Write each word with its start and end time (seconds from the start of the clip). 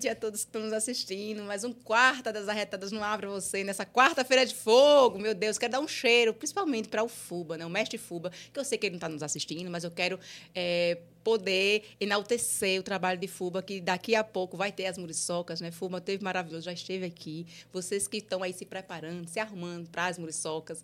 noite 0.00 0.08
a 0.08 0.14
todos 0.14 0.44
que 0.44 0.48
estão 0.48 0.62
nos 0.62 0.72
assistindo. 0.72 1.42
Mais 1.42 1.62
um 1.62 1.72
quarta 1.74 2.32
das 2.32 2.48
arretadas 2.48 2.90
no 2.90 3.02
ar 3.02 3.18
para 3.18 3.28
você 3.28 3.62
nessa 3.62 3.84
quarta-feira 3.84 4.46
de 4.46 4.54
fogo. 4.54 5.18
Meu 5.18 5.34
Deus, 5.34 5.58
quero 5.58 5.72
dar 5.72 5.80
um 5.80 5.88
cheiro, 5.88 6.32
principalmente 6.32 6.88
para 6.88 7.04
o 7.04 7.08
Fuba, 7.08 7.58
né? 7.58 7.66
O 7.66 7.70
mestre 7.70 7.98
Fuba, 7.98 8.32
que 8.50 8.58
eu 8.58 8.64
sei 8.64 8.78
que 8.78 8.86
ele 8.86 8.92
não 8.92 8.96
está 8.96 9.08
nos 9.10 9.22
assistindo, 9.22 9.70
mas 9.70 9.84
eu 9.84 9.90
quero 9.90 10.18
é, 10.54 10.96
poder 11.22 11.84
enaltecer 12.00 12.80
o 12.80 12.82
trabalho 12.82 13.20
de 13.20 13.28
Fuba, 13.28 13.62
que 13.62 13.78
daqui 13.78 14.14
a 14.14 14.24
pouco 14.24 14.56
vai 14.56 14.72
ter 14.72 14.86
as 14.86 14.96
muriçocas, 14.96 15.60
né? 15.60 15.70
Fuba 15.70 16.00
teve 16.00 16.24
maravilhoso, 16.24 16.64
já 16.64 16.72
esteve 16.72 17.04
aqui. 17.04 17.46
Vocês 17.70 18.08
que 18.08 18.16
estão 18.18 18.42
aí 18.42 18.54
se 18.54 18.64
preparando, 18.64 19.28
se 19.28 19.38
arrumando 19.38 19.88
para 19.90 20.06
as 20.06 20.18
muriçocas, 20.18 20.82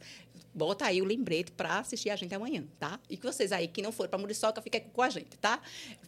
bota 0.54 0.86
aí 0.86 1.02
o 1.02 1.04
lembrete 1.04 1.52
para 1.52 1.78
assistir 1.78 2.10
a 2.10 2.16
gente 2.16 2.34
amanhã, 2.34 2.64
tá? 2.78 2.98
E 3.08 3.16
que 3.16 3.26
vocês 3.26 3.52
aí 3.52 3.68
que 3.68 3.82
não 3.82 3.92
foram 3.92 4.10
para 4.10 4.18
Muriçoca, 4.18 4.62
fiquem 4.62 4.80
com 4.92 5.02
a 5.02 5.10
gente, 5.10 5.36
tá? 5.38 5.60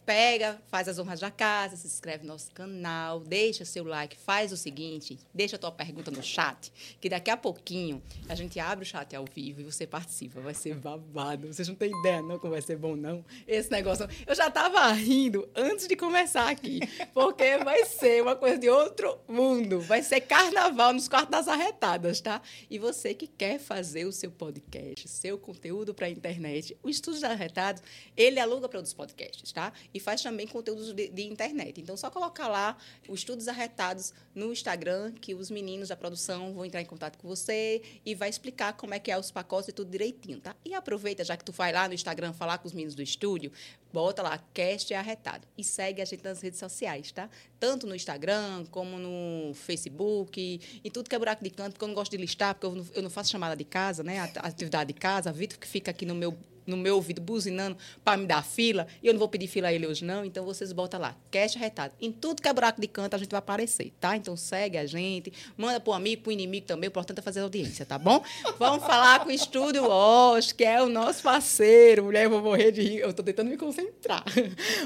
Pega, 0.05 0.59
faz 0.69 0.87
as 0.87 0.97
honras 0.97 1.19
da 1.19 1.29
casa, 1.29 1.75
se 1.75 1.87
inscreve 1.87 2.25
no 2.25 2.33
nosso 2.33 2.51
canal, 2.51 3.19
deixa 3.19 3.63
seu 3.65 3.83
like, 3.83 4.17
faz 4.17 4.51
o 4.51 4.57
seguinte, 4.57 5.19
deixa 5.33 5.55
a 5.55 5.59
tua 5.59 5.71
pergunta 5.71 6.09
no 6.09 6.23
chat, 6.23 6.71
que 6.99 7.09
daqui 7.09 7.29
a 7.29 7.37
pouquinho 7.37 8.01
a 8.27 8.35
gente 8.35 8.59
abre 8.59 8.83
o 8.83 8.87
chat 8.87 9.15
ao 9.15 9.25
vivo 9.25 9.61
e 9.61 9.63
você 9.63 9.85
participa, 9.85 10.39
vai 10.41 10.53
ser 10.53 10.75
babado. 10.75 11.47
Vocês 11.47 11.67
não 11.67 11.75
têm 11.75 11.91
ideia 11.99 12.21
não 12.21 12.39
como 12.39 12.53
vai 12.53 12.61
ser 12.61 12.77
bom 12.77 12.95
não. 12.95 13.23
Esse 13.47 13.71
negócio, 13.71 14.07
eu 14.25 14.35
já 14.35 14.49
tava 14.49 14.91
rindo 14.93 15.47
antes 15.55 15.87
de 15.87 15.95
começar 15.95 16.49
aqui, 16.49 16.79
porque 17.13 17.57
vai 17.59 17.85
ser 17.85 18.21
uma 18.21 18.35
coisa 18.35 18.57
de 18.57 18.69
outro 18.69 19.19
mundo, 19.27 19.79
vai 19.79 20.01
ser 20.01 20.21
carnaval 20.21 20.93
nos 20.93 21.07
quartos 21.07 21.31
das 21.31 21.47
arretadas, 21.47 22.21
tá? 22.21 22.41
E 22.69 22.79
você 22.79 23.13
que 23.13 23.27
quer 23.27 23.59
fazer 23.59 24.05
o 24.05 24.11
seu 24.19 24.31
podcast, 24.31 25.07
seu 25.07 25.37
conteúdo 25.37 25.93
para 25.93 26.07
a 26.07 26.09
internet. 26.09 26.77
O 26.83 26.89
Estúdio 26.89 27.25
Arretados, 27.25 27.81
ele 28.15 28.39
aluga 28.39 28.67
para 28.67 28.79
outros 28.79 28.93
podcasts, 28.93 29.51
tá? 29.51 29.71
E 29.93 29.99
faz 29.99 30.21
também 30.21 30.47
conteúdos 30.47 30.93
de, 30.93 31.07
de, 31.07 31.23
internet. 31.23 31.79
Então, 31.79 31.95
só 31.95 32.09
colocar 32.09 32.47
lá 32.47 32.77
o 33.07 33.13
Estudos 33.13 33.47
Arretados 33.47 34.13
no 34.35 34.51
Instagram, 34.51 35.13
que 35.13 35.33
os 35.33 35.49
meninos 35.49 35.89
da 35.89 35.95
produção 35.95 36.53
vão 36.53 36.65
entrar 36.65 36.81
em 36.81 36.85
contato 36.85 37.17
com 37.17 37.27
você 37.27 37.81
e 38.05 38.13
vai 38.13 38.29
explicar 38.29 38.73
como 38.73 38.93
é 38.93 38.99
que 38.99 39.09
é 39.11 39.17
os 39.17 39.31
pacotes 39.31 39.69
e 39.69 39.71
tudo 39.71 39.89
direitinho, 39.89 40.39
tá? 40.39 40.55
E 40.65 40.73
aproveita, 40.73 41.23
já 41.23 41.37
que 41.37 41.45
tu 41.45 41.51
vai 41.51 41.71
lá 41.71 41.87
no 41.87 41.93
Instagram 41.93 42.33
falar 42.33 42.57
com 42.57 42.67
os 42.67 42.73
meninos 42.73 42.95
do 42.95 43.01
estúdio, 43.01 43.51
bota 43.91 44.21
lá, 44.21 44.37
cast 44.53 44.93
arretado. 44.93 45.47
E 45.57 45.63
segue 45.63 46.01
a 46.01 46.05
gente 46.05 46.23
nas 46.23 46.41
redes 46.41 46.59
sociais, 46.59 47.11
tá? 47.11 47.29
Tanto 47.59 47.85
no 47.85 47.95
Instagram, 47.95 48.65
como 48.71 48.97
no 48.97 49.53
Facebook, 49.53 50.61
e 50.83 50.89
tudo 50.89 51.09
que 51.09 51.15
é 51.15 51.19
buraco 51.19 51.43
de 51.43 51.49
canto, 51.49 51.73
porque 51.73 51.83
eu 51.83 51.87
não 51.87 51.95
gosto 51.95 52.11
de 52.11 52.17
listar, 52.17 52.55
porque 52.55 52.65
eu 52.65 52.75
não, 52.75 52.87
eu 52.93 53.03
não 53.03 53.09
faço 53.09 53.29
chamada 53.29 53.55
de 53.55 53.65
casa, 53.65 54.01
né? 54.03 54.19
A 54.19 54.47
atividade 54.47 54.93
de 54.93 54.99
casa, 54.99 55.31
Vitor 55.31 55.59
que 55.59 55.67
fica 55.67 55.91
aqui 55.91 56.05
no 56.05 56.15
meu 56.15 56.37
no 56.69 56.77
meu 56.77 56.95
ouvido 56.95 57.21
buzinando 57.21 57.77
para 58.03 58.17
me 58.17 58.25
dar 58.25 58.43
fila, 58.43 58.87
e 59.01 59.07
eu 59.07 59.13
não 59.13 59.19
vou 59.19 59.27
pedir 59.27 59.47
fila 59.47 59.67
a 59.69 59.73
ele 59.73 59.87
hoje 59.87 60.05
não, 60.05 60.23
então 60.23 60.45
vocês 60.45 60.71
botam 60.71 60.99
lá, 60.99 61.15
cash 61.31 61.55
retado. 61.55 61.93
Em 61.99 62.11
tudo 62.11 62.41
que 62.41 62.47
é 62.47 62.53
buraco 62.53 62.79
de 62.79 62.87
canto 62.87 63.15
a 63.15 63.17
gente 63.17 63.31
vai 63.31 63.39
aparecer, 63.39 63.91
tá? 63.99 64.15
Então 64.15 64.35
segue 64.35 64.77
a 64.77 64.85
gente, 64.85 65.33
manda 65.57 65.79
para 65.79 65.91
o 65.91 65.93
amigo, 65.93 66.23
para 66.23 66.29
o 66.29 66.33
inimigo 66.33 66.65
também, 66.65 66.87
o 66.87 66.91
importante 66.91 67.19
é 67.19 67.21
fazer 67.21 67.41
audiência, 67.41 67.85
tá 67.85 67.97
bom? 67.97 68.23
Vamos 68.57 68.85
falar 68.85 69.19
com 69.21 69.29
o 69.29 69.31
Estúdio 69.31 69.89
Osh, 69.89 70.51
que 70.51 70.63
é 70.63 70.81
o 70.81 70.89
nosso 70.89 71.23
parceiro, 71.23 72.03
mulher, 72.05 72.25
eu 72.25 72.29
vou 72.29 72.41
morrer 72.41 72.71
de 72.71 72.81
rir, 72.81 72.99
eu 72.99 73.09
estou 73.09 73.25
tentando 73.25 73.49
me 73.49 73.57
concentrar. 73.57 74.23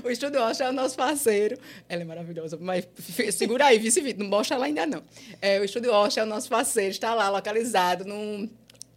O 0.04 0.10
Estúdio 0.10 0.42
Osh 0.42 0.62
é 0.62 0.70
o 0.70 0.74
nosso 0.74 0.96
parceiro, 0.96 1.58
ela 1.90 2.02
é 2.02 2.06
maravilhosa, 2.06 2.58
mas 2.60 2.88
segura 3.32 3.66
aí, 3.66 3.80
vice 3.80 4.14
não 4.14 4.28
mostra 4.28 4.56
ela 4.56 4.66
ainda 4.66 4.86
não. 4.86 5.04
É, 5.42 5.60
o 5.60 5.64
Estúdio 5.64 5.94
Osh 5.94 6.18
é 6.18 6.24
o 6.24 6.26
nosso 6.26 6.50
parceiro, 6.50 6.92
está 6.92 7.14
lá 7.14 7.30
localizado 7.30 8.06
num 8.06 8.50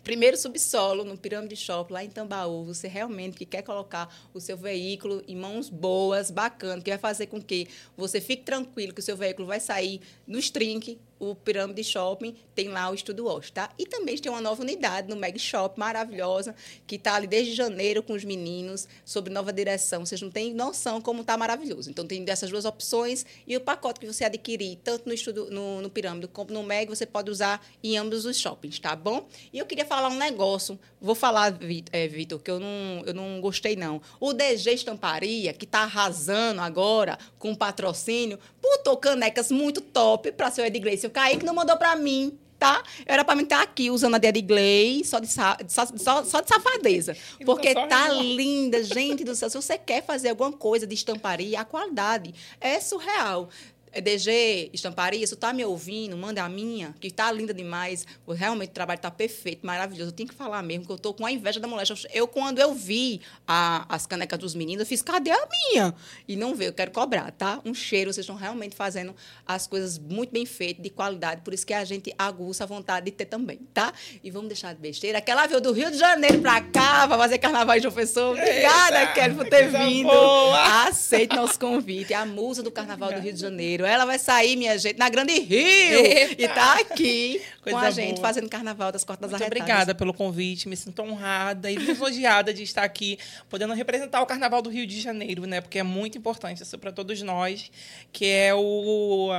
primeiro 0.06 0.36
subsolo, 0.36 1.02
no 1.02 1.18
Pirâmide 1.18 1.56
Shop, 1.56 1.92
lá 1.92 2.04
em 2.04 2.08
Tambaú, 2.08 2.64
você 2.64 2.86
realmente 2.86 3.36
que 3.36 3.44
quer 3.44 3.62
colocar 3.62 4.08
o 4.32 4.38
seu 4.38 4.56
veículo 4.56 5.20
em 5.26 5.34
mãos 5.34 5.68
boas, 5.68 6.30
bacana, 6.30 6.80
que 6.80 6.88
vai 6.88 6.98
fazer 6.98 7.26
com 7.26 7.42
que 7.42 7.66
você 7.96 8.20
fique 8.20 8.44
tranquilo 8.44 8.94
que 8.94 9.00
o 9.00 9.02
seu 9.02 9.16
veículo 9.16 9.48
vai 9.48 9.58
sair 9.58 10.00
nos 10.24 10.48
trinques, 10.48 10.96
o 11.18 11.34
Pirâmide 11.34 11.82
Shopping 11.82 12.34
tem 12.54 12.68
lá 12.68 12.90
o 12.90 12.94
Estudo 12.94 13.24
Wash, 13.24 13.50
tá? 13.50 13.70
E 13.78 13.86
também 13.86 14.16
tem 14.16 14.30
uma 14.30 14.40
nova 14.40 14.62
unidade 14.62 15.08
no 15.08 15.16
Meg 15.16 15.38
Shop, 15.38 15.78
maravilhosa, 15.78 16.54
que 16.86 16.96
está 16.96 17.14
ali 17.14 17.26
desde 17.26 17.54
janeiro 17.54 18.02
com 18.02 18.12
os 18.12 18.24
meninos, 18.24 18.88
sobre 19.04 19.32
nova 19.32 19.52
direção. 19.52 20.04
Vocês 20.04 20.20
não 20.20 20.30
têm 20.30 20.54
noção 20.54 21.00
como 21.00 21.22
está 21.22 21.36
maravilhoso. 21.36 21.90
Então, 21.90 22.06
tem 22.06 22.24
dessas 22.24 22.50
duas 22.50 22.64
opções 22.64 23.24
e 23.46 23.56
o 23.56 23.60
pacote 23.60 24.00
que 24.00 24.06
você 24.06 24.24
adquirir, 24.24 24.78
tanto 24.82 25.06
no, 25.06 25.14
estudo, 25.14 25.50
no, 25.50 25.82
no 25.82 25.90
Pirâmide 25.90 26.28
como 26.28 26.52
no 26.52 26.62
Meg, 26.62 26.88
você 26.88 27.06
pode 27.06 27.30
usar 27.30 27.64
em 27.82 27.96
ambos 27.96 28.24
os 28.24 28.38
shoppings, 28.38 28.78
tá 28.78 28.94
bom? 28.94 29.26
E 29.52 29.58
eu 29.58 29.66
queria 29.66 29.84
falar 29.84 30.08
um 30.08 30.16
negócio, 30.16 30.78
vou 31.00 31.14
falar, 31.14 31.56
é, 31.92 32.08
Vitor, 32.08 32.38
que 32.40 32.50
eu 32.50 32.60
não, 32.60 33.02
eu 33.06 33.14
não 33.14 33.40
gostei, 33.40 33.76
não. 33.76 34.00
O 34.20 34.32
DG 34.32 34.72
Estamparia, 34.72 35.52
que 35.52 35.64
está 35.64 35.80
arrasando 35.80 36.60
agora 36.60 37.18
com 37.38 37.54
patrocínio, 37.54 38.38
botou 38.60 38.96
canecas 38.96 39.50
muito 39.50 39.80
top 39.80 40.32
para 40.32 40.50
seu 40.50 40.64
Edgley 41.06 41.08
o 41.08 41.10
Kaique 41.10 41.44
não 41.44 41.54
mandou 41.54 41.76
para 41.76 41.94
mim, 41.96 42.38
tá? 42.58 42.82
Era 43.04 43.24
para 43.24 43.34
mim 43.34 43.44
estar 43.44 43.62
aqui 43.62 43.90
usando 43.90 44.14
a 44.14 44.18
Dead 44.18 44.42
Glay 44.46 45.04
só 45.04 45.18
de, 45.18 45.28
só, 45.28 45.56
só, 45.68 46.24
só 46.24 46.40
de 46.40 46.48
safadeza. 46.48 47.16
Porque 47.44 47.74
tá 47.74 48.08
linda, 48.08 48.82
gente 48.82 49.24
do 49.24 49.34
céu. 49.34 49.48
Se 49.50 49.56
você 49.56 49.78
quer 49.78 50.04
fazer 50.04 50.30
alguma 50.30 50.52
coisa 50.52 50.86
de 50.86 50.94
estamparia, 50.94 51.60
a 51.60 51.64
qualidade 51.64 52.34
é 52.60 52.80
surreal. 52.80 53.48
É 53.96 54.00
DG, 54.02 54.68
estamparia, 54.74 55.24
isso 55.24 55.36
tá 55.36 55.54
me 55.54 55.64
ouvindo, 55.64 56.18
manda 56.18 56.44
a 56.44 56.48
minha, 56.50 56.94
que 57.00 57.10
tá 57.10 57.32
linda 57.32 57.54
demais. 57.54 58.06
Realmente 58.28 58.68
o 58.68 58.72
trabalho 58.74 59.00
tá 59.00 59.10
perfeito, 59.10 59.66
maravilhoso. 59.66 60.10
Eu 60.10 60.12
tenho 60.12 60.28
que 60.28 60.34
falar 60.34 60.62
mesmo, 60.62 60.84
que 60.84 60.92
eu 60.92 60.98
tô 60.98 61.14
com 61.14 61.24
a 61.24 61.32
inveja 61.32 61.58
da 61.58 61.66
mulher. 61.66 61.86
Eu, 62.12 62.28
quando 62.28 62.58
eu 62.58 62.74
vi 62.74 63.22
a, 63.48 63.86
as 63.88 64.06
canecas 64.06 64.38
dos 64.38 64.54
meninos, 64.54 64.80
eu 64.80 64.86
fiz, 64.86 65.00
cadê 65.00 65.30
a 65.30 65.48
minha? 65.50 65.94
E 66.28 66.36
não 66.36 66.54
veio, 66.54 66.68
eu 66.68 66.72
quero 66.74 66.90
cobrar, 66.90 67.30
tá? 67.30 67.58
Um 67.64 67.72
cheiro, 67.72 68.12
vocês 68.12 68.24
estão 68.24 68.36
realmente 68.36 68.76
fazendo 68.76 69.16
as 69.46 69.66
coisas 69.66 69.98
muito 69.98 70.30
bem 70.30 70.44
feitas, 70.44 70.82
de 70.82 70.90
qualidade, 70.90 71.40
por 71.40 71.54
isso 71.54 71.66
que 71.66 71.72
a 71.72 71.82
gente 71.82 72.14
aguça 72.18 72.64
a 72.64 72.66
vontade 72.66 73.06
de 73.06 73.12
ter 73.12 73.24
também, 73.24 73.60
tá? 73.72 73.94
E 74.22 74.30
vamos 74.30 74.48
deixar 74.48 74.74
de 74.74 74.80
besteira. 74.82 75.20
Aquela 75.20 75.46
veio 75.46 75.62
do 75.62 75.72
Rio 75.72 75.90
de 75.90 75.96
Janeiro 75.96 76.42
pra 76.42 76.60
cá, 76.60 77.08
pra 77.08 77.16
fazer 77.16 77.38
carnaval 77.38 77.76
de 77.76 77.88
professor. 77.88 78.36
Obrigada, 78.36 79.06
Kelly, 79.14 79.34
por 79.36 79.48
ter 79.48 79.70
vindo. 79.70 80.10
Boa. 80.10 80.86
Aceite 80.86 81.34
nosso 81.34 81.58
convite. 81.58 82.12
A 82.12 82.26
musa 82.26 82.62
do 82.62 82.70
carnaval 82.70 83.10
do 83.10 83.20
Rio 83.20 83.32
de 83.32 83.40
Janeiro 83.40 83.85
ela 83.86 84.04
vai 84.04 84.18
sair, 84.18 84.56
minha 84.56 84.76
gente, 84.78 84.98
na 84.98 85.08
Grande 85.08 85.32
Rio. 85.38 85.58
Eita. 85.58 86.42
E 86.42 86.48
tá 86.48 86.80
aqui 86.80 87.42
Coisa 87.62 87.78
com 87.78 87.84
a 87.84 87.90
gente 87.90 88.16
boa. 88.16 88.26
fazendo 88.26 88.48
Carnaval 88.48 88.92
das 88.92 89.04
Cortas 89.04 89.30
Muito 89.30 89.42
Arretadas. 89.42 89.62
obrigada 89.62 89.94
pelo 89.94 90.12
convite. 90.14 90.68
Me 90.68 90.76
sinto 90.76 91.02
honrada 91.02 91.70
e 91.70 91.76
lisonjeada 91.76 92.52
de 92.52 92.62
estar 92.62 92.82
aqui, 92.84 93.18
podendo 93.48 93.74
representar 93.74 94.20
o 94.22 94.26
Carnaval 94.26 94.62
do 94.62 94.70
Rio 94.70 94.86
de 94.86 95.00
Janeiro, 95.00 95.46
né? 95.46 95.60
Porque 95.60 95.78
é 95.78 95.82
muito 95.82 96.18
importante 96.18 96.62
isso 96.62 96.78
para 96.78 96.92
todos 96.92 97.20
nós, 97.22 97.70
que 98.12 98.26
é 98.26 98.54
o 98.54 99.30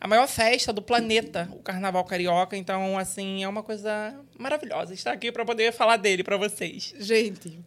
a 0.00 0.08
maior 0.08 0.26
festa 0.26 0.72
do 0.72 0.82
planeta, 0.82 1.48
o 1.52 1.58
Carnaval 1.58 2.04
Carioca. 2.04 2.56
Então, 2.56 2.98
assim, 2.98 3.42
é 3.44 3.48
uma 3.48 3.62
coisa 3.62 4.14
maravilhosa 4.38 4.92
estar 4.94 5.12
aqui 5.12 5.30
para 5.30 5.44
poder 5.44 5.72
falar 5.72 5.96
dele 5.96 6.24
para 6.24 6.36
vocês. 6.36 6.94
Gente, 6.98 7.58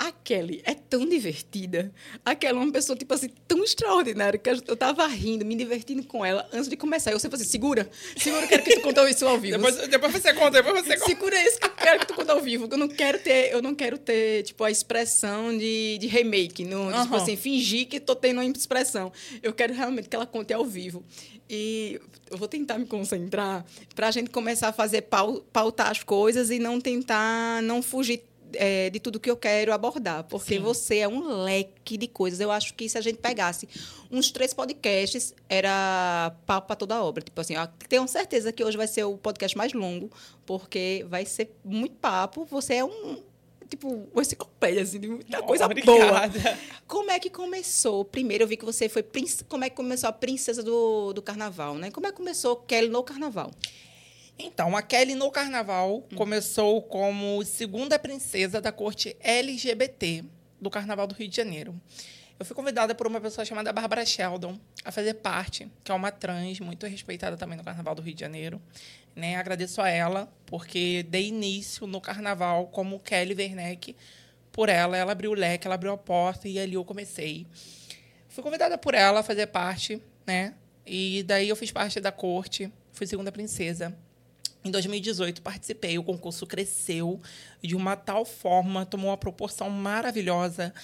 a 0.00 0.10
Kelly 0.10 0.62
é 0.64 0.72
tão 0.72 1.06
divertida. 1.06 1.92
A 2.24 2.34
Kelly 2.34 2.58
é 2.58 2.62
uma 2.62 2.72
pessoa, 2.72 2.96
tipo 2.96 3.12
assim, 3.12 3.28
tão 3.46 3.62
extraordinária 3.62 4.38
que 4.38 4.48
eu 4.48 4.74
tava 4.74 5.06
rindo, 5.06 5.44
me 5.44 5.54
divertindo 5.54 6.02
com 6.04 6.24
ela 6.24 6.48
antes 6.54 6.70
de 6.70 6.76
começar. 6.76 7.12
Eu 7.12 7.18
sempre 7.18 7.36
assim, 7.36 7.44
segura, 7.44 7.86
segura, 8.16 8.44
eu 8.44 8.48
quero 8.48 8.62
que 8.62 8.76
tu 8.76 8.80
conte 8.80 9.10
isso 9.10 9.26
ao 9.26 9.38
vivo. 9.38 9.58
depois, 9.58 9.88
depois 9.88 10.12
você 10.12 10.32
conta, 10.32 10.62
depois 10.62 10.86
você 10.86 10.96
conta. 10.96 11.06
Segura 11.06 11.42
isso 11.42 11.60
que 11.60 11.66
eu 11.66 11.74
quero 11.74 12.00
que 12.00 12.06
tu 12.06 12.14
conte 12.14 12.30
ao 12.30 12.40
vivo. 12.40 12.66
Eu 12.70 12.78
não 12.78 12.88
quero 12.88 13.18
ter, 13.18 13.52
eu 13.52 13.60
não 13.60 13.74
quero 13.74 13.98
ter, 13.98 14.42
tipo, 14.44 14.64
a 14.64 14.70
expressão 14.70 15.56
de, 15.56 15.98
de 15.98 16.06
remake. 16.06 16.64
No, 16.64 16.84
uhum. 16.84 17.02
Tipo 17.02 17.16
assim, 17.16 17.36
fingir 17.36 17.86
que 17.86 18.00
tô 18.00 18.16
tendo 18.16 18.40
uma 18.40 18.46
expressão. 18.46 19.12
Eu 19.42 19.52
quero 19.52 19.74
realmente 19.74 20.08
que 20.08 20.16
ela 20.16 20.26
conte 20.26 20.54
ao 20.54 20.64
vivo. 20.64 21.04
E 21.52 22.00
eu 22.30 22.38
vou 22.38 22.48
tentar 22.48 22.78
me 22.78 22.86
concentrar 22.86 23.66
para 23.94 24.08
a 24.08 24.10
gente 24.10 24.30
começar 24.30 24.68
a 24.68 24.72
fazer 24.72 25.02
pautar 25.52 25.90
as 25.90 26.02
coisas 26.02 26.48
e 26.48 26.58
não 26.58 26.80
tentar 26.80 27.60
não 27.62 27.82
fugir 27.82 28.22
é, 28.54 28.90
de 28.90 29.00
tudo 29.00 29.20
que 29.20 29.30
eu 29.30 29.36
quero 29.36 29.72
abordar, 29.72 30.24
porque 30.24 30.54
Sim. 30.54 30.60
você 30.60 30.98
é 30.98 31.08
um 31.08 31.42
leque 31.42 31.96
de 31.96 32.06
coisas. 32.06 32.40
Eu 32.40 32.50
acho 32.50 32.74
que 32.74 32.88
se 32.88 32.98
a 32.98 33.00
gente 33.00 33.18
pegasse 33.18 33.68
uns 34.10 34.30
três 34.30 34.52
podcasts, 34.52 35.34
era 35.48 36.34
papo 36.46 36.66
para 36.68 36.76
toda 36.76 36.96
a 36.96 37.04
obra. 37.04 37.22
Tipo 37.22 37.40
assim, 37.40 37.54
tenho 37.88 38.06
certeza 38.08 38.52
que 38.52 38.64
hoje 38.64 38.76
vai 38.76 38.86
ser 38.86 39.04
o 39.04 39.16
podcast 39.16 39.56
mais 39.56 39.72
longo, 39.72 40.10
porque 40.44 41.04
vai 41.08 41.24
ser 41.24 41.50
muito 41.64 41.94
papo. 41.96 42.44
Você 42.50 42.74
é 42.74 42.84
um, 42.84 43.18
tipo, 43.68 44.08
uma 44.12 44.22
enciclopédia, 44.22 44.82
assim, 44.82 44.98
de 44.98 45.08
muita 45.08 45.42
coisa 45.42 45.64
Obrigada. 45.64 46.28
boa. 46.38 46.58
Como 46.86 47.10
é 47.10 47.18
que 47.18 47.30
começou? 47.30 48.04
Primeiro, 48.04 48.44
eu 48.44 48.48
vi 48.48 48.56
que 48.56 48.64
você 48.64 48.88
foi... 48.88 49.04
Como 49.48 49.64
é 49.64 49.70
que 49.70 49.76
começou 49.76 50.08
a 50.08 50.12
princesa 50.12 50.62
do, 50.62 51.12
do 51.12 51.22
carnaval, 51.22 51.74
né? 51.76 51.90
Como 51.90 52.06
é 52.06 52.10
que 52.10 52.16
começou 52.16 52.56
Kelly 52.56 52.88
no 52.88 53.02
carnaval? 53.02 53.50
Então, 54.42 54.74
a 54.74 54.80
Kelly 54.80 55.14
no 55.14 55.30
carnaval 55.30 55.98
hum. 55.98 56.16
começou 56.16 56.80
como 56.80 57.44
segunda 57.44 57.98
princesa 57.98 58.58
da 58.58 58.72
corte 58.72 59.14
LGBT 59.20 60.24
do 60.58 60.70
Carnaval 60.70 61.06
do 61.06 61.14
Rio 61.14 61.28
de 61.28 61.36
Janeiro. 61.36 61.78
Eu 62.38 62.46
fui 62.46 62.56
convidada 62.56 62.94
por 62.94 63.06
uma 63.06 63.20
pessoa 63.20 63.44
chamada 63.44 63.70
Bárbara 63.70 64.04
Sheldon 64.04 64.58
a 64.82 64.90
fazer 64.90 65.12
parte, 65.14 65.70
que 65.84 65.92
é 65.92 65.94
uma 65.94 66.10
trans 66.10 66.58
muito 66.58 66.86
respeitada 66.86 67.36
também 67.36 67.58
no 67.58 67.62
Carnaval 67.62 67.94
do 67.94 68.00
Rio 68.00 68.14
de 68.14 68.20
Janeiro. 68.20 68.62
Né? 69.14 69.36
Agradeço 69.36 69.82
a 69.82 69.90
ela, 69.90 70.32
porque 70.46 71.02
dei 71.02 71.28
início 71.28 71.86
no 71.86 72.00
Carnaval 72.00 72.66
como 72.68 72.98
Kelly 72.98 73.34
Werneck. 73.34 73.94
Por 74.50 74.70
ela, 74.70 74.96
ela 74.96 75.12
abriu 75.12 75.32
o 75.32 75.34
leque, 75.34 75.66
ela 75.66 75.74
abriu 75.74 75.92
a 75.92 75.98
porta 75.98 76.48
e 76.48 76.58
ali 76.58 76.74
eu 76.74 76.84
comecei. 76.84 77.46
Fui 78.26 78.42
convidada 78.42 78.78
por 78.78 78.94
ela 78.94 79.20
a 79.20 79.22
fazer 79.22 79.48
parte, 79.48 80.00
né? 80.26 80.54
E 80.86 81.22
daí 81.24 81.50
eu 81.50 81.56
fiz 81.56 81.70
parte 81.70 82.00
da 82.00 82.10
corte, 82.10 82.72
fui 82.90 83.06
segunda 83.06 83.30
princesa. 83.30 83.94
Em 84.62 84.70
2018 84.70 85.40
participei, 85.40 85.98
o 85.98 86.02
concurso 86.02 86.46
cresceu 86.46 87.18
de 87.62 87.74
uma 87.74 87.96
tal 87.96 88.26
forma, 88.26 88.84
tomou 88.84 89.08
uma 89.10 89.16
proporção 89.16 89.70
maravilhosa. 89.70 90.74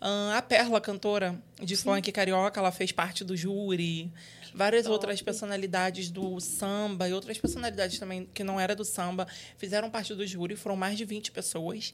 a 0.00 0.40
Perla, 0.40 0.80
cantora 0.80 1.38
de 1.62 1.76
Sim. 1.76 1.84
funk 1.84 2.12
carioca, 2.12 2.58
ela 2.58 2.72
fez 2.72 2.92
parte 2.92 3.22
do 3.22 3.36
júri. 3.36 4.10
Várias 4.54 4.84
Top. 4.84 4.94
outras 4.94 5.20
personalidades 5.20 6.10
do 6.10 6.40
samba 6.40 7.10
e 7.10 7.12
outras 7.12 7.36
personalidades 7.36 7.98
também 7.98 8.26
que 8.32 8.42
não 8.42 8.58
era 8.58 8.74
do 8.74 8.86
samba 8.86 9.26
fizeram 9.58 9.90
parte 9.90 10.14
do 10.14 10.26
júri, 10.26 10.56
foram 10.56 10.76
mais 10.76 10.96
de 10.96 11.04
20 11.04 11.30
pessoas. 11.30 11.92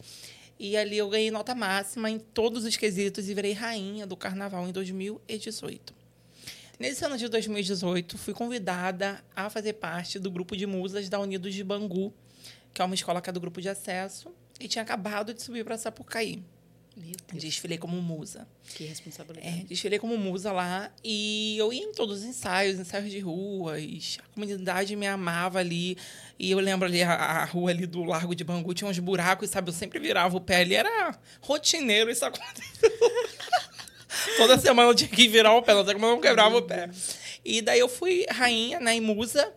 E 0.60 0.76
ali 0.76 0.96
eu 0.96 1.08
ganhei 1.08 1.32
nota 1.32 1.56
máxima 1.56 2.08
em 2.08 2.20
todos 2.20 2.64
os 2.64 2.76
quesitos 2.76 3.28
e 3.28 3.34
virei 3.34 3.52
rainha 3.52 4.06
do 4.06 4.16
carnaval 4.16 4.68
em 4.68 4.70
2018. 4.70 6.01
Nesse 6.78 7.04
ano 7.04 7.16
de 7.16 7.28
2018, 7.28 8.18
fui 8.18 8.34
convidada 8.34 9.22
a 9.36 9.48
fazer 9.48 9.74
parte 9.74 10.18
do 10.18 10.30
grupo 10.30 10.56
de 10.56 10.66
musas 10.66 11.08
da 11.08 11.20
Unidos 11.20 11.54
de 11.54 11.62
Bangu, 11.62 12.12
que 12.72 12.82
é 12.82 12.84
uma 12.84 12.94
escola 12.94 13.20
que 13.20 13.30
é 13.30 13.32
do 13.32 13.40
grupo 13.40 13.60
de 13.60 13.68
acesso, 13.68 14.34
e 14.58 14.66
tinha 14.66 14.82
acabado 14.82 15.32
de 15.32 15.42
subir 15.42 15.64
para 15.64 15.78
Sapucaí. 15.78 16.42
Desfilei 17.32 17.78
como 17.78 18.00
musa. 18.02 18.46
Que 18.74 18.84
responsabilidade. 18.84 19.60
É, 19.62 19.64
desfilei 19.64 19.98
como 19.98 20.16
musa 20.18 20.52
lá 20.52 20.92
e 21.02 21.56
eu 21.56 21.72
ia 21.72 21.82
em 21.82 21.92
todos 21.92 22.18
os 22.18 22.24
ensaios, 22.24 22.78
ensaios 22.78 23.10
de 23.10 23.18
ruas. 23.18 24.18
A 24.22 24.34
comunidade 24.34 24.94
me 24.94 25.06
amava 25.06 25.58
ali. 25.58 25.96
E 26.38 26.50
eu 26.50 26.58
lembro 26.58 26.86
ali, 26.86 27.02
a, 27.02 27.14
a 27.14 27.44
rua 27.46 27.70
ali 27.70 27.86
do 27.86 28.04
Largo 28.04 28.34
de 28.34 28.44
Bangu 28.44 28.74
tinha 28.74 28.90
uns 28.90 28.98
buracos, 28.98 29.48
sabe? 29.48 29.70
Eu 29.70 29.72
sempre 29.72 29.98
virava 29.98 30.36
o 30.36 30.40
pé 30.40 30.56
ali. 30.56 30.74
Era 30.74 31.18
rotineiro 31.40 32.10
isso 32.10 32.24
aconteceu. 32.24 32.90
Toda 34.36 34.58
semana 34.58 34.90
eu 34.90 34.94
tinha 34.94 35.08
que 35.08 35.28
virar 35.28 35.54
o 35.54 35.62
pé, 35.62 35.74
não 35.74 35.84
sei 35.84 35.94
como 35.94 36.06
eu 36.06 36.10
não 36.12 36.20
quebrava 36.20 36.56
o 36.56 36.62
pé. 36.62 36.90
E 37.44 37.60
daí 37.60 37.80
eu 37.80 37.88
fui 37.88 38.24
rainha, 38.30 38.78
né, 38.80 38.94
em 38.94 39.00
Musa. 39.00 39.52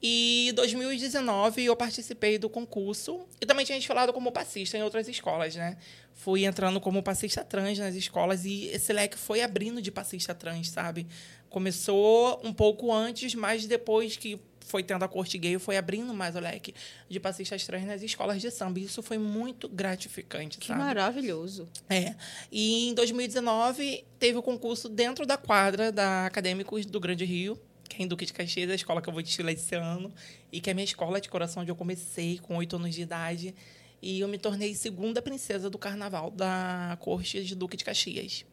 E 0.00 0.50
em 0.50 0.54
2019 0.54 1.64
eu 1.64 1.74
participei 1.74 2.38
do 2.38 2.48
concurso. 2.48 3.26
E 3.40 3.46
também 3.46 3.64
tinha 3.64 3.80
falado 3.82 4.12
como 4.12 4.30
passista 4.30 4.78
em 4.78 4.82
outras 4.82 5.08
escolas, 5.08 5.54
né? 5.56 5.76
Fui 6.14 6.44
entrando 6.44 6.80
como 6.80 7.02
passista 7.02 7.44
trans 7.44 7.78
nas 7.78 7.94
escolas 7.94 8.44
e 8.44 8.66
esse 8.68 8.92
leque 8.92 9.18
foi 9.18 9.40
abrindo 9.40 9.82
de 9.82 9.90
passista 9.90 10.34
trans, 10.34 10.70
sabe? 10.70 11.06
Começou 11.48 12.40
um 12.44 12.52
pouco 12.52 12.92
antes, 12.92 13.34
mas 13.34 13.66
depois 13.66 14.16
que 14.16 14.40
foi 14.68 14.82
tendo 14.82 15.02
a 15.02 15.08
corte 15.08 15.38
gay, 15.38 15.58
foi 15.58 15.76
abrindo 15.76 16.12
mais 16.12 16.36
o 16.36 16.40
leque 16.40 16.74
de 17.08 17.18
passistas 17.18 17.64
trans 17.66 17.84
nas 17.84 18.02
escolas 18.02 18.40
de 18.40 18.50
samba. 18.50 18.78
E 18.78 18.84
isso 18.84 19.02
foi 19.02 19.16
muito 19.16 19.68
gratificante, 19.68 20.58
que 20.58 20.68
sabe? 20.68 20.80
maravilhoso. 20.80 21.68
É. 21.88 22.14
E 22.52 22.90
em 22.90 22.94
2019 22.94 24.04
teve 24.18 24.38
o 24.38 24.42
concurso 24.42 24.88
dentro 24.88 25.24
da 25.24 25.38
quadra 25.38 25.90
da 25.90 26.26
Acadêmicos 26.26 26.84
do 26.84 27.00
Grande 27.00 27.24
Rio, 27.24 27.58
que 27.88 28.02
é 28.02 28.04
em 28.04 28.08
Duque 28.08 28.26
de 28.26 28.32
Caxias, 28.32 28.70
a 28.70 28.74
escola 28.74 29.00
que 29.00 29.08
eu 29.08 29.12
vou 29.12 29.22
desfilar 29.22 29.52
esse 29.52 29.74
ano, 29.74 30.12
e 30.52 30.60
que 30.60 30.68
é 30.68 30.72
a 30.72 30.74
minha 30.74 30.84
escola 30.84 31.20
de 31.20 31.28
coração, 31.28 31.62
onde 31.62 31.70
eu 31.70 31.76
comecei 31.76 32.38
com 32.38 32.56
oito 32.56 32.76
anos 32.76 32.94
de 32.94 33.02
idade. 33.02 33.54
E 34.00 34.20
eu 34.20 34.28
me 34.28 34.38
tornei 34.38 34.74
segunda 34.74 35.20
princesa 35.22 35.68
do 35.68 35.78
carnaval 35.78 36.30
da 36.30 36.96
corte 37.00 37.42
de 37.42 37.54
Duque 37.54 37.76
de 37.76 37.84
Caxias. 37.84 38.44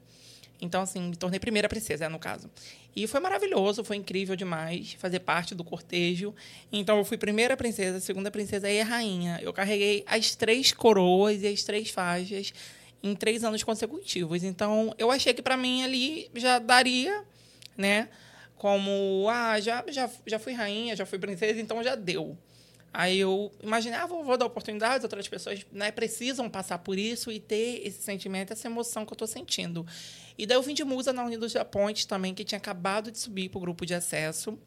Então, 0.61 0.81
assim, 0.81 1.09
me 1.09 1.15
tornei 1.15 1.39
primeira 1.39 1.67
princesa, 1.67 2.09
no 2.09 2.17
caso. 2.17 2.49
E 2.95 3.07
foi 3.07 3.19
maravilhoso, 3.19 3.83
foi 3.83 3.97
incrível 3.97 4.35
demais 4.37 4.93
fazer 4.93 5.19
parte 5.19 5.53
do 5.53 5.65
cortejo. 5.65 6.33
Então, 6.71 6.97
eu 6.97 7.03
fui 7.03 7.17
primeira 7.17 7.57
princesa, 7.57 7.99
segunda 7.99 8.31
princesa 8.31 8.69
e 8.69 8.81
rainha. 8.81 9.37
Eu 9.41 9.51
carreguei 9.51 10.03
as 10.07 10.33
três 10.33 10.71
coroas 10.71 11.41
e 11.43 11.47
as 11.47 11.63
três 11.63 11.89
faixas 11.89 12.53
em 13.03 13.13
três 13.13 13.43
anos 13.43 13.63
consecutivos. 13.63 14.43
Então, 14.43 14.95
eu 14.97 15.11
achei 15.11 15.33
que 15.33 15.41
para 15.41 15.57
mim 15.57 15.83
ali 15.83 16.31
já 16.33 16.57
daria, 16.57 17.23
né? 17.77 18.07
Como, 18.55 19.27
ah, 19.29 19.59
já, 19.59 19.83
já, 19.89 20.09
já 20.25 20.39
fui 20.39 20.53
rainha, 20.53 20.95
já 20.95 21.05
fui 21.05 21.19
princesa, 21.19 21.59
então 21.59 21.83
já 21.83 21.95
deu. 21.95 22.37
Aí 22.97 23.19
eu 23.19 23.51
imaginei, 23.61 23.99
ah, 23.99 24.05
vou, 24.05 24.23
vou 24.23 24.37
dar 24.37 24.45
oportunidades, 24.45 25.03
outras 25.03 25.27
pessoas 25.27 25.65
né, 25.69 25.91
precisam 25.91 26.49
passar 26.49 26.77
por 26.77 26.97
isso 26.97 27.29
e 27.29 27.41
ter 27.41 27.85
esse 27.85 28.01
sentimento, 28.01 28.53
essa 28.53 28.67
emoção 28.67 29.05
que 29.05 29.11
eu 29.11 29.15
estou 29.15 29.27
sentindo. 29.27 29.85
E 30.37 30.45
daí 30.45 30.55
eu 30.55 30.61
vim 30.61 30.73
de 30.73 30.85
musa 30.85 31.11
na 31.11 31.25
Unidos 31.25 31.51
da 31.51 31.65
Ponte 31.65 32.07
também, 32.07 32.33
que 32.33 32.45
tinha 32.45 32.57
acabado 32.57 33.11
de 33.11 33.19
subir 33.19 33.49
para 33.49 33.57
o 33.57 33.61
grupo 33.61 33.85
de 33.85 33.93
acesso. 33.93 34.57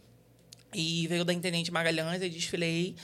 E 0.75 1.07
veio 1.07 1.25
da 1.25 1.33
Intendente 1.33 1.73
Magalhães, 1.73 2.21
e 2.21 2.29
desfilei. 2.29 2.97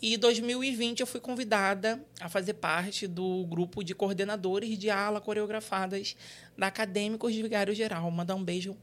E 0.00 0.14
em 0.14 0.18
2020 0.18 1.00
eu 1.00 1.06
fui 1.08 1.18
convidada 1.18 2.00
a 2.20 2.28
fazer 2.28 2.54
parte 2.54 3.08
do 3.08 3.44
grupo 3.46 3.82
de 3.82 3.92
coordenadores 3.92 4.78
de 4.78 4.88
ala 4.88 5.20
coreografadas 5.20 6.16
da 6.56 6.68
Acadêmicos 6.68 7.34
de 7.34 7.42
Vigário 7.42 7.74
Geral. 7.74 8.08
Mandar 8.08 8.36
um 8.36 8.44
beijo 8.44 8.76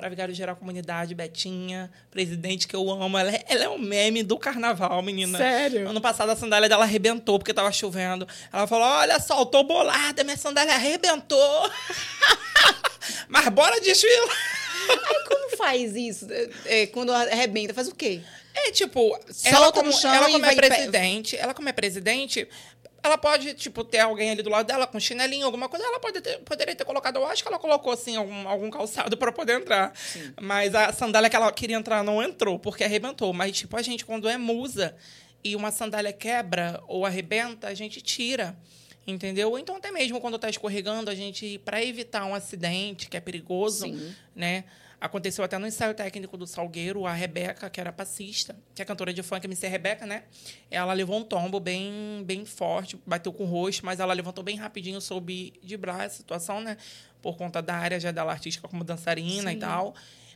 para 0.00 0.08
Vigário 0.08 0.34
Geral 0.34 0.56
Comunidade, 0.56 1.14
Betinha, 1.14 1.90
presidente 2.10 2.66
que 2.66 2.74
eu 2.74 2.90
amo. 2.90 3.18
Ela 3.18 3.32
é, 3.32 3.44
ela 3.46 3.64
é 3.64 3.68
um 3.68 3.76
meme 3.76 4.22
do 4.22 4.38
carnaval, 4.38 5.02
menina. 5.02 5.36
Sério? 5.36 5.86
Ano 5.86 6.00
passado 6.00 6.30
a 6.30 6.36
sandália 6.36 6.70
dela 6.70 6.84
arrebentou 6.84 7.38
porque 7.38 7.52
estava 7.52 7.70
chovendo. 7.70 8.26
Ela 8.50 8.66
falou: 8.66 8.86
Olha 8.86 9.20
só, 9.20 9.38
eu 9.38 9.44
tô 9.44 9.62
bolada, 9.62 10.24
minha 10.24 10.38
sandália 10.38 10.72
arrebentou. 10.72 11.70
Mas 13.28 13.46
bora 13.50 13.78
desfilar. 13.82 14.36
Aí 14.88 15.24
como 15.28 15.56
faz 15.58 15.94
isso? 15.94 16.26
É, 16.64 16.86
quando 16.86 17.12
arrebenta, 17.12 17.74
faz 17.74 17.86
o 17.86 17.94
quê? 17.94 18.22
É 18.54 18.70
tipo, 18.72 19.18
ela 19.44 19.70
como, 19.70 19.90
ela 19.92 20.30
como 20.30 20.46
é 20.46 20.54
presidente, 20.54 21.36
ela 21.36 21.54
como 21.54 21.68
é 21.68 21.72
presidente, 21.72 22.48
ela 23.02 23.16
pode, 23.16 23.54
tipo, 23.54 23.82
ter 23.82 23.98
alguém 23.98 24.30
ali 24.30 24.42
do 24.42 24.50
lado 24.50 24.66
dela 24.66 24.86
com 24.86 25.00
chinelinho, 25.00 25.46
alguma 25.46 25.68
coisa. 25.68 25.84
Ela 25.86 25.98
pode 25.98 26.20
ter, 26.20 26.38
poderia 26.40 26.74
ter 26.74 26.84
colocado, 26.84 27.16
eu 27.16 27.26
acho 27.26 27.42
que 27.42 27.48
ela 27.48 27.58
colocou, 27.58 27.92
assim, 27.92 28.16
algum, 28.16 28.48
algum 28.48 28.70
calçado 28.70 29.16
para 29.16 29.32
poder 29.32 29.60
entrar. 29.60 29.92
Sim. 29.96 30.32
Mas 30.40 30.74
a 30.74 30.92
sandália 30.92 31.30
que 31.30 31.36
ela 31.36 31.50
queria 31.52 31.76
entrar 31.76 32.04
não 32.04 32.22
entrou, 32.22 32.58
porque 32.58 32.84
arrebentou. 32.84 33.32
Mas, 33.32 33.56
tipo, 33.56 33.76
a 33.76 33.82
gente, 33.82 34.04
quando 34.04 34.28
é 34.28 34.36
musa 34.36 34.94
e 35.42 35.56
uma 35.56 35.70
sandália 35.70 36.12
quebra 36.12 36.82
ou 36.86 37.06
arrebenta, 37.06 37.68
a 37.68 37.74
gente 37.74 38.02
tira. 38.02 38.56
Entendeu? 39.06 39.58
Então, 39.58 39.76
até 39.76 39.90
mesmo 39.90 40.20
quando 40.20 40.36
está 40.36 40.48
escorregando, 40.48 41.10
a 41.10 41.14
gente, 41.14 41.58
para 41.64 41.82
evitar 41.82 42.26
um 42.26 42.34
acidente 42.34 43.08
que 43.08 43.16
é 43.16 43.20
perigoso, 43.20 43.86
Sim. 43.86 44.14
né? 44.36 44.64
Aconteceu 45.00 45.42
até 45.42 45.56
no 45.56 45.66
ensaio 45.66 45.94
técnico 45.94 46.36
do 46.36 46.46
Salgueiro, 46.46 47.06
a 47.06 47.12
Rebeca, 47.12 47.70
que 47.70 47.80
era 47.80 47.90
passista, 47.90 48.54
que 48.74 48.82
é 48.82 48.84
cantora 48.84 49.14
de 49.14 49.22
funk, 49.22 49.46
MC 49.46 49.66
Rebeca, 49.66 50.04
né? 50.04 50.24
Ela 50.70 50.92
levou 50.92 51.18
um 51.18 51.24
tombo 51.24 51.58
bem, 51.58 52.22
bem 52.26 52.44
forte, 52.44 53.00
bateu 53.06 53.32
com 53.32 53.44
o 53.44 53.46
rosto, 53.46 53.86
mas 53.86 53.98
ela 53.98 54.12
levantou 54.12 54.44
bem 54.44 54.56
rapidinho, 54.56 55.00
soube 55.00 55.54
driblar 55.62 56.02
a 56.02 56.08
situação, 56.10 56.60
né? 56.60 56.76
Por 57.22 57.38
conta 57.38 57.62
da 57.62 57.74
área 57.74 57.98
já 57.98 58.10
dela 58.10 58.32
artística 58.32 58.68
como 58.68 58.84
dançarina 58.84 59.50
Sim. 59.50 59.56
e 59.56 59.60
tal. 59.60 59.94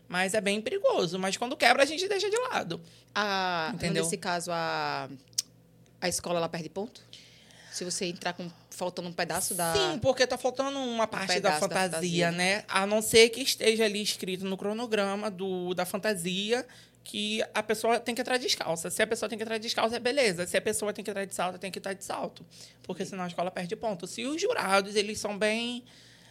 Mas 0.08 0.32
é 0.32 0.40
bem 0.40 0.60
perigoso. 0.62 1.18
Mas 1.18 1.36
quando 1.36 1.56
quebra, 1.56 1.82
a 1.82 1.86
gente 1.86 2.08
deixa 2.08 2.30
de 2.30 2.36
lado. 2.36 2.80
A, 3.14 3.70
entendeu? 3.74 4.02
Nesse 4.02 4.16
caso, 4.16 4.50
a, 4.50 5.10
a 6.00 6.08
escola 6.08 6.38
ela 6.38 6.48
perde 6.48 6.70
ponto? 6.70 7.02
Se 7.74 7.84
você 7.84 8.06
entrar 8.06 8.32
com 8.34 8.48
faltando 8.70 9.08
um 9.08 9.12
pedaço 9.12 9.52
da. 9.52 9.72
Sim, 9.72 9.98
porque 9.98 10.24
tá 10.28 10.38
faltando 10.38 10.78
uma 10.78 11.08
parte 11.08 11.38
um 11.38 11.40
da, 11.40 11.58
fantasia, 11.58 11.88
da, 11.88 11.90
fantasia, 11.90 12.30
né? 12.30 12.64
A 12.68 12.86
não 12.86 13.02
ser 13.02 13.30
que 13.30 13.40
esteja 13.40 13.84
ali 13.84 14.00
escrito 14.00 14.44
no 14.44 14.56
cronograma 14.56 15.28
do, 15.28 15.74
da 15.74 15.84
fantasia 15.84 16.64
que 17.02 17.42
a 17.52 17.64
pessoa 17.64 17.98
tem 17.98 18.14
que 18.14 18.20
entrar 18.20 18.38
descalça. 18.38 18.90
Se 18.90 19.02
a 19.02 19.06
pessoa 19.08 19.28
tem 19.28 19.36
que 19.36 19.42
entrar 19.42 19.58
descalça, 19.58 19.96
é 19.96 19.98
beleza. 19.98 20.46
Se 20.46 20.56
a 20.56 20.62
pessoa 20.62 20.92
tem 20.92 21.04
que 21.04 21.10
entrar 21.10 21.24
de 21.24 21.34
salto, 21.34 21.58
tem 21.58 21.72
que 21.72 21.80
estar 21.80 21.94
de 21.94 22.04
salto. 22.04 22.46
Porque 22.84 23.04
senão 23.04 23.24
a 23.24 23.26
escola 23.26 23.50
perde 23.50 23.74
ponto. 23.74 24.06
Se 24.06 24.24
os 24.24 24.40
jurados, 24.40 24.94
eles 24.94 25.18
são 25.18 25.36
bem. 25.36 25.82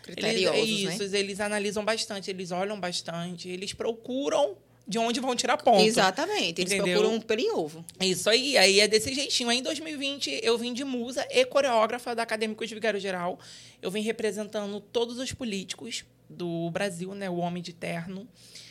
Criteriosos, 0.02 0.58
eles, 0.58 0.84
né? 0.86 0.96
isso, 0.96 1.16
eles 1.16 1.42
analisam 1.42 1.84
bastante, 1.84 2.30
eles 2.30 2.52
olham 2.52 2.80
bastante, 2.80 3.50
eles 3.50 3.74
procuram 3.74 4.58
de 4.88 5.00
onde 5.00 5.20
vão 5.20 5.36
tirar 5.36 5.58
ponto. 5.58 5.82
Exatamente. 5.82 6.62
Eles 6.62 6.74
entendeu? 6.74 7.00
procuram 7.00 7.16
um 7.16 7.22
pelo 7.22 7.58
ovo. 7.58 7.86
Isso 8.00 8.30
aí. 8.30 8.58
Aí 8.58 8.80
é 8.80 8.88
desse 8.88 9.14
jeitinho. 9.14 9.50
Aí 9.50 9.60
em 9.60 9.64
2020 9.64 10.42
eu 10.44 10.58
vim 10.58 10.74
de 10.74 10.84
musa 10.84 11.26
e 11.30 11.46
coreógrafa 11.46 12.14
da 12.14 12.24
Acadêmicos 12.24 12.68
de 12.68 12.76
Vigário 12.76 13.00
Geral. 13.00 13.40
Eu 13.82 13.90
vim 13.90 14.02
representando 14.02 14.80
todos 14.80 15.18
os 15.18 15.32
políticos 15.32 16.04
do 16.30 16.70
Brasil, 16.72 17.16
né? 17.16 17.30
O 17.30 17.38
Homem 17.38 17.64
de 17.64 17.74
Terno. 17.74 18.28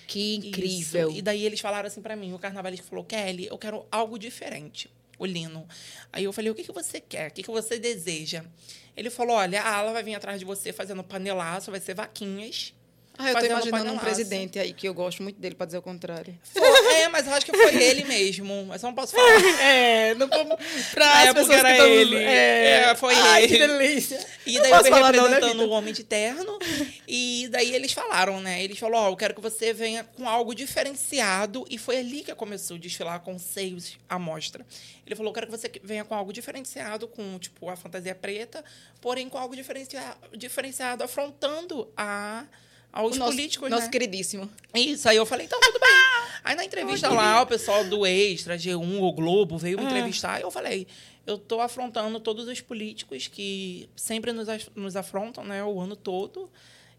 Que 0.06 0.36
incrível. 0.36 1.08
Isso. 1.08 1.18
E 1.18 1.22
daí 1.22 1.44
eles 1.44 1.60
falaram 1.60 1.86
assim 1.86 2.02
para 2.02 2.14
mim, 2.14 2.34
o 2.34 2.38
carnavalista 2.38 2.86
falou, 2.86 3.04
Kelly, 3.04 3.46
eu 3.46 3.56
quero 3.56 3.86
algo 3.90 4.18
diferente. 4.18 4.90
O 5.18 5.24
Lino. 5.24 5.66
Aí 6.12 6.24
eu 6.24 6.32
falei, 6.32 6.50
o 6.50 6.54
que, 6.54 6.64
que 6.64 6.72
você 6.72 7.00
quer? 7.00 7.30
O 7.30 7.32
que, 7.32 7.42
que 7.42 7.50
você 7.50 7.78
deseja? 7.78 8.44
Ele 8.96 9.08
falou, 9.08 9.36
olha, 9.36 9.62
a 9.62 9.76
ala 9.76 9.92
vai 9.92 10.02
vir 10.02 10.14
atrás 10.14 10.38
de 10.38 10.44
você 10.44 10.72
fazendo 10.72 11.02
panelaço, 11.02 11.70
vai 11.70 11.80
ser 11.80 11.94
vaquinhas 11.94 12.74
ah, 13.18 13.30
eu 13.30 13.38
tô 13.38 13.44
imaginando 13.44 13.92
um 13.92 13.98
presidente 13.98 14.58
aí 14.58 14.72
que 14.72 14.88
eu 14.88 14.94
gosto 14.94 15.22
muito 15.22 15.38
dele, 15.38 15.54
pra 15.54 15.66
dizer 15.66 15.78
o 15.78 15.82
contrário. 15.82 16.38
Foi, 16.42 16.94
é, 16.94 17.08
mas 17.08 17.26
eu 17.26 17.34
acho 17.34 17.44
que 17.44 17.56
foi 17.56 17.82
ele 17.82 18.04
mesmo. 18.04 18.64
Mas 18.66 18.82
eu 18.82 18.88
não 18.88 18.94
posso 18.94 19.14
falar. 19.14 19.32
É, 19.62 20.14
não 20.14 20.28
como. 20.28 20.56
Pra 20.92 21.22
as 21.22 21.34
pessoas 21.34 21.58
era 21.58 21.88
ele. 21.88 22.16
É, 22.16 22.90
é, 22.90 22.94
foi 22.94 23.14
Ai, 23.14 23.44
ele. 23.44 23.52
que 23.52 23.66
delícia. 23.66 24.26
E 24.46 24.60
daí 24.60 24.70
eu 24.70 24.80
fui 24.80 24.90
representando 24.90 25.40
não, 25.40 25.54
né, 25.54 25.64
o 25.64 25.70
Homem 25.70 25.92
de 25.92 26.02
Terno. 26.02 26.58
E 27.06 27.48
daí 27.50 27.74
eles 27.74 27.92
falaram, 27.92 28.40
né? 28.40 28.62
Eles 28.62 28.78
falaram: 28.78 29.04
Ó, 29.04 29.08
oh, 29.08 29.12
eu 29.12 29.16
quero 29.16 29.34
que 29.34 29.40
você 29.40 29.72
venha 29.72 30.04
com 30.04 30.28
algo 30.28 30.54
diferenciado. 30.54 31.64
E 31.70 31.78
foi 31.78 31.98
ali 31.98 32.22
que 32.22 32.34
começou 32.34 32.76
a 32.76 32.80
desfilar 32.80 33.20
com 33.20 33.38
seios 33.38 33.98
à 34.08 34.18
mostra. 34.18 34.64
Ele 35.06 35.14
falou: 35.14 35.30
eu 35.30 35.34
quero 35.34 35.46
que 35.46 35.52
você 35.52 35.70
venha 35.82 36.04
com 36.04 36.14
algo 36.14 36.32
diferenciado, 36.32 37.06
com, 37.06 37.38
tipo, 37.38 37.68
a 37.68 37.76
fantasia 37.76 38.14
preta, 38.14 38.64
porém 39.00 39.28
com 39.28 39.38
algo 39.38 39.54
diferenciado, 39.54 40.16
diferenciado 40.36 41.04
afrontando 41.04 41.92
a 41.96 42.46
aos 42.92 43.16
nosso, 43.16 43.32
políticos, 43.32 43.70
Nosso 43.70 43.84
né? 43.84 43.90
queridíssimo. 43.90 44.50
Isso, 44.74 45.08
aí 45.08 45.16
eu 45.16 45.24
falei, 45.24 45.46
então 45.46 45.58
tudo 45.60 45.80
bem. 45.80 45.90
Aí 46.44 46.54
na 46.56 46.64
entrevista 46.64 47.08
lá, 47.08 47.40
o 47.42 47.46
pessoal 47.46 47.84
do 47.84 48.04
Extra, 48.04 48.56
G1, 48.58 49.00
o 49.00 49.12
Globo, 49.12 49.56
veio 49.56 49.78
me 49.78 49.84
Ah. 49.86 49.88
entrevistar. 49.90 50.38
E 50.40 50.42
eu 50.42 50.50
falei, 50.50 50.86
eu 51.26 51.38
tô 51.38 51.60
afrontando 51.60 52.18
todos 52.20 52.46
os 52.48 52.60
políticos 52.60 53.28
que 53.28 53.88
sempre 53.96 54.32
nos, 54.32 54.48
nos 54.74 54.96
afrontam, 54.96 55.44
né, 55.44 55.62
o 55.64 55.80
ano 55.80 55.96
todo. 55.96 56.50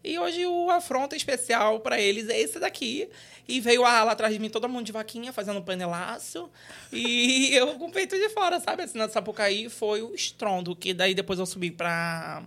E 0.02 0.18
hoje 0.18 0.44
o 0.46 0.68
afronto 0.70 1.14
especial 1.16 1.80
para 1.80 1.98
eles 1.98 2.28
é 2.28 2.38
esse 2.38 2.58
daqui. 2.58 3.08
E 3.48 3.58
veio 3.60 3.84
a 3.84 4.00
ala 4.00 4.12
atrás 4.12 4.32
de 4.34 4.38
mim, 4.38 4.50
todo 4.50 4.68
mundo 4.68 4.84
de 4.84 4.92
vaquinha, 4.92 5.32
fazendo 5.32 5.62
panelaço. 5.62 6.50
E 6.92 7.50
eu 7.56 7.74
com 7.78 7.86
o 7.86 7.90
peito 7.92 8.14
de 8.18 8.28
fora, 8.30 8.60
sabe? 8.60 8.82
Assim, 8.82 8.98
na 8.98 9.08
Sapucaí 9.08 9.68
foi 9.70 10.02
o 10.02 10.14
estrondo. 10.14 10.74
Que 10.76 10.92
daí 10.92 11.14
depois 11.14 11.38
eu 11.38 11.46
subi 11.46 11.70
para 11.70 12.42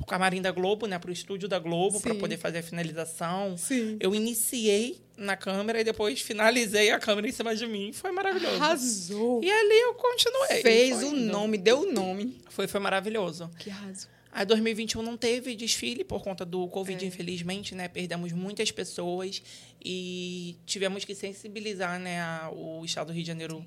o 0.00 0.04
camarim 0.06 0.40
da 0.40 0.50
Globo, 0.52 0.86
né? 0.86 0.98
Pro 0.98 1.12
estúdio 1.12 1.48
da 1.48 1.58
Globo, 1.58 2.00
para 2.00 2.14
poder 2.14 2.36
fazer 2.36 2.58
a 2.58 2.62
finalização. 2.62 3.56
Sim. 3.56 3.96
Eu 4.00 4.14
iniciei 4.14 5.00
na 5.16 5.36
câmera 5.36 5.80
e 5.80 5.84
depois 5.84 6.20
finalizei 6.20 6.90
a 6.90 6.98
câmera 6.98 7.28
em 7.28 7.32
cima 7.32 7.54
de 7.54 7.66
mim. 7.66 7.92
Foi 7.92 8.12
maravilhoso. 8.12 8.54
Arrasou. 8.56 9.42
E 9.42 9.50
ali 9.50 9.80
eu 9.80 9.94
continuei. 9.94 10.62
Fez 10.62 11.02
o 11.02 11.06
indo. 11.06 11.32
nome, 11.32 11.58
deu 11.58 11.80
o 11.80 11.92
nome. 11.92 12.38
Foi, 12.48 12.68
foi 12.68 12.80
maravilhoso. 12.80 13.50
Que 13.58 13.70
arraso. 13.70 14.06
Aí 14.30 14.44
2021 14.46 15.02
não 15.02 15.16
teve 15.16 15.56
desfile 15.56 16.04
por 16.04 16.22
conta 16.22 16.44
do 16.44 16.68
Covid, 16.68 17.02
É. 17.04 17.08
infelizmente, 17.08 17.74
né? 17.74 17.88
Perdemos 17.88 18.30
muitas 18.32 18.70
pessoas 18.70 19.42
e 19.84 20.54
tivemos 20.66 21.04
que 21.04 21.14
sensibilizar, 21.14 21.98
né? 21.98 22.20
a- 22.20 22.50
o 22.54 22.84
Estado 22.84 23.08
do 23.08 23.12
Rio 23.14 23.22
de 23.22 23.26
Janeiro 23.28 23.64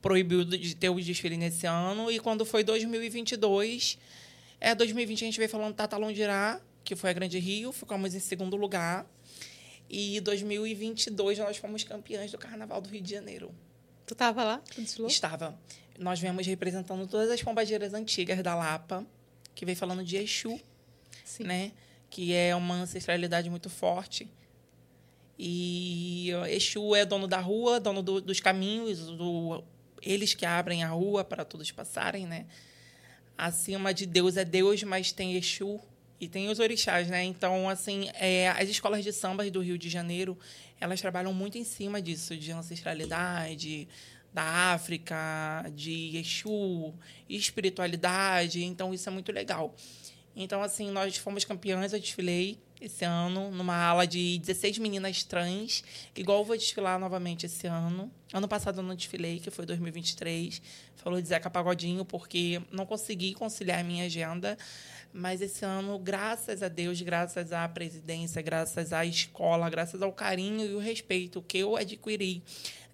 proibiu 0.00 0.44
de 0.44 0.74
ter 0.76 0.88
o 0.88 0.94
desfile 1.00 1.36
nesse 1.36 1.66
ano. 1.66 2.10
E 2.10 2.18
quando 2.20 2.44
foi 2.46 2.62
2022, 2.62 3.98
é 4.70 4.74
2020 4.74 5.22
a 5.22 5.26
gente 5.26 5.38
veio 5.38 5.48
falando 5.48 5.74
Tata 5.74 5.96
Londirá, 5.96 6.60
que 6.82 6.94
foi 6.96 7.10
a 7.10 7.12
Grande 7.12 7.38
Rio, 7.38 7.72
ficamos 7.72 8.14
em 8.14 8.20
segundo 8.20 8.56
lugar. 8.56 9.06
E 9.88 10.20
2022 10.20 11.38
nós 11.38 11.56
fomos 11.56 11.84
campeãs 11.84 12.30
do 12.32 12.38
Carnaval 12.38 12.80
do 12.80 12.88
Rio 12.88 13.00
de 13.02 13.10
Janeiro. 13.10 13.54
Tu 14.06 14.14
tava 14.14 14.42
lá? 14.44 14.58
Tu 14.74 14.80
desfilou? 14.80 15.08
Estava. 15.08 15.58
Nós 15.98 16.18
viemos 16.18 16.46
representando 16.46 17.06
todas 17.06 17.30
as 17.30 17.42
pombadeiras 17.42 17.94
antigas 17.94 18.42
da 18.42 18.54
Lapa, 18.54 19.06
que 19.54 19.64
veio 19.64 19.76
falando 19.76 20.02
de 20.02 20.16
Exu, 20.16 20.60
Sim. 21.24 21.44
né? 21.44 21.72
Que 22.10 22.32
é 22.34 22.54
uma 22.56 22.74
ancestralidade 22.76 23.48
muito 23.50 23.68
forte. 23.70 24.28
E 25.38 26.30
Exu 26.48 26.94
é 26.94 27.04
dono 27.04 27.26
da 27.26 27.38
rua, 27.40 27.80
dono 27.80 28.02
do- 28.02 28.20
dos 28.20 28.40
caminhos, 28.40 29.00
do, 29.06 29.62
eles 30.00 30.32
que 30.34 30.46
abrem 30.46 30.82
a 30.84 30.88
rua 30.88 31.24
para 31.24 31.44
todos 31.44 31.70
passarem, 31.72 32.26
né? 32.26 32.46
Acima 33.36 33.92
de 33.92 34.06
Deus 34.06 34.36
é 34.36 34.44
Deus, 34.44 34.82
mas 34.82 35.12
tem 35.12 35.36
Exu 35.36 35.80
e 36.20 36.28
tem 36.28 36.48
os 36.48 36.58
orixás, 36.58 37.08
né? 37.08 37.24
Então, 37.24 37.68
assim, 37.68 38.08
é, 38.14 38.48
as 38.50 38.68
escolas 38.68 39.02
de 39.02 39.12
sambas 39.12 39.50
do 39.50 39.60
Rio 39.60 39.76
de 39.76 39.88
Janeiro, 39.88 40.38
elas 40.80 41.00
trabalham 41.00 41.34
muito 41.34 41.58
em 41.58 41.64
cima 41.64 42.00
disso, 42.00 42.36
de 42.36 42.52
ancestralidade, 42.52 43.88
da 44.32 44.72
África, 44.72 45.64
de 45.74 46.16
Exu, 46.16 46.94
espiritualidade. 47.28 48.64
Então, 48.64 48.94
isso 48.94 49.08
é 49.08 49.12
muito 49.12 49.32
legal. 49.32 49.74
Então, 50.34 50.62
assim, 50.62 50.90
nós 50.90 51.16
fomos 51.16 51.44
campeãs, 51.44 51.92
eu 51.92 52.00
desfilei 52.00 52.58
esse 52.86 53.04
ano 53.04 53.50
numa 53.50 53.76
ala 53.76 54.06
de 54.06 54.38
16 54.38 54.78
meninas 54.78 55.22
trans, 55.22 55.82
igual 56.14 56.44
vou 56.44 56.56
desfilar 56.56 56.98
novamente 56.98 57.46
esse 57.46 57.66
ano. 57.66 58.10
Ano 58.32 58.48
passado 58.48 58.80
eu 58.80 58.82
não 58.82 58.94
desfilei, 58.94 59.38
que 59.38 59.50
foi 59.50 59.66
2023. 59.66 60.60
Falou 60.96 61.20
de 61.20 61.28
Zeca 61.28 61.50
Pagodinho, 61.50 62.04
porque 62.04 62.60
não 62.70 62.86
consegui 62.86 63.34
conciliar 63.34 63.80
a 63.80 63.84
minha 63.84 64.04
agenda. 64.04 64.56
Mas 65.12 65.40
esse 65.40 65.64
ano, 65.64 65.98
graças 65.98 66.62
a 66.62 66.68
Deus, 66.68 67.00
graças 67.00 67.52
à 67.52 67.68
presidência, 67.68 68.42
graças 68.42 68.92
à 68.92 69.04
escola, 69.04 69.70
graças 69.70 70.02
ao 70.02 70.12
carinho 70.12 70.64
e 70.64 70.74
o 70.74 70.78
respeito 70.78 71.40
que 71.42 71.58
eu 71.58 71.76
adquiri 71.76 72.42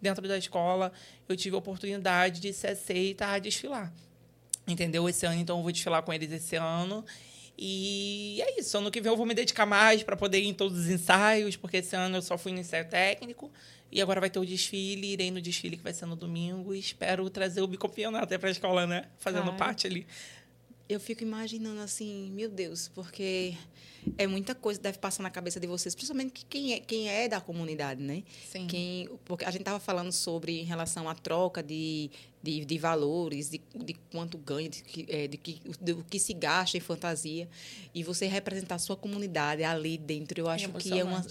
dentro 0.01 0.27
da 0.29 0.37
escola, 0.37 0.93
eu 1.29 1.37
tive 1.37 1.57
a 1.57 1.59
oportunidade 1.59 2.41
de 2.41 2.53
ser 2.53 2.69
aceita 2.69 3.27
a 3.27 3.39
desfilar 3.39 3.93
entendeu? 4.73 5.09
Esse 5.09 5.27
ano, 5.27 5.41
então, 5.41 5.59
eu 5.59 5.63
vou 5.63 5.73
desfilar 5.73 6.03
com 6.03 6.13
eles 6.13 6.31
esse 6.31 6.57
ano. 6.57 7.05
E 7.63 8.41
é 8.41 8.59
isso. 8.59 8.79
Ano 8.79 8.91
que 8.91 9.03
vem 9.03 9.13
eu 9.13 9.17
vou 9.19 9.27
me 9.27 9.35
dedicar 9.35 9.67
mais 9.67 10.03
para 10.03 10.17
poder 10.17 10.41
ir 10.41 10.47
em 10.47 10.55
todos 10.55 10.79
os 10.79 10.89
ensaios, 10.89 11.57
porque 11.57 11.77
esse 11.77 11.95
ano 11.95 12.17
eu 12.17 12.23
só 12.23 12.39
fui 12.39 12.53
no 12.53 12.59
ensaio 12.59 12.89
técnico. 12.89 13.53
E 13.93 14.01
agora 14.01 14.19
vai 14.19 14.31
ter 14.31 14.39
o 14.39 14.47
desfile, 14.47 15.13
irei 15.13 15.31
no 15.31 15.43
desfile 15.43 15.77
que 15.77 15.83
vai 15.83 15.93
ser 15.93 16.07
no 16.07 16.17
domingo. 16.17 16.75
E 16.75 16.79
espero 16.79 17.29
trazer 17.29 17.61
o 17.61 17.67
bicampeonato 17.67 18.25
até 18.25 18.39
para 18.39 18.49
a 18.49 18.53
escola, 18.53 18.87
né? 18.87 19.05
Fazendo 19.19 19.53
parte 19.53 19.87
ali. 19.87 20.07
Eu 20.91 20.99
fico 20.99 21.23
imaginando 21.23 21.81
assim, 21.81 22.33
meu 22.33 22.51
Deus, 22.51 22.89
porque 22.89 23.55
é 24.19 24.27
muita 24.27 24.57
coisa 24.57 24.77
que 24.77 24.83
deve 24.83 24.99
passar 24.99 25.23
na 25.23 25.31
cabeça 25.31 25.61
de 25.61 25.69
vocês, 25.69 25.95
principalmente 25.95 26.33
que 26.33 26.45
quem 26.45 26.73
é, 26.73 26.81
quem 26.81 27.09
é 27.09 27.29
da 27.29 27.41
comunidade, 27.41 28.03
né? 28.03 28.25
Sim. 28.51 28.67
Quem, 28.67 29.09
porque 29.25 29.45
a 29.45 29.53
gente 29.53 29.61
estava 29.61 29.79
falando 29.79 30.11
sobre 30.11 30.61
em 30.61 30.65
relação 30.65 31.09
à 31.09 31.15
troca 31.15 31.63
de, 31.63 32.11
de, 32.43 32.65
de 32.65 32.77
valores, 32.77 33.51
de, 33.51 33.61
de 33.73 33.95
quanto 34.11 34.37
ganha, 34.37 34.69
de, 34.69 34.83
que, 34.83 35.07
é, 35.09 35.29
de 35.29 35.37
que, 35.37 35.61
do 35.81 36.03
que 36.03 36.19
se 36.19 36.35
gasta 36.35 36.77
em 36.77 36.81
fantasia. 36.81 37.49
E 37.95 38.03
você 38.03 38.27
representar 38.27 38.75
a 38.75 38.81
sua 38.81 38.97
comunidade 38.97 39.63
ali 39.63 39.97
dentro, 39.97 40.41
eu 40.41 40.49
acho 40.49 40.73
que 40.73 40.99
é 40.99 41.05
uma. 41.05 41.25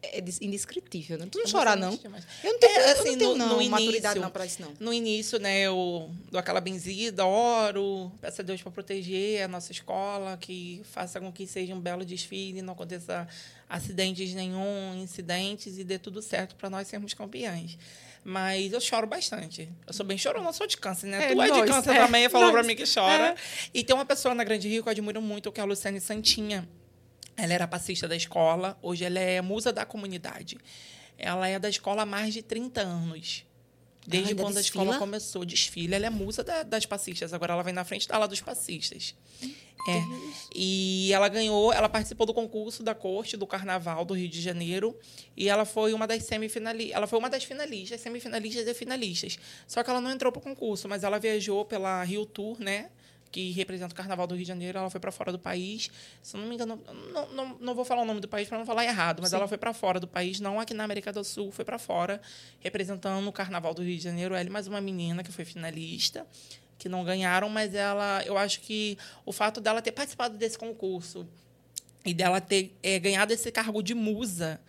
É 0.00 0.20
des- 0.20 0.40
indescritível, 0.40 1.18
né? 1.18 1.26
Tu 1.28 1.38
não 1.38 1.44
É 1.44 1.48
chorar, 1.48 1.76
não. 1.76 1.96
demais. 1.96 2.24
Eu 2.44 2.52
não 2.52 2.60
tenho, 2.60 2.72
É, 2.78 2.88
eu 2.88 2.92
assim, 2.92 3.10
não 3.10 3.18
tenho 3.18 3.30
no- 3.30 3.36
não, 3.36 3.48
no 3.62 3.68
maturidade 3.70 3.98
início- 4.14 4.20
não 4.22 4.30
para 4.30 4.46
isso, 4.46 4.62
não. 4.62 4.72
No 4.78 4.92
início, 4.94 5.40
né, 5.40 5.60
eu 5.62 6.08
dou 6.30 6.38
aquela 6.38 6.60
benzida, 6.60 7.26
oro, 7.26 8.12
peço 8.20 8.40
a 8.40 8.44
Deus 8.44 8.62
para 8.62 8.70
proteger 8.70 9.42
a 9.42 9.48
nossa 9.48 9.72
escola, 9.72 10.36
que 10.40 10.82
faça 10.92 11.18
com 11.18 11.32
que 11.32 11.48
seja 11.48 11.74
um 11.74 11.80
belo 11.80 12.04
desfile, 12.04 12.62
não 12.62 12.74
aconteça 12.74 13.26
acidentes 13.68 14.32
nenhum, 14.34 14.94
incidentes 15.02 15.78
e 15.78 15.84
dê 15.84 15.98
tudo 15.98 16.22
certo 16.22 16.54
para 16.54 16.70
nós 16.70 16.86
sermos 16.86 17.12
campeãs. 17.12 17.76
Mas 18.24 18.72
eu 18.72 18.80
choro 18.80 19.06
bastante. 19.06 19.68
Eu 19.86 19.92
sou 19.92 20.04
bem 20.06 20.16
chorona, 20.18 20.48
eu 20.48 20.52
sou 20.52 20.66
de 20.66 20.76
câncer, 20.76 21.06
né? 21.06 21.32
É, 21.32 21.34
tu 21.34 21.42
é 21.42 21.50
de 21.50 21.66
câncer 21.66 21.90
é, 21.96 22.04
também, 22.06 22.28
falou 22.28 22.52
para 22.52 22.62
mim 22.62 22.76
que 22.76 22.84
chora. 22.86 23.28
É. 23.30 23.34
E 23.74 23.82
tem 23.82 23.94
uma 23.96 24.04
pessoa 24.04 24.34
na 24.34 24.44
Grande 24.44 24.68
Rio 24.68 24.82
que 24.82 24.88
eu 24.88 24.92
admiro 24.92 25.20
muito, 25.22 25.50
que 25.50 25.60
é 25.60 25.62
a 25.62 25.66
Luciane 25.66 26.00
Santinha. 26.00 26.68
Ela 27.38 27.54
era 27.54 27.68
passista 27.68 28.08
da 28.08 28.16
escola, 28.16 28.76
hoje 28.82 29.04
ela 29.04 29.18
é 29.20 29.40
musa 29.40 29.72
da 29.72 29.86
comunidade. 29.86 30.58
Ela 31.16 31.48
é 31.48 31.58
da 31.58 31.68
escola 31.68 32.02
há 32.02 32.06
mais 32.06 32.34
de 32.34 32.42
30 32.42 32.80
anos. 32.80 33.44
Desde 34.06 34.34
quando 34.34 34.56
a 34.56 34.60
escola 34.60 34.86
desfila? 34.86 34.98
começou, 34.98 35.44
desfila. 35.44 35.94
Ela 35.96 36.06
é 36.06 36.10
musa 36.10 36.42
da- 36.42 36.62
das 36.62 36.86
passistas, 36.86 37.32
agora 37.34 37.52
ela 37.52 37.62
vem 37.62 37.74
na 37.74 37.84
frente 37.84 38.08
da 38.08 38.16
ala 38.16 38.26
dos 38.26 38.40
passistas. 38.40 39.14
É. 39.88 40.02
E 40.54 41.10
ela 41.12 41.28
ganhou, 41.28 41.72
ela 41.72 41.88
participou 41.88 42.26
do 42.26 42.34
concurso 42.34 42.82
da 42.82 42.94
corte 42.94 43.36
do 43.36 43.46
Carnaval 43.46 44.04
do 44.04 44.14
Rio 44.14 44.28
de 44.28 44.40
Janeiro 44.40 44.98
e 45.36 45.48
ela 45.48 45.64
foi 45.64 45.92
uma 45.94 46.06
das 46.06 46.24
semifinalistas, 46.24 46.94
ela 46.96 47.06
foi 47.06 47.18
uma 47.18 47.30
das 47.30 47.44
finalistas, 47.44 48.00
semifinalistas 48.00 48.66
e 48.66 48.74
finalistas. 48.74 49.38
Só 49.66 49.82
que 49.82 49.88
ela 49.90 50.00
não 50.00 50.10
entrou 50.10 50.32
para 50.32 50.40
o 50.40 50.42
concurso, 50.42 50.88
mas 50.88 51.04
ela 51.04 51.18
viajou 51.18 51.64
pela 51.64 52.02
Rio 52.02 52.26
Tour, 52.26 52.58
né? 52.60 52.90
Que 53.30 53.50
representa 53.50 53.92
o 53.92 53.96
Carnaval 53.96 54.26
do 54.26 54.34
Rio 54.34 54.42
de 54.42 54.48
Janeiro, 54.48 54.78
ela 54.78 54.90
foi 54.90 55.00
para 55.00 55.12
fora 55.12 55.30
do 55.30 55.38
país. 55.38 55.90
Se 56.22 56.36
não 56.36 56.46
me 56.46 56.54
engano, 56.54 56.82
não, 57.12 57.32
não, 57.32 57.58
não 57.60 57.74
vou 57.74 57.84
falar 57.84 58.02
o 58.02 58.04
nome 58.04 58.20
do 58.20 58.28
país 58.28 58.48
para 58.48 58.58
não 58.58 58.64
falar 58.64 58.84
errado, 58.84 59.20
mas 59.20 59.30
Sim. 59.30 59.36
ela 59.36 59.48
foi 59.48 59.58
para 59.58 59.72
fora 59.74 60.00
do 60.00 60.08
país, 60.08 60.40
não 60.40 60.58
aqui 60.58 60.72
na 60.72 60.84
América 60.84 61.12
do 61.12 61.22
Sul, 61.22 61.52
foi 61.52 61.64
para 61.64 61.78
fora, 61.78 62.20
representando 62.60 63.26
o 63.28 63.32
Carnaval 63.32 63.74
do 63.74 63.82
Rio 63.82 63.96
de 63.96 64.02
Janeiro. 64.02 64.34
Ela 64.34 64.48
e 64.48 64.50
mais 64.50 64.66
uma 64.66 64.80
menina 64.80 65.22
que 65.22 65.30
foi 65.30 65.44
finalista 65.44 66.26
que 66.78 66.88
não 66.88 67.04
ganharam, 67.04 67.48
mas 67.48 67.74
ela, 67.74 68.22
eu 68.24 68.38
acho 68.38 68.60
que 68.60 68.96
o 69.26 69.32
fato 69.32 69.60
dela 69.60 69.82
ter 69.82 69.92
participado 69.92 70.38
desse 70.38 70.56
concurso 70.56 71.26
e 72.04 72.14
dela 72.14 72.40
ter 72.40 72.72
é, 72.82 72.98
ganhado 72.98 73.32
esse 73.32 73.50
cargo 73.50 73.82
de 73.82 73.94
musa 73.94 74.60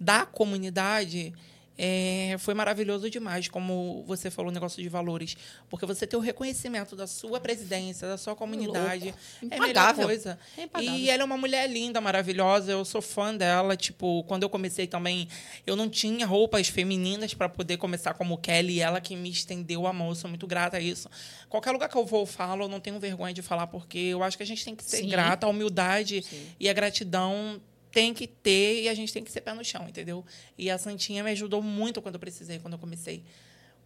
da 0.00 0.24
comunidade 0.24 1.32
é, 1.80 2.34
foi 2.40 2.54
maravilhoso 2.54 3.08
demais, 3.08 3.46
como 3.46 4.02
você 4.04 4.32
falou, 4.32 4.50
o 4.50 4.54
negócio 4.54 4.82
de 4.82 4.88
valores. 4.88 5.36
Porque 5.70 5.86
você 5.86 6.08
ter 6.08 6.16
o 6.16 6.20
reconhecimento 6.20 6.96
da 6.96 7.06
sua 7.06 7.38
presidência, 7.38 8.08
da 8.08 8.18
sua 8.18 8.34
comunidade, 8.34 9.14
é 9.48 9.56
a 9.56 9.60
melhor 9.60 9.94
coisa. 9.94 10.36
É. 10.56 10.82
E 10.82 11.08
ela 11.08 11.22
é 11.22 11.24
uma 11.24 11.36
mulher 11.36 11.70
linda, 11.70 12.00
maravilhosa. 12.00 12.72
Eu 12.72 12.84
sou 12.84 13.00
fã 13.00 13.32
dela. 13.32 13.76
Tipo, 13.76 14.24
quando 14.24 14.42
eu 14.42 14.50
comecei 14.50 14.88
também, 14.88 15.28
eu 15.64 15.76
não 15.76 15.88
tinha 15.88 16.26
roupas 16.26 16.66
femininas 16.66 17.32
para 17.32 17.48
poder 17.48 17.76
começar 17.76 18.12
como 18.14 18.36
Kelly. 18.36 18.80
Ela 18.80 19.00
que 19.00 19.14
me 19.14 19.30
estendeu 19.30 19.86
a 19.86 19.92
mão. 19.92 20.08
Eu 20.08 20.16
sou 20.16 20.28
muito 20.28 20.48
grata 20.48 20.78
a 20.78 20.80
isso. 20.80 21.08
Qualquer 21.48 21.70
lugar 21.70 21.88
que 21.88 21.96
eu 21.96 22.04
vou, 22.04 22.22
eu 22.22 22.26
falo. 22.26 22.64
Eu 22.64 22.68
não 22.68 22.80
tenho 22.80 22.98
vergonha 22.98 23.32
de 23.32 23.40
falar, 23.40 23.68
porque 23.68 23.98
eu 23.98 24.24
acho 24.24 24.36
que 24.36 24.42
a 24.42 24.46
gente 24.46 24.64
tem 24.64 24.74
que 24.74 24.82
ser 24.82 24.98
Sim. 24.98 25.08
grata. 25.08 25.46
A 25.46 25.48
humildade 25.48 26.24
Sim. 26.28 26.46
e 26.58 26.68
a 26.68 26.72
gratidão 26.72 27.60
tem 27.90 28.12
que 28.14 28.26
ter 28.26 28.82
e 28.82 28.88
a 28.88 28.94
gente 28.94 29.12
tem 29.12 29.24
que 29.24 29.30
ser 29.30 29.40
pé 29.40 29.52
no 29.52 29.64
chão, 29.64 29.88
entendeu? 29.88 30.24
E 30.56 30.70
a 30.70 30.78
Santinha 30.78 31.22
me 31.22 31.30
ajudou 31.30 31.62
muito 31.62 32.00
quando 32.02 32.14
eu 32.14 32.20
precisei, 32.20 32.58
quando 32.58 32.74
eu 32.74 32.78
comecei. 32.78 33.22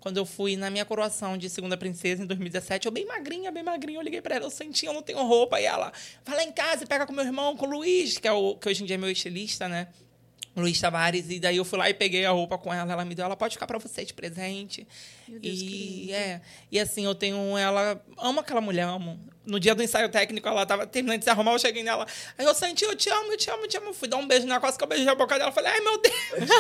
Quando 0.01 0.17
eu 0.17 0.27
fui 0.27 0.57
na 0.57 0.69
minha 0.69 0.85
coroação 0.85 1.39
de 1.39 1.49
segunda 1.49 1.77
princesa 1.77 2.25
em 2.25 2.27
2017, 2.27 2.87
eu 2.87 2.93
bem 2.93 3.07
magrinha, 3.07 3.53
bem 3.53 3.63
magrinha, 3.63 3.99
eu 3.99 4.03
liguei 4.03 4.21
pra 4.21 4.35
ela, 4.35 4.47
eu 4.47 4.51
Santinha, 4.51 4.91
eu 4.91 4.95
não 4.95 5.03
tenho 5.03 5.23
roupa. 5.25 5.61
E 5.61 5.65
ela, 5.65 5.93
vai 6.25 6.37
lá 6.37 6.43
em 6.43 6.51
casa 6.51 6.83
e 6.83 6.87
pega 6.89 7.07
com 7.07 7.13
meu 7.13 7.25
irmão, 7.25 7.57
com 7.57 7.67
o 7.67 7.71
Luiz, 7.71 8.19
que, 8.19 8.27
é 8.27 8.33
o, 8.33 8.57
que 8.57 8.69
hoje 8.69 8.83
em 8.83 8.87
dia 8.87 8.97
é 8.97 8.99
meu 8.99 9.11
estilista, 9.11 9.69
né? 9.69 9.87
Luiz 10.57 10.79
Tavares, 10.81 11.31
e 11.31 11.41
daí 11.41 11.57
eu 11.57 11.65
fui 11.65 11.79
lá 11.79 11.89
e 11.89 11.95
peguei 11.95 12.27
a 12.27 12.31
roupa 12.31 12.59
com 12.59 12.75
ela, 12.75 12.93
ela 12.93 13.05
me 13.05 13.15
deu, 13.15 13.25
ela 13.25 13.37
pode 13.37 13.55
ficar 13.55 13.67
para 13.67 13.79
você 13.79 14.05
de 14.05 14.13
presente. 14.13 14.87
Meu 15.27 15.41
Deus, 15.41 15.59
que 15.59 15.65
e 15.65 16.01
lindo. 16.01 16.13
é, 16.13 16.43
e 16.71 16.79
assim, 16.79 17.05
eu 17.05 17.15
tenho 17.15 17.57
ela, 17.57 18.05
amo 18.19 18.41
aquela 18.41 18.61
mulher, 18.61 18.83
amo. 18.83 19.19
No 19.45 19.59
dia 19.59 19.75
do 19.75 19.83
ensaio 19.83 20.09
técnico, 20.09 20.49
ela 20.49 20.65
tava 20.65 20.87
terminando 20.87 21.19
de 21.19 21.25
se 21.25 21.31
arrumar, 21.31 21.53
eu 21.53 21.59
cheguei 21.59 21.83
nela. 21.83 22.07
Aí 22.39 22.47
eu 22.47 22.55
senti, 22.55 22.85
eu 22.85 22.95
te 22.95 23.09
amo, 23.11 23.33
eu 23.33 23.37
te 23.37 23.51
amo, 23.51 23.65
eu 23.65 23.69
te 23.69 23.77
amo. 23.77 23.93
Fui 23.93 24.09
dar 24.09 24.17
um 24.17 24.27
beijo 24.27 24.47
na 24.47 24.61
quase 24.61 24.79
que 24.79 24.85
eu 24.85 24.89
beijei 24.89 25.09
a 25.09 25.15
boca 25.15 25.39
dela. 25.39 25.51
Falei, 25.51 25.73
ai, 25.73 25.81
meu 25.81 26.01
Deus. 26.01 26.51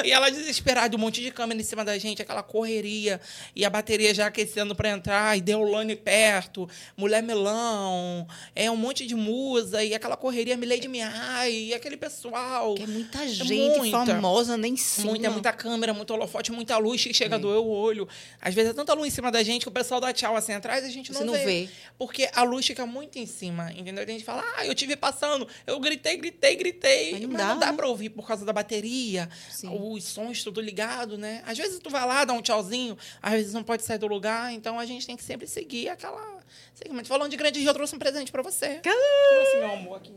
e 0.04 0.10
ela 0.10 0.30
desesperada, 0.30 0.96
um 0.96 0.98
monte 0.98 1.20
de 1.22 1.30
câmera 1.30 1.60
em 1.60 1.64
cima 1.64 1.84
da 1.84 1.96
gente, 1.98 2.20
aquela 2.20 2.42
correria. 2.42 3.20
E 3.54 3.64
a 3.64 3.70
bateria 3.70 4.12
já 4.12 4.26
aquecendo 4.26 4.74
para 4.74 4.90
entrar, 4.90 5.36
e 5.36 5.40
Deolane 5.40 5.94
perto, 5.94 6.68
Mulher 6.96 7.22
Melão, 7.22 8.26
é 8.54 8.70
um 8.70 8.76
monte 8.76 9.06
de 9.06 9.14
musa, 9.14 9.84
e 9.84 9.94
aquela 9.94 10.16
correria 10.16 10.56
Milady 10.56 10.88
Mihai, 10.88 11.52
e 11.52 11.74
aquele 11.74 11.96
pessoal. 11.96 12.74
Que 12.74 12.82
é 12.82 12.86
muita 12.86 13.28
gente 13.28 13.78
muita, 13.78 14.06
famosa 14.06 14.56
nem 14.56 14.76
sim. 14.76 15.04
Muita, 15.04 15.30
muita 15.30 15.52
câmera, 15.52 15.92
muito 15.92 16.12
holofote, 16.12 16.52
muita 16.52 16.76
luz 16.78 17.02
que 17.02 17.14
chega 17.14 17.36
é. 17.36 17.38
a 17.38 17.40
doer 17.40 17.58
o 17.58 17.68
olho. 17.68 18.08
Às 18.40 18.54
vezes 18.54 18.70
é 18.70 18.74
tanta 18.74 18.94
luz 18.94 19.08
em 19.08 19.10
cima 19.10 19.30
da 19.30 19.42
gente 19.42 19.62
que 19.62 19.68
o 19.68 19.72
pessoal 19.72 20.00
dá 20.00 20.12
tchau 20.12 20.36
assim 20.36 20.52
atrás 20.52 20.84
e 20.84 20.88
a 20.88 20.90
gente 20.90 21.12
não, 21.12 21.19
Você 21.20 21.24
não 21.24 21.32
vê. 21.34 21.44
vê. 21.44 21.68
Porque 21.98 22.28
a 22.32 22.42
luz 22.42 22.66
fica 22.66 22.86
muito 22.86 23.18
em 23.18 23.26
cima, 23.26 23.72
entendeu? 23.72 24.02
A 24.02 24.06
gente 24.06 24.24
fala, 24.24 24.44
ah, 24.56 24.66
eu 24.66 24.74
tive 24.74 24.96
passando, 24.96 25.46
eu 25.66 25.78
gritei, 25.78 26.16
gritei, 26.16 26.56
gritei. 26.56 27.12
Mas 27.12 27.20
não, 27.20 27.28
mas 27.28 27.38
dá, 27.38 27.48
não 27.48 27.58
dá 27.58 27.70
né? 27.70 27.76
pra 27.76 27.86
ouvir 27.88 28.10
por 28.10 28.26
causa 28.26 28.44
da 28.44 28.52
bateria, 28.52 29.28
Sim. 29.50 29.68
os 29.70 30.04
sons 30.04 30.42
tudo 30.42 30.60
ligado, 30.60 31.18
né? 31.18 31.42
Às 31.46 31.58
vezes 31.58 31.78
tu 31.78 31.90
vai 31.90 32.06
lá, 32.06 32.24
dá 32.24 32.32
um 32.32 32.42
tchauzinho, 32.42 32.96
às 33.20 33.32
vezes 33.32 33.54
não 33.54 33.62
pode 33.62 33.82
sair 33.84 33.98
do 33.98 34.06
lugar, 34.06 34.52
então 34.52 34.78
a 34.78 34.86
gente 34.86 35.06
tem 35.06 35.16
que 35.16 35.22
sempre 35.22 35.46
seguir 35.46 35.88
aquela 35.88 36.40
segmento. 36.74 37.08
Falando 37.08 37.30
de 37.30 37.36
Grande 37.36 37.60
Rio, 37.60 37.68
eu 37.68 37.74
trouxe 37.74 37.94
um 37.94 37.98
presente 37.98 38.32
pra 38.32 38.42
você. 38.42 38.76
Caramba. 38.76 39.02
Trouxe 39.30 39.56
meu 39.56 39.72
amor 39.72 39.96
aqui. 39.96 40.12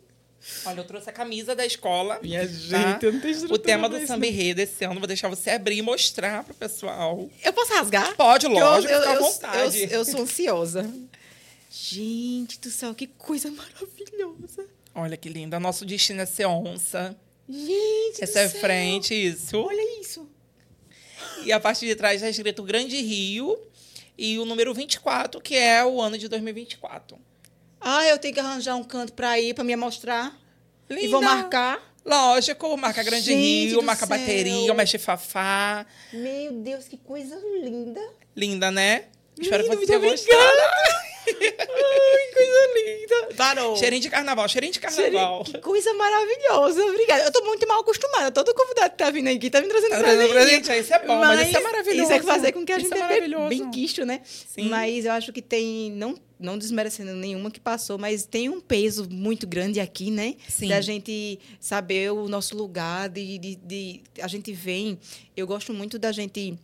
Olha, 0.64 0.80
eu 0.80 0.84
trouxe 0.84 1.10
a 1.10 1.12
camisa 1.12 1.54
da 1.54 1.66
escola. 1.66 2.18
Minha 2.22 2.40
tá? 2.40 2.46
gente, 2.46 3.04
eu 3.04 3.12
não 3.12 3.20
tenho 3.20 3.52
O 3.52 3.58
tema 3.58 3.88
do 3.88 4.06
samba 4.06 4.26
enredo 4.26 4.60
esse 4.60 4.84
ano, 4.84 4.98
vou 4.98 5.06
deixar 5.06 5.28
você 5.28 5.50
abrir 5.50 5.78
e 5.78 5.82
mostrar 5.82 6.44
pro 6.44 6.54
pessoal. 6.54 7.28
Eu 7.42 7.52
posso 7.52 7.72
rasgar? 7.74 8.16
Pode, 8.16 8.46
lógico, 8.46 8.92
eu, 8.92 9.00
fica 9.00 9.12
à 9.12 9.18
vontade. 9.18 9.78
Eu, 9.78 9.88
eu, 9.88 9.98
eu 9.98 10.04
sou 10.04 10.22
ansiosa. 10.22 10.90
Gente 11.70 12.58
do 12.58 12.70
céu, 12.70 12.94
que 12.94 13.06
coisa 13.06 13.50
maravilhosa. 13.50 14.66
Olha 14.94 15.16
que 15.16 15.28
linda. 15.28 15.60
Nosso 15.60 15.84
destino 15.84 16.20
é 16.20 16.26
ser 16.26 16.46
onça. 16.46 17.16
Gente, 17.48 18.22
Essa 18.22 18.40
é 18.40 18.48
céu. 18.48 18.60
frente, 18.60 19.14
isso. 19.14 19.58
Olha 19.58 20.00
isso. 20.00 20.28
E 21.44 21.52
a 21.52 21.60
parte 21.60 21.86
de 21.86 21.94
trás 21.94 22.16
está 22.16 22.28
escrito 22.28 22.62
Grande 22.62 23.00
Rio 23.00 23.58
e 24.16 24.38
o 24.38 24.44
número 24.44 24.74
24, 24.74 25.40
que 25.40 25.54
é 25.54 25.84
o 25.84 26.00
ano 26.00 26.18
de 26.18 26.28
2024. 26.28 27.18
Ah, 27.80 28.06
eu 28.06 28.18
tenho 28.18 28.34
que 28.34 28.40
arranjar 28.40 28.76
um 28.76 28.84
canto 28.84 29.12
para 29.12 29.38
ir, 29.40 29.54
para 29.54 29.64
me 29.64 29.74
mostrar. 29.74 30.38
Linda. 30.88 31.02
E 31.02 31.08
vou 31.08 31.22
marcar. 31.22 31.80
Lógico, 32.04 32.76
marca 32.76 33.02
Grande 33.02 33.26
Gente 33.26 33.68
Rio, 33.68 33.82
marca 33.82 34.06
céu. 34.06 34.18
bateria, 34.18 34.74
mexe 34.74 34.98
fafá. 34.98 35.86
Meu 36.12 36.52
Deus, 36.52 36.88
que 36.88 36.96
coisa 36.96 37.38
linda. 37.62 38.00
Linda, 38.34 38.70
né? 38.70 39.04
Espero 39.38 39.64
que 39.64 39.76
você 39.76 39.86
tenha 39.86 39.98
gostado. 39.98 40.40
Ai, 41.26 42.32
coisa 42.34 42.74
linda. 42.74 43.34
Parou. 43.36 43.76
Cheirinho 43.76 44.02
de 44.02 44.10
carnaval, 44.10 44.48
cheirinho 44.48 44.72
de 44.72 44.80
carnaval. 44.80 45.44
Cheirinho, 45.44 45.44
que 45.44 45.58
coisa 45.60 45.92
maravilhosa. 45.94 46.84
Obrigada. 46.84 47.24
Eu 47.24 47.32
tô 47.32 47.44
muito 47.44 47.66
mal 47.68 47.80
acostumada. 47.80 48.30
Todo 48.30 48.54
convidado 48.54 48.90
que 48.90 48.96
tá 48.96 49.10
vindo 49.10 49.28
aqui 49.28 49.50
tá 49.50 49.60
me 49.60 49.68
trazendo 49.68 49.90
tá 49.90 50.00
presente. 50.00 50.30
presente. 50.30 50.78
Isso 50.80 50.94
é 50.94 50.98
bom, 51.00 51.18
mas, 51.18 51.38
mas, 51.38 51.48
isso 51.48 51.56
é 51.56 51.60
maravilhoso. 51.60 52.02
Isso 52.02 52.12
é 52.12 52.22
fazer 52.22 52.52
com 52.52 52.64
que 52.64 52.72
a 52.72 52.78
isso 52.78 52.88
gente 52.88 52.98
é 52.98 53.48
bem 53.48 53.70
quisto, 53.70 54.04
né? 54.04 54.20
Sim. 54.24 54.68
Mas 54.68 55.04
eu 55.04 55.12
acho 55.12 55.32
que 55.32 55.42
tem, 55.42 55.92
não, 55.92 56.18
não 56.40 56.56
desmerecendo 56.58 57.14
nenhuma 57.14 57.50
que 57.50 57.60
passou, 57.60 57.98
mas 57.98 58.24
tem 58.24 58.48
um 58.48 58.60
peso 58.60 59.08
muito 59.10 59.46
grande 59.46 59.78
aqui, 59.78 60.10
né? 60.10 60.36
Sim. 60.48 60.68
Da 60.68 60.80
gente 60.80 61.38
saber 61.60 62.10
o 62.12 62.28
nosso 62.28 62.56
lugar, 62.56 63.08
de, 63.08 63.38
de, 63.38 63.56
de 63.56 64.00
a 64.20 64.26
gente 64.26 64.52
vem. 64.52 64.98
Eu 65.36 65.46
gosto 65.46 65.72
muito 65.72 65.98
da 65.98 66.10
gente 66.10 66.58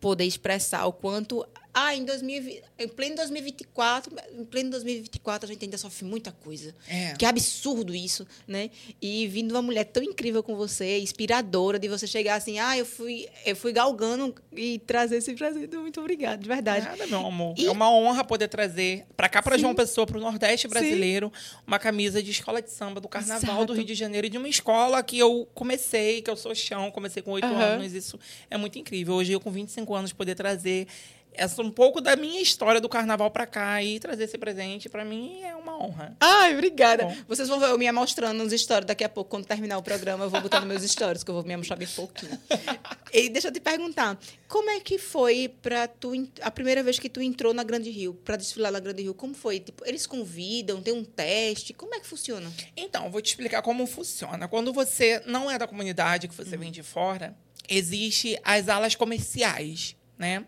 poder 0.00 0.24
expressar 0.24 0.86
o 0.86 0.92
quanto 0.92 1.46
ah, 1.74 1.94
em, 1.94 2.04
2020, 2.04 2.62
em 2.78 2.88
pleno 2.88 3.16
2024, 3.16 4.14
em 4.38 4.44
pleno 4.44 4.70
2024 4.70 5.48
a 5.48 5.52
gente 5.52 5.64
ainda 5.64 5.78
sofre 5.78 6.04
muita 6.04 6.30
coisa. 6.30 6.74
É. 6.86 7.14
Que 7.14 7.24
absurdo 7.24 7.94
isso, 7.94 8.26
né? 8.46 8.70
E 9.00 9.26
vindo 9.28 9.52
uma 9.52 9.62
mulher 9.62 9.84
tão 9.84 10.02
incrível 10.02 10.42
com 10.42 10.54
você, 10.54 10.98
inspiradora, 11.00 11.78
de 11.78 11.88
você 11.88 12.06
chegar 12.06 12.34
assim, 12.34 12.58
ah, 12.58 12.76
eu 12.76 12.84
fui, 12.84 13.26
eu 13.46 13.56
fui 13.56 13.72
galgando 13.72 14.34
e 14.52 14.80
trazer 14.80 15.16
esse 15.16 15.32
presente. 15.32 15.74
Muito 15.76 15.98
obrigada, 15.98 16.36
de 16.36 16.46
verdade. 16.46 16.84
Nada, 16.84 17.06
meu 17.06 17.26
amor. 17.26 17.54
E... 17.56 17.66
É 17.66 17.70
uma 17.70 17.90
honra 17.90 18.22
poder 18.22 18.48
trazer 18.48 19.06
para 19.16 19.28
cá, 19.28 19.42
para 19.42 19.56
João 19.56 19.74
Pessoa, 19.74 20.06
para 20.06 20.18
o 20.18 20.20
Nordeste 20.20 20.68
brasileiro, 20.68 21.32
Sim. 21.34 21.56
uma 21.66 21.78
camisa 21.78 22.22
de 22.22 22.30
escola 22.30 22.60
de 22.60 22.70
samba 22.70 23.00
do 23.00 23.08
Carnaval 23.08 23.56
Exato. 23.56 23.66
do 23.66 23.72
Rio 23.72 23.84
de 23.84 23.94
Janeiro 23.94 24.26
e 24.26 24.30
de 24.30 24.36
uma 24.36 24.48
escola 24.48 25.02
que 25.02 25.18
eu 25.18 25.48
comecei, 25.54 26.20
que 26.20 26.30
eu 26.30 26.36
sou 26.36 26.54
chão, 26.54 26.90
comecei 26.90 27.22
com 27.22 27.30
oito 27.30 27.46
uhum. 27.46 27.58
anos. 27.58 27.94
Isso 27.94 28.18
é 28.50 28.58
muito 28.58 28.78
incrível. 28.78 29.14
Hoje 29.14 29.32
eu 29.32 29.40
com 29.40 29.50
25 29.50 29.94
anos 29.94 30.12
poder 30.12 30.34
trazer 30.34 30.86
essa 31.34 31.62
um 31.62 31.70
pouco 31.70 32.00
da 32.00 32.16
minha 32.16 32.40
história 32.40 32.80
do 32.80 32.88
carnaval 32.88 33.30
para 33.30 33.46
cá 33.46 33.82
e 33.82 33.98
trazer 33.98 34.24
esse 34.24 34.38
presente 34.38 34.88
para 34.88 35.04
mim 35.04 35.42
é 35.42 35.54
uma 35.54 35.82
honra. 35.82 36.16
Ai, 36.20 36.54
obrigada. 36.54 37.04
Bom. 37.04 37.16
Vocês 37.28 37.48
vão 37.48 37.58
ver 37.58 37.66
eu 37.66 37.78
me 37.78 37.90
mostrando 37.92 38.42
nos 38.42 38.52
stories 38.52 38.86
daqui 38.86 39.04
a 39.04 39.08
pouco 39.08 39.30
quando 39.30 39.46
terminar 39.46 39.78
o 39.78 39.82
programa, 39.82 40.24
eu 40.24 40.30
vou 40.30 40.40
botar 40.40 40.60
nos 40.60 40.68
meus 40.68 40.82
stories 40.90 41.22
que 41.22 41.30
eu 41.30 41.34
vou 41.34 41.44
me 41.44 41.56
mostrar 41.56 41.76
bem 41.76 41.88
pouquinho. 41.88 42.38
e 43.12 43.28
deixa 43.28 43.48
eu 43.48 43.52
te 43.52 43.60
perguntar, 43.60 44.18
como 44.48 44.70
é 44.70 44.80
que 44.80 44.98
foi 44.98 45.48
para 45.62 45.88
tu 45.88 46.12
a 46.40 46.50
primeira 46.50 46.82
vez 46.82 46.98
que 46.98 47.08
tu 47.08 47.20
entrou 47.20 47.54
na 47.54 47.62
Grande 47.62 47.90
Rio, 47.90 48.14
para 48.14 48.36
desfilar 48.36 48.72
na 48.72 48.80
Grande 48.80 49.02
Rio? 49.02 49.14
Como 49.14 49.34
foi? 49.34 49.60
Tipo, 49.60 49.84
eles 49.86 50.06
convidam, 50.06 50.82
tem 50.82 50.92
um 50.92 51.04
teste, 51.04 51.72
como 51.72 51.94
é 51.94 52.00
que 52.00 52.06
funciona? 52.06 52.50
Então, 52.76 53.10
vou 53.10 53.20
te 53.20 53.28
explicar 53.28 53.62
como 53.62 53.86
funciona. 53.86 54.48
Quando 54.48 54.72
você 54.72 55.22
não 55.26 55.50
é 55.50 55.58
da 55.58 55.66
comunidade, 55.66 56.28
que 56.28 56.34
você 56.34 56.54
uhum. 56.54 56.60
vem 56.60 56.72
de 56.72 56.82
fora, 56.82 57.36
existe 57.68 58.38
as 58.44 58.68
alas 58.68 58.94
comerciais, 58.94 59.96
né? 60.18 60.44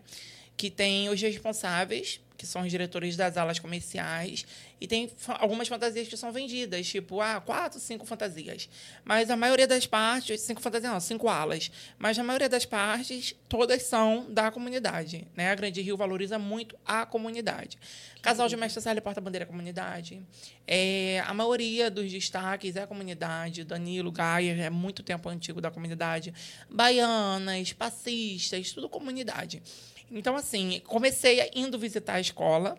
Que 0.57 0.69
tem 0.69 1.09
os 1.09 1.21
responsáveis, 1.21 2.19
que 2.37 2.45
são 2.45 2.61
os 2.63 2.69
diretores 2.69 3.15
das 3.15 3.37
alas 3.37 3.59
comerciais, 3.59 4.45
e 4.79 4.87
tem 4.87 5.09
algumas 5.39 5.67
fantasias 5.67 6.07
que 6.07 6.17
são 6.17 6.31
vendidas, 6.31 6.85
tipo, 6.87 7.21
ah, 7.21 7.39
quatro, 7.39 7.79
cinco 7.79 8.05
fantasias. 8.05 8.69
Mas 9.03 9.29
a 9.29 9.37
maioria 9.37 9.65
das 9.65 9.87
partes, 9.87 10.41
cinco 10.41 10.61
fantasias 10.61 10.91
não, 10.91 10.99
cinco 10.99 11.29
alas. 11.29 11.71
Mas 11.97 12.19
a 12.19 12.23
maioria 12.23 12.49
das 12.49 12.65
partes, 12.65 13.33
todas 13.47 13.83
são 13.83 14.25
da 14.29 14.51
comunidade. 14.51 15.27
Né? 15.35 15.49
A 15.49 15.55
Grande 15.55 15.81
Rio 15.81 15.95
valoriza 15.95 16.37
muito 16.37 16.77
a 16.85 17.05
comunidade. 17.05 17.77
Casal 18.21 18.49
de 18.49 18.57
Mestre 18.57 18.81
Sala 18.81 18.99
porta-bandeira 18.99 19.43
é 19.43 19.47
comunidade. 19.47 20.21
É, 20.67 21.23
a 21.25 21.33
maioria 21.33 21.89
dos 21.89 22.11
destaques 22.11 22.75
é 22.75 22.83
a 22.83 22.87
comunidade. 22.87 23.63
Danilo, 23.63 24.11
Gaia, 24.11 24.51
é 24.51 24.69
muito 24.69 25.03
tempo 25.03 25.29
antigo 25.29 25.61
da 25.61 25.71
comunidade. 25.71 26.33
Baianas, 26.69 27.71
passistas, 27.71 28.73
tudo 28.73 28.89
comunidade. 28.89 29.63
Então, 30.11 30.35
assim, 30.35 30.81
comecei 30.85 31.49
indo 31.53 31.77
visitar 31.77 32.15
a 32.15 32.19
escola, 32.19 32.77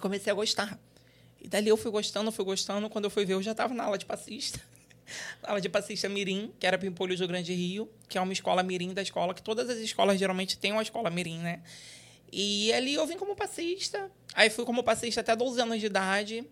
comecei 0.00 0.32
a 0.32 0.34
gostar. 0.34 0.78
E 1.40 1.48
dali 1.48 1.68
eu 1.68 1.76
fui 1.76 1.90
gostando, 1.90 2.32
fui 2.32 2.44
gostando. 2.44 2.88
Quando 2.90 3.04
eu 3.04 3.10
fui 3.10 3.24
ver, 3.24 3.34
eu 3.34 3.42
já 3.42 3.52
estava 3.52 3.72
na 3.74 3.84
aula 3.84 3.98
de 3.98 4.06
passista. 4.06 4.60
na 5.42 5.50
aula 5.50 5.60
de 5.60 5.68
passista 5.68 6.08
Mirim, 6.08 6.52
que 6.58 6.66
era 6.66 6.76
Pimpolhos 6.76 7.20
do 7.20 7.28
Grande 7.28 7.52
Rio, 7.54 7.88
que 8.08 8.18
é 8.18 8.20
uma 8.20 8.32
escola 8.32 8.62
Mirim 8.62 8.92
da 8.92 9.02
escola, 9.02 9.34
que 9.34 9.42
todas 9.42 9.68
as 9.70 9.78
escolas 9.78 10.18
geralmente 10.18 10.58
têm 10.58 10.72
uma 10.72 10.82
escola 10.82 11.10
Mirim, 11.10 11.38
né? 11.38 11.62
E 12.30 12.72
ali 12.72 12.94
eu 12.94 13.06
vim 13.06 13.16
como 13.16 13.34
passista. 13.34 14.10
Aí 14.34 14.50
fui 14.50 14.64
como 14.64 14.82
passista 14.82 15.20
até 15.20 15.34
12 15.34 15.60
anos 15.60 15.80
de 15.80 15.86
idade. 15.86 16.44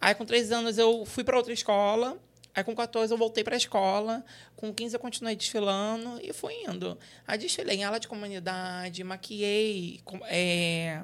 Aí 0.00 0.14
com 0.14 0.24
13 0.24 0.54
anos 0.54 0.78
eu 0.78 1.04
fui 1.04 1.24
para 1.24 1.36
outra 1.36 1.52
escola. 1.52 2.18
Aí 2.54 2.62
com 2.62 2.74
14 2.74 3.12
eu 3.12 3.18
voltei 3.18 3.42
para 3.42 3.54
a 3.54 3.56
escola, 3.56 4.24
com 4.54 4.72
15 4.72 4.94
eu 4.94 5.00
continuei 5.00 5.34
desfilando 5.34 6.20
e 6.22 6.32
fui 6.32 6.52
indo. 6.68 6.98
Aí 7.26 7.38
desfilei 7.38 7.76
em 7.76 7.84
ala 7.84 7.98
de 7.98 8.06
comunidade, 8.08 9.02
maquiei, 9.02 10.00
é, 10.24 11.02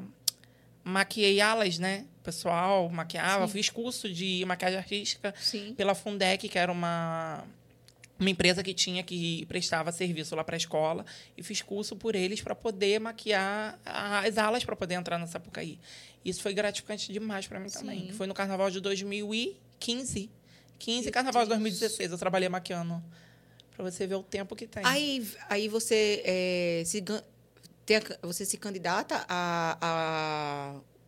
maquiei 0.84 1.40
alas, 1.40 1.78
né? 1.78 2.04
Pessoal, 2.22 2.90
maquiava, 2.90 3.46
Sim. 3.46 3.52
fiz 3.54 3.70
curso 3.70 4.12
de 4.12 4.44
maquiagem 4.46 4.78
artística 4.78 5.34
Sim. 5.40 5.72
pela 5.74 5.94
Fundec, 5.94 6.48
que 6.48 6.58
era 6.58 6.70
uma 6.70 7.44
uma 8.18 8.28
empresa 8.28 8.64
que 8.64 8.74
tinha 8.74 9.02
que 9.02 9.46
prestava 9.46 9.92
serviço 9.92 10.34
lá 10.34 10.42
para 10.42 10.56
a 10.56 10.58
escola 10.58 11.06
e 11.36 11.42
fiz 11.42 11.62
curso 11.62 11.94
por 11.94 12.16
eles 12.16 12.40
para 12.42 12.54
poder 12.54 12.98
maquiar 12.98 13.78
as 13.84 14.36
alas 14.36 14.64
para 14.64 14.74
poder 14.74 14.94
entrar 14.94 15.18
na 15.18 15.26
Sapucaí. 15.26 15.78
Isso 16.24 16.42
foi 16.42 16.52
gratificante 16.52 17.12
demais 17.12 17.46
para 17.46 17.60
mim 17.60 17.68
Sim. 17.68 17.78
também. 17.78 18.12
Foi 18.12 18.26
no 18.26 18.34
carnaval 18.34 18.70
de 18.70 18.80
2015 18.80 20.30
15, 20.78 21.10
Carnaval 21.10 21.42
de 21.44 21.48
2016, 21.50 22.12
eu 22.12 22.18
trabalhei 22.18 22.48
maquiando. 22.48 23.02
Para 23.74 23.90
você 23.90 24.06
ver 24.06 24.16
o 24.16 24.22
tempo 24.22 24.56
que 24.56 24.66
tem. 24.66 24.82
Aí, 24.84 25.26
aí 25.48 25.68
você, 25.68 26.22
é, 26.24 26.82
se, 26.84 27.02
tem, 27.86 28.00
você 28.22 28.44
se 28.44 28.56
candidata 28.56 29.24
a, 29.28 29.78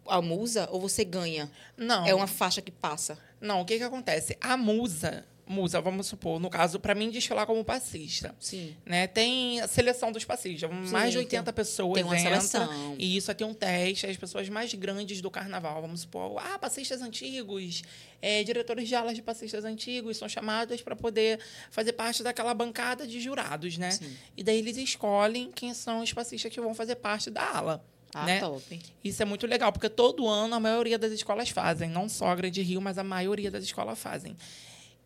a, 0.06 0.16
a 0.16 0.22
musa 0.22 0.68
ou 0.70 0.80
você 0.80 1.04
ganha? 1.04 1.50
Não. 1.76 2.06
É 2.06 2.14
uma 2.14 2.26
faixa 2.26 2.62
que 2.62 2.70
passa? 2.70 3.18
Não, 3.40 3.62
o 3.62 3.64
que, 3.64 3.78
que 3.78 3.82
acontece? 3.82 4.36
A 4.40 4.56
musa, 4.56 5.26
musa, 5.50 5.80
vamos 5.80 6.06
supor, 6.06 6.38
no 6.38 6.48
caso, 6.48 6.78
para 6.78 6.94
mim, 6.94 7.10
desfilar 7.10 7.46
como 7.46 7.64
passista. 7.64 8.34
Sim. 8.38 8.76
Né? 8.86 9.06
Tem 9.06 9.60
a 9.60 9.66
seleção 9.66 10.12
dos 10.12 10.24
passistas. 10.24 10.70
Sim, 10.70 10.92
mais 10.92 11.12
de 11.12 11.18
80 11.18 11.44
tem, 11.44 11.54
pessoas 11.54 11.94
tem 11.94 12.04
uma 12.04 12.18
entram. 12.18 12.40
Seleção. 12.40 12.94
E 12.98 13.16
isso 13.16 13.30
aqui 13.30 13.42
é 13.42 13.46
um 13.46 13.54
teste. 13.54 14.06
As 14.06 14.16
pessoas 14.16 14.48
mais 14.48 14.72
grandes 14.74 15.20
do 15.20 15.30
carnaval, 15.30 15.82
vamos 15.82 16.02
supor, 16.02 16.40
ah, 16.40 16.58
passistas 16.58 17.02
antigos, 17.02 17.82
é, 18.22 18.42
diretores 18.44 18.88
de 18.88 18.94
alas 18.94 19.14
de 19.14 19.22
passistas 19.22 19.64
antigos 19.64 20.16
são 20.16 20.28
chamados 20.28 20.80
para 20.82 20.94
poder 20.94 21.40
fazer 21.70 21.92
parte 21.92 22.22
daquela 22.22 22.54
bancada 22.54 23.06
de 23.06 23.20
jurados, 23.20 23.76
né? 23.76 23.90
Sim. 23.90 24.16
E 24.36 24.42
daí 24.42 24.58
eles 24.58 24.76
escolhem 24.76 25.50
quem 25.54 25.74
são 25.74 26.02
os 26.02 26.12
passistas 26.12 26.52
que 26.52 26.60
vão 26.60 26.74
fazer 26.74 26.96
parte 26.96 27.30
da 27.30 27.42
ala. 27.42 27.84
Ah, 28.12 28.26
né? 28.26 28.40
top. 28.40 28.80
Isso 29.04 29.22
é 29.22 29.24
muito 29.24 29.46
legal, 29.46 29.72
porque 29.72 29.88
todo 29.88 30.26
ano 30.26 30.54
a 30.54 30.60
maioria 30.60 30.98
das 30.98 31.12
escolas 31.12 31.48
fazem. 31.50 31.88
Não 31.88 32.08
só 32.08 32.28
a 32.28 32.34
Grande 32.34 32.60
Rio, 32.60 32.80
mas 32.80 32.98
a 32.98 33.04
maioria 33.04 33.50
das 33.50 33.64
escolas 33.64 33.98
fazem. 33.98 34.36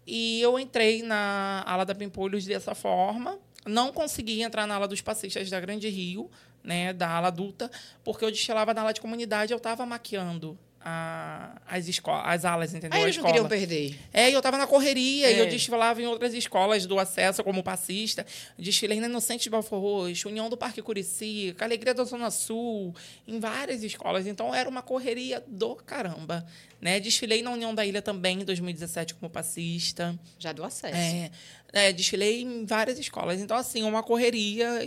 E 0.06 0.40
eu 0.40 0.58
entrei 0.58 1.02
na 1.02 1.62
ala 1.66 1.84
da 1.84 1.94
Pimpolhos 1.94 2.44
dessa 2.44 2.74
forma. 2.74 3.38
Não 3.66 3.92
consegui 3.92 4.42
entrar 4.42 4.66
na 4.66 4.74
ala 4.74 4.86
dos 4.86 5.00
passistas 5.00 5.48
da 5.48 5.58
Grande 5.58 5.88
Rio, 5.88 6.30
né, 6.62 6.92
da 6.92 7.08
ala 7.08 7.28
adulta, 7.28 7.70
porque 8.02 8.24
eu 8.24 8.30
destilava 8.30 8.74
na 8.74 8.82
ala 8.82 8.92
de 8.92 9.00
comunidade, 9.00 9.52
eu 9.52 9.56
estava 9.56 9.86
maquiando 9.86 10.58
a- 10.86 11.60
as, 11.66 11.86
as 12.24 12.44
alas, 12.44 12.74
entendeu? 12.74 12.96
Aí 12.98 13.04
eles 13.04 13.16
não 13.16 13.24
queriam 13.24 13.48
perder. 13.48 13.98
É, 14.12 14.28
e 14.30 14.34
eu 14.34 14.42
tava 14.42 14.58
na 14.58 14.66
correria, 14.66 15.30
e 15.30 15.34
É. 15.34 15.40
eu 15.40 15.48
desfilava 15.48 16.02
em 16.02 16.06
outras 16.06 16.34
escolas 16.34 16.84
do 16.84 16.98
acesso 16.98 17.42
como 17.42 17.62
passista. 17.62 18.26
Desfilei 18.58 19.00
na 19.00 19.06
Inocente 19.06 19.44
de 19.44 19.50
Belfor 19.50 19.80
Roxo, 19.80 20.28
União 20.28 20.50
do 20.50 20.56
Parque 20.56 20.82
Curicica, 20.82 21.64
Alegria 21.64 21.94
da 21.94 22.04
Zona 22.04 22.30
Sul, 22.30 22.94
em 23.26 23.40
várias 23.40 23.82
escolas. 23.82 24.26
Então 24.26 24.54
era 24.54 24.68
uma 24.68 24.82
correria 24.82 25.42
do 25.48 25.74
caramba. 25.76 26.46
Né? 26.80 27.00
Desfilei 27.00 27.42
na 27.42 27.50
União 27.50 27.74
da 27.74 27.86
Ilha 27.86 28.02
também 28.02 28.42
em 28.42 28.44
2017 28.44 29.14
como 29.14 29.30
passista. 29.30 30.18
Já 30.38 30.52
do 30.52 30.62
acesso. 30.62 30.94
É, 30.94 31.30
é, 31.74 31.92
desfilei 31.92 32.40
em 32.42 32.64
várias 32.64 32.98
escolas. 32.98 33.40
Então, 33.40 33.56
assim, 33.56 33.82
uma 33.82 34.02
correria 34.02 34.82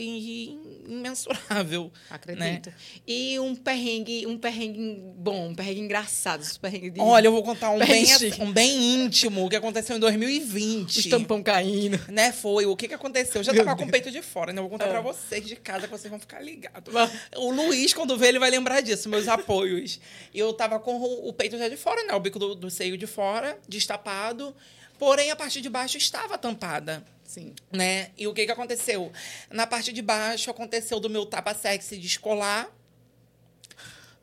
imensurável. 0.87 1.91
Acredito. 2.09 2.71
E 3.05 3.39
um 3.39 3.55
perrengue, 3.55 4.25
um 4.25 4.37
perrengue 4.37 5.01
bom, 5.17 5.49
um 5.49 5.55
perrengue 5.55 5.81
engraçado. 5.81 6.41
Esse 6.41 6.59
perrengue 6.59 6.89
de 6.91 6.99
Olha, 6.99 7.27
eu 7.27 7.31
vou 7.31 7.43
contar 7.43 7.71
um 7.71 7.77
Bem 7.79 7.87
bem, 7.87 8.05
chique. 8.05 8.41
um 8.41 8.51
bem 8.51 8.95
íntimo 8.95 9.49
que 9.49 9.55
aconteceu 9.55 9.95
em 9.97 9.99
2020. 9.99 10.97
os 10.99 11.05
tampão 11.07 11.43
caindo. 11.43 11.99
Né, 12.11 12.31
foi. 12.31 12.65
O 12.65 12.75
que, 12.75 12.87
que 12.87 12.93
aconteceu? 12.93 13.41
Eu 13.41 13.43
já 13.43 13.53
Meu 13.53 13.65
tava 13.65 13.77
com 13.77 13.85
o 13.85 13.91
peito 13.91 14.09
de 14.09 14.21
fora, 14.21 14.53
né? 14.53 14.59
Eu 14.59 14.63
vou 14.63 14.71
contar 14.71 14.85
Ah. 14.85 14.89
pra 14.89 15.01
vocês 15.01 15.45
de 15.45 15.55
casa, 15.55 15.87
que 15.87 15.91
vocês 15.91 16.09
vão 16.09 16.19
ficar 16.19 16.41
ligados. 16.41 16.93
O 17.35 17.51
Luiz, 17.51 17.93
quando 17.93 18.17
vê, 18.17 18.27
ele 18.29 18.39
vai 18.39 18.49
lembrar 18.49 18.81
disso, 18.81 19.09
meus 19.09 19.27
apoios. 19.27 19.99
Eu 20.33 20.53
tava 20.53 20.79
com 20.79 20.95
o 20.97 21.27
o 21.27 21.33
peito 21.33 21.57
já 21.57 21.67
de 21.67 21.75
fora, 21.75 22.03
né? 22.05 22.13
O 22.13 22.19
bico 22.19 22.39
do, 22.39 22.55
do 22.55 22.69
seio 22.69 22.97
de 22.97 23.05
fora, 23.05 23.59
destapado. 23.67 24.55
Porém, 24.97 25.31
a 25.31 25.35
parte 25.35 25.61
de 25.61 25.69
baixo 25.69 25.97
estava 25.97 26.37
tampada. 26.37 27.03
Sim. 27.23 27.53
Né? 27.71 28.11
E 28.17 28.27
o 28.27 28.33
que, 28.33 28.45
que 28.45 28.51
aconteceu? 28.51 29.11
Na 29.49 29.67
parte 29.67 29.91
de 29.91 30.01
baixo, 30.01 30.49
aconteceu 30.49 30.99
do 30.99 31.09
meu 31.09 31.25
tapa 31.25 31.53
sexy 31.53 31.97
descolar. 31.97 32.69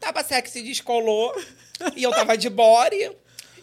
Tapa 0.01 0.25
sexy 0.25 0.63
descolou. 0.63 1.35
e 1.95 2.03
eu 2.03 2.11
tava 2.11 2.37
de 2.37 2.49
body. 2.49 3.11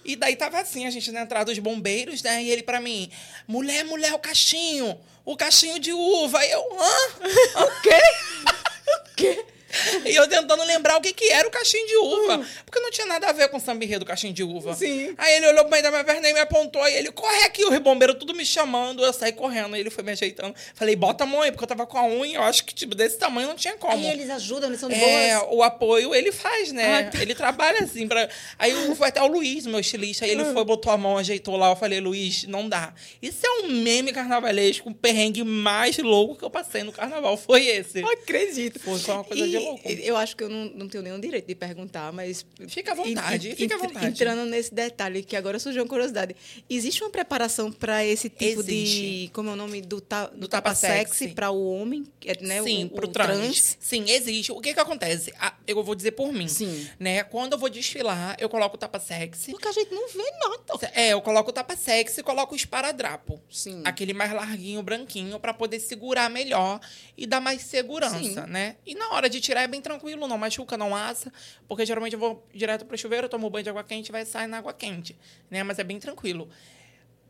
E 0.03 0.15
daí 0.15 0.35
tava 0.35 0.59
assim, 0.59 0.85
a 0.85 0.89
gente 0.89 1.11
na 1.11 1.21
entrada 1.21 1.45
dos 1.45 1.59
bombeiros, 1.59 2.23
né? 2.23 2.43
E 2.43 2.49
ele 2.49 2.63
pra 2.63 2.79
mim, 2.79 3.11
mulher, 3.47 3.83
mulher, 3.85 4.13
o 4.13 4.19
cachinho. 4.19 4.99
O 5.23 5.37
cachinho 5.37 5.79
de 5.79 5.93
uva. 5.93 6.43
E 6.45 6.51
eu, 6.51 6.79
hã? 6.79 7.65
O 7.65 7.81
quê? 7.81 8.01
o 9.11 9.15
quê? 9.15 9.45
E 10.05 10.15
eu 10.15 10.27
tentando 10.27 10.63
lembrar 10.63 10.97
o 10.97 11.01
que, 11.01 11.13
que 11.13 11.29
era 11.31 11.47
o 11.47 11.51
cachinho 11.51 11.85
de 11.87 11.95
uva. 11.97 12.45
Porque 12.65 12.79
não 12.79 12.91
tinha 12.91 13.07
nada 13.07 13.27
a 13.27 13.31
ver 13.31 13.47
com 13.49 13.57
o 13.57 13.59
samba 13.59 13.83
enredo, 13.83 14.05
cachinho 14.05 14.33
de 14.33 14.43
uva. 14.43 14.73
Sim. 14.75 15.13
Aí 15.17 15.35
ele 15.37 15.47
olhou 15.47 15.63
pro 15.63 15.71
meio 15.71 15.83
da 15.83 15.91
minha 15.91 16.03
perna 16.03 16.29
e 16.29 16.33
me 16.33 16.39
apontou. 16.39 16.85
E 16.87 16.93
ele, 16.93 17.11
corre 17.11 17.43
aqui, 17.43 17.63
o 17.65 17.79
bombeiro 17.79 18.13
tudo 18.15 18.33
me 18.33 18.45
chamando. 18.45 19.03
Eu 19.03 19.13
saí 19.13 19.31
correndo. 19.31 19.75
E 19.75 19.79
ele 19.79 19.89
foi 19.89 20.03
me 20.03 20.11
ajeitando. 20.11 20.53
Falei, 20.75 20.95
bota 20.95 21.23
a 21.23 21.27
mão 21.27 21.41
aí, 21.41 21.51
porque 21.51 21.63
eu 21.63 21.67
tava 21.67 21.85
com 21.87 21.97
a 21.97 22.05
unha. 22.05 22.37
Eu 22.37 22.43
acho 22.43 22.65
que, 22.65 22.73
tipo, 22.73 22.95
desse 22.95 23.17
tamanho 23.17 23.47
não 23.47 23.55
tinha 23.55 23.75
como. 23.77 23.93
Aí 23.93 24.07
eles 24.07 24.29
ajudam, 24.29 24.69
eles 24.69 24.79
são 24.79 24.89
de 24.89 24.95
É, 24.95 25.37
boas. 25.37 25.47
o 25.51 25.63
apoio 25.63 26.13
ele 26.15 26.31
faz, 26.31 26.71
né? 26.71 26.99
Ah, 27.07 27.11
tá. 27.11 27.21
Ele 27.21 27.35
trabalha 27.35 27.83
assim. 27.83 28.07
Pra... 28.07 28.27
Aí 28.59 28.73
foi 28.95 29.07
até 29.07 29.21
o 29.21 29.27
Luiz, 29.27 29.65
meu 29.65 29.79
estilista. 29.79 30.25
Aí 30.25 30.31
ele 30.31 30.41
Ah. 30.43 30.53
foi, 30.53 30.63
botou 30.65 30.91
a 30.91 30.97
mão, 30.97 31.17
ajeitou 31.17 31.55
lá. 31.57 31.69
Eu 31.69 31.75
falei, 31.75 31.99
Luiz, 31.99 32.43
não 32.45 32.67
dá. 32.67 32.93
Isso 33.21 33.45
é 33.45 33.49
um 33.63 33.67
meme 33.69 34.11
carnavalesco, 34.11 34.89
o 34.89 34.93
perrengue 34.93 35.43
mais 35.43 35.97
louco 35.97 36.35
que 36.35 36.43
eu 36.45 36.49
passei 36.49 36.83
no 36.83 36.91
carnaval. 36.91 37.37
Foi 37.37 37.65
esse. 37.67 38.03
acredito. 38.03 38.79
Foi 38.79 38.97
só 38.99 39.15
uma 39.15 39.23
coisa 39.23 39.47
de 39.47 39.57
louco. 39.65 39.87
Eu 39.87 40.17
acho 40.17 40.35
que 40.35 40.43
eu 40.43 40.49
não, 40.49 40.65
não 40.65 40.87
tenho 40.87 41.03
nenhum 41.03 41.19
direito 41.19 41.47
de 41.47 41.55
perguntar, 41.55 42.11
mas. 42.11 42.45
Fica 42.67 42.91
à 42.91 42.95
vontade, 42.95 43.55
fica 43.55 43.75
à 43.75 43.77
vontade. 43.77 44.07
Entrando 44.07 44.45
nesse 44.49 44.73
detalhe, 44.73 45.23
que 45.23 45.35
agora 45.35 45.59
surgiu 45.59 45.83
uma 45.83 45.89
curiosidade. 45.89 46.35
Existe 46.69 47.03
uma 47.03 47.09
preparação 47.09 47.71
para 47.71 48.05
esse 48.05 48.29
tipo 48.29 48.63
de. 48.63 48.75
Existe. 48.75 49.31
Como 49.33 49.49
é 49.49 49.53
o 49.53 49.55
nome? 49.55 49.81
Do, 49.81 49.99
ta, 49.99 50.27
do, 50.27 50.41
Do 50.41 50.47
tapa 50.47 50.69
tapa 50.69 50.75
sexy 50.75 51.29
para 51.29 51.51
o 51.51 51.71
homem, 51.71 52.05
é, 52.25 52.41
né? 52.41 52.61
Sim, 52.63 52.85
o, 52.85 52.89
pro 52.89 53.07
o 53.07 53.11
trans. 53.11 53.77
Sim, 53.79 54.05
existe. 54.07 54.51
O 54.51 54.59
que 54.59 54.73
que 54.73 54.79
acontece? 54.79 55.33
Eu 55.67 55.83
vou 55.83 55.95
dizer 55.95 56.11
por 56.11 56.31
mim. 56.31 56.47
Sim. 56.47 56.87
Né? 56.99 57.23
Quando 57.23 57.53
eu 57.53 57.59
vou 57.59 57.69
desfilar, 57.69 58.35
eu 58.39 58.49
coloco 58.49 58.75
o 58.75 58.79
tapa 58.79 58.99
sexy. 58.99 59.51
Porque 59.51 59.67
a 59.67 59.71
gente 59.71 59.93
não 59.93 60.07
vê 60.07 60.31
nada. 60.39 60.91
É, 60.93 61.13
eu 61.13 61.21
coloco 61.21 61.49
o 61.49 61.53
tapa 61.53 61.75
sexy 61.75 62.21
e 62.21 62.23
coloco 62.23 62.53
o 62.53 62.55
esparadrapo. 62.55 63.41
Sim. 63.49 63.81
Aquele 63.85 64.13
mais 64.13 64.31
larguinho, 64.31 64.81
branquinho, 64.81 65.39
pra 65.39 65.53
poder 65.53 65.79
segurar 65.79 66.29
melhor 66.29 66.79
e 67.17 67.25
dar 67.25 67.41
mais 67.41 67.61
segurança, 67.61 68.45
Sim. 68.45 68.51
né? 68.51 68.75
E 68.85 68.95
na 68.95 69.11
hora 69.11 69.29
de 69.29 69.39
tirar 69.39 69.50
é 69.59 69.67
bem 69.67 69.81
tranquilo, 69.81 70.27
não 70.27 70.37
machuca, 70.37 70.77
não 70.77 70.95
assa, 70.95 71.31
porque 71.67 71.85
geralmente 71.85 72.13
eu 72.13 72.19
vou 72.19 72.47
direto 72.53 72.85
pro 72.85 72.97
chuveiro, 72.97 73.27
tomo 73.27 73.49
banho 73.49 73.63
de 73.63 73.69
água 73.69 73.83
quente 73.83 74.09
e 74.09 74.11
vai 74.11 74.25
sair 74.25 74.47
na 74.47 74.57
água 74.57 74.73
quente, 74.73 75.17
né? 75.49 75.63
Mas 75.63 75.79
é 75.79 75.83
bem 75.83 75.99
tranquilo. 75.99 76.47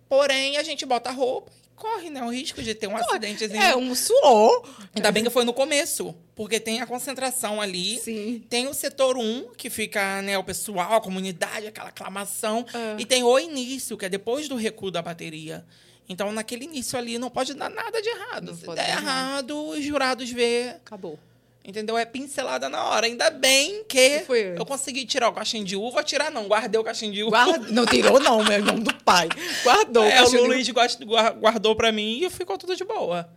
Porém, 0.07 0.57
a 0.57 0.63
gente 0.63 0.85
bota 0.85 1.09
a 1.09 1.13
roupa 1.13 1.51
e 1.55 1.75
corre, 1.75 2.09
né? 2.09 2.21
O 2.21 2.29
risco 2.29 2.61
de 2.61 2.75
ter 2.75 2.85
um 2.85 2.97
acidentezinho. 2.97 3.61
É 3.63 3.77
um 3.77 3.95
suor. 3.95 4.67
Ainda 4.93 5.09
bem 5.09 5.23
que 5.23 5.29
foi 5.29 5.45
no 5.45 5.53
começo, 5.53 6.13
porque 6.35 6.59
tem 6.59 6.81
a 6.81 6.85
concentração 6.85 7.61
ali. 7.61 7.97
Sim. 7.97 8.43
Tem 8.49 8.67
o 8.67 8.73
setor 8.73 9.17
1, 9.17 9.53
que 9.55 9.69
fica 9.69 10.21
né, 10.21 10.37
o 10.37 10.43
pessoal, 10.43 10.95
a 10.95 10.99
comunidade, 11.01 11.67
aquela 11.67 11.87
aclamação. 11.87 12.65
Ah. 12.73 12.97
E 12.99 13.05
tem 13.05 13.23
o 13.23 13.39
início, 13.39 13.97
que 13.97 14.05
é 14.05 14.09
depois 14.09 14.49
do 14.49 14.55
recuo 14.55 14.91
da 14.91 15.01
bateria. 15.01 15.65
Então, 16.09 16.29
naquele 16.33 16.65
início 16.65 16.99
ali, 16.99 17.17
não 17.17 17.29
pode 17.29 17.53
dar 17.53 17.69
nada 17.69 18.01
de 18.01 18.09
errado. 18.09 18.47
Não 18.47 18.55
Se 18.57 18.67
der 18.75 18.89
errado, 18.89 19.69
os 19.69 19.81
jurados 19.81 20.29
vê, 20.29 20.75
Acabou. 20.85 21.17
Entendeu? 21.65 21.97
É 21.97 22.05
pincelada 22.05 22.67
na 22.69 22.83
hora. 22.85 23.05
Ainda 23.07 23.29
bem 23.29 23.83
que 23.85 24.23
eu 24.57 24.65
consegui 24.65 25.05
tirar 25.05 25.29
o 25.29 25.33
caixinho 25.33 25.63
de 25.65 25.75
uva. 25.75 26.03
Tirar 26.03 26.31
não, 26.31 26.47
guardei 26.47 26.79
o 26.79 26.83
caixinho 26.83 27.13
de 27.13 27.23
uva. 27.23 27.31
Guarda... 27.45 27.67
Não 27.71 27.85
tirou, 27.85 28.19
não, 28.19 28.43
meu 28.43 28.53
irmão 28.53 28.79
do 28.79 28.93
pai. 29.03 29.27
Guardou. 29.63 30.03
É, 30.03 30.21
o 30.23 30.29
de- 30.29 30.37
Luiz 30.37 30.69
guard- 30.69 31.03
guar- 31.05 31.33
guardou 31.33 31.75
pra 31.75 31.91
mim 31.91 32.19
e 32.23 32.29
ficou 32.29 32.57
tudo 32.57 32.75
de 32.75 32.83
boa. 32.83 33.29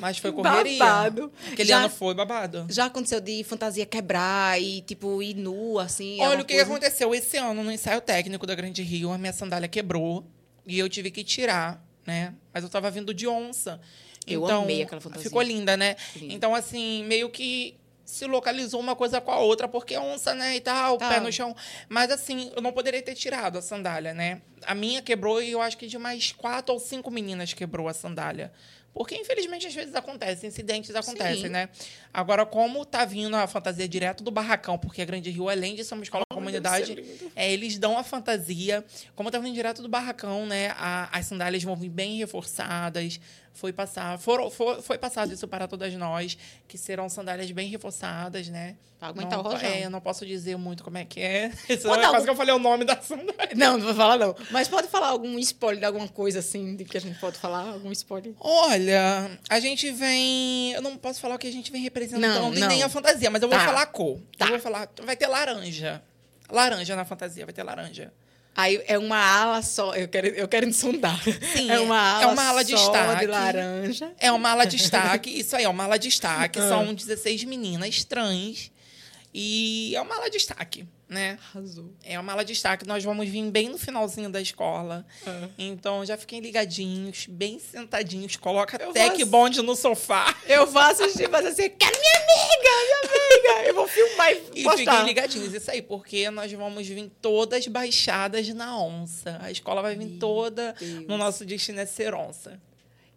Mas 0.00 0.18
foi 0.18 0.30
correria. 0.32 0.78
Babado. 0.78 1.32
Aquele 1.50 1.68
Já- 1.68 1.78
ano 1.80 1.88
foi 1.90 2.14
babado. 2.14 2.66
Já 2.70 2.84
aconteceu 2.86 3.20
de 3.20 3.42
fantasia 3.42 3.84
quebrar 3.86 4.60
e, 4.60 4.82
tipo, 4.82 5.22
ir 5.22 5.34
nu, 5.34 5.78
assim? 5.78 6.20
é 6.20 6.28
Olha 6.28 6.42
o 6.42 6.44
que 6.44 6.54
coisa- 6.54 6.70
aconteceu 6.70 7.14
esse 7.14 7.36
ano 7.36 7.64
no 7.64 7.72
ensaio 7.72 8.00
técnico 8.00 8.46
da 8.46 8.54
Grande 8.54 8.82
Rio, 8.82 9.10
a 9.10 9.18
minha 9.18 9.32
sandália 9.32 9.66
quebrou 9.66 10.24
e 10.66 10.78
eu 10.78 10.88
tive 10.88 11.10
que 11.10 11.24
tirar, 11.24 11.82
né? 12.06 12.34
Mas 12.52 12.62
eu 12.62 12.68
tava 12.70 12.90
vindo 12.90 13.12
de 13.14 13.26
onça. 13.26 13.80
Eu 14.34 14.44
então, 14.44 14.62
amei 14.62 14.82
aquela 14.82 15.00
fantasia. 15.00 15.24
Ficou 15.24 15.42
linda, 15.42 15.76
né? 15.76 15.96
Então, 16.20 16.54
assim, 16.54 17.04
meio 17.04 17.28
que 17.30 17.76
se 18.04 18.24
localizou 18.26 18.80
uma 18.80 18.96
coisa 18.96 19.20
com 19.20 19.30
a 19.30 19.38
outra, 19.38 19.68
porque 19.68 19.96
onça, 19.98 20.34
né, 20.34 20.56
e 20.56 20.60
tal, 20.62 20.96
Tá. 20.96 21.10
pé 21.10 21.20
no 21.20 21.30
chão. 21.30 21.54
Mas, 21.90 22.10
assim, 22.10 22.50
eu 22.56 22.62
não 22.62 22.72
poderia 22.72 23.02
ter 23.02 23.14
tirado 23.14 23.58
a 23.58 23.62
sandália, 23.62 24.14
né? 24.14 24.40
A 24.64 24.74
minha 24.74 25.02
quebrou 25.02 25.42
e 25.42 25.50
eu 25.50 25.60
acho 25.60 25.76
que 25.76 25.86
de 25.86 25.98
mais 25.98 26.32
quatro 26.32 26.72
ou 26.72 26.80
cinco 26.80 27.10
meninas 27.10 27.52
quebrou 27.52 27.86
a 27.86 27.92
sandália. 27.92 28.50
Porque, 28.94 29.14
infelizmente, 29.14 29.66
às 29.66 29.74
vezes 29.74 29.94
acontece, 29.94 30.46
incidentes 30.46 30.92
acontecem, 30.96 31.42
Sim. 31.42 31.48
né? 31.50 31.68
Agora, 32.12 32.44
como 32.46 32.84
tá 32.84 33.04
vindo 33.04 33.36
a 33.36 33.46
fantasia 33.46 33.86
direto 33.86 34.24
do 34.24 34.30
barracão, 34.30 34.76
porque 34.78 35.02
a 35.02 35.04
Grande 35.04 35.30
Rio, 35.30 35.48
além 35.48 35.74
de 35.76 35.84
ser 35.84 35.92
uma 35.94 36.02
escola 36.02 36.24
comunidade, 36.32 37.04
é, 37.36 37.52
eles 37.52 37.78
dão 37.78 37.96
a 37.98 38.02
fantasia. 38.02 38.82
Como 39.14 39.30
tá 39.30 39.38
vindo 39.38 39.54
direto 39.54 39.82
do 39.82 39.88
barracão, 39.88 40.46
né? 40.46 40.68
a- 40.76 41.10
as 41.12 41.26
sandálias 41.26 41.62
vão 41.62 41.76
vir 41.76 41.90
bem 41.90 42.16
reforçadas. 42.16 43.20
Foi 43.58 43.72
passar, 43.72 44.16
foram, 44.20 44.48
foi, 44.52 44.80
foi 44.82 44.96
passado 44.96 45.32
isso 45.34 45.48
para 45.48 45.66
todas 45.66 45.92
nós, 45.94 46.38
que 46.68 46.78
serão 46.78 47.08
sandálias 47.08 47.50
bem 47.50 47.68
reforçadas, 47.68 48.46
né? 48.48 48.76
Pra 49.00 49.08
aguentar 49.08 49.32
não, 49.36 49.44
o 49.44 49.48
rojão. 49.52 49.68
É, 49.68 49.84
eu 49.84 49.90
não 49.90 50.00
posso 50.00 50.24
dizer 50.24 50.56
muito 50.56 50.84
como 50.84 50.96
é 50.96 51.04
que 51.04 51.18
é. 51.20 51.50
Senão 51.76 51.96
é 51.96 52.08
quase 52.08 52.24
que 52.24 52.30
eu 52.30 52.36
falei 52.36 52.54
o 52.54 52.58
nome 52.60 52.84
da 52.84 52.96
sandália. 53.02 53.50
Não, 53.56 53.76
não 53.76 53.86
vou 53.86 53.94
falar, 53.96 54.16
não. 54.16 54.36
Mas 54.52 54.68
pode 54.68 54.86
falar 54.86 55.08
algum 55.08 55.36
spoiler 55.40 55.80
de 55.80 55.86
alguma 55.86 56.06
coisa, 56.06 56.38
assim, 56.38 56.76
de 56.76 56.84
que 56.84 56.96
a 56.96 57.00
gente 57.00 57.18
pode 57.18 57.36
falar? 57.36 57.68
Algum 57.68 57.90
spoiler? 57.90 58.32
Olha, 58.38 59.28
a 59.50 59.58
gente 59.58 59.90
vem. 59.90 60.70
Eu 60.74 60.80
não 60.80 60.96
posso 60.96 61.20
falar 61.20 61.34
o 61.34 61.38
que 61.38 61.48
a 61.48 61.52
gente 61.52 61.72
vem 61.72 61.82
representando 61.82 62.20
Não, 62.32 62.52
não. 62.52 62.68
nem 62.68 62.84
a 62.84 62.88
fantasia, 62.88 63.28
mas 63.28 63.42
eu 63.42 63.48
vou 63.48 63.58
Tá. 63.58 63.64
falar 63.64 63.82
a 63.82 63.86
cor. 63.86 64.20
Tá. 64.38 64.44
Eu 64.46 64.50
vou 64.52 64.60
falar. 64.60 64.88
Vai 65.04 65.16
ter 65.16 65.26
laranja. 65.26 66.00
Laranja 66.48 66.94
na 66.94 67.04
fantasia, 67.04 67.44
vai 67.44 67.52
ter 67.52 67.64
laranja. 67.64 68.12
Aí 68.58 68.82
é 68.88 68.98
uma 68.98 69.16
ala 69.16 69.62
só. 69.62 69.94
Eu 69.94 70.08
quero, 70.08 70.26
eu 70.26 70.48
quero 70.48 70.72
sondar. 70.72 71.22
Sim, 71.22 71.70
é 71.70 71.78
uma 71.78 71.96
ala, 71.96 72.22
é 72.24 72.26
uma 72.26 72.44
ala 72.48 72.64
de 72.64 72.74
destaque. 72.74 73.20
de 73.20 73.26
laranja. 73.28 74.12
É 74.18 74.32
uma 74.32 74.50
ala 74.50 74.66
destaque, 74.66 75.30
isso 75.30 75.54
aí, 75.54 75.62
é 75.62 75.68
uma 75.68 75.84
ala 75.84 75.96
destaque. 75.96 76.58
Ah. 76.58 76.68
São 76.68 76.92
16 76.92 77.44
meninas 77.44 78.02
trans. 78.02 78.72
E 79.32 79.94
é 79.94 80.00
uma 80.00 80.16
ala 80.16 80.28
destaque, 80.28 80.84
né? 81.08 81.38
Arrasou. 81.54 81.90
É 82.04 82.18
uma 82.20 82.32
ala 82.32 82.44
destaque. 82.44 82.86
Nós 82.86 83.02
vamos 83.02 83.28
vir 83.28 83.42
bem 83.50 83.68
no 83.70 83.78
finalzinho 83.78 84.28
da 84.30 84.40
escola. 84.40 85.06
Ah. 85.26 85.48
Então 85.58 86.04
já 86.04 86.16
fiquem 86.16 86.40
ligadinhos, 86.40 87.26
bem 87.28 87.58
sentadinhos. 87.58 88.36
Coloca 88.36 88.76
Eu 88.82 88.90
até 88.90 89.10
que 89.10 89.24
bonde 89.24 89.62
no 89.62 89.74
sofá. 89.74 90.36
Eu 90.46 90.66
vou 90.66 90.82
assistir, 90.82 91.28
mas 91.28 91.46
assim, 91.46 91.70
quero 91.70 91.98
minha 91.98 92.16
amiga, 92.16 92.70
minha 92.84 93.58
amiga. 93.62 93.68
Eu 93.68 93.74
vou 93.74 93.88
filmar 93.88 94.32
e 94.32 94.60
E 94.60 94.62
postar. 94.64 94.76
fiquem 94.78 95.04
ligadinhos, 95.06 95.54
isso 95.54 95.70
aí, 95.70 95.80
porque 95.80 96.30
nós 96.30 96.52
vamos 96.52 96.86
vir 96.86 97.10
todas 97.22 97.66
baixadas 97.66 98.46
na 98.48 98.78
onça. 98.78 99.38
A 99.40 99.50
escola 99.50 99.80
vai 99.80 99.96
vir 99.96 100.06
Meu 100.06 100.18
toda 100.18 100.74
Deus. 100.78 101.06
no 101.08 101.16
nosso 101.16 101.44
destino 101.44 101.80
é 101.80 101.86
ser 101.86 102.14
onça. 102.14 102.60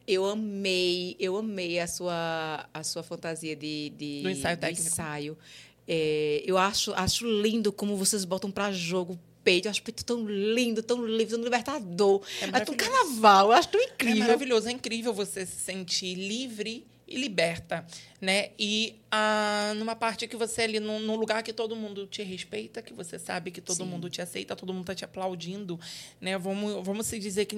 Eu 0.08 0.26
amei, 0.26 1.16
eu 1.20 1.38
amei 1.38 1.80
a 1.80 1.88
sua, 1.88 2.66
a 2.74 2.84
sua 2.84 3.04
fantasia 3.04 3.56
de, 3.56 3.92
de 3.92 4.22
Do 4.24 4.30
ensaio 4.30 4.56
de 4.58 4.62
técnico. 4.62 4.88
ensaio. 4.88 5.38
É, 5.88 6.44
eu 6.46 6.58
acho, 6.58 6.94
acho 6.94 7.26
lindo 7.42 7.72
como 7.72 7.96
vocês 7.98 8.24
botam 8.26 8.50
para 8.52 8.72
jogo 8.72 9.14
o 9.14 9.20
peito. 9.44 9.68
Eu 9.68 9.72
acho 9.72 9.82
o 9.82 9.84
peito 9.84 10.06
tão 10.06 10.26
lindo, 10.26 10.82
tão 10.84 11.06
livre, 11.06 11.34
tão 11.36 11.44
libertador. 11.44 12.22
É 12.42 12.46
É, 12.46 12.48
tão 12.48 12.52
maravilhoso. 12.76 12.78
carnaval, 12.78 13.48
eu 13.48 13.54
acho 13.54 13.70
tão 13.70 13.82
É 13.82 13.86
incrível. 13.86 14.20
maravilhoso, 14.20 14.68
é 14.70 14.72
incrível 14.72 15.14
você 15.14 15.46
se 15.46 15.56
sentir 15.58 16.14
livre 16.16 16.86
e 17.08 17.18
liberta, 17.18 17.86
né? 18.22 18.52
E 18.58 19.02
ah, 19.12 19.74
numa 19.76 19.96
parte 19.96 20.28
que 20.28 20.38
você 20.38 20.62
é 20.62 20.64
ali, 20.66 20.80
num, 20.80 21.00
num 21.00 21.16
lugar 21.16 21.42
que 21.44 21.52
todo 21.52 21.76
mundo 21.76 22.06
te 22.06 22.22
respeita, 22.22 22.82
que 22.82 22.94
você 22.94 23.18
sabe 23.18 23.52
que 23.52 23.60
todo 23.60 23.78
Sim. 23.78 23.86
mundo 23.86 24.10
te 24.10 24.22
aceita, 24.22 24.56
todo 24.56 24.72
mundo 24.74 24.86
tá 24.86 24.96
te 24.96 25.04
aplaudindo, 25.04 25.80
né? 26.22 26.38
Vamos, 26.38 26.86
vamos 26.86 27.08
se 27.08 27.20
dizer 27.20 27.46
que 27.46 27.58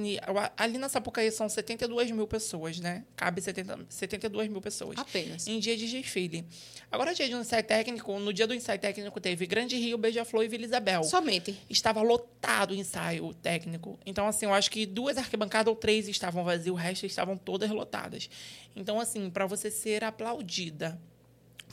ali 0.58 0.78
na 0.78 0.88
Sapucaí 0.88 1.30
são 1.32 1.50
72 1.50 2.10
mil 2.12 2.26
pessoas, 2.26 2.80
né? 2.80 3.04
Cabe 3.16 3.42
70, 3.42 3.86
72 3.90 4.50
mil 4.50 4.62
pessoas. 4.62 4.98
Apenas. 4.98 5.46
Em 5.46 5.60
dia 5.60 5.76
de 5.76 5.88
desfile. 5.92 6.46
Agora, 6.90 7.14
dia 7.14 7.28
de 7.28 7.34
ensaio 7.34 7.64
técnico, 7.64 8.18
no 8.20 8.32
dia 8.32 8.48
do 8.48 8.54
ensaio 8.54 8.80
técnico 8.80 9.20
teve 9.20 9.46
Grande 9.46 9.76
Rio, 9.76 9.98
Beija-Flor 9.98 10.46
e 10.46 10.48
Vila 10.48 10.64
Isabel 10.64 11.04
Somente. 11.04 11.60
estava 11.70 12.02
lotado 12.02 12.72
o 12.72 12.76
ensaio 12.76 13.34
técnico. 13.34 14.00
Então, 14.06 14.28
assim, 14.28 14.46
eu 14.46 14.54
acho 14.54 14.72
que 14.72 14.86
duas 14.86 15.18
arquibancadas 15.18 15.68
ou 15.70 15.76
três 15.76 16.08
estavam 16.08 16.44
vazias, 16.44 16.74
o 16.74 16.76
resto 16.76 17.06
estavam 17.06 17.38
todas 17.38 17.70
lotadas. 17.70 18.30
Então, 18.76 19.00
assim, 19.00 19.30
para 19.30 19.46
você 19.46 19.70
ser 19.70 20.04
aplaudida 20.54 21.00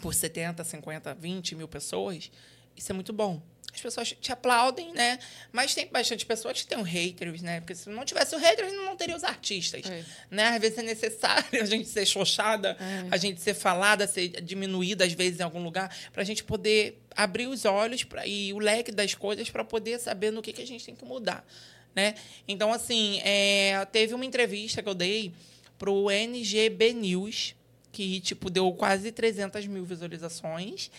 por 0.01 0.15
70, 0.15 0.65
50, 0.65 1.15
20 1.15 1.55
mil 1.55 1.69
pessoas, 1.69 2.31
isso 2.77 2.91
é 2.91 2.95
muito 2.95 3.13
bom. 3.13 3.43
As 3.73 3.81
pessoas 3.81 4.13
te 4.21 4.33
aplaudem, 4.33 4.93
né? 4.93 5.19
Mas 5.53 5.75
tem 5.75 5.87
bastante 5.87 6.27
pessoas 6.27 6.61
que 6.61 6.67
têm 6.67 6.83
haters, 6.83 7.41
né? 7.41 7.61
Porque 7.61 7.75
se 7.77 7.89
não 7.89 8.05
tivesse 8.05 8.35
o 8.35 8.39
haters, 8.39 8.73
não 8.73 8.97
teria 8.97 9.15
os 9.15 9.23
artistas. 9.23 9.89
É. 9.89 10.05
Né? 10.29 10.49
Às 10.49 10.61
vezes 10.61 10.79
é 10.79 10.83
necessário 10.83 11.45
a 11.63 11.65
gente 11.65 11.89
ser 11.89 12.05
xoxada, 12.05 12.77
É. 12.81 13.09
a 13.15 13.17
gente 13.17 13.41
ser 13.41 13.55
falada, 13.55 14.09
ser 14.09 14.41
diminuída, 14.41 15.05
às 15.05 15.13
vezes, 15.13 15.39
em 15.39 15.45
algum 15.45 15.63
lugar, 15.63 15.95
para 16.13 16.23
a 16.23 16.25
gente 16.25 16.43
poder 16.43 17.01
abrir 17.15 17.47
os 17.47 17.65
olhos 17.65 18.03
pra, 18.03 18.27
e 18.27 18.53
o 18.53 18.59
leque 18.59 18.91
das 18.91 19.15
coisas 19.15 19.49
para 19.51 19.65
poder 19.65 20.01
saber 20.01 20.33
no 20.33 20.43
que, 20.43 20.53
que 20.53 20.63
a 20.63 20.67
gente 20.67 20.85
tem 20.85 20.97
que 20.97 21.05
mudar. 21.05 21.47
Né? 21.95 22.17
Então, 22.49 22.73
assim, 22.73 23.21
é, 23.21 23.85
teve 23.93 24.15
uma 24.15 24.25
entrevista 24.25 24.83
que 24.83 24.89
eu 24.89 24.95
dei 24.95 25.33
para 25.79 25.91
o 25.91 26.11
NGB 26.11 26.93
News, 26.93 27.55
que 27.93 28.21
tipo, 28.21 28.51
deu 28.51 28.73
quase 28.73 29.11
300 29.13 29.67
mil 29.67 29.85
visualizações 29.85 30.91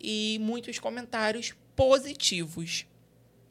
e 0.00 0.38
muitos 0.40 0.78
comentários 0.78 1.54
positivos. 1.74 2.86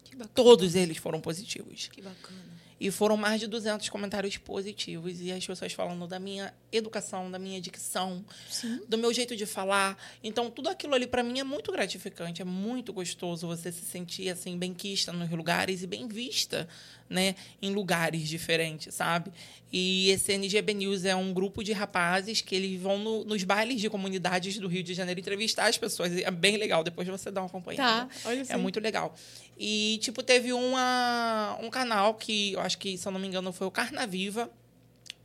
Que 0.03 0.15
bacana. 0.15 0.33
Todos 0.33 0.75
eles 0.75 0.97
foram 0.97 1.19
positivos. 1.19 1.89
Que 1.91 2.01
bacana. 2.01 2.46
E 2.79 2.91
foram 2.91 3.17
mais 3.17 3.39
de 3.39 3.47
200 3.47 3.89
comentários 3.89 4.37
positivos. 4.37 5.19
E 5.21 5.31
as 5.31 5.45
pessoas 5.45 5.73
falando 5.73 6.05
da 6.07 6.19
minha 6.19 6.53
educação, 6.71 7.31
da 7.31 7.39
minha 7.39 7.59
dicção, 7.59 8.23
Sim. 8.49 8.81
do 8.87 8.97
meu 8.97 9.11
jeito 9.13 9.35
de 9.35 9.45
falar. 9.45 9.97
Então, 10.23 10.49
tudo 10.51 10.69
aquilo 10.69 10.93
ali 10.93 11.07
para 11.07 11.23
mim 11.23 11.39
é 11.39 11.43
muito 11.43 11.71
gratificante, 11.71 12.41
é 12.41 12.45
muito 12.45 12.93
gostoso 12.93 13.47
você 13.47 13.71
se 13.71 13.83
sentir 13.83 14.29
assim 14.29 14.57
bem 14.57 14.73
quista 14.73 15.11
nos 15.11 15.29
lugares 15.31 15.81
e 15.81 15.87
bem 15.87 16.07
vista, 16.07 16.67
né, 17.09 17.35
em 17.61 17.73
lugares 17.73 18.27
diferentes, 18.27 18.93
sabe? 18.93 19.31
E 19.71 20.09
esse 20.11 20.33
NGB 20.33 20.73
News 20.73 21.05
é 21.05 21.15
um 21.15 21.33
grupo 21.33 21.63
de 21.63 21.71
rapazes 21.73 22.41
que 22.41 22.53
eles 22.53 22.79
vão 22.81 22.97
no- 22.99 23.23
nos 23.23 23.43
bailes 23.43 23.79
de 23.81 23.89
comunidades 23.89 24.57
do 24.59 24.67
Rio 24.67 24.83
de 24.83 24.93
Janeiro 24.93 25.19
entrevistar 25.19 25.67
as 25.67 25.77
pessoas. 25.77 26.11
É 26.17 26.29
bem 26.29 26.57
legal, 26.57 26.83
depois 26.83 27.07
você 27.07 27.31
dá 27.31 27.41
uma 27.41 27.47
acompanhada. 27.47 28.07
Tá, 28.07 28.29
olha 28.29 28.45
É 28.49 28.57
muito 28.57 28.79
legal. 28.79 29.15
E, 29.57 29.97
tipo, 30.01 30.21
teve 30.21 30.53
uma, 30.53 31.57
um 31.61 31.69
canal 31.69 32.13
que, 32.13 32.53
eu 32.53 32.59
acho 32.59 32.77
que, 32.77 32.97
se 32.97 33.07
eu 33.07 33.11
não 33.11 33.19
me 33.19 33.27
engano, 33.27 33.51
foi 33.51 33.65
o 33.65 33.71
Carnaviva, 33.71 34.49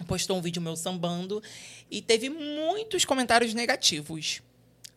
postou 0.07 0.37
um 0.37 0.40
vídeo 0.40 0.61
meu 0.61 0.75
sambando 0.75 1.42
e 1.90 2.01
teve 2.01 2.29
muitos 2.31 3.05
comentários 3.05 3.55
negativos, 3.55 4.42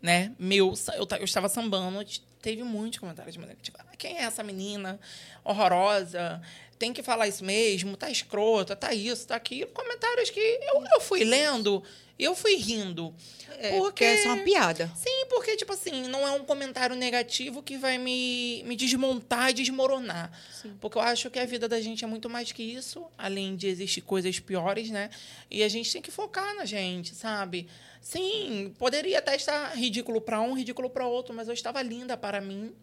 né? 0.01 0.31
Meu, 0.39 0.73
eu, 0.95 1.07
eu 1.19 1.25
estava 1.25 1.49
sambando, 1.49 2.03
teve 2.41 2.63
muitos 2.63 2.99
comentários 2.99 3.35
negativos. 3.35 3.79
Ah, 3.81 3.95
quem 3.97 4.17
é 4.17 4.21
essa 4.21 4.41
menina 4.41 4.99
horrorosa? 5.43 6.41
Tem 6.79 6.93
que 6.93 7.03
falar 7.03 7.27
isso 7.27 7.43
mesmo? 7.43 7.97
Tá 7.97 8.09
escrota, 8.09 8.75
tá 8.75 8.93
isso, 8.93 9.27
tá 9.27 9.35
aquilo. 9.35 9.71
Comentários 9.71 10.29
que 10.29 10.39
eu, 10.39 10.83
eu 10.93 11.01
fui 11.01 11.23
lendo 11.23 11.83
eu 12.17 12.33
fui 12.35 12.55
rindo. 12.55 13.13
É, 13.57 13.77
porque 13.77 14.03
é 14.03 14.23
só 14.23 14.33
uma 14.33 14.43
piada. 14.43 14.91
Sim, 14.95 15.25
porque, 15.29 15.55
tipo 15.55 15.71
assim, 15.73 16.07
não 16.07 16.27
é 16.27 16.31
um 16.31 16.43
comentário 16.43 16.95
negativo 16.95 17.61
que 17.61 17.77
vai 17.77 17.97
me, 17.97 18.63
me 18.65 18.75
desmontar 18.75 19.49
e 19.49 19.53
desmoronar. 19.53 20.31
Porque 20.79 20.97
eu 20.97 21.01
acho 21.01 21.29
que 21.29 21.39
a 21.39 21.45
vida 21.45 21.67
da 21.67 21.79
gente 21.79 22.03
é 22.03 22.07
muito 22.07 22.29
mais 22.29 22.51
que 22.51 22.63
isso, 22.63 23.05
além 23.17 23.55
de 23.55 23.67
existir 23.67 24.01
coisas 24.01 24.39
piores, 24.39 24.89
né? 24.89 25.09
E 25.49 25.63
a 25.63 25.67
gente 25.69 25.91
tem 25.91 26.01
que 26.01 26.11
focar 26.11 26.55
na 26.55 26.65
gente, 26.65 27.15
sabe? 27.15 27.67
Sim, 28.01 28.73
poderia 28.77 29.19
até 29.19 29.35
estar 29.35 29.75
ridículo 29.75 30.21
para 30.21 30.39
um, 30.41 30.53
ridículo 30.53 30.89
para 30.89 31.07
outro, 31.07 31.33
mas 31.33 31.47
eu 31.47 31.53
estava 31.53 31.81
linda 31.81 32.15
para 32.15 32.39
mim. 32.39 32.73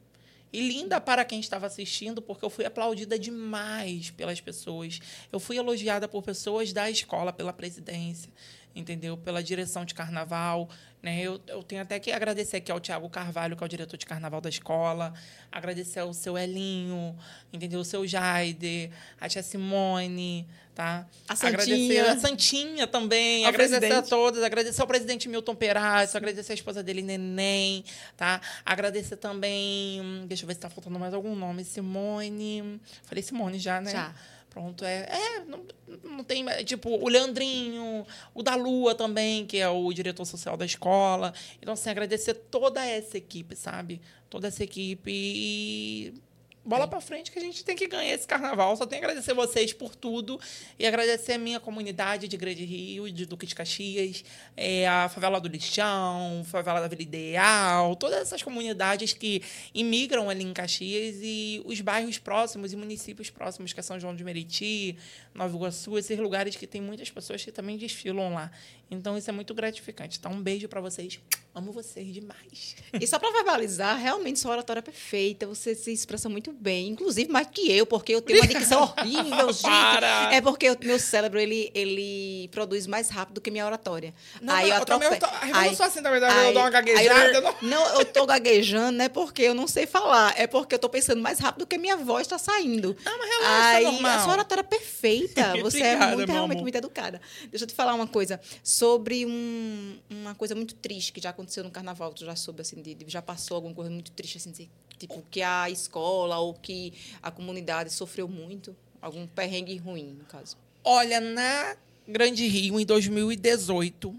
E 0.53 0.61
linda 0.69 1.01
para 1.01 1.25
quem 1.25 1.41
estava 1.41 1.67
assistindo, 1.67 2.21
porque 2.21 2.45
eu 2.45 2.51
fui 2.51 2.67
aplaudida 2.67 3.19
demais 3.19 4.11
pelas 4.11 4.39
pessoas. 4.39 5.01
Eu 5.33 5.41
fui 5.41 5.57
elogiada 5.57 6.07
por 6.07 6.23
pessoas 6.23 6.75
da 6.75 6.91
escola, 6.91 7.33
pela 7.33 7.55
presidência, 7.55 8.31
entendeu? 8.75 9.17
Pela 9.17 9.43
direção 9.43 9.85
de 9.85 9.95
carnaval. 9.95 10.69
Né? 11.03 11.21
Eu, 11.21 11.41
eu 11.49 11.63
tenho 11.65 11.83
até 11.83 11.99
que 11.99 12.13
agradecer 12.13 12.59
aqui 12.59 12.71
ao 12.71 12.79
Tiago 12.79 13.11
Carvalho, 13.11 13.57
que 13.57 13.63
é 13.65 13.67
o 13.67 13.69
diretor 13.69 13.97
de 13.97 14.07
carnaval 14.07 14.41
da 14.41 14.49
escola. 14.49 15.13
Agradecer 15.51 15.99
ao 16.01 16.15
seu 16.15 16.39
Elinho, 16.39 17.17
entendeu? 17.53 17.81
O 17.81 17.85
seu 17.85 18.07
Jaide, 18.07 18.89
a 19.21 19.29
tia 19.29 19.43
Simone, 19.43 20.47
tá? 20.77 21.05
A 21.29 21.33
Agradecer 21.33 21.71
Santinha. 21.77 22.13
a 22.13 22.19
Santinha 22.19 22.87
também. 22.87 23.45
Ao 23.45 23.49
agradecer 23.49 23.77
a 23.77 23.81
presidente. 23.81 24.09
todos. 24.11 24.43
Agradecer 24.45 24.81
ao 24.81 24.87
presidente 24.87 25.29
Milton 25.29 25.57
Perazzo, 25.57 26.17
agradecer 26.17 26.53
a 26.53 26.55
esposa 26.55 26.85
dele, 26.85 27.03
Neném, 27.03 27.85
tá? 28.17 28.41
Agradecer 28.65 29.17
também. 29.17 30.01
hum, 30.01 30.25
Deixa 30.29 30.45
eu 30.45 30.47
ver 30.47 30.55
se 30.55 30.61
tá 30.61 30.71
faltando 30.71 31.01
mais 31.01 31.13
algum 31.13 31.35
nome. 31.35 31.65
Simone. 31.65 32.81
Falei 33.03 33.23
Simone 33.25 33.59
já, 33.59 33.81
né? 33.81 33.91
Já. 33.91 34.15
Pronto, 34.53 34.85
é. 34.85 35.07
É, 35.09 35.45
não, 35.47 35.65
não 36.05 36.23
tem. 36.23 36.45
Tipo, 36.65 36.91
o 36.91 37.09
Leandrinho, 37.09 38.07
o 38.35 38.43
da 38.43 38.55
Lua 38.55 38.95
também, 38.95 39.47
que 39.47 39.57
é 39.57 39.67
o 39.67 39.91
diretor 39.95 40.27
social 40.27 40.59
da 40.59 40.67
escola. 40.67 41.33
Então, 41.59 41.73
assim, 41.73 41.89
agradecer 41.89 42.35
toda 42.35 42.85
essa 42.85 43.17
equipe, 43.17 43.57
sabe? 43.57 44.03
Toda 44.29 44.49
essa 44.49 44.63
equipe 44.63 45.11
e. 45.11 46.15
Bola 46.65 46.87
pra 46.87 47.01
frente 47.01 47.33
que 47.33 47.39
a 47.41 47.43
gente 47.43 47.65
tem 47.65 47.75
que 47.75 47.89
ganhar 47.89 48.15
esse 48.15 48.27
carnaval. 48.27 48.77
Só 48.77 48.87
tenho 48.87 49.01
que 49.01 49.07
agradecer 49.07 49.35
vocês 49.35 49.73
por 49.73 49.97
tudo 49.97 50.41
e 50.79 50.87
agradecer 50.87 51.33
a 51.33 51.39
minha 51.39 51.59
comunidade 51.59 52.29
de 52.29 52.37
Grande 52.37 52.65
Rio, 52.65 53.11
de 53.11 53.27
Duque 53.27 53.47
de 53.47 53.55
Caxias, 53.55 54.25
é, 54.57 54.87
a 54.87 55.09
favela 55.09 55.41
do 55.41 55.49
Lixão, 55.49 56.45
favela 56.45 56.81
da 56.81 56.87
Vila 56.87 57.03
Ideal, 57.03 57.97
todas 57.97 58.21
essas 58.21 58.43
comunidades 58.45 59.13
que 59.13 59.43
imigram 59.75 60.31
ali 60.31 60.45
em 60.45 60.53
Caxias 60.53 61.17
e 61.21 61.61
os 61.65 61.81
bairros 61.81 62.19
próximos 62.19 62.73
e 62.73 62.77
municípios 62.77 63.29
próximos, 63.29 63.73
que 63.73 63.81
é 63.81 63.83
São 63.83 63.99
João 63.99 64.15
de 64.15 64.23
Meriti, 64.23 64.97
Nova 65.35 65.57
Iguaçu, 65.57 65.99
esses 65.99 66.19
lugares 66.19 66.55
que 66.55 66.67
tem 66.67 66.81
muitas 66.81 67.11
pessoas 67.11 67.45
que 67.45 67.51
também 67.51 67.77
desfilam 67.77 68.35
lá. 68.35 68.53
Então 68.91 69.17
isso 69.17 69.29
é 69.29 69.33
muito 69.33 69.55
gratificante. 69.55 70.19
Então 70.19 70.33
um 70.33 70.43
beijo 70.43 70.69
para 70.69 70.81
vocês. 70.81 71.19
Amo 71.55 71.73
vocês 71.73 72.13
demais. 72.13 72.77
E 72.99 73.07
só 73.07 73.19
para 73.19 73.31
verbalizar, 73.31 73.99
realmente 73.99 74.39
sua 74.39 74.53
oratória 74.53 74.81
é 74.81 74.83
perfeita, 74.83 75.47
você 75.47 75.75
se 75.75 75.93
expressa 75.93 76.29
muito 76.29 76.52
bem, 76.53 76.89
inclusive 76.89 77.31
mais 77.31 77.49
que 77.51 77.71
eu, 77.73 77.85
porque 77.87 78.15
eu 78.15 78.21
tenho 78.23 78.39
uma 78.41 78.47
dicção 78.47 78.83
horrível, 78.83 79.51
gente. 79.53 79.63
Para! 79.63 80.33
É 80.35 80.41
porque 80.41 80.71
o 80.71 80.77
meu 80.83 80.99
cérebro, 80.99 81.39
ele, 81.41 81.71
ele 81.75 82.49
produz 82.53 82.87
mais 82.87 83.09
rápido 83.09 83.41
que 83.41 83.51
minha 83.51 83.67
oratória. 83.67 84.15
Não, 84.41 84.55
aí 84.55 84.69
mas 84.71 84.79
eu 84.81 84.85
também 84.87 85.09
eu 85.09 85.15
atrope- 85.15 85.39
tô- 85.41 85.47
eu 85.47 85.55
aí- 85.57 85.75
sou 85.77 85.87
assim 85.87 86.03
também, 86.03 86.21
vezes 86.21 86.35
eu 86.35 86.41
aí- 86.41 86.53
dou 86.55 86.63
uma 86.63 86.69
aí 86.69 86.73
gaguejada, 86.73 87.33
eu- 87.35 87.43
não- 87.43 87.55
Não, 87.63 88.01
eu 88.01 88.05
tô 88.05 88.27
gaguejando, 88.27 88.99
não 88.99 89.05
é 89.05 89.09
porque 89.09 89.43
eu 89.43 89.55
não 89.55 89.67
sei 89.67 89.87
falar, 89.87 90.35
é 90.39 90.47
porque 90.47 90.75
eu 90.75 90.79
tô 90.79 90.89
pensando 90.89 91.21
mais 91.23 91.39
rápido 91.39 91.67
que 91.67 91.79
minha 91.79 91.97
voz 91.97 92.27
tá 92.27 92.39
saindo. 92.39 92.97
Não, 93.05 93.19
mas 93.19 93.29
relaxa, 93.31 93.69
Aí, 93.77 93.85
normal. 93.85 94.19
a 94.19 94.23
sua 94.23 94.33
oratória 94.33 94.61
é 94.61 94.65
perfeita. 94.65 95.53
Você 95.63 95.79
é 95.83 95.95
Obrigada, 95.95 96.07
muito, 96.17 96.27
meu 96.27 96.35
realmente 96.35 96.57
amor. 96.59 96.63
muito 96.63 96.77
educada. 96.77 97.21
Deixa 97.51 97.65
eu 97.65 97.69
te 97.69 97.75
falar 97.75 97.95
uma 97.95 98.07
coisa 98.07 98.41
sobre 98.63 99.25
um- 99.27 99.99
uma 100.11 100.35
coisa 100.35 100.55
muito 100.55 100.75
triste 100.75 101.13
que 101.13 101.21
já 101.21 101.31
aconteceu 101.31 101.65
no 101.65 101.71
carnaval. 101.71 102.13
Tu 102.13 102.25
já 102.25 102.37
soube, 102.37 102.61
assim, 102.63 102.81
de, 102.83 102.95
de- 102.95 103.05
já 103.09 103.23
passou 103.23 103.55
alguma 103.57 103.75
coisa 103.75 103.91
muito 103.91 104.11
triste, 104.13 104.39
assim, 104.39 104.51
de- 104.53 104.71
tipo, 105.07 105.23
que 105.31 105.43
a 105.43 105.69
escola 105.71 106.39
ou 106.39 106.55
que 106.55 106.93
a 107.23 107.31
comunidade 107.31 107.93
sofreu 107.93 108.29
muito? 108.29 108.75
Algum 109.01 109.27
perrengue 109.27 109.77
ruim, 109.77 110.15
no 110.19 110.25
caso. 110.25 110.57
Olha, 110.85 111.21
na 111.21 111.77
Grande 112.07 112.47
Rio, 112.47 112.79
em 112.81 112.85
2018, 112.87 114.15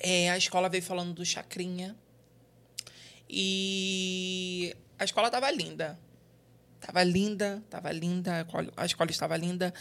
é, 0.00 0.30
a 0.30 0.36
escola 0.38 0.68
veio 0.68 0.82
falando 0.82 1.12
do 1.14 1.24
Chacrinha. 1.24 1.96
E 3.28 4.74
a 4.98 5.04
escola 5.04 5.28
estava 5.28 5.50
linda. 5.50 5.98
Tava 6.80 7.02
linda, 7.02 7.62
tava 7.68 7.92
linda, 7.92 8.46
a 8.76 8.86
escola- 8.86 9.10
estava 9.10 9.36
linda. 9.36 9.72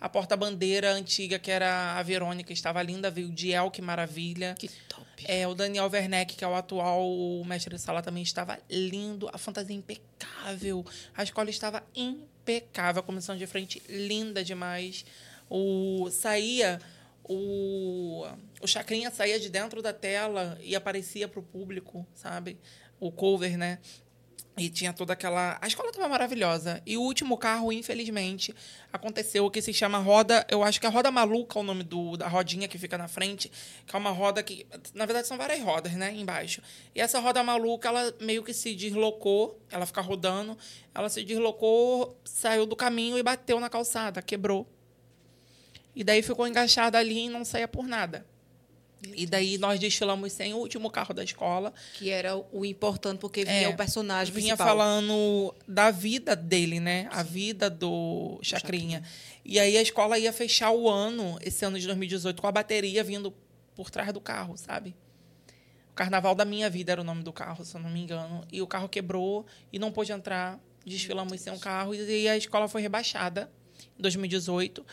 A 0.00 0.08
porta-bandeira 0.08 0.92
antiga, 0.92 1.38
que 1.38 1.50
era 1.50 1.98
a 1.98 2.02
Verônica, 2.02 2.52
estava 2.52 2.82
linda. 2.82 3.10
Veio 3.10 3.28
o 3.28 3.32
Diel, 3.32 3.70
que 3.70 3.80
maravilha. 3.80 4.54
Que 4.58 4.68
top. 4.88 5.06
É, 5.26 5.46
o 5.46 5.54
Daniel 5.54 5.88
Werneck, 5.90 6.34
que 6.36 6.44
é 6.44 6.48
o 6.48 6.54
atual 6.54 7.08
mestre 7.44 7.74
de 7.74 7.80
sala, 7.80 8.02
também 8.02 8.22
estava 8.22 8.58
lindo. 8.68 9.28
A 9.32 9.38
fantasia 9.38 9.74
impecável. 9.74 10.84
A 11.16 11.22
escola 11.22 11.48
estava 11.50 11.82
impecável. 11.94 13.00
A 13.00 13.02
comissão 13.02 13.36
de 13.36 13.46
frente 13.46 13.82
linda 13.88 14.44
demais. 14.44 15.04
O, 15.48 16.08
saía 16.10 16.80
o, 17.24 18.26
o 18.60 18.66
Chacrinha 18.66 19.10
saía 19.10 19.40
de 19.40 19.48
dentro 19.48 19.80
da 19.80 19.92
tela 19.92 20.58
e 20.62 20.76
aparecia 20.76 21.26
para 21.26 21.40
o 21.40 21.42
público, 21.42 22.06
sabe? 22.14 22.58
O 23.00 23.10
cover, 23.10 23.56
né? 23.56 23.78
E 24.56 24.70
tinha 24.70 24.92
toda 24.92 25.12
aquela. 25.12 25.58
A 25.60 25.66
escola 25.66 25.90
estava 25.90 26.08
maravilhosa. 26.08 26.80
E 26.86 26.96
o 26.96 27.02
último 27.02 27.36
carro, 27.36 27.72
infelizmente, 27.72 28.54
aconteceu 28.92 29.44
o 29.44 29.50
que 29.50 29.60
se 29.60 29.72
chama 29.72 29.98
roda. 29.98 30.46
Eu 30.48 30.62
acho 30.62 30.80
que 30.80 30.86
é 30.86 30.88
roda 30.88 31.10
maluca 31.10 31.58
o 31.58 31.62
nome 31.64 31.82
do, 31.82 32.16
da 32.16 32.28
rodinha 32.28 32.68
que 32.68 32.78
fica 32.78 32.96
na 32.96 33.08
frente. 33.08 33.50
Que 33.84 33.96
é 33.96 33.98
uma 33.98 34.10
roda 34.10 34.42
que. 34.44 34.64
Na 34.94 35.06
verdade, 35.06 35.26
são 35.26 35.36
várias 35.36 35.60
rodas, 35.60 35.94
né? 35.94 36.14
Embaixo. 36.14 36.62
E 36.94 37.00
essa 37.00 37.18
roda 37.18 37.42
maluca, 37.42 37.88
ela 37.88 38.14
meio 38.20 38.44
que 38.44 38.54
se 38.54 38.76
deslocou. 38.76 39.58
Ela 39.70 39.86
fica 39.86 40.00
rodando. 40.00 40.56
Ela 40.94 41.08
se 41.08 41.24
deslocou, 41.24 42.16
saiu 42.24 42.64
do 42.64 42.76
caminho 42.76 43.18
e 43.18 43.24
bateu 43.24 43.58
na 43.58 43.68
calçada, 43.68 44.22
quebrou. 44.22 44.68
E 45.96 46.04
daí 46.04 46.22
ficou 46.22 46.46
engaixada 46.46 46.96
ali 46.96 47.26
e 47.26 47.28
não 47.28 47.44
saía 47.44 47.66
por 47.66 47.86
nada. 47.88 48.24
E 49.14 49.26
daí 49.26 49.58
nós 49.58 49.78
desfilamos 49.80 50.32
sem 50.32 50.54
o 50.54 50.58
último 50.58 50.90
carro 50.90 51.12
da 51.12 51.22
escola. 51.24 51.72
Que 51.94 52.10
era 52.10 52.36
o 52.52 52.64
importante, 52.64 53.18
porque 53.18 53.44
vinha 53.44 53.62
É, 53.62 53.68
o 53.68 53.76
personagem 53.76 54.32
vinha 54.32 54.56
principal. 54.56 54.66
falando 54.66 55.54
da 55.66 55.90
vida 55.90 56.34
dele, 56.36 56.80
né? 56.80 57.08
A 57.10 57.22
vida 57.22 57.68
do 57.68 58.38
Chacrinha. 58.42 59.02
E 59.44 59.58
aí 59.58 59.76
a 59.76 59.82
escola 59.82 60.18
ia 60.18 60.32
fechar 60.32 60.70
o 60.70 60.88
ano, 60.88 61.38
esse 61.42 61.64
ano 61.64 61.78
de 61.78 61.86
2018, 61.86 62.40
com 62.40 62.46
a 62.48 62.52
bateria 62.52 63.04
vindo 63.04 63.32
por 63.74 63.90
trás 63.90 64.12
do 64.12 64.20
carro, 64.20 64.56
sabe? 64.56 64.94
O 65.90 65.94
Carnaval 65.94 66.34
da 66.34 66.44
Minha 66.44 66.68
Vida 66.70 66.92
era 66.92 67.00
o 67.00 67.04
nome 67.04 67.22
do 67.22 67.32
carro, 67.32 67.64
se 67.64 67.76
eu 67.76 67.80
não 67.80 67.90
me 67.90 68.00
engano. 68.00 68.44
E 68.50 68.60
o 68.60 68.66
carro 68.66 68.88
quebrou 68.88 69.46
e 69.72 69.78
não 69.78 69.92
pôde 69.92 70.12
entrar. 70.12 70.58
Desfilamos 70.84 71.40
sem 71.40 71.52
um 71.52 71.58
carro 71.58 71.94
e 71.94 72.28
a 72.28 72.36
escola 72.36 72.68
foi 72.68 72.82
rebaixada 72.82 73.50
em 73.98 74.02
2018. 74.02 74.84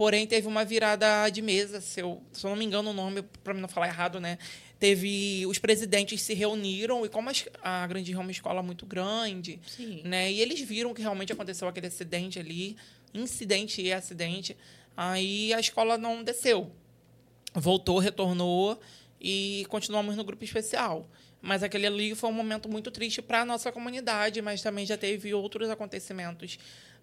Porém, 0.00 0.26
teve 0.26 0.48
uma 0.48 0.64
virada 0.64 1.28
de 1.28 1.42
mesa, 1.42 1.78
se 1.78 2.00
eu, 2.00 2.22
se 2.32 2.46
eu 2.46 2.48
não 2.48 2.56
me 2.56 2.64
engano 2.64 2.88
o 2.88 2.92
nome, 2.94 3.20
para 3.44 3.52
não 3.52 3.68
falar 3.68 3.88
errado, 3.88 4.18
né? 4.18 4.38
Teve. 4.78 5.44
Os 5.44 5.58
presidentes 5.58 6.22
se 6.22 6.32
reuniram, 6.32 7.04
e 7.04 7.08
como 7.10 7.30
a, 7.62 7.86
Grande 7.86 8.10
Rio 8.10 8.20
é 8.20 8.22
uma 8.22 8.30
escola 8.30 8.62
muito 8.62 8.86
grande, 8.86 9.60
Sim. 9.66 10.00
né? 10.02 10.32
E 10.32 10.40
eles 10.40 10.58
viram 10.62 10.94
que 10.94 11.02
realmente 11.02 11.34
aconteceu 11.34 11.68
aquele 11.68 11.88
acidente 11.88 12.38
ali, 12.38 12.78
incidente 13.12 13.82
e 13.82 13.92
acidente. 13.92 14.56
Aí 14.96 15.52
a 15.52 15.60
escola 15.60 15.98
não 15.98 16.24
desceu. 16.24 16.72
Voltou, 17.52 17.98
retornou 17.98 18.80
e 19.20 19.66
continuamos 19.68 20.16
no 20.16 20.24
grupo 20.24 20.42
especial. 20.42 21.06
Mas 21.42 21.62
aquele 21.62 21.86
ali 21.86 22.14
foi 22.14 22.30
um 22.30 22.34
momento 22.34 22.70
muito 22.70 22.90
triste 22.90 23.20
para 23.20 23.42
a 23.42 23.44
nossa 23.44 23.70
comunidade, 23.70 24.40
mas 24.40 24.62
também 24.62 24.86
já 24.86 24.96
teve 24.96 25.34
outros 25.34 25.68
acontecimentos 25.68 26.58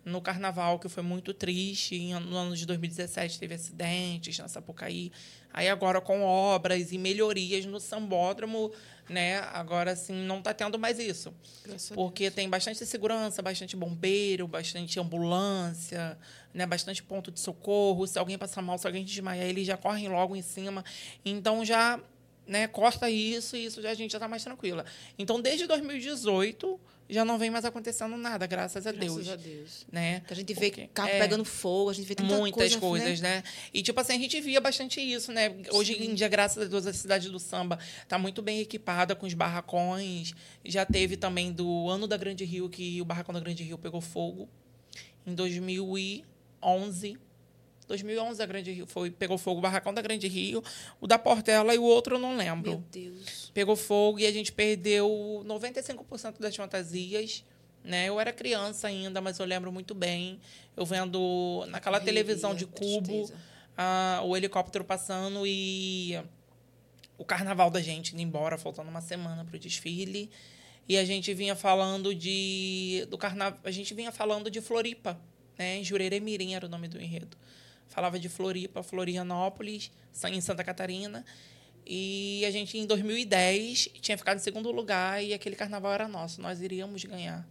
no 0.08 0.22
carnaval 0.22 0.80
que 0.80 0.88
foi 0.88 1.04
muito 1.04 1.34
triste. 1.34 2.14
No 2.14 2.38
ano 2.38 2.56
de 2.56 2.66
2017 2.66 3.40
teve 3.40 3.54
acidentes 3.54 4.38
na 4.40 4.48
Sapucaí. 4.48 5.12
Aí 5.54 5.68
agora 5.68 6.00
com 6.00 6.24
obras 6.24 6.92
e 6.92 6.98
melhorias 6.98 7.66
no 7.66 7.80
sambódromo, 7.80 8.72
né? 9.10 9.40
Agora 9.54 9.92
assim 9.92 10.14
não 10.14 10.40
está 10.40 10.54
tendo 10.54 10.80
mais 10.80 10.98
isso. 10.98 11.34
Graças 11.66 11.90
Porque 11.90 12.32
tem 12.32 12.50
bastante 12.50 12.86
segurança, 12.86 13.42
bastante 13.42 13.76
bombeiro, 13.76 14.48
bastante 14.48 15.00
ambulância, 15.00 16.18
né, 16.54 16.66
bastante 16.66 17.04
ponto 17.04 17.30
de 17.30 17.40
socorro. 17.40 18.08
Se 18.08 18.18
alguém 18.18 18.38
passar 18.38 18.62
mal, 18.62 18.78
se 18.78 18.88
alguém 18.88 19.04
desmaiar, 19.04 19.46
eles 19.46 19.68
já 19.68 19.76
correm 19.76 20.08
logo 20.08 20.36
em 20.36 20.42
cima. 20.42 20.86
Então 21.26 21.66
já 21.66 22.00
né, 22.48 22.66
corta 22.66 23.10
isso 23.10 23.58
e 23.58 23.66
isso 23.66 23.82
já, 23.82 23.90
a 23.90 23.94
gente 23.94 24.12
já 24.12 24.18
está 24.18 24.28
mais 24.28 24.44
tranquila. 24.44 24.86
Então, 25.20 25.42
desde 25.42 25.68
2018, 25.68 26.80
já 27.10 27.24
não 27.24 27.38
vem 27.38 27.50
mais 27.50 27.64
acontecendo 27.66 28.18
nada, 28.18 28.46
graças 28.46 28.86
a 28.86 28.92
Graças 28.92 29.16
Deus. 29.16 29.30
a 29.30 29.36
Deus. 29.36 29.86
Né? 29.92 30.20
Que 30.22 30.34
a 30.34 30.36
gente 30.36 30.54
vê 30.54 30.70
Porque- 30.70 30.88
carro 30.88 31.10
é. 31.10 31.20
pegando 31.20 31.46
fogo, 31.46 31.90
a 31.90 31.94
gente 31.94 32.06
vê 32.06 32.16
Muitas 32.22 32.52
coisa, 32.76 32.80
coisas, 32.80 33.22
né? 33.22 33.44
E, 33.74 33.82
tipo 33.82 34.00
assim, 34.00 34.14
a 34.14 34.18
gente 34.20 34.40
via 34.42 34.60
bastante 34.60 35.00
isso, 35.00 35.32
né? 35.32 35.56
Hoje 35.72 35.94
em 35.94 36.14
dia, 36.14 36.28
graças 36.28 36.64
a 36.64 36.68
Deus, 36.68 36.86
a 36.86 36.94
cidade 36.94 37.30
do 37.30 37.40
samba 37.40 37.80
está 38.04 38.18
muito 38.18 38.42
bem 38.42 38.60
equipada 38.60 39.16
com 39.16 39.26
os 39.26 39.34
barracões. 39.34 40.34
Já 40.66 40.86
teve 40.86 41.16
também 41.18 41.52
do 41.52 41.90
ano 41.90 42.08
da 42.08 42.18
Grande 42.18 42.44
Rio, 42.44 42.70
que 42.70 43.02
o 43.02 43.06
barracão 43.06 43.34
da 43.34 43.40
Grande 43.40 43.64
Rio 43.64 43.78
pegou 43.78 44.02
fogo. 44.02 44.50
Em 45.26 45.34
2011. 45.34 47.18
2011 47.88 48.42
a 48.42 48.46
Grande 48.46 48.72
Rio 48.72 48.86
foi, 48.86 49.10
pegou 49.10 49.38
fogo 49.38 49.60
o 49.60 49.62
barracão 49.62 49.94
da 49.94 50.02
Grande 50.02 50.28
Rio, 50.28 50.64
o 51.00 51.08
da 51.08 51.18
Portela 51.18 51.74
e 51.74 51.78
o 51.78 51.84
outro 51.84 52.16
eu 52.16 52.20
não 52.20 52.36
lembro 52.36 52.72
Meu 52.72 52.84
Deus. 52.92 53.52
pegou 53.54 53.76
fogo 53.76 54.20
e 54.20 54.26
a 54.26 54.32
gente 54.32 54.52
perdeu 54.52 55.44
95% 55.46 56.40
das 56.40 56.56
fantasias. 56.56 57.44
Né? 57.84 58.10
Eu 58.10 58.20
era 58.20 58.34
criança 58.34 58.88
ainda, 58.88 59.22
mas 59.22 59.40
eu 59.40 59.46
lembro 59.46 59.72
muito 59.72 59.96
bem. 59.96 60.40
Eu 60.76 60.86
vendo 60.86 61.66
naquela 61.70 62.02
televisão 62.02 62.54
de 62.54 62.66
cubo 62.66 63.32
ah, 63.78 64.22
o 64.26 64.36
helicóptero 64.36 64.84
passando 64.84 65.48
e 65.48 66.20
o 67.18 67.24
carnaval 67.24 67.70
da 67.70 67.82
gente 67.82 68.14
indo 68.14 68.22
embora, 68.22 68.58
faltando 68.58 68.90
uma 68.90 69.00
semana 69.00 69.46
para 69.46 69.56
o 69.56 69.60
desfile. 69.60 70.30
E 70.90 70.98
a 70.98 71.06
gente 71.06 71.34
vinha 71.34 71.56
falando 71.56 72.14
de 72.14 73.06
do 73.10 73.18
carnaval, 73.18 73.60
a 73.64 73.72
gente 73.72 73.94
vinha 73.94 74.12
falando 74.12 74.50
de 74.50 74.60
Floripa, 74.62 75.20
né? 75.58 75.82
Jureremirim 75.84 76.56
era 76.56 76.66
o 76.66 76.70
nome 76.70 76.88
do 76.88 77.02
enredo. 77.02 77.38
Falava 77.88 78.20
de 78.20 78.30
Floripa, 78.30 78.84
Florianópolis, 78.84 79.92
em 80.30 80.42
Santa 80.42 80.64
Catarina. 80.64 81.26
E 81.86 82.44
a 82.46 82.52
gente 82.52 82.78
em 82.78 82.86
2010 82.86 83.90
tinha 84.02 84.18
ficado 84.18 84.38
em 84.38 84.42
segundo 84.42 84.70
lugar 84.72 85.24
e 85.24 85.34
aquele 85.34 85.56
carnaval 85.56 85.94
era 85.94 86.08
nosso, 86.08 86.42
nós 86.42 86.62
iríamos 86.62 87.04
ganhar. 87.06 87.48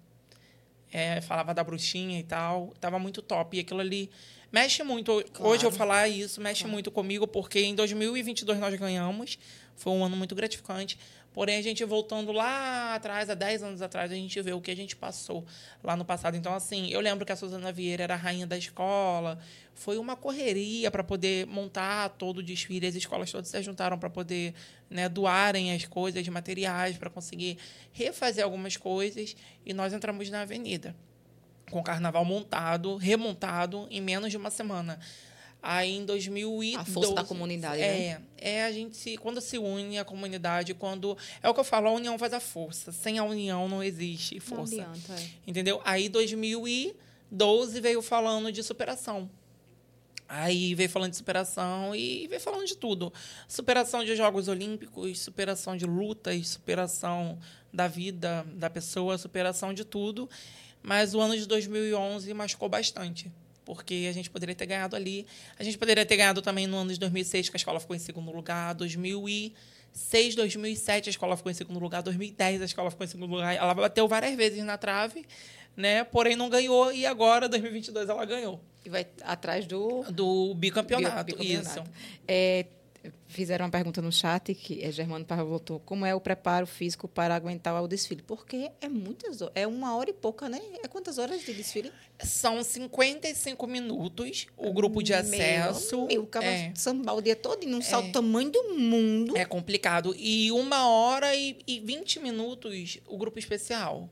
É, 0.92 1.20
falava 1.20 1.53
da 1.55 1.64
bruxinha 1.64 2.18
e 2.20 2.22
tal, 2.22 2.72
tava 2.81 2.99
muito 2.99 3.22
top. 3.22 3.57
E 3.57 3.61
aquilo 3.61 3.81
ali 3.81 4.11
mexe 4.53 4.83
muito. 4.83 5.12
Hoje 5.12 5.64
eu 5.64 5.70
Claro. 5.70 5.72
falar 5.72 6.09
isso 6.09 6.40
mexe 6.40 6.66
muito 6.66 6.90
comigo, 6.90 7.27
porque 7.27 7.61
em 7.61 7.75
2022 7.75 8.59
nós 8.59 8.75
ganhamos. 8.79 9.38
Foi 9.75 9.92
um 9.92 10.05
ano 10.05 10.16
muito 10.16 10.35
gratificante. 10.35 10.99
Porém, 11.37 11.59
a 11.59 11.62
gente 11.62 11.85
voltando 11.85 12.33
lá 12.33 12.94
atrás, 12.94 13.29
há 13.29 13.35
10 13.35 13.62
anos 13.62 13.83
atrás, 13.83 14.11
a 14.11 14.14
gente 14.14 14.40
vê 14.40 14.55
o 14.55 14.61
que 14.62 14.70
a 14.70 14.75
gente 14.75 14.96
passou 14.96 15.44
lá 15.85 15.94
no 15.94 16.03
passado. 16.03 16.35
Então, 16.35 16.55
assim, 16.55 16.88
eu 16.90 16.99
lembro 16.99 17.27
que 17.27 17.33
a 17.33 17.37
Suzana 17.37 17.70
Vieira 17.70 18.05
era 18.05 18.14
a 18.14 18.16
rainha 18.16 18.46
da 18.46 18.57
escola. 18.57 19.38
Foi 19.75 19.99
uma 19.99 20.16
correria 20.16 20.90
para 20.90 21.05
poder 21.05 21.46
montar 21.46 22.09
todo 22.09 22.38
o 22.38 22.42
desfile. 22.42 22.87
As 22.87 22.94
escolas 22.94 23.31
todas 23.31 23.49
se 23.49 23.62
juntaram 23.62 23.99
para 23.99 24.09
poder 24.09 24.55
né, 24.88 25.11
doarem 25.11 25.75
as 25.75 25.85
coisas, 25.85 26.27
materiais, 26.27 26.96
para 26.96 27.11
conseguir 27.11 27.59
refazer 27.92 28.42
algumas 28.42 28.79
coisas. 28.79 29.37
E 29.62 29.75
nós 29.75 29.92
entramos 29.92 30.31
na 30.31 30.40
avenida 30.40 30.96
com 31.70 31.81
o 31.81 31.83
carnaval 31.83 32.25
montado, 32.25 32.96
remontado 32.96 33.87
em 33.90 34.01
menos 34.01 34.31
de 34.31 34.38
uma 34.38 34.49
semana. 34.49 34.99
Aí 35.68 35.96
em 35.96 36.05
2012 36.05 36.76
A 36.76 36.85
força 36.85 37.12
da 37.12 37.24
comunidade, 37.24 37.83
é, 37.83 38.20
é 38.38 38.62
a 38.62 38.70
gente 38.70 38.96
se, 38.96 39.16
quando 39.16 39.40
se 39.40 39.59
une 39.59 39.98
a 39.98 40.05
comunidade, 40.05 40.72
quando 40.74 41.18
é 41.42 41.48
o 41.48 41.55
que 41.55 41.59
eu 41.59 41.64
falo, 41.64 41.88
a 41.88 41.90
união 41.90 42.16
faz 42.16 42.33
a 42.33 42.38
força. 42.38 42.92
Sem 42.92 43.18
a 43.18 43.24
união 43.24 43.68
não 43.68 43.83
existe 43.83 44.37
Não 44.37 44.40
força. 44.42 44.76
adianta, 44.76 45.12
é. 45.14 45.29
Entendeu? 45.44 45.83
Aí 45.85 46.09
2012 46.09 47.81
veio 47.81 48.00
falando 48.00 48.52
de 48.52 48.62
superação. 48.62 49.29
Aí 50.29 50.72
veio 50.76 50.88
falando 50.88 51.11
de 51.11 51.16
superação 51.16 51.96
e 51.96 52.29
veio 52.29 52.40
falando 52.40 52.64
de 52.64 52.76
tudo. 52.76 53.12
Superação 53.48 54.05
de 54.05 54.14
Jogos 54.14 54.46
Olímpicos, 54.46 55.18
superação 55.18 55.76
de 55.76 55.85
lutas, 55.85 56.46
superação 56.46 57.40
da 57.72 57.88
vida 57.88 58.46
da 58.55 58.70
pessoa, 58.70 59.18
superação 59.18 59.74
de 59.74 59.85
tudo. 59.85 60.31
Mas 60.81 61.12
o 61.12 61.20
ano 61.20 61.37
de 61.37 61.44
2011 61.44 62.33
machucou 62.35 62.68
bastante, 62.68 63.33
porque 63.66 64.07
a 64.09 64.12
gente 64.12 64.31
poderia 64.31 64.55
ter 64.55 64.64
ganhado 64.64 64.94
ali. 64.96 65.26
A 65.59 65.64
gente 65.64 65.76
poderia 65.76 66.07
ter 66.07 66.16
ganhado 66.16 66.40
também 66.40 66.66
no 66.68 66.76
ano 66.79 66.92
de 66.92 66.98
2006, 67.00 67.50
que 67.50 67.57
a 67.57 67.59
escola 67.59 67.81
ficou 67.81 67.94
em 67.94 67.98
segundo 67.98 68.31
lugar. 68.31 68.74
2006, 68.76 70.35
2007 70.37 71.09
a 71.09 71.11
escola 71.11 71.37
ficou 71.37 71.50
em 71.50 71.55
segundo 71.55 71.81
lugar. 71.81 72.02
2010 72.02 72.62
a 72.62 72.64
escola 72.64 72.90
ficou 72.90 73.05
em 73.05 73.09
segundo 73.09 73.31
lugar. 73.31 73.55
Ela 73.55 73.74
bateu 73.74 74.07
várias 74.07 74.35
vezes 74.37 74.62
na 74.64 74.79
trave, 74.79 75.26
né? 75.76 76.05
Porém 76.05 76.37
não 76.37 76.48
ganhou 76.48 76.92
e 76.92 77.05
agora 77.05 77.48
2022 77.48 78.09
ela 78.09 78.24
ganhou 78.24 78.61
E 78.85 78.88
vai 78.88 79.05
atrás 79.22 79.66
do 79.66 80.05
do 80.12 80.55
bicampeonato. 80.55 81.24
bicampeonato. 81.24 81.68
Isso. 81.68 81.84
É, 82.26 82.66
fizeram 83.26 83.64
uma 83.64 83.70
pergunta 83.70 84.00
no 84.00 84.12
chat 84.12 84.54
que 84.54 84.82
é 84.82 84.90
Germano 84.90 85.24
Parra 85.24 85.44
voltou. 85.44 85.80
Como 85.80 86.04
é 86.04 86.14
o 86.14 86.20
preparo 86.20 86.66
físico 86.66 87.07
para 87.09 87.34
aguentar 87.34 87.82
o 87.82 87.88
desfile? 87.88 88.22
Porque 88.22 88.70
é 88.80 88.88
muitas 88.88 89.42
horas, 89.42 89.52
é 89.54 89.66
uma 89.66 89.96
hora 89.96 90.11
e 90.11 90.12
pouca, 90.12 90.48
né? 90.48 90.61
É 90.82 90.88
quantas 90.88 91.18
horas 91.18 91.44
de 91.44 91.52
desfile? 91.52 91.92
São 92.18 92.62
55 92.62 93.66
minutos 93.66 94.46
o 94.57 94.72
grupo 94.72 95.02
de 95.02 95.12
acesso. 95.12 96.07
Meu, 96.07 96.22
acaba 96.22 96.46
é, 96.46 96.72
sambar 96.74 97.16
o 97.16 97.22
dia 97.22 97.36
todo 97.36 97.66
num 97.66 97.82
salto 97.82 98.12
tamanho 98.12 98.50
do 98.50 98.74
mundo. 98.74 99.36
é 99.36 99.44
complicado. 99.44 100.14
E 100.16 100.50
uma 100.52 100.88
hora 100.88 101.34
e, 101.34 101.59
e 101.66 101.80
20 101.80 102.20
minutos 102.20 102.98
o 103.07 103.16
grupo 103.16 103.38
especial. 103.38 104.09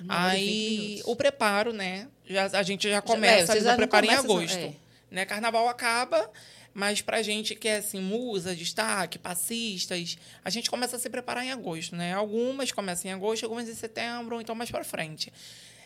Uma 0.00 0.26
hora 0.26 0.38
e 0.38 0.40
20 0.40 0.48
Aí 0.48 1.02
o 1.04 1.16
preparo, 1.16 1.72
né? 1.72 2.08
Já, 2.26 2.46
a 2.46 2.62
gente 2.62 2.88
já 2.88 2.96
é, 2.96 3.00
começa 3.00 3.46
vocês 3.46 3.50
ali 3.50 3.64
já 3.64 3.70
não 3.70 3.76
preparo 3.76 4.06
em 4.06 4.10
agosto. 4.10 4.56
é. 4.56 4.72
Né? 5.10 5.24
Carnaval 5.24 5.68
acaba, 5.68 6.28
mas 6.74 7.00
pra 7.00 7.22
gente 7.22 7.54
que 7.54 7.68
é 7.68 7.76
assim, 7.76 8.00
musa, 8.00 8.54
destaque, 8.54 9.18
passistas, 9.18 10.18
a 10.44 10.50
gente 10.50 10.68
começa 10.68 10.96
a 10.96 10.98
se 10.98 11.08
preparar 11.08 11.44
em 11.44 11.52
agosto, 11.52 11.94
né? 11.96 12.12
Algumas 12.12 12.72
começam 12.72 13.10
em 13.10 13.14
agosto, 13.14 13.44
algumas 13.44 13.68
em 13.68 13.74
setembro, 13.74 14.40
então 14.40 14.54
mais 14.54 14.70
pra 14.70 14.84
frente. 14.84 15.32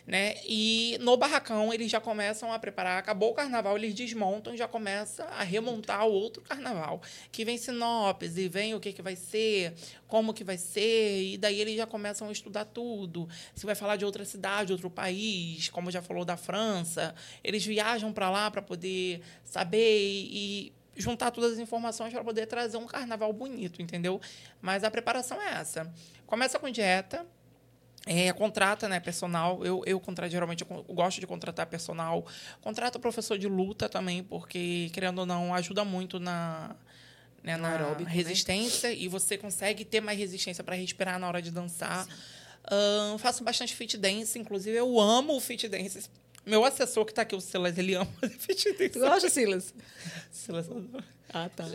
né? 0.07 0.35
E 0.43 0.97
no 1.01 1.15
barracão 1.15 1.71
eles 1.71 1.91
já 1.91 2.01
começam 2.01 2.51
a 2.51 2.57
preparar. 2.57 2.97
Acabou 2.97 3.29
o 3.31 3.33
carnaval, 3.35 3.77
eles 3.77 3.93
desmontam 3.93 4.55
e 4.55 4.57
já 4.57 4.67
começa 4.67 5.23
a 5.25 5.43
remontar 5.43 6.07
o 6.07 6.11
outro 6.11 6.41
carnaval. 6.41 6.99
Que 7.31 7.45
vem 7.45 7.57
sinopse, 7.59 8.49
vem 8.49 8.73
o 8.73 8.79
que, 8.79 8.91
que 8.91 9.03
vai 9.03 9.15
ser, 9.15 9.75
como 10.07 10.33
que 10.33 10.43
vai 10.43 10.57
ser, 10.57 11.33
e 11.33 11.37
daí 11.37 11.59
eles 11.61 11.75
já 11.77 11.85
começam 11.85 12.27
a 12.27 12.31
estudar 12.31 12.65
tudo. 12.65 13.29
Se 13.53 13.67
vai 13.67 13.75
falar 13.75 13.97
de 13.97 14.05
outra 14.05 14.25
cidade, 14.25 14.71
outro 14.71 14.89
país, 14.89 15.69
como 15.69 15.91
já 15.91 16.01
falou 16.01 16.25
da 16.25 16.35
França, 16.37 17.13
eles 17.43 17.63
viajam 17.63 18.11
para 18.11 18.31
lá 18.31 18.49
para 18.49 18.63
poder 18.63 19.21
saber 19.43 19.99
e, 19.99 20.67
e 20.67 20.78
juntar 20.95 21.31
todas 21.31 21.53
as 21.53 21.59
informações 21.59 22.11
para 22.11 22.23
poder 22.23 22.45
trazer 22.45 22.77
um 22.77 22.85
carnaval 22.85 23.31
bonito, 23.31 23.81
entendeu? 23.81 24.19
Mas 24.61 24.83
a 24.83 24.91
preparação 24.91 25.41
é 25.41 25.59
essa. 25.59 25.91
Começa 26.25 26.59
com 26.59 26.69
dieta, 26.69 27.25
é, 28.05 28.31
contrata 28.33 28.87
né, 28.87 28.99
personal. 28.99 29.63
Eu, 29.63 29.83
eu 29.85 29.99
contrato, 29.99 30.31
geralmente, 30.31 30.65
eu 30.69 30.83
gosto 30.93 31.19
de 31.19 31.27
contratar 31.27 31.65
personal. 31.67 32.25
Contrata 32.61 32.97
professor 32.99 33.37
de 33.37 33.47
luta 33.47 33.87
também, 33.87 34.23
porque, 34.23 34.89
querendo 34.93 35.19
ou 35.19 35.25
não, 35.25 35.53
ajuda 35.53 35.83
muito 35.83 36.19
na, 36.19 36.75
né, 37.43 37.57
na 37.57 37.71
aeróbico, 37.71 38.03
né? 38.03 38.09
resistência. 38.09 38.89
Né? 38.89 38.95
E 38.95 39.07
você 39.07 39.37
consegue 39.37 39.85
ter 39.85 40.01
mais 40.01 40.17
resistência 40.17 40.63
para 40.63 40.75
respirar 40.75 41.19
na 41.19 41.27
hora 41.27 41.41
de 41.41 41.51
dançar. 41.51 42.07
Uh, 42.65 43.17
faço 43.17 43.43
bastante 43.43 43.75
fit 43.75 43.97
dance, 43.97 44.37
inclusive 44.37 44.75
eu 44.75 44.99
amo 44.99 45.35
o 45.35 45.39
fit 45.39 45.67
dance. 45.67 46.09
Meu 46.49 46.65
assessor 46.65 47.05
que 47.05 47.11
está 47.11 47.21
aqui, 47.21 47.35
o 47.35 47.41
Silas, 47.41 47.77
ele 47.77 47.93
ama. 47.93 48.09
Tu 48.91 48.99
gosta, 48.99 49.29
Silas? 49.29 49.73
Silas 50.31 50.67
Ah, 51.31 51.49
tá. 51.55 51.65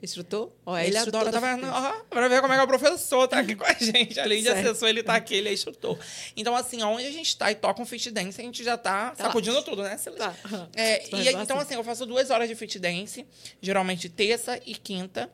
Instrutor? 0.00 0.52
Oh, 0.64 0.76
é 0.76 0.86
ele 0.86 0.96
adora. 0.96 1.30
Tá 1.30 1.40
vendo? 1.40 1.66
Oh, 1.66 2.04
pra 2.04 2.28
ver 2.28 2.40
como 2.40 2.52
é 2.52 2.56
que 2.56 2.62
o 2.62 2.68
professor 2.68 3.26
tá 3.26 3.40
aqui 3.40 3.56
com 3.56 3.64
a 3.64 3.72
gente. 3.72 4.18
Além 4.20 4.38
de 4.38 4.44
certo. 4.44 4.68
assessor, 4.68 4.88
ele 4.88 5.02
tá 5.02 5.14
aqui, 5.14 5.34
ele 5.34 5.48
é 5.48 5.52
instrutor. 5.52 5.98
Então, 6.36 6.54
assim, 6.54 6.80
onde 6.82 7.06
a 7.06 7.10
gente 7.10 7.36
tá 7.36 7.50
e 7.50 7.56
toca 7.56 7.82
um 7.82 7.84
fit 7.84 8.10
dance, 8.10 8.40
a 8.40 8.44
gente 8.44 8.62
já 8.62 8.78
tá, 8.78 9.10
tá 9.10 9.24
sacudindo 9.24 9.56
lá. 9.56 9.62
tudo, 9.62 9.82
né? 9.82 9.98
Tá. 10.16 10.34
É, 10.76 11.04
e, 11.16 11.28
então, 11.42 11.58
assim, 11.58 11.74
eu 11.74 11.82
faço 11.82 12.06
duas 12.06 12.30
horas 12.30 12.48
de 12.48 12.54
fit 12.54 12.78
dance, 12.78 13.26
geralmente 13.60 14.08
terça 14.08 14.60
e 14.64 14.74
quinta. 14.76 15.28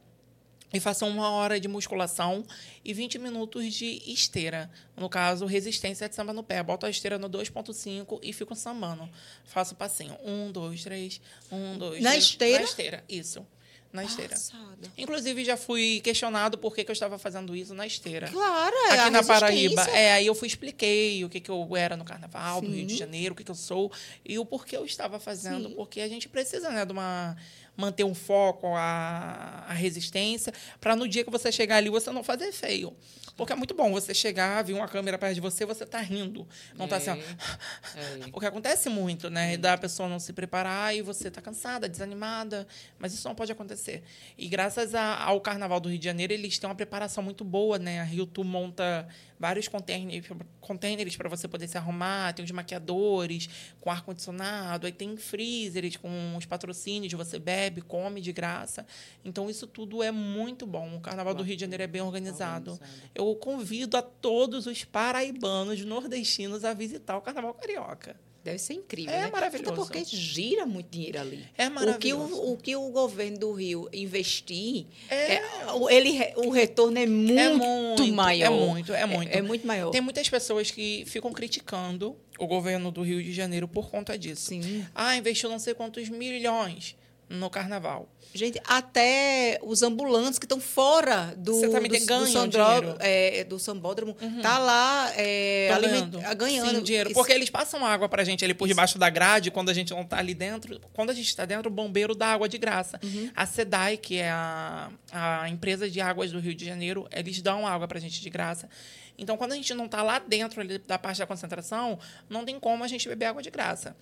E 0.75 0.81
faço 0.81 1.07
uma 1.07 1.31
hora 1.31 1.61
de 1.61 1.69
musculação 1.69 2.45
e 2.85 2.93
20 2.93 3.19
minutos 3.19 3.73
de 3.73 4.03
esteira. 4.07 4.71
No 4.97 5.09
caso, 5.09 5.47
resistência 5.47 6.09
de 6.09 6.15
samba 6.15 6.33
no 6.33 6.43
pé. 6.43 6.63
Boto 6.63 6.85
a 6.85 6.91
esteira 6.91 7.17
no 7.17 7.31
2.5 7.31 8.19
e 8.23 8.33
fico 8.33 8.55
sambando. 8.57 9.09
Faço 9.45 9.75
passinho. 9.77 10.17
Um, 10.25 10.51
dois, 10.51 10.83
três. 10.83 11.21
Um, 11.51 11.79
dois, 11.79 12.03
Na 12.03 12.11
três. 12.11 12.25
esteira? 12.25 12.59
Na 12.59 12.65
esteira, 12.65 13.05
isso 13.09 13.47
na 13.95 14.03
esteira. 14.03 14.31
Passada. 14.31 14.93
Inclusive, 14.99 15.45
já 15.45 15.57
fui 15.57 16.01
questionado 16.03 16.59
por 16.59 16.75
que, 16.75 16.83
que 16.83 16.91
eu 16.91 16.93
estava 16.93 17.17
fazendo 17.17 17.55
isso 17.55 17.73
na 17.75 17.87
esteira. 17.87 18.29
Claro, 18.29 18.75
é 18.89 18.99
Aqui 18.99 19.11
na 19.11 19.23
Paraíba. 19.23 19.83
É, 19.91 20.15
aí 20.15 20.27
eu 20.27 20.35
fui 20.35 20.49
expliquei 20.49 21.25
o 21.25 21.29
que, 21.29 21.39
que 21.39 21.49
eu 21.51 21.77
era 21.77 21.97
no 21.97 22.05
Carnaval 22.05 22.59
Sim. 22.61 22.67
do 22.67 22.73
Rio 22.75 22.87
de 22.87 22.97
Janeiro, 22.97 23.35
o 23.35 23.37
que, 23.37 23.45
que 23.45 23.51
eu 23.53 23.55
sou 23.55 23.93
e 24.25 24.37
o 24.37 24.45
porquê 24.45 24.77
eu 24.77 24.85
estava 24.85 25.21
fazendo. 25.21 25.69
Sim. 25.69 25.75
Porque 25.77 26.01
a 26.01 26.09
gente 26.09 26.29
precisa, 26.29 26.71
né, 26.71 26.85
de 26.85 26.91
uma 26.91 27.37
manter 27.77 28.05
um 28.05 28.15
foco, 28.15 28.69
a, 28.75 29.65
a 29.69 29.73
resistência, 29.73 30.53
para 30.81 30.95
no 30.95 31.09
dia 31.09 31.25
que 31.25 31.31
você 31.31 31.51
chegar 31.51 31.77
ali 31.77 31.91
você 31.91 32.11
não 32.11 32.23
fazer 32.23 32.53
feio. 32.53 32.93
Porque 33.37 33.53
é 33.53 33.57
muito 33.57 33.75
bom 33.75 33.91
você 33.91 34.15
chegar, 34.15 34.63
vir 34.63 34.75
uma 34.75 34.87
câmera 34.87 35.19
perto 35.19 35.35
de 35.35 35.41
você, 35.41 35.67
você 35.67 35.85
tá 35.85 36.01
rindo. 36.01 36.47
Não 36.77 36.87
é. 36.87 36.89
tá 36.89 36.97
assim, 36.97 37.11
ó. 37.11 37.15
É. 37.15 38.29
Porque 38.31 38.47
acontece 38.47 38.89
muito, 38.89 39.29
né? 39.29 39.57
Da 39.57 39.77
pessoa 39.77 40.09
não 40.09 40.19
se 40.19 40.33
preparar 40.33 40.95
e 40.95 41.03
você 41.03 41.31
tá 41.31 41.41
cansada, 41.41 41.89
desanimada. 41.89 42.67
Mas 42.99 43.13
isso 43.13 43.27
não 43.27 43.35
pode 43.35 43.51
acontecer. 43.51 44.03
E 44.39 44.49
graças 44.49 44.95
a, 44.95 45.23
ao 45.23 45.41
Carnaval 45.41 45.81
do 45.81 45.89
Rio 45.89 45.99
de 45.99 46.05
Janeiro, 46.05 46.33
eles 46.33 46.59
têm 46.59 46.69
uma 46.69 46.77
preparação 46.77 47.23
muito 47.23 47.45
boa, 47.45 47.79
né? 47.79 48.01
A 48.01 48.05
Rio 48.05 48.27
Tu 48.27 48.45
monta 48.45 49.07
vários 49.39 49.69
containers, 49.69 50.27
containers 50.61 51.17
para 51.17 51.29
você 51.29 51.47
poder 51.47 51.69
se 51.69 51.77
arrumar, 51.77 52.33
tem 52.33 52.45
os 52.45 52.51
maquiadores 52.51 53.49
com 53.81 53.91
ar-condicionado, 53.91 54.87
aí 54.87 54.93
tem 54.93 55.17
freezers 55.17 55.97
com 55.97 56.37
os 56.37 56.47
patrocínios, 56.47 57.13
você 57.13 57.39
bebe, 57.39 57.83
come 57.83 58.21
de 58.21 58.33
graça. 58.33 58.87
Então, 59.25 59.51
isso 59.51 59.67
tudo 59.67 60.03
é 60.03 60.11
muito 60.11 60.67
bom. 60.67 60.97
O 60.97 61.01
Carnaval 61.01 61.35
do 61.35 61.43
Rio 61.43 61.57
de 61.57 61.61
Janeiro 61.61 61.83
é 61.83 61.87
bem 61.87 62.01
organizado. 62.01 62.79
Eu 63.15 63.24
convido 63.37 63.97
a 63.97 64.03
todos 64.03 64.67
os 64.67 64.83
paraibanos 64.83 65.85
nordestinos 65.85 66.65
a 66.65 66.75
visitar 66.75 67.17
o 67.17 67.21
Carnaval 67.21 67.55
Carioca. 67.55 68.17
Deve 68.45 68.59
ser 68.59 68.75
incrível, 68.75 69.15
é 69.15 69.23
né? 69.23 69.31
maravilhoso. 69.31 69.73
Até 69.73 69.83
porque 69.83 70.05
gira 70.05 70.67
muito 70.67 70.91
dinheiro 70.91 71.19
ali. 71.19 71.47
É 71.57 71.71
maravilhoso. 71.71 72.25
O 72.25 72.29
que 72.29 72.35
o, 72.35 72.53
o, 72.53 72.57
que 72.59 72.77
o 72.77 72.91
governo 72.91 73.39
do 73.39 73.53
Rio 73.53 73.89
investir, 73.91 74.85
é... 75.09 75.37
é 75.37 75.43
ele, 75.89 76.19
o 76.37 76.51
retorno 76.51 76.99
é 76.99 77.07
muito, 77.07 77.39
é 77.39 77.49
muito 77.49 78.07
maior. 78.13 78.47
É 78.47 78.51
muito, 78.51 78.93
é 78.93 79.07
muito. 79.07 79.33
É, 79.33 79.39
é, 79.39 79.43
muito 79.43 79.67
maior. 79.67 79.91
Tem 79.91 80.03
muitas 80.03 80.29
pessoas 80.29 80.71
que 80.71 81.05
ficam 81.07 81.33
criticando 81.33 82.15
o 82.39 82.47
governo 82.47 82.91
do 82.91 83.01
Rio 83.01 83.23
de 83.23 83.33
Janeiro 83.33 83.67
por 83.67 83.89
conta 83.89 84.19
disso. 84.19 84.43
Sim. 84.43 84.87
Ah, 84.95 85.17
investiu 85.17 85.49
não 85.49 85.59
sei 85.59 85.73
quantos 85.73 86.11
milhões 86.11 86.95
no 87.29 87.49
carnaval. 87.51 88.09
Gente, 88.35 88.61
até 88.67 89.61
os 89.63 89.83
ambulantes 89.83 90.41
que 90.41 90.45
estão 90.45 90.59
fora 90.59 91.35
do, 91.37 91.61
tá 91.71 91.79
do, 91.79 92.97
é, 92.99 93.45
do 93.45 93.61
Sambódromo, 93.61 94.17
uhum. 94.21 94.41
tá 94.41 94.59
lá 94.59 95.13
é, 95.17 95.69
ganhando, 95.81 96.21
ganhando. 96.37 96.77
Sim, 96.79 96.83
dinheiro. 96.83 97.13
Porque 97.13 97.33
eles 97.33 97.49
passam 97.49 97.87
água 97.87 98.09
pra 98.09 98.25
gente 98.25 98.45
ali 98.45 98.53
por 98.53 98.65
Isso. 98.65 98.75
debaixo 98.75 98.99
da 98.99 99.09
grade, 99.09 99.53
quando 99.53 99.69
a 99.69 99.73
gente 99.73 99.93
não 99.93 100.05
tá 100.05 100.19
ali 100.19 100.35
dentro. 100.35 100.81
Quando 100.93 101.11
a 101.11 101.15
gente 101.15 101.29
está 101.29 101.45
dentro, 101.45 101.71
o 101.71 101.73
bombeiro 101.73 102.13
dá 102.13 102.27
água 102.27 102.49
de 102.49 102.59
graça. 102.59 102.99
Uhum. 103.05 103.31
A 103.37 103.47
SEDAI, 103.47 103.97
que 103.99 104.19
é 104.19 104.31
a, 104.31 104.91
a 105.13 105.49
empresa 105.49 105.89
de 105.89 106.01
águas 106.01 106.33
do 106.33 106.41
Rio 106.41 106.57
de 106.57 106.65
Janeiro, 106.65 107.07
eles 107.13 107.41
dão 107.41 107.65
água 107.67 107.87
pra 107.87 108.01
gente 108.01 108.21
de 108.21 108.31
graça. 108.31 108.69
Então, 109.17 109.37
quando 109.37 109.53
a 109.53 109.57
gente 109.57 109.73
não 109.75 109.87
está 109.87 110.03
lá 110.03 110.19
dentro 110.19 110.61
da 110.81 110.99
parte 110.99 111.19
da 111.19 111.27
concentração, 111.27 111.99
não 112.29 112.45
tem 112.45 112.59
como 112.59 112.83
a 112.83 112.89
gente 112.89 113.09
beber 113.09 113.27
água 113.27 113.43
de 113.43 113.51
graça. 113.51 113.97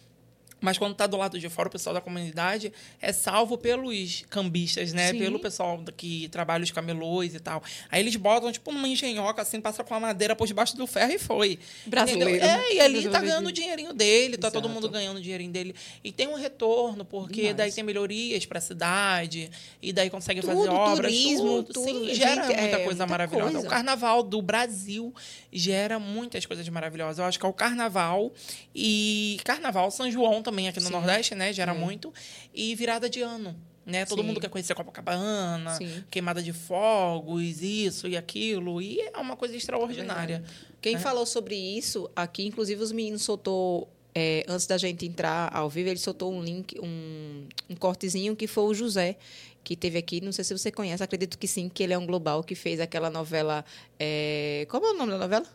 Mas 0.62 0.78
quando 0.78 0.92
está 0.92 1.06
do 1.06 1.18
lado 1.18 1.38
de 1.38 1.48
fora, 1.50 1.68
o 1.68 1.70
pessoal 1.70 1.92
da 1.92 2.00
comunidade 2.00 2.72
é 3.00 3.12
salvo 3.12 3.58
pelos 3.58 4.24
cambistas, 4.30 4.94
né? 4.94 5.10
Sim. 5.10 5.18
Pelo 5.18 5.38
pessoal 5.38 5.78
que 5.94 6.28
trabalha 6.28 6.64
os 6.64 6.70
camelôs 6.70 7.34
e 7.34 7.40
tal. 7.40 7.62
Aí 7.90 8.00
eles 8.00 8.16
botam, 8.16 8.50
tipo, 8.50 8.72
numa 8.72 8.88
engenhoca, 8.88 9.42
assim, 9.42 9.60
passa 9.60 9.84
com 9.84 9.94
a 9.94 10.00
madeira 10.00 10.34
por 10.34 10.46
debaixo 10.46 10.74
do 10.74 10.86
ferro 10.86 11.12
e 11.12 11.18
foi. 11.18 11.58
Brasileiro. 11.84 12.30
Entendeu? 12.30 12.48
É, 12.48 12.74
e 12.74 12.80
ali 12.80 13.08
tá 13.08 13.20
ganhando 13.20 13.48
o 13.48 13.52
dinheirinho 13.52 13.92
dele, 13.92 14.38
tá 14.38 14.48
Exato. 14.48 14.62
todo 14.62 14.72
mundo 14.72 14.88
ganhando 14.88 15.18
o 15.18 15.20
dinheirinho 15.20 15.52
dele. 15.52 15.74
E 16.02 16.10
tem 16.10 16.28
um 16.28 16.34
retorno, 16.34 17.04
porque 17.04 17.34
Demais. 17.34 17.56
daí 17.56 17.72
tem 17.72 17.84
melhorias 17.84 18.46
para 18.46 18.58
a 18.58 18.62
cidade, 18.62 19.50
e 19.82 19.92
daí 19.92 20.08
consegue 20.08 20.40
tudo, 20.40 20.54
fazer 20.54 20.70
obras. 20.70 21.12
Turismo, 21.12 21.62
tudo. 21.62 21.72
tudo. 21.74 21.84
Sim, 21.84 22.14
gera 22.14 22.46
muita 22.46 22.60
é, 22.60 22.84
coisa 22.84 23.02
muita 23.02 23.06
maravilhosa. 23.06 23.52
Coisa. 23.52 23.66
O 23.66 23.70
carnaval 23.70 24.22
do 24.22 24.40
Brasil 24.40 25.14
gera 25.52 25.98
muitas 25.98 26.46
coisas 26.46 26.68
maravilhosas. 26.68 27.18
Eu 27.18 27.24
acho 27.24 27.38
que 27.38 27.46
é 27.46 27.48
o 27.48 27.52
carnaval 27.52 28.32
e 28.74 29.38
carnaval 29.44 29.90
São 29.90 30.10
João 30.10 30.42
também 30.42 30.51
também 30.52 30.68
aqui 30.68 30.78
no 30.80 30.86
Sim. 30.86 30.92
Nordeste, 30.92 31.34
né? 31.34 31.52
Gera 31.52 31.72
muito. 31.72 32.12
E 32.54 32.74
virada 32.74 33.08
de 33.08 33.22
ano. 33.22 33.56
Né? 33.84 34.04
Todo 34.04 34.20
Sim. 34.20 34.28
mundo 34.28 34.40
quer 34.40 34.48
conhecer 34.48 34.74
Copacabana, 34.74 35.74
Sim. 35.74 36.04
queimada 36.08 36.40
de 36.40 36.52
fogos, 36.52 37.60
isso 37.62 38.06
e 38.06 38.16
aquilo. 38.16 38.80
E 38.80 39.00
é 39.00 39.18
uma 39.18 39.34
coisa 39.34 39.56
extraordinária. 39.56 40.44
É 40.46 40.72
Quem 40.80 40.94
né? 40.94 41.00
falou 41.00 41.26
sobre 41.26 41.56
isso 41.56 42.08
aqui, 42.14 42.46
inclusive 42.46 42.80
os 42.80 42.92
meninos 42.92 43.22
soltou 43.22 43.88
é, 44.14 44.44
antes 44.46 44.66
da 44.66 44.76
gente 44.76 45.04
entrar 45.06 45.50
ao 45.52 45.68
vivo, 45.68 45.88
ele 45.88 45.98
soltou 45.98 46.32
um 46.32 46.42
link, 46.42 46.78
um, 46.78 47.48
um 47.70 47.74
cortezinho 47.74 48.36
que 48.36 48.46
foi 48.46 48.64
o 48.64 48.74
José, 48.74 49.16
que 49.64 49.74
teve 49.74 49.98
aqui. 49.98 50.20
Não 50.20 50.30
sei 50.30 50.44
se 50.44 50.56
você 50.56 50.70
conhece, 50.70 51.02
acredito 51.02 51.36
que 51.36 51.48
sim, 51.48 51.68
que 51.68 51.82
ele 51.82 51.92
é 51.92 51.98
um 51.98 52.06
global 52.06 52.44
que 52.44 52.54
fez 52.54 52.78
aquela 52.78 53.10
novela. 53.10 53.64
É, 53.98 54.64
como 54.68 54.86
é 54.86 54.90
o 54.90 54.94
nome 54.94 55.10
da 55.10 55.18
novela? 55.18 55.46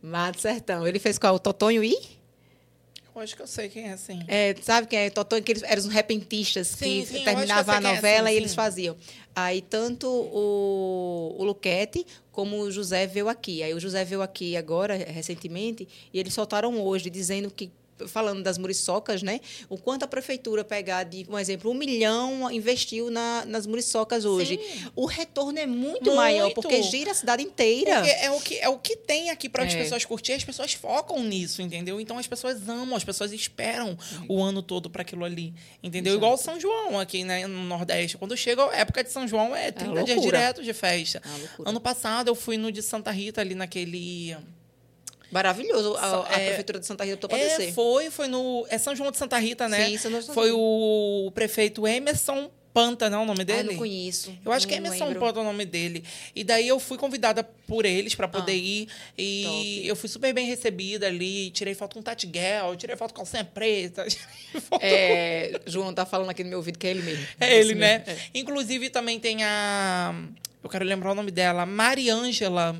Mato 0.00 0.40
Sertão. 0.40 0.86
Ele 0.86 1.00
fez 1.00 1.18
qual? 1.18 1.34
O 1.34 1.38
Totonho 1.40 1.82
e? 1.82 1.96
Acho 3.16 3.36
que 3.36 3.42
eu 3.42 3.46
sei 3.46 3.68
quem 3.68 3.88
é, 3.88 3.96
sim. 3.96 4.20
É, 4.26 4.54
sabe 4.60 4.88
quem 4.88 4.98
é? 4.98 5.10
Totó, 5.10 5.40
que 5.40 5.52
eles 5.52 5.62
eram 5.62 5.80
os 5.80 5.88
repentistas 5.88 6.66
sim, 6.66 7.00
que 7.00 7.06
sim, 7.06 7.24
terminavam 7.24 7.76
a 7.76 7.80
novela 7.80 8.28
é, 8.28 8.32
sim, 8.32 8.34
e 8.34 8.36
eles 8.36 8.54
faziam. 8.54 8.96
Aí 9.34 9.62
tanto 9.62 10.08
o, 10.08 11.36
o 11.38 11.44
Luquete 11.44 12.04
como 12.32 12.60
o 12.60 12.70
José 12.72 13.06
veio 13.06 13.28
aqui. 13.28 13.62
Aí 13.62 13.72
o 13.72 13.78
José 13.78 14.04
veio 14.04 14.20
aqui 14.20 14.56
agora, 14.56 14.96
recentemente, 14.96 15.86
e 16.12 16.18
eles 16.18 16.34
soltaram 16.34 16.80
hoje, 16.82 17.08
dizendo 17.08 17.50
que 17.50 17.70
falando 18.06 18.42
das 18.42 18.58
muriçocas, 18.58 19.22
né? 19.22 19.40
O 19.68 19.78
quanto 19.78 20.04
a 20.04 20.08
prefeitura 20.08 20.64
pegar 20.64 21.04
de, 21.04 21.26
um 21.28 21.38
exemplo, 21.38 21.70
um 21.70 21.74
milhão 21.74 22.50
investiu 22.50 23.10
na, 23.10 23.44
nas 23.44 23.66
muriçocas 23.66 24.24
hoje. 24.24 24.58
Sim. 24.58 24.90
O 24.94 25.06
retorno 25.06 25.58
é 25.58 25.66
muito, 25.66 26.04
muito, 26.04 26.16
maior, 26.16 26.52
porque 26.52 26.82
gira 26.82 27.12
a 27.12 27.14
cidade 27.14 27.42
inteira. 27.42 27.96
Porque 27.96 28.10
é 28.10 28.30
o 28.30 28.40
que, 28.40 28.58
é 28.58 28.68
o 28.68 28.78
que 28.78 28.96
tem 28.96 29.30
aqui 29.30 29.48
para 29.48 29.64
as 29.64 29.72
é. 29.72 29.76
pessoas 29.76 30.04
curtir, 30.04 30.32
as 30.32 30.44
pessoas 30.44 30.72
focam 30.72 31.22
nisso, 31.22 31.62
entendeu? 31.62 32.00
Então 32.00 32.18
as 32.18 32.26
pessoas 32.26 32.68
amam, 32.68 32.96
as 32.96 33.04
pessoas 33.04 33.32
esperam 33.32 33.96
o 34.28 34.42
ano 34.42 34.62
todo 34.62 34.90
para 34.90 35.02
aquilo 35.02 35.24
ali, 35.24 35.54
entendeu? 35.82 36.12
Exato. 36.12 36.24
Igual 36.24 36.36
São 36.38 36.60
João 36.60 36.98
aqui 36.98 37.24
né, 37.24 37.46
no 37.46 37.64
Nordeste. 37.64 38.16
Quando 38.18 38.36
chega 38.36 38.64
a 38.70 38.76
época 38.76 39.04
de 39.04 39.10
São 39.10 39.26
João, 39.28 39.54
é 39.54 39.70
30 39.70 40.00
é 40.00 40.04
dias 40.04 40.20
direto 40.20 40.62
de 40.62 40.72
festa. 40.72 41.22
É 41.24 41.68
ano 41.68 41.80
passado 41.80 42.28
eu 42.28 42.34
fui 42.34 42.56
no 42.56 42.72
de 42.72 42.82
Santa 42.82 43.10
Rita, 43.10 43.40
ali 43.40 43.54
naquele 43.54 44.36
Maravilhoso. 45.34 45.96
A, 45.96 46.28
a 46.28 46.40
é, 46.40 46.46
Prefeitura 46.46 46.78
de 46.78 46.86
Santa 46.86 47.04
Rita 47.04 47.26
optou 47.26 47.36
é, 47.38 47.72
Foi, 47.72 48.08
foi 48.08 48.28
no. 48.28 48.64
É 48.70 48.78
São 48.78 48.94
João 48.94 49.10
de 49.10 49.18
Santa 49.18 49.36
Rita, 49.36 49.68
né? 49.68 49.84
Sim, 49.84 49.98
São 49.98 50.10
João 50.12 50.20
de 50.20 50.26
Santa 50.26 50.40
Foi 50.40 50.52
o 50.52 51.32
prefeito 51.34 51.86
Emerson 51.88 52.48
Panta, 52.72 53.08
não 53.08 53.20
é 53.20 53.22
o 53.22 53.24
nome 53.24 53.42
Ah, 53.42 53.44
dele? 53.44 53.68
não 53.70 53.76
conheço. 53.76 54.36
Eu 54.44 54.50
acho 54.50 54.66
que 54.66 54.74
é 54.74 54.78
Emerson 54.78 55.04
lembro. 55.04 55.20
Panta 55.20 55.38
o 55.40 55.44
nome 55.44 55.64
dele. 55.64 56.02
E 56.34 56.42
daí 56.42 56.66
eu 56.66 56.80
fui 56.80 56.98
convidada 56.98 57.44
por 57.68 57.84
eles 57.84 58.16
para 58.16 58.26
poder 58.26 58.50
Ah, 58.50 58.56
ir. 58.56 58.88
E 59.16 59.42
top. 59.44 59.86
eu 59.86 59.96
fui 59.96 60.08
super 60.08 60.32
bem 60.34 60.44
recebida 60.46 61.06
ali. 61.06 61.50
Tirei 61.50 61.72
foto 61.74 61.94
com 61.94 62.02
Tati 62.02 62.28
Gell, 62.32 62.74
tirei 62.76 62.96
foto 62.96 63.12
com 63.12 63.18
calcinha 63.18 63.44
preta. 63.44 64.04
É, 64.80 65.60
João 65.66 65.92
tá 65.92 66.06
falando 66.06 66.30
aqui 66.30 66.42
no 66.44 66.48
meu 66.50 66.58
ouvido 66.58 66.78
que 66.78 66.86
é 66.86 66.90
ele 66.90 67.02
mesmo. 67.02 67.26
É 67.40 67.54
ele, 67.58 67.74
mesmo. 67.74 67.80
né? 67.80 68.04
É. 68.06 68.16
Inclusive 68.38 68.88
também 68.90 69.18
tem 69.18 69.42
a. 69.44 70.14
Eu 70.62 70.70
quero 70.70 70.84
lembrar 70.84 71.10
o 71.12 71.14
nome 71.14 71.30
dela, 71.30 71.66
Mariângela. 71.66 72.76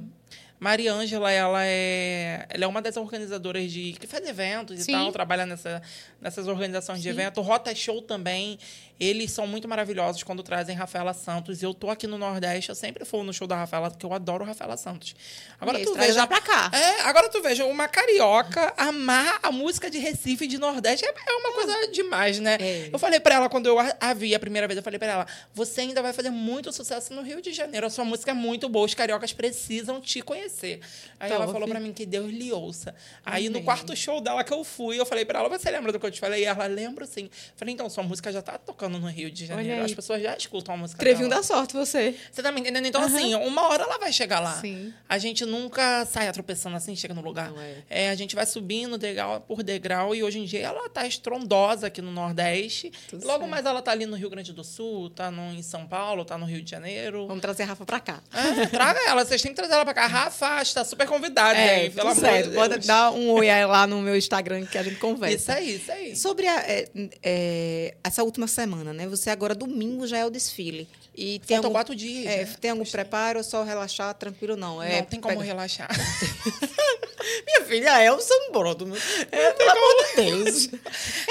Mariângela, 0.65 1.31
ela 1.31 1.67
é, 1.67 2.47
ela 2.49 2.65
é 2.65 2.67
uma 2.67 2.81
das 2.81 2.97
organizadoras 2.97 3.71
de 3.71 3.93
que 4.01 4.07
faz 4.07 4.27
eventos 4.27 4.81
Sim. 4.81 4.93
e 4.93 4.95
tal, 4.95 5.13
trabalha 5.13 5.45
nessa, 5.45 5.83
nessas 6.19 6.49
organizações 6.49 7.03
de 7.03 7.05
Sim. 7.05 7.11
evento. 7.11 7.43
Rota 7.43 7.75
Show 7.75 8.01
também. 8.01 8.59
Eles 8.99 9.33
são 9.33 9.47
muito 9.47 9.67
maravilhosos 9.67 10.23
quando 10.23 10.43
trazem 10.43 10.77
Rafaela 10.77 11.13
Santos. 11.13 11.63
Eu 11.63 11.75
tô 11.75 11.91
aqui 11.91 12.07
no 12.07 12.17
Nordeste, 12.17 12.69
eu 12.69 12.75
sempre 12.75 13.05
vou 13.05 13.25
no 13.25 13.33
show 13.33 13.47
da 13.47 13.57
Rafaela, 13.57 13.91
porque 13.91 14.07
eu 14.07 14.13
adoro 14.13 14.45
Rafaela 14.45 14.77
Santos. 14.77 15.17
Agora 15.61 15.81
Isso, 15.81 15.93
tu 15.93 15.99
veja 15.99 16.19
ela 16.19 16.27
pra 16.27 16.41
cá. 16.41 16.71
É, 16.73 17.01
agora 17.01 17.29
tu 17.29 17.43
veja, 17.43 17.65
uma 17.65 17.89
carioca 17.89 18.73
amar 18.77 19.41
a 19.43 19.51
música 19.51 19.91
de 19.91 19.99
Recife 19.99 20.45
e 20.45 20.47
de 20.47 20.59
Nordeste 20.59 21.05
é, 21.05 21.09
é 21.09 21.33
uma 21.37 21.53
coisa 21.53 21.89
demais, 21.89 22.39
né? 22.39 22.57
É. 22.61 22.91
Eu 22.93 22.99
falei 22.99 23.19
pra 23.19 23.35
ela, 23.35 23.49
quando 23.49 23.67
eu 23.67 23.77
a, 23.79 24.15
vi 24.15 24.35
a 24.35 24.39
primeira 24.39 24.69
vez, 24.69 24.77
eu 24.77 24.83
falei 24.83 24.99
pra 24.99 25.09
ela: 25.09 25.27
você 25.53 25.81
ainda 25.81 26.01
vai 26.01 26.13
fazer 26.13 26.31
muito 26.31 26.73
sucesso 26.73 27.13
no 27.13 27.23
Rio 27.23 27.43
de 27.43 27.53
Janeiro. 27.53 27.87
A 27.87 27.91
sua 27.91 28.05
música 28.05 28.31
é 28.31 28.35
muito 28.35 28.69
boa, 28.69 28.87
os 28.87 28.95
cariocas 28.95 29.33
precisam 29.33 30.01
te 30.01 30.23
conhecer. 30.23 30.81
Aí 31.19 31.33
ela 31.33 31.47
Top. 31.47 31.53
falou 31.53 31.69
pra 31.69 31.81
mim 31.81 31.93
que 31.93 32.07
Deus 32.07 32.31
lhe 32.31 32.53
ouça. 32.53 32.95
Aí 33.27 33.49
no 33.49 33.57
Amém. 33.57 33.65
quarto 33.65 33.97
show 33.97 34.21
dela 34.21 34.45
que 34.45 34.53
eu 34.53 34.63
fui, 34.63 35.01
eu 35.01 35.07
falei 35.07 35.25
pra 35.25 35.41
ela: 35.41 35.49
você 35.49 35.69
lembra 35.69 35.91
do 35.91 35.99
que 35.99 36.07
eu 36.07 36.11
te 36.13 36.21
falei? 36.21 36.43
E 36.43 36.45
ela 36.45 36.67
lembro 36.67 37.05
sim. 37.07 37.29
Falei, 37.57 37.75
então, 37.75 37.91
sua 37.91 38.05
música 38.05 38.31
já 38.31 38.41
tá 38.41 38.57
tocando 38.57 38.84
no 38.89 38.99
Rio 39.09 39.31
de 39.31 39.47
Janeiro. 39.47 39.85
As 39.85 39.95
pessoas 39.95 40.23
já 40.23 40.37
escutam 40.37 40.75
a 40.75 40.79
música 40.79 40.99
Trevinho 40.99 41.29
dela. 41.29 41.41
da 41.41 41.47
sorte, 41.47 41.75
você. 41.75 42.15
Você 42.31 42.43
tá 42.43 42.51
me 42.53 42.61
entendendo? 42.61 42.87
Então, 42.87 43.03
assim, 43.03 43.35
uma 43.35 43.69
hora 43.69 43.83
ela 43.85 43.99
vai 43.99 44.13
chegar 44.13 44.41
lá. 44.41 44.61
Sim. 44.61 44.93
A 45.09 45.19
gente 45.19 45.45
nunca 45.45 46.05
sai 46.07 46.31
tropeçando 46.33 46.77
assim, 46.77 46.95
chega 46.97 47.15
no 47.15 47.21
lugar. 47.23 47.53
É. 47.89 48.05
É, 48.05 48.11
a 48.11 48.15
gente 48.15 48.35
vai 48.35 48.47
subindo 48.47 48.97
degrau 48.99 49.41
por 49.41 49.63
degrau 49.63 50.15
e 50.15 50.23
hoje 50.23 50.39
em 50.39 50.45
dia 50.45 50.61
ela 50.61 50.89
tá 50.89 51.07
estrondosa 51.07 51.87
aqui 51.87 52.01
no 52.03 52.11
Nordeste. 52.11 52.93
Tudo 53.09 53.27
logo 53.27 53.41
certo. 53.41 53.51
mais 53.51 53.67
ela 53.67 53.81
tá 53.83 53.91
ali 53.93 54.07
no 54.07 54.17
Rio 54.17 54.31
Grande 54.31 54.53
do 54.53 54.65
Sul, 54.65 55.11
tá 55.11 55.31
no, 55.31 55.53
em 55.53 55.63
São 55.63 55.87
Paulo, 55.87 56.25
tá 56.25 56.37
no 56.37 56.47
Rio 56.47 56.63
de 56.63 56.71
Janeiro. 56.71 57.27
Vamos 57.27 57.41
trazer 57.43 57.63
a 57.65 57.67
Rafa 57.67 57.85
pra 57.85 58.01
cá. 58.01 58.23
É, 58.33 58.67
traga 58.67 59.01
ela, 59.07 59.25
vocês 59.25 59.41
têm 59.41 59.53
que 59.53 59.57
trazer 59.57 59.75
ela 59.75 59.85
pra 59.85 59.95
cá. 59.95 60.07
Rafa, 60.07 60.63
está 60.63 60.85
super 60.85 61.07
convidada, 61.07 61.59
É, 61.59 61.85
hein? 61.85 61.91
Pelo 61.91 62.09
amor 62.09 62.21
certo. 62.21 62.45
de 62.45 62.51
Deus. 62.51 62.55
Pode 62.69 62.87
dar 62.87 63.11
um 63.13 63.31
oi 63.31 63.49
aí 63.49 63.65
lá 63.65 63.87
no 63.87 64.01
meu 64.01 64.17
Instagram 64.17 64.67
que 64.67 64.77
a 64.79 64.83
gente 64.83 64.97
conversa. 64.97 65.37
Isso 65.37 65.53
aí, 65.53 65.77
isso 65.77 65.93
aí. 65.93 66.17
Sobre 66.17 66.47
a, 66.47 66.57
é, 66.61 66.89
é, 67.23 67.95
essa 68.03 68.23
última 68.23 68.47
semana, 68.47 68.74
né? 68.83 69.07
Você 69.07 69.31
agora, 69.31 69.55
domingo, 69.55 70.07
já 70.07 70.19
é 70.19 70.25
o 70.27 70.31
desfile. 70.31 70.89
E 71.15 71.39
tem 71.41 71.57
Faltam 71.57 71.69
algum, 71.69 71.73
quatro 71.79 71.95
dias. 71.95 72.27
é, 72.27 72.45
né? 72.45 72.55
tem 72.61 72.71
algum 72.73 72.85
preparo 72.85 73.39
ou 73.39 73.45
só 73.45 73.63
relaxar 73.63 74.13
tranquilo, 74.15 74.57
não? 74.57 74.83
É, 74.83 74.97
Não 74.99 75.05
tem 75.07 75.21
como 75.21 75.35
pega- 75.37 75.45
relaxar. 75.47 75.89
Minha 77.47 77.65
filha 77.67 78.03
é 78.03 78.11
o 78.13 78.21
Sambrodo. 78.21 78.93
É, 79.31 79.53
pelo 79.53 79.71
amor 79.71 79.95
de 80.07 80.17
Deus. 80.23 80.69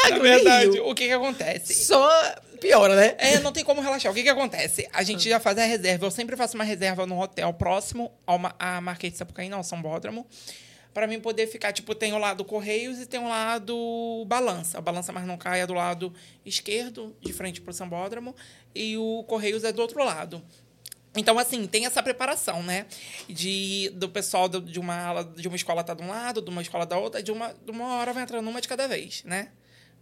É 0.05 0.09
Na 0.09 0.19
verdade, 0.19 0.71
Rio. 0.71 0.87
o 0.89 0.95
que 0.95 1.05
que 1.07 1.11
acontece? 1.11 1.85
Só 1.85 2.09
piora, 2.59 2.95
né? 2.95 3.15
É, 3.17 3.39
não 3.39 3.51
tem 3.51 3.63
como 3.63 3.81
relaxar. 3.81 4.11
O 4.11 4.15
que 4.15 4.23
que 4.23 4.29
acontece? 4.29 4.87
A 4.93 5.03
gente 5.03 5.27
já 5.29 5.39
faz 5.39 5.57
a 5.57 5.65
reserva. 5.65 6.05
Eu 6.05 6.11
sempre 6.11 6.35
faço 6.35 6.55
uma 6.55 6.63
reserva 6.63 7.05
no 7.05 7.19
hotel 7.21 7.53
próximo 7.53 8.11
ao 8.25 8.39
à 8.57 8.79
Marquês 8.81 9.13
de 9.13 9.19
Sapucaí, 9.19 9.49
não, 9.49 9.61
São 9.63 9.81
Bódromo. 9.81 10.25
Pra 10.93 11.07
mim 11.07 11.19
poder 11.19 11.47
ficar, 11.47 11.73
tipo, 11.73 11.95
tem 11.95 12.13
o 12.13 12.17
lado 12.17 12.45
Correios 12.45 12.99
e 12.99 13.05
tem 13.07 13.19
o 13.19 13.27
lado 13.27 14.23
Balança. 14.27 14.77
O 14.77 14.81
Balança 14.81 15.11
mais 15.11 15.25
não 15.25 15.37
cai 15.37 15.61
é 15.61 15.67
do 15.67 15.73
lado 15.73 16.13
esquerdo, 16.45 17.15
de 17.19 17.33
frente 17.33 17.59
pro 17.61 17.73
São 17.73 17.89
Bódromo, 17.89 18.35
e 18.75 18.95
o 18.97 19.23
Correios 19.23 19.63
é 19.63 19.71
do 19.71 19.81
outro 19.81 20.03
lado. 20.03 20.43
Então, 21.15 21.37
assim, 21.37 21.67
tem 21.67 21.85
essa 21.85 22.01
preparação, 22.01 22.63
né? 22.63 22.85
De, 23.27 23.89
do 23.95 24.09
pessoal 24.09 24.49
do- 24.49 24.61
de 24.61 24.79
uma 24.79 24.95
ala, 24.95 25.23
de 25.23 25.47
uma 25.47 25.55
escola 25.55 25.83
tá 25.83 25.93
de 25.93 26.01
um 26.03 26.09
lado, 26.09 26.41
de 26.41 26.49
uma 26.49 26.61
escola 26.61 26.85
da 26.85 26.97
outra, 26.97 27.21
de 27.21 27.31
uma, 27.31 27.53
de 27.53 27.71
uma 27.71 27.95
hora 27.97 28.13
vai 28.13 28.23
entrando 28.23 28.47
uma 28.49 28.59
de 28.61 28.67
cada 28.67 28.87
vez, 28.87 29.23
né? 29.23 29.49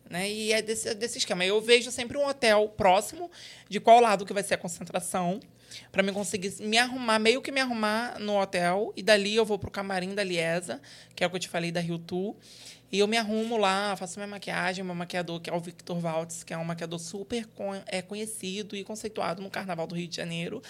né? 0.09 0.29
E 0.29 0.51
é 0.53 0.61
desse, 0.61 0.93
desse 0.93 1.17
esquema. 1.17 1.43
Eu 1.45 1.61
vejo 1.61 1.91
sempre 1.91 2.17
um 2.17 2.25
hotel 2.27 2.67
próximo 2.69 3.29
de 3.69 3.79
qual 3.79 3.99
lado 3.99 4.25
que 4.25 4.33
vai 4.33 4.43
ser 4.43 4.53
a 4.55 4.57
concentração, 4.57 5.39
para 5.91 6.03
mim 6.03 6.13
conseguir 6.13 6.53
me 6.59 6.77
arrumar, 6.77 7.19
meio 7.19 7.41
que 7.41 7.51
me 7.51 7.61
arrumar 7.61 8.19
no 8.19 8.39
hotel, 8.39 8.93
e 8.95 9.03
dali 9.03 9.35
eu 9.35 9.45
vou 9.45 9.57
pro 9.59 9.71
camarim 9.71 10.13
da 10.13 10.23
Liesa, 10.23 10.81
que 11.15 11.23
é 11.23 11.27
o 11.27 11.29
que 11.29 11.35
eu 11.35 11.39
te 11.39 11.49
falei 11.49 11.71
da 11.71 11.79
Rio 11.79 11.99
Tour. 11.99 12.35
E 12.91 12.99
eu 12.99 13.07
me 13.07 13.15
arrumo 13.15 13.55
lá, 13.55 13.95
faço 13.95 14.19
minha 14.19 14.27
maquiagem, 14.27 14.83
meu 14.83 14.93
maquiador, 14.93 15.39
que 15.39 15.49
é 15.49 15.53
o 15.53 15.59
Victor 15.61 15.97
Valtz, 15.97 16.43
que 16.43 16.53
é 16.53 16.57
um 16.57 16.65
maquiador 16.65 16.99
super 16.99 17.47
é, 17.85 18.01
conhecido 18.01 18.75
e 18.75 18.83
conceituado 18.83 19.41
no 19.41 19.49
Carnaval 19.49 19.87
do 19.87 19.95
Rio 19.95 20.09
de 20.09 20.17
Janeiro. 20.17 20.61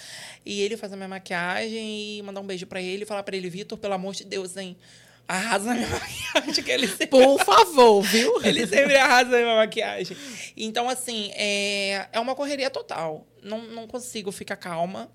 E 0.45 0.61
ele 0.61 0.77
faz 0.77 0.93
a 0.93 0.95
minha 0.95 1.07
maquiagem 1.07 2.19
e 2.19 2.21
mandar 2.21 2.41
um 2.41 2.45
beijo 2.45 2.67
para 2.67 2.79
ele 2.79 3.03
e 3.03 3.05
falar 3.07 3.23
para 3.23 3.35
ele, 3.35 3.49
Vitor, 3.49 3.75
pelo 3.75 3.95
amor 3.95 4.13
de 4.13 4.23
Deus, 4.23 4.55
hein? 4.55 4.77
Arrasa 5.33 5.65
na 5.65 5.75
minha 5.75 5.87
maquiagem, 6.33 6.63
que 6.63 6.71
ele 6.71 6.87
sempre 6.87 7.07
Por 7.07 7.39
favor, 7.43 8.01
viu? 8.01 8.39
ele 8.43 8.67
sempre 8.67 8.97
arrasa 8.97 9.29
na 9.31 9.37
minha 9.37 9.55
maquiagem. 9.55 10.17
Então, 10.57 10.89
assim, 10.89 11.31
é, 11.35 12.07
é 12.11 12.19
uma 12.19 12.35
correria 12.35 12.69
total. 12.69 13.25
Não, 13.41 13.59
não 13.61 13.87
consigo 13.87 14.31
ficar 14.31 14.57
calma. 14.57 15.09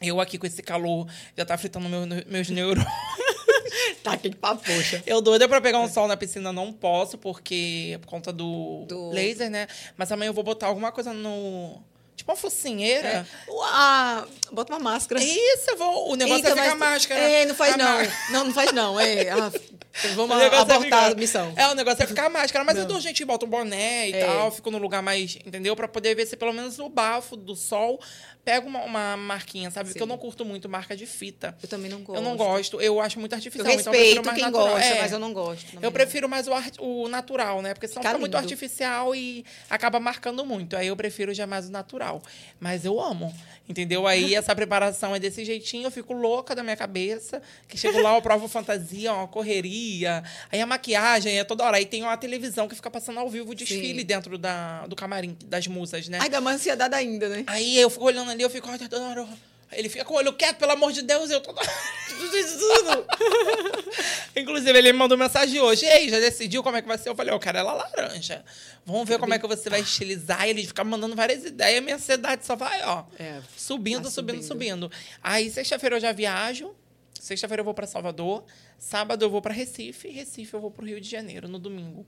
Eu 0.00 0.20
aqui 0.20 0.38
com 0.38 0.46
esse 0.46 0.62
calor 0.62 1.06
já 1.36 1.44
tá 1.44 1.56
fritando 1.58 1.88
meu, 1.88 2.06
meus 2.26 2.48
neurônios. 2.48 2.84
Tá 4.02 4.12
aqui 4.12 4.34
pra 4.34 4.54
poxa. 4.54 5.02
Eu 5.06 5.20
doida 5.22 5.48
pra 5.48 5.60
pegar 5.60 5.80
um 5.80 5.88
sol 5.88 6.06
na 6.06 6.16
piscina, 6.16 6.52
não 6.52 6.72
posso, 6.72 7.16
porque 7.18 7.98
por 8.02 8.08
conta 8.08 8.32
do, 8.32 8.84
Do- 8.86 9.10
laser, 9.10 9.50
né? 9.50 9.66
Mas 9.96 10.12
amanhã 10.12 10.28
eu 10.28 10.34
vou 10.34 10.44
botar 10.44 10.66
alguma 10.66 10.92
coisa 10.92 11.12
no. 11.12 11.82
Tipo 12.16 12.30
uma 12.30 12.36
focinheira. 12.36 13.08
É. 13.08 13.26
Ah, 13.64 14.24
bota 14.52 14.72
uma 14.72 14.78
máscara. 14.78 15.22
Isso, 15.22 15.68
eu 15.70 15.76
vou. 15.76 16.12
O 16.12 16.16
negócio 16.16 16.46
Eita, 16.46 16.48
é 16.48 16.62
ficar 16.62 16.76
mas- 16.76 16.90
máscara. 16.90 17.20
É, 17.20 17.44
não 17.46 17.54
faz 17.54 17.74
A 17.74 17.76
não. 17.76 17.84
má- 17.84 18.08
Não, 18.30 18.44
não 18.46 18.54
faz 18.54 18.72
não. 18.72 19.00
É, 19.00 19.30
ah, 19.30 19.52
vamos 20.14 20.36
O 20.36 20.38
negócio 20.38 20.70
é 20.70 20.74
abortar 20.74 20.80
ficar- 20.80 21.12
a 21.12 21.14
missão. 21.14 21.52
É, 21.56 21.66
o 21.68 21.74
negócio 21.74 22.02
é 22.02 22.06
ficar 22.06 22.28
máscara. 22.30 22.64
Mas 22.64 22.76
Não. 22.76 22.82
eu 22.82 22.88
dou 22.88 23.00
gente, 23.00 23.24
bota 23.24 23.44
um 23.44 23.48
boné 23.48 24.08
e 24.10 24.12
É. 24.14 24.24
tal, 24.26 24.50
fico 24.52 24.70
no 24.70 24.78
lugar 24.78 25.02
mais, 25.02 25.36
entendeu? 25.44 25.74
Pra 25.74 25.88
poder 25.88 26.14
ver 26.14 26.26
se 26.26 26.36
pelo 26.36 26.52
menos 26.52 26.78
o 26.78 26.88
bafo 26.88 27.36
do 27.36 27.56
sol 27.56 28.00
pega 28.44 28.66
uma, 28.66 28.82
uma 28.84 29.16
marquinha, 29.16 29.70
sabe? 29.70 29.88
Porque 29.88 30.02
eu 30.02 30.06
Sim. 30.06 30.10
não 30.10 30.18
curto 30.18 30.44
muito 30.44 30.68
marca 30.68 30.94
de 30.96 31.06
fita. 31.06 31.56
Eu 31.62 31.68
também 31.68 31.90
não 31.90 32.02
gosto. 32.02 32.18
Eu 32.18 32.22
não 32.22 32.36
gosto, 32.36 32.80
eu 32.80 33.00
acho 33.00 33.18
muito 33.18 33.32
Eu 33.32 33.36
artificial. 33.36 33.66
então 33.72 33.92
eu 33.92 33.98
respeito 33.98 34.22
prefiro 34.22 34.24
mais 34.26 34.36
quem 34.36 34.44
natural. 34.44 34.68
gosta, 34.74 34.94
É. 34.94 35.00
mas 35.00 35.12
eu 35.12 35.18
não 35.18 35.32
gosto. 35.32 35.78
Eu 35.80 35.90
prefiro 35.92 36.28
mais 36.28 36.46
o, 36.48 36.52
art- 36.52 36.76
o 36.78 37.08
natural, 37.08 37.62
né? 37.62 37.72
Porque 37.74 37.88
senão 37.88 38.02
Fica 38.02 38.10
fica 38.10 38.18
muito 38.20 38.36
artificial 38.36 39.14
e 39.14 39.44
acaba 39.70 39.98
marcando 39.98 40.44
muito. 40.44 40.76
Aí 40.76 40.86
eu 40.88 40.96
prefiro 40.96 41.32
já 41.32 41.46
mais 41.46 41.68
o 41.68 41.72
natural. 41.72 42.22
Mas 42.60 42.84
eu 42.84 43.00
amo, 43.00 43.34
entendeu? 43.68 44.06
Aí 44.06 44.34
essa 44.36 44.54
preparação 44.54 45.14
é 45.14 45.18
desse 45.18 45.44
jeitinho, 45.44 45.86
eu 45.86 45.90
fico 45.90 46.12
louca 46.12 46.54
da 46.54 46.62
minha 46.62 46.76
cabeça. 46.76 47.40
Que 47.68 47.78
chego 47.78 47.98
lá, 48.00 48.14
eu 48.14 48.22
provo 48.22 48.46
fantasia, 48.48 49.12
uma 49.12 49.26
correria. 49.28 50.22
Aí 50.52 50.60
a 50.60 50.66
maquiagem 50.66 51.38
é 51.38 51.44
toda 51.44 51.64
hora. 51.64 51.76
Aí 51.78 51.86
tem 51.86 52.02
uma 52.02 52.16
televisão 52.16 52.68
que 52.68 52.74
fica 52.74 52.90
passando 52.90 53.18
ao 53.20 53.28
vivo 53.28 53.52
o 53.52 53.54
desfile 53.54 54.00
Sim. 54.00 54.06
dentro 54.06 54.36
da, 54.38 54.86
do 54.86 54.94
camarim 54.96 55.36
das 55.46 55.66
musas, 55.66 56.08
né? 56.08 56.18
Ai, 56.20 56.28
dá 56.28 56.40
uma 56.40 56.50
ansiedade 56.52 56.94
ainda, 56.94 57.28
né? 57.28 57.44
Aí 57.46 57.78
eu 57.78 57.88
fico 57.88 58.04
olhando 58.04 58.33
ali, 58.34 58.42
eu 58.42 58.50
fico... 58.50 58.68
Ele 59.76 59.88
fica 59.88 60.04
com 60.04 60.14
o 60.14 60.16
olho 60.16 60.32
quieto, 60.32 60.58
pelo 60.58 60.72
amor 60.72 60.92
de 60.92 61.02
Deus, 61.02 61.30
eu 61.30 61.40
tudo. 61.40 61.60
Inclusive, 64.36 64.78
ele 64.78 64.92
me 64.92 64.98
mandou 64.98 65.16
mensagem 65.16 65.60
hoje. 65.60 65.84
Ei, 65.86 66.08
já 66.08 66.18
decidiu 66.18 66.62
como 66.62 66.76
é 66.76 66.82
que 66.82 66.88
vai 66.88 66.98
ser? 66.98 67.08
Eu 67.08 67.16
falei, 67.16 67.32
eu 67.34 67.38
quero 67.38 67.58
ela 67.58 67.72
laranja. 67.72 68.44
Vamos 68.84 69.08
ver 69.08 69.18
como 69.18 69.34
é 69.34 69.38
que 69.38 69.46
você 69.46 69.68
vai 69.68 69.80
estilizar. 69.80 70.46
E 70.46 70.50
ele 70.50 70.66
fica 70.66 70.84
mandando 70.84 71.14
várias 71.16 71.44
ideias. 71.44 71.82
Minha 71.82 71.96
ansiedade 71.96 72.44
só 72.44 72.56
vai, 72.56 72.82
ó. 72.84 73.04
É, 73.18 73.40
subindo, 73.56 74.02
vai 74.02 74.12
subindo, 74.12 74.42
subindo. 74.42 74.88
subindo. 74.88 74.92
Aí, 75.22 75.50
sexta-feira 75.50 75.96
eu 75.96 76.00
já 76.00 76.12
viajo. 76.12 76.74
Sexta-feira 77.18 77.60
eu 77.60 77.64
vou 77.64 77.74
para 77.74 77.86
Salvador. 77.86 78.44
Sábado 78.78 79.24
eu 79.24 79.30
vou 79.30 79.40
para 79.40 79.54
Recife. 79.54 80.08
Recife 80.08 80.52
eu 80.54 80.60
vou 80.60 80.70
para 80.70 80.84
o 80.84 80.86
Rio 80.86 81.00
de 81.00 81.08
Janeiro, 81.08 81.48
no 81.48 81.58
domingo. 81.58 82.06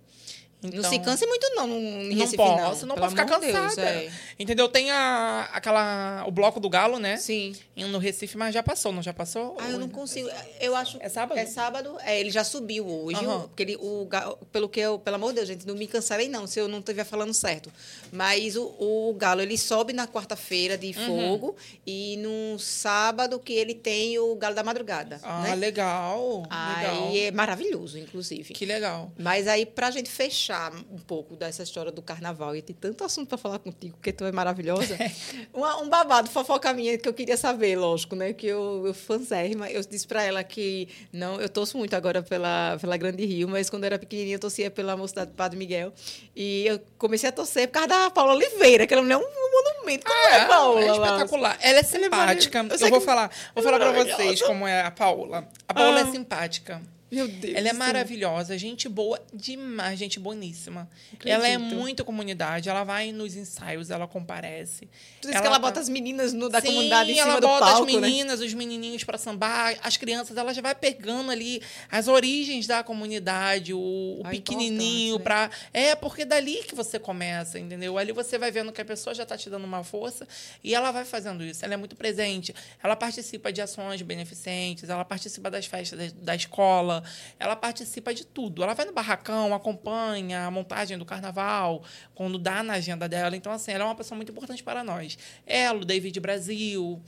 Não 0.62 0.82
se 0.90 0.98
canse 0.98 1.24
muito, 1.26 1.48
não, 1.54 1.66
no- 1.66 1.80
Não 2.04 2.16
Recife, 2.16 2.36
posso, 2.36 2.86
não, 2.86 2.94
Pelo 2.96 3.06
posso 3.06 3.16
ficar 3.16 3.38
de 3.38 3.46
Deus, 3.46 3.52
cansada. 3.58 3.88
é. 3.88 4.10
Entendeu? 4.38 4.68
Tem 4.68 4.90
a, 4.90 5.48
aquela, 5.52 6.24
o 6.26 6.30
bloco 6.30 6.58
do 6.58 6.68
galo, 6.68 6.98
né? 6.98 7.18
Sim. 7.18 7.54
No 7.76 7.98
Recife, 7.98 8.36
mas 8.36 8.52
já 8.54 8.62
passou, 8.62 8.90
não 8.90 9.02
já 9.02 9.12
passou? 9.12 9.56
Ah, 9.60 9.70
eu 9.70 9.78
não 9.78 9.88
consigo. 9.88 10.28
Eu 10.58 10.74
acho. 10.74 10.96
É 11.00 11.08
sábado? 11.08 11.38
É 11.38 11.46
sábado. 11.46 11.96
É, 12.02 12.18
ele 12.18 12.30
já 12.30 12.42
subiu 12.42 12.86
hoje. 12.88 13.24
O- 13.24 13.40
Porque 13.42 13.62
ele, 13.62 13.76
o, 13.76 14.08
pelo 14.50 14.68
que 14.68 14.80
eu, 14.80 14.98
pelo 14.98 15.16
amor 15.16 15.28
de 15.28 15.36
Deus, 15.36 15.48
gente, 15.48 15.66
não 15.66 15.74
me 15.74 15.86
cansarei, 15.86 16.28
não, 16.28 16.46
se 16.46 16.58
eu 16.58 16.66
não 16.68 16.78
estiver 16.80 17.04
falando 17.04 17.32
certo. 17.34 17.70
Mas 18.10 18.56
o, 18.56 18.64
o 18.78 19.14
Galo, 19.16 19.42
ele 19.42 19.58
sobe 19.58 19.92
na 19.92 20.08
quarta-feira 20.08 20.76
de 20.76 20.86
Uhum. 20.96 21.06
fogo 21.06 21.56
e 21.86 22.16
no 22.16 22.58
sábado 22.58 23.38
que 23.38 23.52
ele 23.52 23.74
tem 23.74 24.18
o 24.18 24.34
Galo 24.36 24.54
da 24.54 24.64
Madrugada. 24.64 25.20
Ah, 25.22 25.42
né? 25.42 25.54
legal. 25.54 26.42
legal. 26.46 27.08
Aí 27.08 27.20
é 27.20 27.30
maravilhoso, 27.30 27.98
inclusive. 27.98 28.54
Que 28.54 28.64
legal. 28.64 29.12
Mas 29.18 29.46
aí, 29.46 29.64
pra 29.66 29.90
gente 29.90 30.08
fechar 30.10 30.45
um 30.90 30.98
pouco 30.98 31.36
dessa 31.36 31.62
história 31.62 31.90
do 31.90 32.02
carnaval, 32.02 32.54
e 32.54 32.62
tem 32.62 32.74
tanto 32.74 33.04
assunto 33.04 33.28
para 33.28 33.38
falar 33.38 33.58
contigo, 33.58 33.96
porque 33.96 34.12
tu 34.12 34.24
é 34.24 34.32
maravilhosa, 34.32 34.96
uma- 35.52 35.80
um 35.80 35.88
babado, 35.88 36.28
fofoca 36.30 36.72
minha, 36.72 36.98
que 36.98 37.08
eu 37.08 37.14
queria 37.14 37.36
saber, 37.36 37.76
lógico, 37.76 38.14
né? 38.14 38.32
Que 38.32 38.46
eu, 38.46 38.84
eu 38.86 38.94
fanzérrima, 38.94 39.70
eu 39.70 39.80
disse 39.82 40.06
para 40.06 40.22
ela 40.22 40.44
que, 40.44 40.88
não, 41.12 41.40
eu 41.40 41.48
torço 41.48 41.78
muito 41.78 41.94
agora 41.94 42.22
pela, 42.22 42.76
pela 42.80 42.96
Grande 42.96 43.24
Rio, 43.24 43.48
mas 43.48 43.70
quando 43.70 43.84
eu 43.84 43.86
era 43.86 43.98
pequenininha 43.98 44.36
eu 44.36 44.40
torcia 44.40 44.70
pela 44.70 44.96
Mocidade 44.96 45.30
do 45.30 45.34
Padre 45.34 45.58
Miguel, 45.58 45.92
e 46.34 46.66
eu 46.66 46.80
comecei 46.98 47.28
a 47.28 47.32
torcer 47.32 47.68
por 47.68 47.74
causa 47.74 47.88
da 47.88 48.10
Paula 48.10 48.34
Oliveira, 48.34 48.86
que 48.86 48.94
ela 48.94 49.02
é 49.02 49.16
um 49.16 49.20
monumento. 49.20 50.06
Como 50.06 50.18
é, 50.18 50.36
é 50.36 50.44
Paola? 50.46 50.80
É 50.80 50.90
espetacular. 50.90 51.58
Ela 51.60 51.78
é 51.78 51.82
simpática. 51.82 52.58
Eu, 52.58 52.76
eu 52.78 52.90
vou 52.90 53.00
falar, 53.00 53.30
vou 53.54 53.62
falar 53.62 53.78
para 53.78 53.92
vocês 53.92 54.42
como 54.42 54.66
é 54.66 54.82
a 54.82 54.90
Paola. 54.90 55.48
A 55.68 55.74
Paola 55.74 56.00
é 56.00 56.02
ah. 56.02 56.08
é 56.08 56.10
simpática. 56.10 56.95
Meu 57.16 57.28
Deus. 57.28 57.54
Ela 57.54 57.70
é 57.70 57.72
maravilhosa, 57.72 58.58
gente 58.58 58.90
boa 58.90 59.18
demais, 59.32 59.98
gente 59.98 60.20
boníssima. 60.20 60.86
Ela 61.24 61.48
é 61.48 61.56
muito 61.56 62.04
comunidade, 62.04 62.68
ela 62.68 62.84
vai 62.84 63.10
nos 63.10 63.34
ensaios, 63.34 63.90
ela 63.90 64.06
comparece. 64.06 64.86
Tu 65.22 65.28
ela 65.28 65.40
que 65.40 65.46
ela 65.46 65.56
tá... 65.56 65.60
bota 65.60 65.80
as 65.80 65.88
meninas 65.88 66.34
no, 66.34 66.50
da 66.50 66.60
Sim, 66.60 66.68
comunidade 66.68 67.12
em 67.12 67.14
cima 67.14 67.40
do 67.40 67.46
palco, 67.46 67.64
ela 67.64 67.78
bota 67.78 67.82
as 67.82 67.94
né? 67.94 68.00
meninas, 68.00 68.40
né? 68.40 68.46
os 68.46 68.52
menininhos 68.52 69.02
para 69.02 69.16
sambar, 69.16 69.78
as 69.82 69.96
crianças, 69.96 70.36
ela 70.36 70.52
já 70.52 70.60
vai 70.60 70.74
pegando 70.74 71.30
ali 71.30 71.62
as 71.90 72.06
origens 72.06 72.66
da 72.66 72.82
comunidade, 72.82 73.72
o, 73.72 74.20
o 74.20 74.22
pequenininho 74.28 75.18
para 75.18 75.50
É, 75.72 75.94
porque 75.94 76.26
dali 76.26 76.64
que 76.64 76.74
você 76.74 76.98
começa, 76.98 77.58
entendeu? 77.58 77.96
Ali 77.96 78.12
você 78.12 78.36
vai 78.36 78.50
vendo 78.50 78.72
que 78.72 78.80
a 78.82 78.84
pessoa 78.84 79.14
já 79.14 79.24
tá 79.24 79.38
te 79.38 79.48
dando 79.48 79.64
uma 79.64 79.82
força 79.82 80.28
e 80.62 80.74
ela 80.74 80.90
vai 80.90 81.06
fazendo 81.06 81.42
isso. 81.42 81.64
Ela 81.64 81.72
é 81.72 81.76
muito 81.78 81.96
presente, 81.96 82.54
ela 82.82 82.94
participa 82.94 83.50
de 83.50 83.62
ações 83.62 84.02
beneficentes, 84.02 84.90
ela 84.90 85.04
participa 85.04 85.50
das 85.50 85.64
festas 85.64 86.12
da 86.12 86.34
escola, 86.34 87.02
ela 87.38 87.56
participa 87.56 88.12
de 88.14 88.24
tudo. 88.24 88.62
Ela 88.62 88.74
vai 88.74 88.86
no 88.86 88.92
barracão, 88.92 89.54
acompanha 89.54 90.46
a 90.46 90.50
montagem 90.50 90.98
do 90.98 91.04
carnaval, 91.04 91.82
quando 92.14 92.38
dá 92.38 92.62
na 92.62 92.74
agenda 92.74 93.08
dela. 93.08 93.36
Então, 93.36 93.52
assim, 93.52 93.72
ela 93.72 93.84
é 93.84 93.86
uma 93.86 93.94
pessoa 93.94 94.16
muito 94.16 94.32
importante 94.32 94.62
para 94.62 94.82
nós. 94.82 95.18
Ela, 95.46 95.80
o 95.80 95.84
David 95.84 96.18
Brasil, 96.20 97.02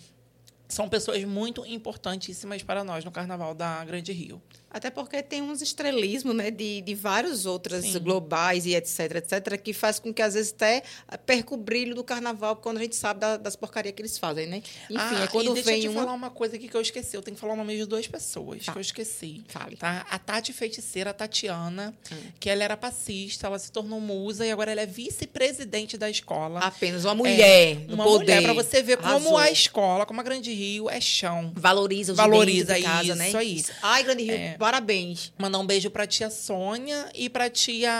são 0.68 0.88
pessoas 0.88 1.24
muito 1.24 1.64
importantíssimas 1.66 2.62
para 2.62 2.84
nós 2.84 3.04
no 3.04 3.10
Carnaval 3.10 3.54
da 3.54 3.82
Grande 3.84 4.12
Rio. 4.12 4.40
Até 4.70 4.90
porque 4.90 5.22
tem 5.22 5.42
uns 5.42 5.62
estrelismo, 5.62 6.32
né, 6.34 6.50
de, 6.50 6.82
de 6.82 6.94
vários 6.94 7.46
outras 7.46 7.84
Sim. 7.84 7.98
globais 7.98 8.66
e 8.66 8.74
etc, 8.74 9.16
etc, 9.16 9.60
que 9.60 9.72
faz 9.72 9.98
com 9.98 10.12
que 10.12 10.20
às 10.20 10.34
vezes 10.34 10.52
até 10.52 10.82
perca 11.24 11.54
o 11.54 11.56
brilho 11.56 11.94
do 11.94 12.04
carnaval 12.04 12.56
quando 12.56 12.78
a 12.78 12.82
gente 12.82 12.96
sabe 12.96 13.20
da, 13.20 13.36
das 13.36 13.56
porcarias 13.56 13.94
que 13.94 14.02
eles 14.02 14.18
fazem, 14.18 14.46
né? 14.46 14.62
Enfim, 14.90 14.96
ah, 14.98 15.24
é 15.24 15.26
quando 15.26 15.54
deixa 15.54 15.70
vem 15.70 15.76
eu 15.76 15.82
te 15.82 15.88
uma... 15.88 16.00
falar 16.02 16.12
uma 16.12 16.30
coisa 16.30 16.56
aqui 16.56 16.68
que 16.68 16.76
eu 16.76 16.80
esqueci. 16.80 17.16
Eu 17.16 17.22
tenho 17.22 17.34
que 17.34 17.40
falar 17.40 17.54
o 17.54 17.56
nome 17.56 17.76
de 17.76 17.86
duas 17.86 18.06
pessoas 18.06 18.64
tá. 18.64 18.72
que 18.72 18.78
eu 18.78 18.82
esqueci. 18.82 19.42
Fale. 19.48 19.76
Tá? 19.76 20.06
A 20.10 20.18
Tati 20.18 20.52
Feiticeira, 20.52 21.10
a 21.10 21.14
Tatiana, 21.14 21.94
hum. 22.12 22.16
que 22.38 22.50
ela 22.50 22.62
era 22.62 22.76
passista, 22.76 23.46
ela 23.46 23.58
se 23.58 23.72
tornou 23.72 24.00
musa 24.00 24.44
e 24.46 24.50
agora 24.50 24.72
ela 24.72 24.82
é 24.82 24.86
vice-presidente 24.86 25.96
da 25.96 26.10
escola. 26.10 26.60
Apenas 26.60 27.04
uma 27.04 27.14
mulher 27.14 27.38
é, 27.40 27.92
uma 27.92 28.04
poder. 28.04 28.36
mulher 28.36 28.42
para 28.42 28.52
você 28.52 28.82
ver 28.82 28.98
Arrasou. 28.98 29.20
como 29.22 29.38
a 29.38 29.50
escola, 29.50 30.04
como 30.04 30.20
a 30.20 30.22
Grande 30.22 30.52
Rio 30.52 30.90
é 30.90 31.00
chão. 31.00 31.52
Valoriza 31.54 32.12
os 32.12 32.16
Valoriza 32.16 32.80
casa, 32.80 33.02
isso, 33.04 33.16
né? 33.16 33.32
aí. 33.34 33.64
Ai, 33.82 34.02
Grande 34.04 34.24
Rio, 34.24 34.34
é. 34.34 34.57
Parabéns. 34.58 35.32
Mandar 35.38 35.58
um 35.58 35.66
beijo 35.66 35.90
pra 35.90 36.06
tia 36.06 36.30
Sônia 36.30 37.08
e 37.14 37.28
pra 37.28 37.48
tia. 37.48 37.90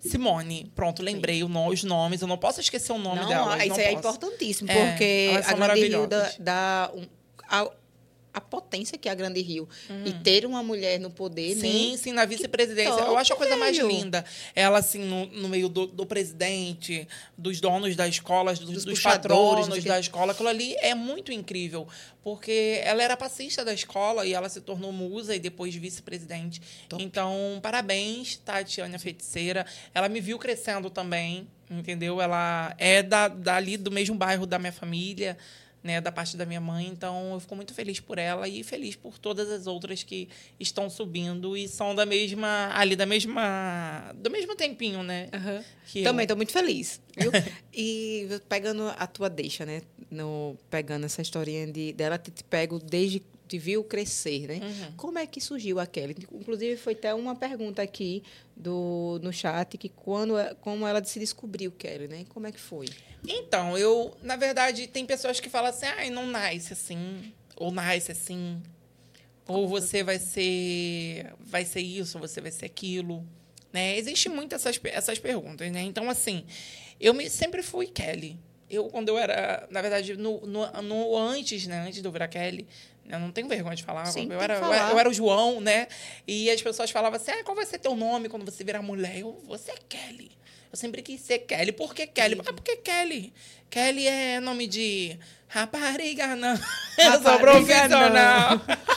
Simone, 0.00 0.70
pronto, 0.74 1.02
lembrei 1.02 1.42
os 1.42 1.82
nomes. 1.82 2.20
Eu 2.20 2.28
não 2.28 2.38
posso 2.38 2.60
esquecer 2.60 2.92
o 2.92 2.98
nome 2.98 3.22
não, 3.22 3.28
dela. 3.28 3.64
Isso 3.64 3.80
é 3.80 3.92
importantíssimo, 3.92 4.70
é, 4.70 4.90
porque 4.90 5.30
a 5.44 5.52
Grande 5.54 5.88
Rio 5.88 6.06
dá, 6.06 6.32
dá 6.38 6.90
um, 6.94 7.04
a, 7.48 7.70
a 8.36 8.40
potência 8.40 8.98
que 8.98 9.08
é 9.08 9.12
a 9.12 9.14
Grande 9.14 9.40
Rio. 9.40 9.66
Hum. 9.88 10.02
E 10.04 10.12
ter 10.12 10.44
uma 10.44 10.62
mulher 10.62 11.00
no 11.00 11.10
poder, 11.10 11.56
Sim, 11.56 11.92
né? 11.92 11.96
sim, 11.96 12.12
na 12.12 12.26
vice-presidência. 12.26 13.00
Eu 13.00 13.16
acho 13.16 13.32
a 13.32 13.36
coisa 13.36 13.56
mais 13.56 13.78
linda. 13.78 14.22
Ela, 14.54 14.78
assim, 14.78 14.98
no, 14.98 15.24
no 15.28 15.48
meio 15.48 15.70
do, 15.70 15.86
do, 15.86 16.04
presidente, 16.04 17.08
dos 17.36 17.62
donos 17.62 17.96
da 17.96 18.06
escola, 18.06 18.52
dos, 18.52 18.60
dos, 18.60 18.84
dos 18.84 19.00
patronos 19.00 19.68
do 19.68 19.82
da 19.82 19.98
escola. 19.98 20.32
Aquilo 20.32 20.50
ali 20.50 20.74
é 20.80 20.94
muito 20.94 21.32
incrível. 21.32 21.88
Porque 22.22 22.80
ela 22.84 23.02
era 23.02 23.16
passista 23.16 23.64
da 23.64 23.72
escola 23.72 24.26
e 24.26 24.34
ela 24.34 24.50
se 24.50 24.60
tornou 24.60 24.92
musa 24.92 25.34
e 25.34 25.38
depois 25.38 25.74
vice-presidente. 25.74 26.60
Então, 26.98 27.58
parabéns, 27.62 28.36
Tatiana 28.36 28.98
Feiticeira. 28.98 29.64
Ela 29.94 30.10
me 30.10 30.20
viu 30.20 30.38
crescendo 30.38 30.90
também, 30.90 31.48
entendeu? 31.70 32.20
Ela 32.20 32.74
é 32.76 33.02
da, 33.02 33.28
dali 33.28 33.78
do 33.78 33.90
mesmo 33.90 34.14
bairro 34.14 34.44
da 34.44 34.58
minha 34.58 34.72
família 34.72 35.38
né, 35.86 36.00
da 36.00 36.12
parte 36.12 36.36
da 36.36 36.44
minha 36.44 36.60
mãe. 36.60 36.86
Então, 36.88 37.32
eu 37.32 37.40
fico 37.40 37.56
muito 37.56 37.72
feliz 37.72 38.00
por 38.00 38.18
ela 38.18 38.46
e 38.48 38.62
feliz 38.62 38.96
por 38.96 39.18
todas 39.18 39.48
as 39.50 39.66
outras 39.66 40.02
que 40.02 40.28
estão 40.60 40.90
subindo 40.90 41.56
e 41.56 41.68
são 41.68 41.94
da 41.94 42.04
mesma, 42.04 42.70
ali 42.74 42.96
da 42.96 43.06
mesma, 43.06 44.12
do 44.16 44.30
mesmo 44.30 44.54
tempinho, 44.54 45.02
né? 45.02 45.28
Uhum. 45.32 46.02
Também 46.02 46.24
estou 46.24 46.36
muito 46.36 46.52
feliz, 46.52 47.00
e 47.72 48.28
pegando 48.48 48.92
a 48.98 49.06
tua 49.06 49.30
deixa, 49.30 49.64
né, 49.64 49.82
no 50.10 50.56
pegando 50.68 51.06
essa 51.06 51.22
historinha 51.22 51.66
de 51.66 51.92
dela 51.92 52.18
te, 52.18 52.30
te 52.30 52.42
pego 52.44 52.78
desde 52.78 53.22
te 53.46 53.58
viu 53.58 53.84
crescer, 53.84 54.48
né? 54.48 54.60
Uhum. 54.62 54.92
Como 54.96 55.18
é 55.18 55.26
que 55.26 55.40
surgiu 55.40 55.78
a 55.78 55.86
Kelly? 55.86 56.16
Inclusive, 56.32 56.76
foi 56.76 56.94
até 56.94 57.14
uma 57.14 57.34
pergunta 57.34 57.80
aqui 57.80 58.22
do, 58.56 59.20
no 59.22 59.32
chat, 59.32 59.76
que 59.76 59.88
quando, 59.88 60.34
como 60.60 60.86
ela 60.86 61.04
se 61.04 61.18
descobriu 61.18 61.70
Kelly, 61.70 62.08
né? 62.08 62.24
Como 62.30 62.46
é 62.46 62.52
que 62.52 62.60
foi? 62.60 62.86
Então, 63.28 63.76
eu, 63.76 64.16
na 64.22 64.36
verdade, 64.36 64.86
tem 64.86 65.04
pessoas 65.04 65.38
que 65.38 65.50
falam 65.50 65.70
assim, 65.70 65.86
ai, 65.86 66.10
não 66.10 66.26
nasce 66.26 66.72
assim, 66.72 67.32
ou 67.54 67.70
nasce 67.70 68.12
assim, 68.12 68.62
ou 69.46 69.68
você 69.68 70.02
vai 70.02 70.18
ser, 70.18 71.34
vai 71.38 71.64
ser 71.64 71.80
isso, 71.80 72.18
você 72.18 72.40
vai 72.40 72.50
ser 72.50 72.66
aquilo, 72.66 73.26
né? 73.72 73.96
Existe 73.98 74.28
muitas 74.28 74.64
essas, 74.64 74.80
essas 74.84 75.18
perguntas, 75.18 75.70
né? 75.70 75.82
Então, 75.82 76.08
assim, 76.08 76.44
eu 76.98 77.12
me, 77.12 77.28
sempre 77.28 77.62
fui 77.62 77.86
Kelly. 77.86 78.38
Eu, 78.68 78.86
quando 78.88 79.10
eu 79.10 79.18
era, 79.18 79.68
na 79.70 79.80
verdade, 79.80 80.16
no, 80.16 80.44
no, 80.46 80.66
no 80.82 81.16
antes, 81.16 81.66
né? 81.66 81.80
Antes 81.86 82.00
de 82.00 82.08
eu 82.08 82.10
virar 82.10 82.26
Kelly, 82.26 82.66
eu 83.08 83.18
não 83.18 83.30
tenho 83.30 83.48
vergonha 83.48 83.76
de 83.76 83.82
falar. 83.82 84.06
Sim, 84.06 84.28
eu, 84.30 84.40
era, 84.40 84.58
falar. 84.58 84.90
eu 84.90 84.98
era 84.98 85.08
o 85.08 85.12
João, 85.12 85.60
né? 85.60 85.88
E 86.26 86.50
as 86.50 86.60
pessoas 86.60 86.90
falavam 86.90 87.16
assim, 87.16 87.30
ah, 87.30 87.44
qual 87.44 87.56
vai 87.56 87.66
ser 87.66 87.78
teu 87.78 87.94
nome 87.94 88.28
quando 88.28 88.44
você 88.44 88.64
virar 88.64 88.82
mulher? 88.82 89.18
Eu, 89.18 89.40
você 89.46 89.72
é 89.72 89.76
Kelly. 89.88 90.30
Eu 90.72 90.76
sempre 90.76 91.02
quis 91.02 91.20
ser 91.20 91.40
Kelly. 91.40 91.72
Por 91.72 91.94
que 91.94 92.06
Kelly? 92.06 92.40
Ah, 92.46 92.52
porque 92.52 92.76
Kelly. 92.76 93.32
Kelly 93.70 94.06
é 94.06 94.40
nome 94.40 94.66
de 94.66 95.18
rapariga, 95.48 96.34
não. 96.36 96.54
Eu 96.98 97.22
sou 97.22 97.38
profissional. 97.38 98.60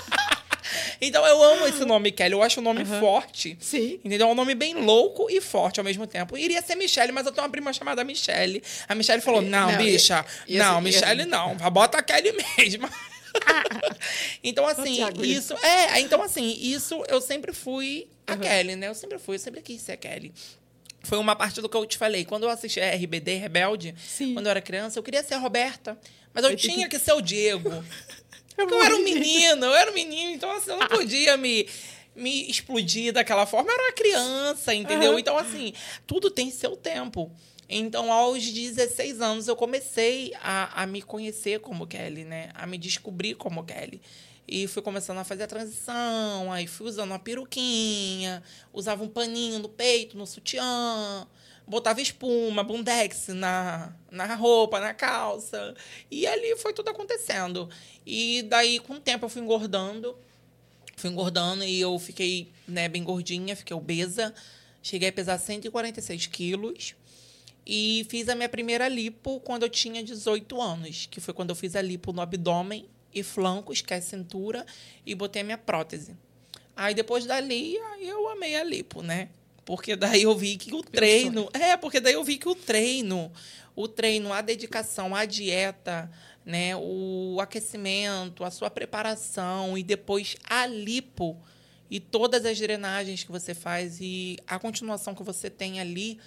Então 1.01 1.25
eu 1.25 1.41
amo 1.41 1.65
esse 1.65 1.85
nome, 1.85 2.11
Kelly. 2.11 2.33
Eu 2.33 2.43
acho 2.43 2.59
o 2.59 2.63
nome 2.63 2.83
uhum. 2.83 2.99
forte. 2.99 3.57
Sim. 3.59 3.99
Entendeu? 4.03 4.27
É 4.27 4.31
um 4.31 4.35
nome 4.35 4.53
bem 4.53 4.75
louco 4.75 5.27
e 5.29 5.39
forte 5.39 5.79
ao 5.79 5.83
mesmo 5.83 6.05
tempo. 6.05 6.37
Iria 6.37 6.61
ser 6.61 6.75
Michelle, 6.75 7.11
mas 7.11 7.25
eu 7.25 7.31
tenho 7.31 7.45
uma 7.45 7.51
prima 7.51 7.71
chamada 7.71 8.03
Michelle. 8.03 8.61
A 8.87 8.93
Michelle 8.93 9.21
falou: 9.21 9.41
não, 9.41 9.71
não 9.71 9.77
bicha, 9.77 10.25
não, 10.49 10.81
Michelle 10.81 11.25
não. 11.25 11.55
Bota 11.71 11.99
a 11.99 12.03
Kelly 12.03 12.33
mesmo. 12.57 12.89
então, 14.43 14.67
assim, 14.67 14.97
isso. 15.23 15.53
É, 15.57 15.99
então, 15.99 16.21
assim, 16.21 16.57
isso 16.59 17.03
eu 17.07 17.21
sempre 17.21 17.53
fui 17.53 18.07
a 18.25 18.33
uhum. 18.33 18.39
Kelly, 18.39 18.75
né? 18.75 18.87
Eu 18.87 18.95
sempre 18.95 19.17
fui, 19.17 19.35
eu 19.35 19.39
sempre 19.39 19.61
quis 19.61 19.81
ser 19.81 19.93
a 19.93 19.97
Kelly 19.97 20.33
foi 21.03 21.17
uma 21.17 21.35
parte 21.35 21.61
do 21.61 21.69
que 21.69 21.77
eu 21.77 21.85
te 21.85 21.97
falei. 21.97 22.25
Quando 22.25 22.43
eu 22.43 22.49
assisti 22.49 22.79
a 22.79 22.93
RBD, 22.93 23.35
Rebelde, 23.35 23.95
Sim. 23.97 24.33
quando 24.33 24.47
eu 24.47 24.51
era 24.51 24.61
criança, 24.61 24.99
eu 24.99 25.03
queria 25.03 25.23
ser 25.23 25.35
a 25.35 25.37
Roberta. 25.37 25.97
Mas 26.33 26.43
eu, 26.43 26.51
eu 26.51 26.57
tinha 26.57 26.87
que... 26.87 26.97
que 26.97 27.03
ser 27.03 27.13
o 27.13 27.21
Diego. 27.21 27.69
eu, 28.57 28.69
eu 28.69 28.83
era 28.83 28.95
um 28.95 29.03
menino, 29.03 29.65
eu 29.65 29.75
era 29.75 29.91
um 29.91 29.93
menino, 29.93 30.31
então 30.33 30.51
assim, 30.51 30.71
eu 30.71 30.77
não 30.77 30.87
podia 30.87 31.37
me, 31.37 31.67
me 32.15 32.49
explodir 32.49 33.13
daquela 33.13 33.45
forma. 33.45 33.69
Eu 33.69 33.73
era 33.73 33.83
uma 33.83 33.93
criança, 33.93 34.73
entendeu? 34.73 35.13
Uhum. 35.13 35.19
Então, 35.19 35.37
assim, 35.37 35.73
tudo 36.05 36.29
tem 36.29 36.51
seu 36.51 36.75
tempo. 36.75 37.31
Então, 37.69 38.11
aos 38.11 38.43
16 38.51 39.21
anos, 39.21 39.47
eu 39.47 39.55
comecei 39.55 40.33
a, 40.41 40.81
a 40.81 40.87
me 40.87 41.03
conhecer 41.03 41.59
como 41.59 41.85
Kelly, 41.85 42.23
né? 42.23 42.49
A 42.55 42.65
me 42.65 42.79
descobrir 42.79 43.35
como 43.35 43.63
Kelly. 43.63 44.01
E 44.47 44.65
fui 44.65 44.81
começando 44.81 45.19
a 45.19 45.23
fazer 45.23 45.43
a 45.43 45.47
transição, 45.47 46.51
aí 46.51 46.65
fui 46.65 46.87
usando 46.87 47.11
uma 47.11 47.19
peruquinha, 47.19 48.41
usava 48.73 49.03
um 49.03 49.07
paninho 49.07 49.59
no 49.59 49.69
peito, 49.69 50.17
no 50.17 50.25
sutiã, 50.25 51.27
botava 51.67 52.01
espuma, 52.01 52.63
bundex 52.63 53.27
na, 53.27 53.93
na 54.09 54.33
roupa, 54.33 54.79
na 54.79 54.91
calça. 54.91 55.75
E 56.09 56.25
ali 56.25 56.57
foi 56.57 56.73
tudo 56.73 56.89
acontecendo. 56.89 57.69
E 58.03 58.41
daí, 58.49 58.79
com 58.79 58.95
o 58.95 58.99
tempo, 58.99 59.25
eu 59.25 59.29
fui 59.29 59.43
engordando. 59.43 60.17
Fui 60.95 61.11
engordando 61.11 61.63
e 61.63 61.79
eu 61.79 61.99
fiquei 61.99 62.51
né, 62.67 62.89
bem 62.89 63.03
gordinha, 63.03 63.55
fiquei 63.55 63.77
obesa. 63.77 64.33
Cheguei 64.81 65.09
a 65.09 65.13
pesar 65.13 65.37
146 65.37 66.25
quilos. 66.25 66.95
E 67.71 68.03
fiz 68.09 68.27
a 68.27 68.33
minha 68.33 68.49
primeira 68.49 68.87
lipo 68.87 69.39
quando 69.41 69.61
eu 69.61 69.69
tinha 69.69 70.03
18 70.03 70.59
anos, 70.59 71.05
que 71.05 71.21
foi 71.21 71.35
quando 71.35 71.51
eu 71.51 71.55
fiz 71.55 71.75
a 71.75 71.81
lipo 71.83 72.11
no 72.11 72.19
abdômen 72.19 72.89
e 73.13 73.21
flancos, 73.21 73.79
que 73.79 73.93
é 73.93 73.97
a 73.97 74.01
cintura, 74.01 74.65
e 75.05 75.13
botei 75.13 75.43
a 75.43 75.45
minha 75.45 75.57
prótese. 75.57 76.17
Aí 76.75 76.95
depois 76.95 77.27
dali, 77.27 77.77
aí 77.77 78.09
eu 78.09 78.27
amei 78.27 78.55
a 78.55 78.63
lipo, 78.63 79.03
né? 79.03 79.29
Porque 79.63 79.95
daí 79.95 80.23
eu 80.23 80.35
vi 80.35 80.57
que 80.57 80.73
o 80.73 80.81
treino. 80.81 81.47
É, 81.53 81.77
porque 81.77 81.99
daí 81.99 82.15
eu 82.15 82.23
vi 82.23 82.39
que 82.39 82.49
o 82.49 82.55
treino, 82.55 83.31
o 83.75 83.87
treino, 83.87 84.33
a 84.33 84.41
dedicação, 84.41 85.15
a 85.15 85.23
dieta, 85.23 86.09
né? 86.43 86.75
O 86.75 87.37
aquecimento, 87.39 88.43
a 88.43 88.49
sua 88.49 88.71
preparação 88.71 89.77
e 89.77 89.83
depois 89.83 90.35
a 90.43 90.65
lipo 90.65 91.39
e 91.87 91.99
todas 91.99 92.45
as 92.47 92.59
drenagens 92.59 93.23
que 93.23 93.31
você 93.31 93.53
faz 93.53 93.99
e 94.01 94.39
a 94.47 94.57
continuação 94.57 95.13
que 95.13 95.21
você 95.21 95.51
tem 95.51 95.79
ali, 95.79 96.19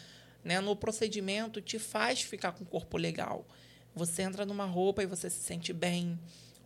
né, 0.45 0.61
no 0.61 0.75
procedimento 0.77 1.61
te 1.61 1.79
faz 1.79 2.21
ficar 2.23 2.53
com 2.53 2.65
o 2.65 2.67
corpo 2.67 2.97
legal. 2.97 3.47
Você 3.95 4.23
entra 4.23 4.45
numa 4.47 4.65
roupa 4.65 5.03
e 5.03 5.07
você 5.07 5.29
se 5.31 5.41
sente 5.43 5.73
bem 5.73 6.19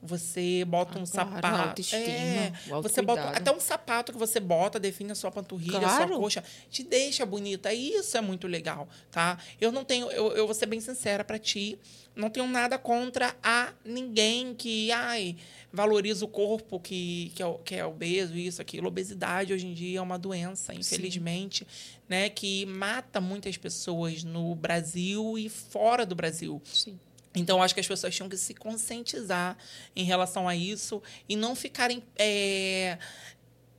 Você 0.02 0.62
bota 0.66 0.98
um 0.98 1.06
sapato. 1.06 1.82
é, 1.92 2.52
você 2.82 3.00
bota 3.02 3.22
até 3.30 3.50
um 3.50 3.58
sapato 3.58 4.12
que 4.12 4.18
você 4.18 4.38
bota, 4.38 4.78
define 4.78 5.10
a 5.10 5.14
sua 5.14 5.30
panturrilha, 5.32 5.78
a 5.78 5.80
Claro. 5.80 6.08
sua 6.08 6.16
coxa, 6.18 6.44
te 6.70 6.84
deixa 6.84 7.24
bonita. 7.26 7.72
Isso 7.72 8.16
é 8.16 8.20
muito 8.20 8.46
legal, 8.46 8.86
tá? 9.10 9.38
Eu 9.60 9.72
não 9.72 9.84
tenho, 9.84 10.08
eu, 10.12 10.32
eu 10.32 10.44
vou 10.46 10.54
ser 10.54 10.66
bem 10.66 10.80
sincera 10.80 11.24
pra 11.24 11.38
ti, 11.38 11.78
não 12.14 12.28
tenho 12.30 12.46
nada 12.46 12.78
contra 12.78 13.34
a 13.42 13.72
ninguém 13.84 14.54
que, 14.54 14.92
ai, 14.92 15.34
valoriza 15.72 16.24
o 16.24 16.28
corpo 16.28 16.78
que, 16.78 17.32
que, 17.34 17.42
é, 17.42 17.46
o- 17.46 17.58
que 17.58 17.74
é 17.74 17.84
obeso, 17.84 18.36
isso, 18.36 18.60
aquilo. 18.62 18.88
Obesidade 18.88 19.52
hoje 19.52 19.66
em 19.66 19.72
dia 19.74 19.98
é 19.98 20.02
uma 20.02 20.18
doença, 20.18 20.72
infelizmente, 20.74 21.66
né? 22.08 22.28
Que 22.28 22.66
mata 22.66 23.20
muitas 23.20 23.56
pessoas 23.56 24.24
no 24.24 24.54
Brasil 24.54 25.38
e 25.38 25.48
fora 25.48 26.04
do 26.06 26.14
Brasil. 26.14 26.60
Sim. 26.64 26.98
Então, 27.34 27.62
acho 27.62 27.74
que 27.74 27.80
as 27.80 27.86
pessoas 27.86 28.14
tinham 28.14 28.30
que 28.30 28.36
se 28.36 28.54
conscientizar 28.54 29.58
em 29.94 30.04
relação 30.04 30.48
a 30.48 30.56
isso 30.56 31.02
e 31.28 31.36
não 31.36 31.54
ficarem 31.54 32.02
é, 32.18 32.98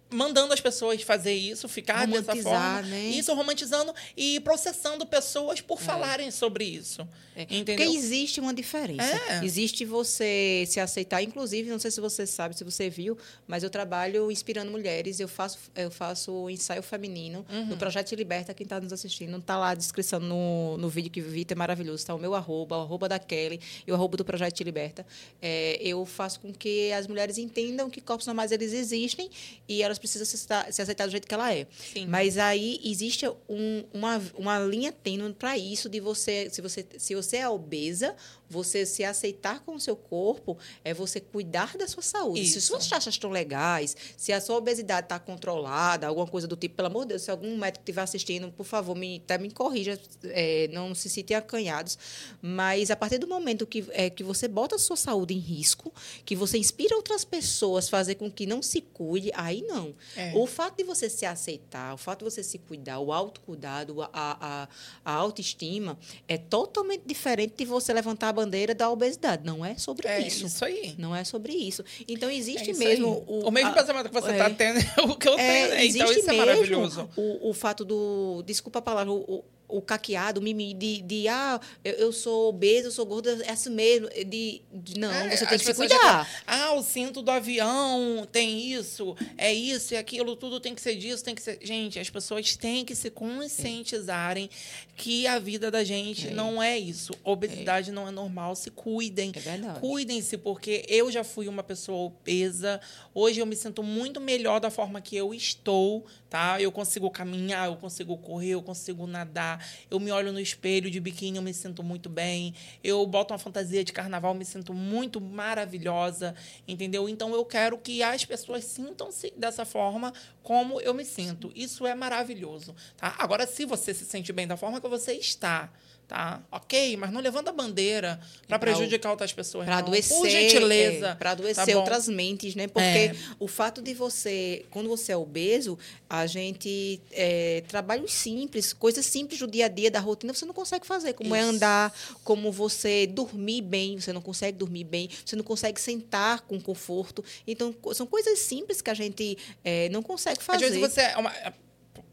mandando 0.09 0.53
as 0.53 0.61
pessoas 0.61 1.01
fazer 1.01 1.33
isso, 1.33 1.67
ficar 1.67 2.07
dessa 2.07 2.35
forma. 2.35 2.81
né? 2.83 3.07
Isso, 3.09 3.33
romantizando 3.33 3.93
e 4.15 4.39
processando 4.39 5.05
pessoas 5.05 5.59
por 5.61 5.79
falarem 5.81 6.31
sobre 6.31 6.63
isso. 6.63 7.07
É, 7.35 7.43
Entendeu? 7.43 7.75
Porque 7.77 7.97
existe 7.97 8.39
uma 8.39 8.53
diferença. 8.53 9.03
É. 9.29 9.43
Existe 9.45 9.85
você 9.85 10.63
se 10.67 10.79
aceitar. 10.79 11.21
Inclusive, 11.21 11.69
não 11.69 11.77
sei 11.77 11.91
se 11.91 11.99
você 12.01 12.25
sabe, 12.25 12.57
se 12.57 12.63
você 12.63 12.89
viu, 12.89 13.17
mas 13.45 13.63
eu 13.63 13.69
trabalho 13.69 14.31
inspirando 14.31 14.71
mulheres. 14.71 15.19
Eu 15.19 15.27
faço, 15.27 15.59
eu 15.75 15.91
faço 15.91 16.49
ensaio 16.49 16.81
feminino 16.81 17.45
Uhum. 17.49 17.65
no 17.67 17.77
Projeto 17.77 18.13
Liberta. 18.15 18.53
Quem 18.53 18.63
está 18.63 18.79
nos 18.79 18.91
assistindo, 18.93 19.37
está 19.37 19.57
lá 19.57 19.69
a 19.69 19.75
descrição 19.75 20.19
no, 20.19 20.77
no 20.77 20.89
vídeo 20.89 21.11
que 21.11 21.21
vi, 21.21 21.45
é 21.49 21.55
maravilhoso. 21.55 21.97
Está 21.97 22.15
o 22.15 22.17
meu 22.19 22.33
arroba, 22.33 22.77
o 22.77 22.81
arroba 22.81 23.07
da 23.09 23.19
Kelly 23.19 23.59
e 23.85 23.91
o 23.91 23.95
arroba 23.95 24.17
do 24.17 24.25
Projeto 24.25 24.61
Liberta. 24.63 25.05
É, 25.41 25.77
eu 25.81 26.05
faço 26.05 26.39
com 26.39 26.51
que 26.53 26.91
as 26.93 27.07
mulheres 27.07 27.37
entendam 27.37 27.89
que 27.89 28.01
corpos 28.01 28.25
normais 28.25 28.51
eles 28.51 28.73
existem 28.73 29.29
e 29.67 29.83
elas 29.83 29.96
precisam 29.97 30.25
se, 30.25 30.35
aceitar- 30.35 30.71
se 30.73 30.81
aceitar 30.81 31.05
do 31.05 31.11
jeito 31.11 31.27
que 31.27 31.33
ela 31.33 31.53
é. 31.53 31.67
Sim. 31.93 32.05
Mas 32.07 32.37
aí 32.37 32.79
existe 32.83 33.27
um- 33.49 33.83
uma, 33.93 34.21
uma 34.35 34.59
linha 34.59 34.91
tênue 34.91 35.33
para 35.33 35.57
isso 35.57 35.89
de 35.89 35.99
você 35.99 36.49
se, 36.51 36.61
você, 36.61 36.85
se 36.97 37.15
você 37.15 37.37
é 37.37 37.49
obesa, 37.49 38.15
você 38.49 38.85
se 38.85 39.03
aceitar 39.03 39.59
com 39.61 39.75
o 39.75 39.79
seu 39.79 39.95
corpo 39.95 40.57
é 40.83 40.93
você 40.93 41.19
cuidar 41.19 41.75
da 41.77 41.87
sua 41.87 42.01
saúde. 42.03 42.45
Se 42.47 42.59
Isso. 42.59 42.67
suas 42.67 42.87
taxas 42.87 43.13
estão 43.15 43.29
legais, 43.29 43.95
se 44.15 44.31
a 44.31 44.39
sua 44.39 44.55
obesidade 44.55 45.05
está 45.05 45.19
controlada, 45.19 46.07
alguma 46.07 46.25
coisa 46.27 46.47
do 46.47 46.55
tipo, 46.55 46.75
pelo 46.75 46.87
amor 46.87 47.01
de 47.03 47.09
Deus, 47.09 47.23
se 47.23 47.31
algum 47.31 47.57
médico 47.57 47.81
estiver 47.83 48.01
assistindo, 48.01 48.49
por 48.51 48.65
favor, 48.65 48.95
me, 48.95 49.17
até 49.17 49.37
me 49.37 49.51
corrija, 49.51 49.99
é, 50.25 50.69
não 50.71 50.95
se 50.95 51.09
sintam 51.09 51.37
acanhados. 51.37 51.97
Mas 52.41 52.89
a 52.89 52.95
partir 52.95 53.17
do 53.17 53.27
momento 53.27 53.67
que, 53.67 53.85
é, 53.89 54.09
que 54.09 54.23
você 54.23 54.47
bota 54.47 54.75
a 54.75 54.79
sua 54.79 54.95
saúde 54.95 55.33
em 55.33 55.39
risco, 55.39 55.93
que 56.25 56.35
você 56.35 56.57
inspira 56.57 56.95
outras 56.95 57.25
pessoas 57.25 57.87
a 57.87 57.89
fazer 57.89 58.15
com 58.15 58.31
que 58.31 58.45
não 58.45 58.61
se 58.61 58.79
cuide, 58.81 59.29
aí 59.33 59.61
não. 59.61 59.86
É. 60.15 60.31
O 60.35 60.45
fato 60.47 60.77
de 60.77 60.83
você 60.83 61.09
se 61.09 61.25
aceitar, 61.25 61.93
o 61.93 61.97
fato 61.97 62.19
de 62.19 62.25
você 62.31 62.43
se 62.43 62.57
cuidar, 62.57 62.99
o 62.99 63.11
autocuidado, 63.13 64.01
a, 64.01 64.09
a, 64.13 64.67
a 65.05 65.11
autoestima, 65.13 65.97
é 66.27 66.37
totalmente 66.37 67.03
diferente 67.05 67.53
de 67.57 67.65
você 67.65 67.93
levantar 67.93 68.29
a 68.29 68.33
bandeira 68.33 68.73
da 68.75 68.89
obesidade. 68.89 69.43
Não 69.45 69.63
é 69.65 69.75
sobre 69.77 70.07
É 70.07 70.19
isso. 70.19 70.45
isso 70.45 70.63
aí. 70.65 70.95
Não 70.97 71.15
é 71.15 71.23
sobre 71.23 71.53
isso. 71.53 71.83
Então, 72.07 72.29
É 72.29 72.35
existe 72.35 72.71
isso 72.71 72.79
mesmo. 72.79 73.25
aí. 73.27 73.43
o, 73.45 73.51
mesmo 73.51 73.69
a- 73.69 73.73
pensamento 73.73 74.09
que 74.09 74.13
você 74.13 74.29
é. 74.31 74.33
está 74.33 74.49
tendo 74.49 74.79
é 74.79 75.01
o 75.01 75.15
que 75.15 75.27
eu 75.27 75.35
tenho. 75.35 75.47
É, 75.47 75.67
né? 75.69 75.85
Então, 75.85 76.05
existe 76.07 76.19
isso 76.19 76.29
é 76.29 76.33
mesmo 76.33 76.45
maravilhoso. 76.45 77.09
O, 77.15 77.49
o 77.49 77.53
fato 77.53 77.83
do. 77.85 78.43
Desculpa 78.45 78.79
a 78.79 78.81
palavra, 78.81 79.11
o, 79.13 79.43
o, 79.69 79.81
caqueado, 79.81 80.39
o 80.39 80.43
mimimi 80.43 80.73
de, 80.73 81.01
de 81.01 81.27
ah, 81.27 81.59
eu, 81.83 81.93
eu 81.95 82.11
sou 82.13 82.49
obesa, 82.49 82.87
eu 82.87 82.91
sou 82.91 83.05
gorda, 83.05 83.37
é 83.43 83.51
assim 83.51 83.69
mesmo. 83.69 84.07
De, 84.09 84.61
de- 84.73 84.99
não, 84.99 85.11
É, 85.11 85.35
você 85.35 85.45
tem 85.45 85.57
que 85.57 85.65
se 85.65 85.71
pessoas 85.71 85.89
já 85.89 85.97
cuidar. 85.97 86.43
Ah, 86.47 86.73
o 86.73 86.81
cinto 86.83 87.21
do 87.21 87.29
avião 87.31 88.27
tem 88.31 88.71
isso, 88.71 89.15
é 89.37 89.53
isso 89.53 89.93
e 89.93 89.97
aquilo, 89.97 90.35
tudo 90.35 90.59
tem 90.59 90.73
que 90.73 90.81
ser 90.81 90.95
disso, 90.95 91.23
tem 91.23 91.35
que 91.35 91.41
ser. 91.41 91.59
Gente, 91.61 91.99
as 91.99 92.09
pessoas 92.09 92.55
têm 92.55 92.85
que 92.85 92.95
se 92.95 93.09
conscientizarem 93.09 94.49
que 94.95 95.27
a 95.27 95.37
vida 95.39 95.69
da 95.69 95.83
gente 95.83 96.27
É. 96.29 96.31
não 96.31 96.61
é 96.61 96.77
isso. 96.77 97.13
Obesidade 97.23 97.91
não 97.91 98.07
é 98.07 98.11
normal. 98.11 98.55
Se 98.55 98.71
cuidem. 98.71 99.31
É 99.35 99.39
verdade. 99.39 99.79
Cuidem-se, 99.79 100.37
porque 100.37 100.85
eu 100.87 101.11
já 101.11 101.23
fui 101.23 101.47
uma 101.47 101.63
pessoa 101.63 101.97
obesa. 102.07 102.79
Hoje 103.13 103.39
eu 103.39 103.45
me 103.45 103.55
sinto 103.55 103.83
muito 103.83 104.19
melhor 104.19 104.59
da 104.59 104.69
forma 104.71 105.01
que 105.01 105.15
eu 105.15 105.33
estou, 105.33 106.05
tá? 106.29 106.61
Eu 106.61 106.71
consigo 106.71 107.09
caminhar, 107.09 107.67
eu 107.67 107.75
consigo 107.75 108.17
correr, 108.17 108.51
eu 108.51 108.61
consigo 108.61 109.07
nadar. 109.07 109.65
Eu 109.89 109.99
me 109.99 110.11
olho 110.11 110.31
no 110.31 110.39
espelho 110.39 110.89
de 110.89 110.99
biquíni, 110.99 111.37
eu 111.37 111.43
me 111.43 111.53
sinto 111.53 111.83
muito 111.83 112.09
bem. 112.09 112.53
Eu 112.83 113.05
boto 113.05 113.33
uma 113.33 113.39
fantasia 113.39 113.83
de 113.83 113.93
carnaval, 113.93 114.33
me 114.33 114.45
sinto 114.45 114.73
muito 114.73 115.19
maravilhosa, 115.21 116.35
entendeu? 116.67 117.07
Então 117.07 117.33
eu 117.33 117.45
quero 117.45 117.77
que 117.77 118.03
as 118.03 118.25
pessoas 118.25 118.63
sintam-se 118.65 119.33
dessa 119.37 119.65
forma 119.65 120.13
como 120.43 120.79
eu 120.81 120.93
me 120.93 121.05
sinto. 121.05 121.51
Isso 121.55 121.85
é 121.85 121.95
maravilhoso, 121.95 122.75
tá? 122.95 123.15
Agora, 123.19 123.45
se 123.45 123.65
você 123.65 123.93
se 123.93 124.05
sente 124.05 124.31
bem 124.31 124.47
da 124.47 124.57
forma 124.57 124.81
que 124.81 124.87
você 124.87 125.13
está, 125.13 125.71
tá? 126.07 126.41
Ok, 126.51 126.95
mas 126.95 127.11
não 127.11 127.19
levando 127.19 127.49
a 127.49 127.51
bandeira 127.51 128.19
para 128.47 128.57
prejudicar 128.57 129.11
outras 129.11 129.33
pessoas. 129.33 129.65
Para 129.65 129.79
adoecer, 129.79 130.17
Por 130.17 130.29
gentileza. 130.29 131.15
para 131.15 131.31
adoecer 131.31 131.73
tá 131.73 131.77
outras 131.77 132.07
mentes, 132.07 132.55
né? 132.55 132.67
Porque 132.67 132.81
É. 132.81 133.15
o 133.39 133.47
fato 133.47 133.81
de 133.81 133.93
você, 133.93 134.65
quando 134.71 134.87
você 134.87 135.11
é 135.11 135.17
obeso, 135.17 135.77
a 136.09 136.25
gente 136.25 137.01
é, 137.11 137.61
trabalhos 137.67 138.13
simples, 138.13 138.71
coisas 138.71 139.05
simples 139.05 139.39
do 139.39 139.47
dia 139.47 139.65
a 139.65 139.67
dia 139.67 139.91
da 139.91 139.99
rotina, 139.99 140.33
você 140.33 140.45
não 140.45 140.53
consegue 140.53 140.87
fazer, 140.87 141.13
como 141.13 141.35
é 141.35 141.41
Isso. 141.41 141.49
andar, 141.49 141.93
como 142.23 142.51
você 142.51 143.05
dormir 143.05 143.61
bem, 143.61 143.99
você 143.99 144.13
não 144.13 144.21
consegue 144.21 144.57
dormir 144.57 144.85
bem, 144.85 145.09
você 145.25 145.35
não 145.35 145.43
consegue 145.43 145.79
sentar 145.81 146.41
com 146.41 146.59
conforto. 146.59 147.23
Então 147.45 147.75
são 147.93 148.07
coisas 148.07 148.39
simples 148.39 148.81
que 148.81 148.89
a 148.89 148.93
gente 148.93 149.37
é, 149.63 149.89
não 149.89 150.01
consegue 150.01 150.41
fazer. 150.41 150.65
Às 150.65 150.71
vezes 150.71 150.93
você 150.93 151.01
é 151.01 151.17
uma, 151.17 151.33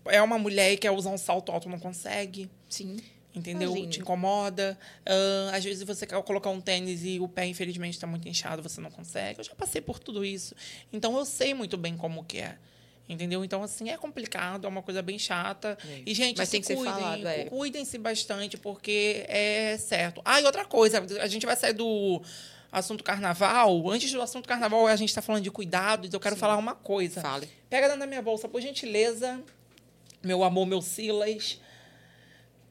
é 0.07 0.21
uma 0.21 0.39
mulher 0.39 0.73
e 0.73 0.77
quer 0.77 0.91
usar 0.91 1.11
um 1.11 1.19
salto 1.19 1.53
alto, 1.53 1.69
não 1.69 1.79
consegue. 1.79 2.51
sim. 2.69 2.97
Entendeu? 3.35 3.71
Imagine. 3.71 3.93
Te 3.93 4.01
incomoda. 4.01 4.79
Ah, 5.05 5.57
às 5.57 5.65
vezes 5.65 5.83
você 5.83 6.07
quer 6.07 6.23
colocar 6.23 6.51
um 6.51 6.61
tênis 6.61 7.05
e 7.05 7.19
o 7.19 7.27
pé, 7.27 7.47
infelizmente, 7.47 7.95
está 7.95 8.07
muito 8.07 8.29
inchado, 8.29 8.63
você 8.63 8.81
não 8.81 8.91
consegue. 8.91 9.41
Eu 9.41 9.45
já 9.45 9.55
passei 9.55 9.81
por 9.81 9.99
tudo 9.99 10.25
isso. 10.25 10.55
Então, 10.93 11.17
eu 11.19 11.25
sei 11.25 11.53
muito 11.53 11.77
bem 11.77 11.97
como 11.97 12.25
que 12.25 12.39
é. 12.39 12.57
Entendeu? 13.07 13.45
Então, 13.45 13.63
assim, 13.63 13.91
é 13.91 13.99
complicado, 13.99 14.67
é 14.67 14.69
uma 14.69 14.83
coisa 14.83 15.03
bem 15.03 15.19
chata. 15.19 15.77
É. 15.87 16.03
E, 16.07 16.15
gente, 16.15 16.39
Mas 16.39 16.49
tem 16.49 16.61
que 16.61 16.67
ser 16.67 16.77
cuidem. 16.77 16.95
falado, 16.95 17.27
é. 17.27 17.45
Cuidem-se 17.45 17.99
bastante, 17.99 18.57
porque 18.57 19.27
é 19.29 19.77
certo. 19.77 20.23
Ah, 20.25 20.41
e 20.41 20.45
outra 20.45 20.65
coisa, 20.65 21.05
a 21.21 21.27
gente 21.27 21.45
vai 21.45 21.55
sair 21.55 21.75
do 21.75 22.23
assunto 22.73 23.05
carnaval. 23.05 23.91
Antes 23.91 24.11
do 24.11 24.23
assunto 24.23 24.49
carnaval, 24.49 24.87
a 24.87 24.97
gente 24.97 25.11
está 25.11 25.21
falando 25.21 25.43
de 25.43 25.51
cuidados. 25.51 26.13
Eu 26.15 26.21
quero 26.21 26.35
Sim. 26.35 26.41
falar 26.41 26.57
uma 26.57 26.75
coisa. 26.75 27.21
Fale. 27.21 27.49
Pega 27.69 27.89
dentro 27.89 28.01
da 28.01 28.07
minha 28.07 28.23
bolsa, 28.23 28.49
por 28.49 28.61
gentileza, 28.63 29.39
meu 30.23 30.43
amor, 30.43 30.65
meu 30.65 30.81
Silas, 30.81 31.61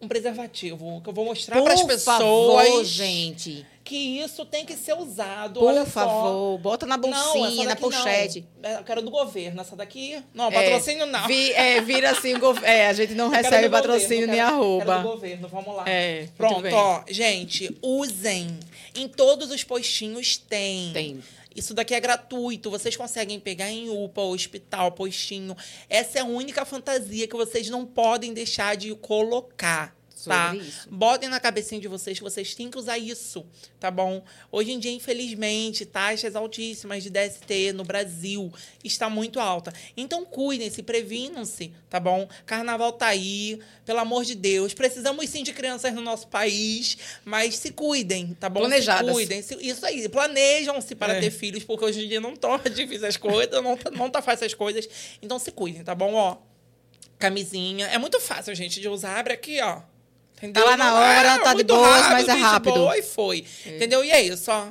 um 0.04 0.08
preservativo 0.08 1.02
que 1.02 1.10
eu 1.10 1.14
vou 1.14 1.26
mostrar 1.26 1.62
para 1.62 1.74
as 1.74 1.84
pessoas 1.84 2.68
favor, 2.68 2.84
gente. 2.86 3.66
que 3.84 3.96
isso 4.20 4.46
tem 4.46 4.66
que 4.66 4.76
ser 4.78 4.94
usado. 4.94 5.60
Por 5.60 5.86
favor, 5.86 6.58
bota 6.60 6.86
na 6.86 6.96
Não, 6.98 7.10
bolsinha, 7.10 7.48
essa 7.48 7.64
na 7.64 7.70
daqui 7.70 7.82
não. 7.82 7.90
pochete. 7.92 8.46
É, 8.62 8.76
Eu 8.76 8.84
quero 8.84 9.02
do 9.02 9.12
governo. 9.12 9.60
Essa 9.62 9.76
daqui, 9.76 10.22
não, 10.34 10.48
É, 10.48 10.52
patrocínio 10.52 11.06
não. 11.06 11.28
vi- 11.28 11.52
é, 11.54 11.82
vira 11.82 12.12
assim, 12.12 12.34
é, 12.64 12.88
a 12.88 12.94
gente 12.94 13.14
não 13.14 13.26
Eu 13.26 13.32
recebe 13.32 13.70
patrocínio 13.70 14.28
governo, 14.28 14.34
nem 14.34 14.36
quero- 14.42 14.54
arroba. 14.56 14.86
Quero 14.86 15.02
do 15.02 15.10
governo, 15.10 15.48
vamos 15.50 15.76
lá. 15.76 15.84
É, 15.88 16.28
Pronto, 16.38 16.68
ó. 16.74 17.04
Gente, 17.10 17.76
usem. 17.82 18.58
Em 18.96 19.08
todos 19.08 19.50
os 19.52 19.64
postinhos 19.64 20.38
tem. 20.38 20.92
Tem. 20.94 21.24
Isso 21.56 21.74
daqui 21.74 21.94
é 21.94 22.00
gratuito. 22.00 22.70
Vocês 22.70 22.96
conseguem 22.96 23.40
pegar 23.40 23.70
em 23.70 23.90
UPA, 23.90 24.22
hospital, 24.22 24.92
postinho. 24.92 25.56
Essa 25.90 26.20
é 26.20 26.22
a 26.22 26.26
única 26.26 26.66
fantasia 26.66 27.28
que 27.28 27.36
vocês 27.36 27.70
não 27.70 27.86
podem 27.86 28.34
deixar 28.34 28.76
de 28.76 28.94
colocar. 28.96 29.96
Tá? 30.26 30.52
Sobre 30.52 30.66
isso. 30.68 30.88
Botem 30.90 31.28
na 31.30 31.40
cabecinha 31.40 31.82
de 31.82 31.88
vocês 31.88 32.18
que 32.18 32.24
vocês 32.24 32.56
têm 32.56 32.70
que 32.72 32.78
usar 32.78 32.98
isso, 32.98 33.46
tá 33.80 33.92
bom? 33.92 34.24
Hoje 34.52 34.72
em 34.72 34.80
dia, 34.80 34.92
infelizmente, 34.92 35.86
taxas 35.86 36.36
altíssimas 36.36 37.04
de 37.04 37.10
DST 37.10 37.74
no 37.74 37.84
Brasil 37.84 38.52
está 38.84 39.10
muito 39.10 39.40
alta. 39.40 39.74
Então, 39.98 40.24
cuidem-se, 40.26 40.82
previnam-se, 40.84 41.74
tá 41.90 42.00
bom? 42.00 42.28
Carnaval 42.46 42.94
tá 42.94 43.08
aí, 43.08 43.60
pelo 43.86 44.00
amor 44.00 44.24
de 44.26 44.36
Deus. 44.36 44.74
Precisamos 44.74 45.30
sim 45.30 45.44
de 45.44 45.52
crianças 45.54 45.94
no 45.94 46.02
nosso 46.02 46.28
país, 46.28 46.98
mas 47.26 47.56
se 47.58 47.72
cuidem, 47.72 48.34
tá 48.40 48.48
bom? 48.50 48.62
Planejadas. 48.62 49.08
Se 49.08 49.14
cuidem. 49.14 49.42
se- 49.42 49.56
Isso 49.62 49.86
aí, 49.86 50.08
planejam-se 50.10 50.96
para 50.96 51.14
É. 51.16 51.20
ter 51.20 51.32
filhos, 51.32 51.64
porque 51.64 51.84
hoje 51.86 52.06
em 52.06 52.08
dia 52.08 52.22
não 52.22 52.36
tá 52.36 52.58
difícil 52.74 53.08
as 53.08 53.18
coisas, 53.18 53.62
não 53.64 53.76
tá, 53.78 53.92
não 53.92 54.10
tá 54.10 54.22
fácil 54.22 54.46
as 54.46 54.54
coisas. 54.54 54.88
Então, 55.22 55.38
se 55.40 55.52
cuidem, 55.52 55.84
tá 55.84 55.94
bom? 55.94 56.14
Ó, 56.14 56.38
camisinha. 57.20 57.88
É 57.88 57.98
muito 57.98 58.20
fácil, 58.20 58.54
gente, 58.56 58.80
de 58.82 58.88
usar. 58.88 59.18
Abre 59.20 59.34
aqui, 59.34 59.60
ó. 59.62 59.82
Entendeu? 60.44 60.62
Tá 60.62 60.70
lá 60.72 60.78
na 60.78 60.94
hora, 60.94 61.40
tá 61.40 61.54
de 61.54 61.64
boas, 61.64 62.02
mas 62.10 62.28
é 62.28 62.36
de 62.36 62.42
rápido. 62.42 62.74
boa 62.74 62.98
e 62.98 63.02
foi. 63.02 63.46
Entendeu? 63.66 64.04
E 64.04 64.12
é 64.12 64.22
isso, 64.22 64.52
ó. 64.52 64.68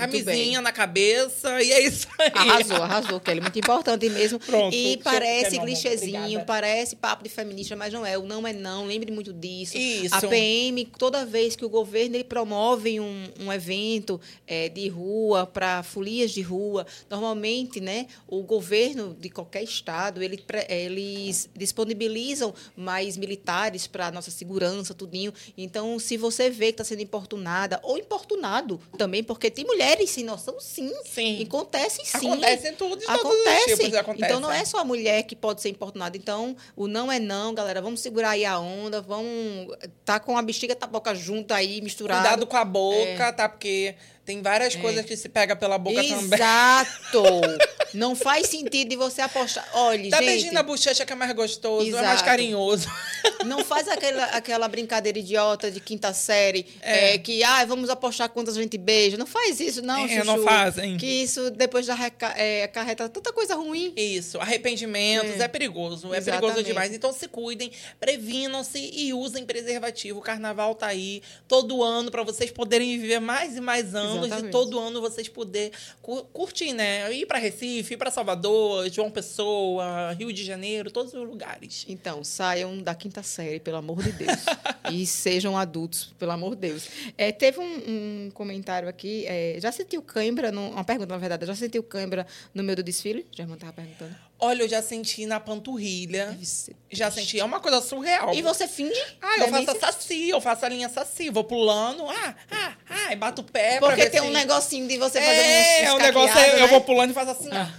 Camisinha 0.00 0.60
na 0.60 0.72
cabeça, 0.72 1.62
e 1.62 1.72
é 1.72 1.80
isso 1.80 2.08
aí. 2.18 2.30
Arrasou, 2.34 2.82
arrasou, 2.82 3.20
Kelly. 3.20 3.40
Muito 3.40 3.58
importante 3.58 4.08
mesmo. 4.08 4.38
Pronto, 4.38 4.74
e 4.74 4.98
parece 5.02 5.58
clichêzinho, 5.58 6.44
parece 6.44 6.96
papo 6.96 7.22
de 7.22 7.30
feminista, 7.30 7.76
mas 7.76 7.92
não 7.92 8.04
é. 8.04 8.18
O 8.18 8.22
não 8.22 8.46
é 8.46 8.52
não. 8.52 8.86
Lembre 8.86 9.12
muito 9.12 9.32
disso. 9.32 9.76
Isso. 9.76 10.14
A 10.14 10.20
PM, 10.20 10.84
toda 10.86 11.24
vez 11.24 11.56
que 11.56 11.64
o 11.64 11.68
governo 11.68 12.16
ele 12.16 12.24
promove 12.24 13.00
um, 13.00 13.24
um 13.40 13.52
evento 13.52 14.20
eh, 14.46 14.68
de 14.68 14.88
rua, 14.88 15.46
para 15.46 15.82
folias 15.82 16.30
de 16.30 16.42
rua, 16.42 16.86
normalmente, 17.08 17.80
né, 17.80 18.06
o 18.26 18.42
governo 18.42 19.16
de 19.18 19.28
qualquer 19.30 19.62
estado, 19.62 20.22
ele, 20.22 20.42
eles 20.68 21.48
disponibilizam 21.56 22.54
mais 22.76 23.16
militares 23.16 23.86
para 23.86 24.06
a 24.06 24.10
nossa 24.10 24.30
segurança, 24.30 24.94
tudinho. 24.94 25.32
Então, 25.56 25.98
se 25.98 26.16
você 26.16 26.50
vê 26.50 26.66
que 26.66 26.72
está 26.72 26.84
sendo 26.84 27.02
importunada, 27.02 27.80
ou 27.82 27.98
importunado 27.98 28.80
também, 28.96 29.22
porque 29.22 29.50
tem 29.50 29.64
mulheres 29.90 30.10
sem 30.10 30.24
noção, 30.24 30.58
sim. 30.60 30.92
Sim. 31.04 31.42
Acontece 31.42 32.04
sim. 32.04 32.28
Acontece 32.28 32.68
em 32.68 32.74
tudo, 32.74 33.02
Acontece. 33.06 33.72
os 33.72 33.78
tipos. 33.78 33.94
Acontece. 33.94 34.24
Então 34.24 34.40
não 34.40 34.52
é 34.52 34.64
só 34.64 34.78
a 34.78 34.84
mulher 34.84 35.22
que 35.24 35.34
pode 35.34 35.60
ser 35.60 35.68
importunada. 35.68 36.16
Então, 36.16 36.56
o 36.76 36.86
não 36.86 37.10
é 37.10 37.18
não, 37.18 37.54
galera. 37.54 37.82
Vamos 37.82 38.00
segurar 38.00 38.30
aí 38.30 38.44
a 38.44 38.58
onda, 38.58 39.00
vamos. 39.00 39.76
Tá 40.04 40.20
com 40.20 40.36
a 40.36 40.42
bexiga 40.42 40.76
e 40.78 40.84
a 40.84 40.86
boca 40.86 41.14
junto 41.14 41.52
aí, 41.52 41.80
misturado. 41.80 42.20
Cuidado 42.20 42.46
com 42.46 42.56
a 42.56 42.64
boca, 42.64 43.32
tá? 43.32 43.48
Porque 43.48 43.94
tem 44.24 44.42
várias 44.42 44.76
coisas 44.76 45.04
que 45.04 45.16
se 45.16 45.28
pega 45.28 45.56
pela 45.56 45.76
boca 45.78 46.02
também. 46.02 46.12
Exato! 46.34 47.22
não 47.94 48.14
faz 48.14 48.46
sentido 48.46 48.88
de 48.90 48.96
você 48.96 49.20
apostar. 49.20 49.68
Olha, 49.74 50.08
Tá 50.10 50.18
gente. 50.18 50.26
beijinho 50.26 50.52
na 50.52 50.62
bochecha 50.62 51.04
que 51.04 51.12
é 51.12 51.16
mais 51.16 51.32
gostoso, 51.32 51.88
é 51.88 51.92
mais 51.92 52.06
Exato. 52.06 52.24
carinhoso. 52.24 52.88
Não 53.44 53.64
faz 53.64 53.88
aquela, 53.88 54.24
aquela 54.26 54.68
brincadeira 54.68 55.18
idiota 55.18 55.70
de 55.70 55.80
quinta 55.80 56.12
série, 56.12 56.66
é. 56.82 57.16
que, 57.18 57.42
ah, 57.42 57.64
vamos 57.64 57.88
apostar 57.88 58.28
quantas 58.28 58.56
a 58.56 58.60
gente 58.62 58.76
beija. 58.76 59.16
Não 59.16 59.26
faz 59.26 59.60
isso, 59.60 59.80
não, 59.82 60.04
É, 60.04 60.08
Chuchu. 60.08 60.24
não 60.26 60.42
fazem. 60.42 60.96
Que 60.98 61.06
isso 61.06 61.50
depois 61.50 61.86
já 61.86 61.94
reca- 61.94 62.34
é, 62.36 62.64
acarreta 62.64 63.08
tanta 63.08 63.32
coisa 63.32 63.54
ruim. 63.54 63.92
Isso, 63.96 64.38
arrependimentos 64.38 65.40
é, 65.40 65.44
É. 65.44 65.48
perigoso, 65.48 66.12
é 66.12 66.18
Exatamente. 66.18 66.40
perigoso 66.42 66.62
demais. 66.64 66.94
Então 66.94 67.12
se 67.14 67.28
cuidem, 67.28 67.72
previnam-se 67.98 68.78
e 68.92 69.12
usem 69.14 69.44
preservativo. 69.46 70.18
O 70.18 70.22
carnaval 70.22 70.74
tá 70.74 70.86
aí 70.88 71.22
todo 71.48 71.82
ano 71.82 72.10
para 72.10 72.22
vocês 72.22 72.50
poderem 72.50 72.98
viver 72.98 73.20
mais 73.20 73.56
e 73.56 73.60
mais 73.60 73.94
anos 73.94 74.09
Exatamente. 74.16 74.48
e 74.48 74.50
todo 74.50 74.78
ano 74.78 75.00
vocês 75.00 75.28
poder 75.28 75.72
cu- 76.02 76.24
curtir, 76.32 76.72
né? 76.72 77.12
Ir 77.12 77.26
para 77.26 77.38
Recife, 77.38 77.94
ir 77.94 77.96
para 77.96 78.10
Salvador, 78.10 78.88
João 78.90 79.10
Pessoa, 79.10 80.12
Rio 80.12 80.32
de 80.32 80.44
Janeiro, 80.44 80.90
todos 80.90 81.12
os 81.14 81.28
lugares. 81.28 81.84
Então, 81.88 82.22
saiam 82.24 82.78
da 82.78 82.94
quinta 82.94 83.22
série, 83.22 83.60
pelo 83.60 83.76
amor 83.76 84.02
de 84.02 84.12
Deus. 84.12 84.38
e 84.92 85.06
sejam 85.06 85.56
adultos, 85.56 86.12
pelo 86.18 86.32
amor 86.32 86.54
de 86.54 86.62
Deus. 86.68 86.88
É, 87.16 87.30
teve 87.32 87.58
um, 87.60 88.26
um 88.26 88.30
comentário 88.32 88.88
aqui. 88.88 89.24
é, 89.26 89.58
já 89.60 89.70
sentiu 89.72 90.02
cãibra? 90.02 90.50
No, 90.50 90.70
uma 90.70 90.84
pergunta, 90.84 91.12
na 91.14 91.18
verdade. 91.18 91.46
Já 91.46 91.54
sentiu 91.54 91.82
cãibra 91.82 92.26
no 92.54 92.62
meio 92.62 92.76
do 92.76 92.82
desfile? 92.82 93.26
Já 93.32 93.44
estava 93.44 93.72
perguntando. 93.72 94.29
Olha, 94.40 94.62
eu 94.62 94.68
já 94.68 94.80
senti 94.82 95.26
na 95.26 95.38
panturrilha. 95.38 96.26
Deve 96.28 96.46
ser 96.46 96.74
Já 96.90 97.10
senti, 97.10 97.38
é 97.38 97.44
uma 97.44 97.60
coisa 97.60 97.80
surreal. 97.80 98.32
E 98.34 98.40
você 98.42 98.66
finge? 98.66 98.98
Ah, 99.20 99.36
eu 99.38 99.44
Demência? 99.46 99.74
faço 99.74 99.86
a 99.86 99.92
saci, 99.92 100.28
eu 100.30 100.40
faço 100.40 100.64
a 100.64 100.68
linha 100.68 100.88
saci, 100.88 101.28
vou 101.30 101.44
pulando, 101.44 102.08
ah, 102.08 102.34
ah, 102.50 102.72
ah, 102.88 103.12
e 103.12 103.16
bato 103.16 103.42
o 103.42 103.44
pé 103.44 103.78
pra 103.78 103.88
Porque 103.88 104.08
tem 104.08 104.20
se... 104.22 104.26
um 104.26 104.30
negocinho 104.30 104.88
de 104.88 104.96
você 104.96 105.20
fazer 105.20 105.40
É, 105.40 105.92
um 105.92 105.96
o 105.96 105.98
negócio 105.98 106.38
é, 106.38 106.62
eu 106.62 106.68
vou 106.68 106.80
pulando 106.80 107.10
e 107.10 107.14
faço 107.14 107.30
assim, 107.32 107.50
Ah. 107.52 107.70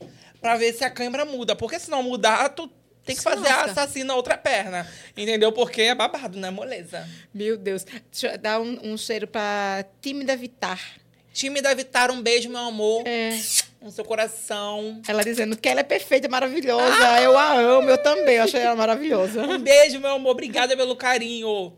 ó. 0.00 0.06
Pra 0.40 0.56
ver 0.56 0.72
se 0.74 0.84
a 0.84 0.90
câimbra 0.90 1.24
muda. 1.24 1.54
Porque 1.56 1.78
se 1.78 1.90
não 1.90 2.02
mudar, 2.02 2.48
tu 2.50 2.68
tem 3.04 3.14
que 3.16 3.22
Se 3.22 3.28
fazer 3.28 3.48
a 3.48 3.74
saci 3.74 4.04
na 4.04 4.14
outra 4.14 4.36
perna. 4.38 4.88
Entendeu? 5.16 5.50
Porque 5.52 5.82
é 5.82 5.94
babado, 5.94 6.38
não 6.38 6.48
é 6.48 6.50
moleza. 6.50 7.08
Meu 7.34 7.56
Deus. 7.56 7.84
Deixa 7.84 8.28
eu 8.34 8.38
dar 8.38 8.60
um, 8.60 8.78
um 8.92 8.96
cheiro 8.96 9.26
pra 9.26 9.84
tímida 10.00 10.36
Vitar. 10.36 10.80
Time 11.32 11.60
da 11.60 11.74
Vitar, 11.74 12.10
um 12.10 12.22
beijo, 12.22 12.48
meu 12.48 12.60
amor. 12.60 13.02
É. 13.06 13.38
No 13.86 13.92
seu 13.92 14.04
coração. 14.04 15.00
Ela 15.06 15.22
dizendo 15.22 15.56
que 15.56 15.68
ela 15.68 15.78
é 15.78 15.84
perfeita, 15.84 16.28
maravilhosa. 16.28 17.20
Eu 17.22 17.38
a 17.38 17.52
amo, 17.56 17.88
eu 17.88 17.96
também. 17.98 18.34
Eu 18.34 18.42
achei 18.42 18.60
ela 18.60 18.74
maravilhosa. 18.74 19.42
Um 19.46 19.58
beijo, 19.58 20.00
meu 20.00 20.10
amor. 20.16 20.32
Obrigada 20.32 20.76
pelo 20.76 20.96
carinho. 20.96 21.72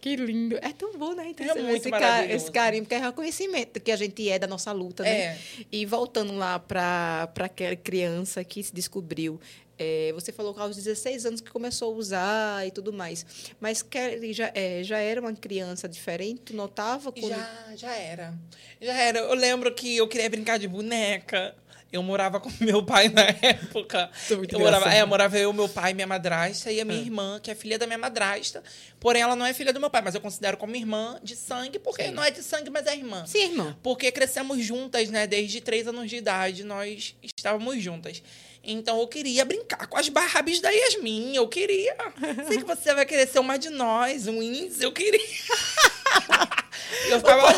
Que 0.00 0.16
lindo. 0.16 0.56
É 0.62 0.72
tão 0.72 0.96
bom, 0.96 1.12
né? 1.14 1.26
Então, 1.28 1.44
É 1.46 1.50
esse- 1.50 1.58
muito 1.60 1.76
esse, 1.82 1.90
ca- 1.90 2.00
maravilhoso. 2.00 2.34
esse 2.44 2.50
carinho, 2.50 2.82
porque 2.84 2.94
é 2.94 2.98
reconhecimento 2.98 3.78
que 3.78 3.92
a 3.92 3.96
gente 3.96 4.26
é 4.30 4.38
da 4.38 4.46
nossa 4.46 4.72
luta, 4.72 5.02
né? 5.02 5.10
É. 5.10 5.38
E 5.70 5.84
voltando 5.84 6.34
lá 6.34 6.58
para 6.58 7.28
aquela 7.40 7.76
criança 7.76 8.42
que 8.42 8.62
se 8.62 8.74
descobriu. 8.74 9.38
É, 9.82 10.12
você 10.12 10.30
falou 10.30 10.52
que 10.52 10.60
aos 10.60 10.76
16 10.76 11.24
anos 11.24 11.40
que 11.40 11.50
começou 11.50 11.90
a 11.92 11.96
usar 11.96 12.66
e 12.66 12.70
tudo 12.70 12.92
mais. 12.92 13.24
Mas 13.58 13.80
Kelly 13.82 14.34
já, 14.34 14.52
é, 14.54 14.82
já 14.84 14.98
era 14.98 15.22
uma 15.22 15.32
criança 15.32 15.88
diferente? 15.88 16.42
Tu 16.44 16.54
notava 16.54 17.10
quando... 17.10 17.28
Já, 17.30 17.72
já 17.76 17.94
era. 17.96 18.34
Já 18.78 18.92
era. 18.92 19.20
Eu 19.20 19.34
lembro 19.34 19.74
que 19.74 19.96
eu 19.96 20.06
queria 20.06 20.28
brincar 20.28 20.58
de 20.58 20.68
boneca. 20.68 21.54
Eu 21.92 22.02
morava 22.02 22.38
com 22.38 22.50
meu 22.60 22.84
pai 22.84 23.08
na 23.08 23.22
época. 23.22 24.10
Muito 24.36 24.54
eu 24.54 24.60
morava, 24.60 24.92
é, 24.94 25.04
morava 25.04 25.38
eu, 25.38 25.52
meu 25.52 25.68
pai, 25.68 25.92
minha 25.94 26.06
madrasta 26.06 26.70
e 26.70 26.80
a 26.80 26.84
minha 26.84 27.00
Ah. 27.00 27.02
irmã, 27.02 27.40
que 27.42 27.50
é 27.50 27.54
filha 27.54 27.78
da 27.78 27.86
minha 27.86 27.98
madrasta. 27.98 28.62
Porém, 29.00 29.22
ela 29.22 29.34
não 29.34 29.44
é 29.46 29.52
filha 29.54 29.72
do 29.72 29.80
meu 29.80 29.90
pai, 29.90 30.02
mas 30.02 30.14
eu 30.14 30.20
considero 30.20 30.56
como 30.56 30.76
irmã 30.76 31.18
de 31.22 31.34
sangue, 31.34 31.78
porque 31.80 32.04
Sim. 32.04 32.10
não 32.12 32.22
é 32.22 32.30
de 32.30 32.42
sangue, 32.44 32.70
mas 32.70 32.86
é 32.86 32.94
irmã. 32.94 33.26
Sim, 33.26 33.44
irmão. 33.52 33.74
Porque 33.82 34.12
crescemos 34.12 34.62
juntas, 34.64 35.08
né? 35.10 35.26
Desde 35.26 35.60
três 35.60 35.88
anos 35.88 36.08
de 36.08 36.16
idade, 36.16 36.62
nós 36.64 37.16
estávamos 37.22 37.82
juntas. 37.82 38.22
Então 38.62 39.00
eu 39.00 39.08
queria 39.08 39.44
brincar 39.44 39.86
com 39.86 39.96
as 39.96 40.08
Barbies 40.08 40.60
da 40.60 40.70
Yasmin. 40.70 41.34
Eu 41.34 41.48
queria. 41.48 41.96
Sei 42.46 42.58
que 42.58 42.64
você 42.64 42.94
vai 42.94 43.06
querer 43.06 43.26
ser 43.26 43.38
uma 43.38 43.58
de 43.58 43.70
nós, 43.70 44.26
um 44.26 44.42
índice, 44.42 44.82
eu 44.82 44.92
queria. 44.92 45.18
eu 47.08 47.18
ficava. 47.18 47.48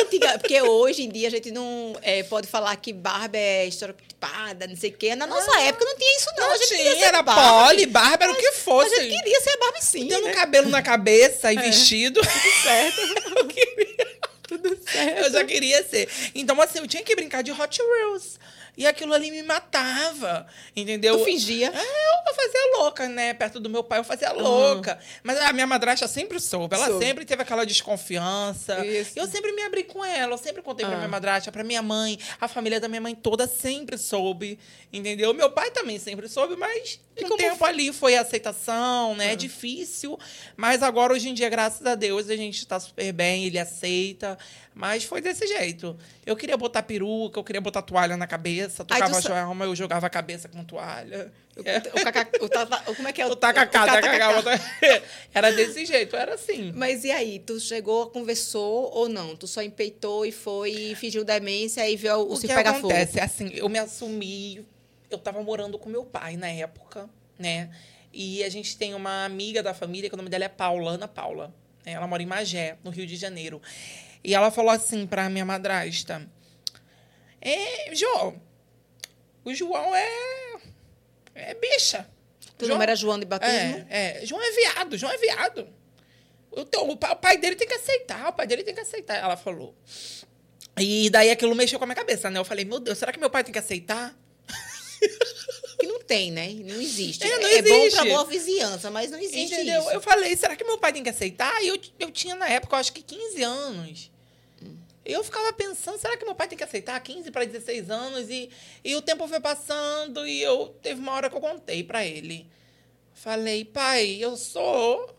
Antiga, 0.00 0.38
porque 0.38 0.60
hoje 0.60 1.02
em 1.02 1.08
dia 1.10 1.28
a 1.28 1.30
gente 1.30 1.50
não 1.50 1.96
é, 2.02 2.22
pode 2.24 2.46
falar 2.46 2.76
que 2.76 2.92
barba 2.92 3.38
é 3.38 3.66
estereotipada, 3.66 4.66
não 4.66 4.76
sei 4.76 4.90
o 4.90 4.92
quê. 4.92 5.14
Na 5.16 5.26
nossa 5.26 5.60
época 5.60 5.84
não 5.84 5.96
tinha 5.96 6.16
isso, 6.16 6.26
não. 6.36 6.46
Não 6.46 6.52
a 6.52 6.56
gente 6.58 6.68
tinha, 6.68 6.78
queria 6.78 6.98
ser 6.98 7.04
era 7.06 7.22
Barbie. 7.22 7.66
pole, 7.66 7.86
barba, 7.86 8.24
era 8.24 8.32
o 8.32 8.36
que 8.36 8.46
A 8.46 8.52
fosse. 8.52 8.94
gente 8.96 9.16
queria 9.16 9.40
ser 9.40 9.56
Barbie 9.58 9.84
sim, 9.84 10.08
Tendo 10.08 10.26
né? 10.26 10.32
cabelo 10.34 10.68
na 10.68 10.82
cabeça 10.82 11.52
e 11.52 11.56
vestido. 11.56 12.20
certo. 12.62 13.00
eu 13.38 13.46
queria. 13.46 14.14
Tudo 14.46 14.78
certo. 14.86 15.18
Eu 15.24 15.32
já 15.32 15.44
queria 15.44 15.82
ser. 15.88 16.06
Então, 16.34 16.60
assim, 16.60 16.78
eu 16.80 16.86
tinha 16.86 17.02
que 17.02 17.16
brincar 17.16 17.42
de 17.42 17.50
Hot 17.50 17.80
Wheels. 17.82 18.38
E 18.76 18.86
aquilo 18.86 19.14
ali 19.14 19.30
me 19.30 19.42
matava. 19.42 20.46
Entendeu? 20.74 21.18
Tu 21.18 21.24
fingia. 21.24 21.68
É, 21.68 21.78
eu, 21.78 22.34
fazia 22.34 22.78
louca, 22.78 23.08
né? 23.08 23.32
Perto 23.32 23.60
do 23.60 23.70
meu 23.70 23.84
pai, 23.84 24.00
eu 24.00 24.04
fazia 24.04 24.32
louca. 24.32 24.98
Mas 25.22 25.38
a 25.38 25.52
minha 25.52 25.66
madrasta 25.66 26.08
sempre 26.08 26.40
soube. 26.40 26.74
Ela 26.74 26.86
Soube. 26.88 27.04
sempre 27.04 27.24
teve 27.24 27.42
aquela 27.42 27.64
desconfiança. 27.64 28.84
Isso. 28.84 29.12
Eu 29.18 29.26
sempre 29.28 29.52
me 29.52 29.62
abri 29.62 29.84
com 29.84 30.04
ela. 30.04 30.34
Eu 30.34 30.38
sempre 30.38 30.60
contei 30.62 30.84
pra 30.84 30.94
Ah. 30.94 30.98
minha 30.98 31.08
madrasta, 31.08 31.52
pra 31.52 31.62
minha 31.62 31.82
mãe. 31.82 32.18
A 32.40 32.48
família 32.48 32.80
da 32.80 32.88
minha 32.88 33.00
mãe 33.00 33.14
toda 33.14 33.46
sempre 33.46 33.96
soube. 33.96 34.58
Entendeu? 34.92 35.32
Meu 35.32 35.50
pai 35.50 35.70
também 35.70 35.98
sempre 35.98 36.28
soube, 36.28 36.56
mas 36.56 37.00
E 37.16 37.24
o 37.24 37.36
tempo 37.36 37.64
ali 37.64 37.92
foi 37.92 38.16
a 38.16 38.22
aceitação, 38.22 39.14
né? 39.14 39.28
É 39.28 39.32
Ah. 39.32 39.36
difícil. 39.36 40.18
Mas 40.56 40.82
agora, 40.82 41.12
hoje 41.12 41.28
em 41.28 41.34
dia, 41.34 41.48
graças 41.48 41.86
a 41.86 41.94
Deus, 41.94 42.28
a 42.28 42.36
gente 42.36 42.66
tá 42.66 42.80
super 42.80 43.12
bem, 43.12 43.44
ele 43.44 43.58
aceita. 43.58 44.36
Mas 44.74 45.04
foi 45.04 45.20
desse 45.20 45.46
jeito. 45.46 45.96
Eu 46.26 46.34
queria 46.34 46.56
botar 46.56 46.82
peruca, 46.82 47.38
eu 47.38 47.44
queria 47.44 47.60
botar 47.60 47.80
toalha 47.82 48.16
na 48.16 48.26
cabeça, 48.26 48.84
tocava 48.84 49.20
joelma, 49.20 49.64
eu 49.66 49.76
jogava 49.76 50.06
a 50.06 50.10
cabeça 50.10 50.48
com 50.48 50.64
toalha. 50.64 51.32
O, 51.56 51.60
o, 51.60 52.04
caca- 52.04 52.44
o 52.44 52.48
tata- 52.48 52.90
o- 52.90 52.94
como 52.96 53.06
é 53.06 53.12
que 53.12 53.22
é? 53.22 53.26
O 53.30 53.36
tacacá, 53.36 53.86
tacacá, 53.86 54.42
Era 55.32 55.52
desse 55.52 55.86
jeito, 55.86 56.16
era 56.16 56.34
assim. 56.34 56.72
Mas 56.74 57.04
e 57.04 57.12
aí? 57.12 57.38
Tu 57.38 57.60
chegou, 57.60 58.08
conversou 58.08 58.90
ou 58.92 59.08
não? 59.08 59.36
Tu 59.36 59.46
só 59.46 59.62
empeitou 59.62 60.26
e 60.26 60.32
foi, 60.32 60.96
fingiu 60.98 61.24
demência 61.24 61.88
e 61.88 61.94
viu 61.96 62.14
o, 62.16 62.32
O 62.32 62.36
se 62.36 62.48
que 62.48 62.54
pegar 62.54 62.70
acontece? 62.70 63.20
Assim, 63.20 63.50
eu 63.54 63.68
me 63.68 63.78
assumi, 63.78 64.66
eu 65.14 65.18
tava 65.18 65.42
morando 65.42 65.78
com 65.78 65.88
meu 65.88 66.04
pai 66.04 66.36
na 66.36 66.48
época, 66.48 67.08
né? 67.38 67.70
E 68.12 68.44
a 68.44 68.48
gente 68.48 68.76
tem 68.76 68.94
uma 68.94 69.24
amiga 69.24 69.62
da 69.62 69.74
família, 69.74 70.08
que 70.08 70.14
o 70.14 70.16
nome 70.16 70.28
dela 70.30 70.44
é 70.44 70.48
Paula, 70.48 70.92
Ana 70.92 71.08
Paula. 71.08 71.54
né? 71.84 71.92
Ela 71.92 72.06
mora 72.06 72.22
em 72.22 72.26
Magé, 72.26 72.76
no 72.84 72.90
Rio 72.90 73.06
de 73.06 73.16
Janeiro. 73.16 73.60
E 74.22 74.34
ela 74.34 74.50
falou 74.50 74.70
assim 74.70 75.06
pra 75.06 75.28
minha 75.28 75.44
madrasta: 75.44 76.26
É, 77.40 77.94
João, 77.94 78.40
o 79.44 79.52
João 79.54 79.94
é. 79.94 80.56
É 81.34 81.54
bicha. 81.54 82.08
Tu 82.56 82.66
João- 82.66 82.76
não 82.78 82.82
era 82.82 82.94
João 82.94 83.18
de 83.18 83.26
batismo? 83.26 83.86
É, 83.90 84.20
é, 84.22 84.26
João 84.26 84.40
é 84.42 84.50
viado, 84.52 84.96
João 84.96 85.12
é 85.12 85.18
viado. 85.18 85.68
O, 86.52 86.64
teu- 86.64 86.88
o 86.88 86.96
pai 86.96 87.36
dele 87.36 87.56
tem 87.56 87.66
que 87.66 87.74
aceitar, 87.74 88.28
o 88.28 88.32
pai 88.32 88.46
dele 88.46 88.62
tem 88.62 88.72
que 88.74 88.80
aceitar, 88.80 89.16
ela 89.16 89.36
falou. 89.36 89.74
E 90.78 91.10
daí 91.10 91.30
aquilo 91.30 91.54
mexeu 91.54 91.78
com 91.78 91.84
a 91.84 91.86
minha 91.88 91.96
cabeça, 91.96 92.30
né? 92.30 92.38
Eu 92.38 92.44
falei, 92.44 92.64
meu 92.64 92.78
Deus, 92.78 92.96
será 92.96 93.12
que 93.12 93.18
meu 93.18 93.28
pai 93.30 93.42
tem 93.42 93.52
que 93.52 93.58
aceitar? 93.58 94.16
Que 95.78 95.86
não 95.86 96.00
tem, 96.00 96.30
né? 96.30 96.48
Não 96.64 96.80
existe. 96.80 97.24
É, 97.24 97.38
não 97.38 97.48
é 97.48 97.62
bom 97.62 97.74
existe. 97.76 97.96
pra 97.96 98.04
boa 98.04 98.24
vizinhança, 98.24 98.90
mas 98.90 99.10
não 99.10 99.18
existe 99.18 99.54
Entendeu? 99.54 99.80
isso. 99.80 99.90
Eu 99.90 100.00
falei, 100.00 100.36
será 100.36 100.56
que 100.56 100.64
meu 100.64 100.78
pai 100.78 100.92
tem 100.92 101.02
que 101.02 101.10
aceitar? 101.10 101.62
E 101.62 101.68
eu, 101.68 101.78
eu 101.98 102.10
tinha 102.10 102.34
na 102.34 102.48
época, 102.48 102.76
eu 102.76 102.80
acho 102.80 102.92
que 102.92 103.02
15 103.02 103.42
anos. 103.42 104.10
Eu 105.04 105.22
ficava 105.22 105.52
pensando, 105.52 105.98
será 105.98 106.16
que 106.16 106.24
meu 106.24 106.34
pai 106.34 106.48
tem 106.48 106.56
que 106.56 106.64
aceitar 106.64 106.98
15 106.98 107.30
para 107.30 107.44
16 107.44 107.90
anos? 107.90 108.30
E, 108.30 108.48
e 108.82 108.96
o 108.96 109.02
tempo 109.02 109.28
foi 109.28 109.38
passando 109.38 110.26
e 110.26 110.42
eu 110.42 110.68
teve 110.80 110.98
uma 110.98 111.12
hora 111.12 111.28
que 111.28 111.36
eu 111.36 111.40
contei 111.40 111.82
para 111.84 112.06
ele. 112.06 112.46
Falei, 113.12 113.64
pai, 113.64 114.16
eu 114.18 114.36
sou. 114.36 115.14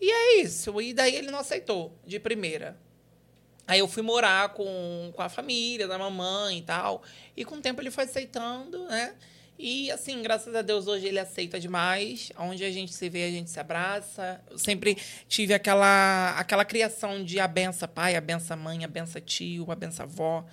E 0.00 0.10
é 0.10 0.40
isso. 0.40 0.80
E 0.80 0.94
daí 0.94 1.14
ele 1.14 1.30
não 1.30 1.40
aceitou 1.40 1.92
de 2.06 2.18
primeira. 2.18 2.76
Aí 3.72 3.78
eu 3.78 3.88
fui 3.88 4.02
morar 4.02 4.50
com, 4.50 5.10
com 5.14 5.22
a 5.22 5.30
família 5.30 5.88
da 5.88 5.96
mamãe 5.96 6.58
e 6.58 6.62
tal. 6.62 7.02
E 7.34 7.42
com 7.42 7.54
o 7.54 7.60
tempo 7.62 7.80
ele 7.80 7.90
foi 7.90 8.04
aceitando, 8.04 8.84
né? 8.84 9.14
E, 9.58 9.90
assim, 9.90 10.20
graças 10.20 10.54
a 10.54 10.60
Deus, 10.60 10.86
hoje 10.86 11.06
ele 11.06 11.18
aceita 11.18 11.58
demais. 11.58 12.30
Onde 12.36 12.64
a 12.64 12.70
gente 12.70 12.92
se 12.92 13.08
vê, 13.08 13.24
a 13.24 13.30
gente 13.30 13.48
se 13.48 13.58
abraça. 13.58 14.42
Eu 14.50 14.58
sempre 14.58 14.98
tive 15.26 15.54
aquela, 15.54 16.38
aquela 16.38 16.66
criação 16.66 17.24
de 17.24 17.40
a 17.40 17.48
benção 17.48 17.88
pai, 17.88 18.14
a 18.14 18.20
benção 18.20 18.58
mãe, 18.58 18.84
a 18.84 18.88
benção 18.88 19.22
tio, 19.22 19.70
a 19.72 19.74
benção 19.74 20.04
avó. 20.04 20.44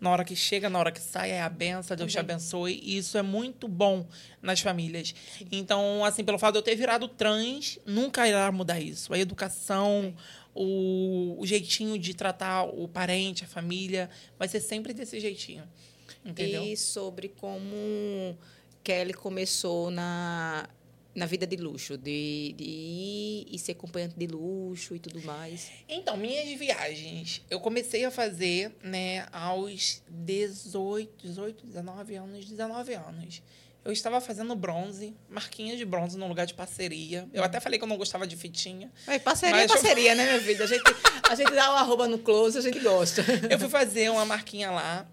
Na 0.00 0.10
hora 0.10 0.24
que 0.24 0.36
chega, 0.36 0.70
na 0.70 0.78
hora 0.78 0.92
que 0.92 1.00
sai, 1.00 1.32
é 1.32 1.42
a 1.42 1.48
benção, 1.48 1.96
Deus 1.96 2.12
te 2.12 2.20
abençoe. 2.20 2.80
E 2.80 2.96
isso 2.96 3.18
é 3.18 3.22
muito 3.22 3.66
bom 3.66 4.06
nas 4.40 4.60
famílias. 4.60 5.12
Então, 5.50 6.04
assim, 6.04 6.22
pelo 6.22 6.38
fato 6.38 6.52
de 6.52 6.58
eu 6.58 6.62
ter 6.62 6.76
virado 6.76 7.08
trans, 7.08 7.80
nunca 7.84 8.28
irá 8.28 8.52
mudar 8.52 8.78
isso. 8.78 9.12
A 9.12 9.18
educação, 9.18 10.14
o, 10.60 11.36
o 11.38 11.46
jeitinho 11.46 11.96
de 11.96 12.12
tratar 12.14 12.64
o 12.64 12.88
parente, 12.88 13.44
a 13.44 13.46
família, 13.46 14.10
vai 14.36 14.48
ser 14.48 14.58
sempre 14.58 14.92
desse 14.92 15.20
jeitinho. 15.20 15.62
Entendeu? 16.24 16.64
E 16.64 16.76
sobre 16.76 17.28
como 17.28 18.36
Kelly 18.82 19.14
começou 19.14 19.88
na, 19.88 20.68
na 21.14 21.26
vida 21.26 21.46
de 21.46 21.56
luxo, 21.56 21.96
de, 21.96 22.54
de 22.56 22.64
ir 22.64 23.46
e 23.52 23.58
ser 23.58 23.72
acompanhante 23.72 24.16
de 24.16 24.26
luxo 24.26 24.96
e 24.96 24.98
tudo 24.98 25.22
mais. 25.22 25.70
Então, 25.88 26.16
minhas 26.16 26.48
viagens, 26.58 27.40
eu 27.48 27.60
comecei 27.60 28.04
a 28.04 28.10
fazer, 28.10 28.74
né, 28.82 29.28
aos 29.30 30.02
18, 30.08 31.24
18, 31.24 31.66
19 31.66 32.16
anos, 32.16 32.46
19 32.46 32.94
anos. 32.94 33.42
Eu 33.88 33.92
estava 33.92 34.20
fazendo 34.20 34.54
bronze, 34.54 35.16
marquinha 35.30 35.74
de 35.74 35.82
bronze 35.82 36.18
no 36.18 36.28
lugar 36.28 36.44
de 36.44 36.52
parceria. 36.52 37.26
Eu 37.32 37.42
até 37.42 37.58
falei 37.58 37.78
que 37.78 37.84
eu 37.86 37.88
não 37.88 37.96
gostava 37.96 38.26
de 38.26 38.36
fitinha. 38.36 38.92
Mas 39.06 39.22
parceria 39.22 39.62
é 39.62 39.66
parceria, 39.66 40.12
eu... 40.12 40.14
né, 40.14 40.24
minha 40.26 40.38
vida? 40.40 40.64
A 40.64 40.66
gente, 40.66 40.82
a 41.26 41.34
gente 41.34 41.50
dá 41.52 41.72
o 41.72 41.76
arroba 41.76 42.06
no 42.06 42.18
close, 42.18 42.58
a 42.58 42.60
gente 42.60 42.78
gosta. 42.80 43.24
Eu 43.48 43.58
fui 43.58 43.70
fazer 43.70 44.10
uma 44.10 44.26
marquinha 44.26 44.70
lá. 44.70 45.06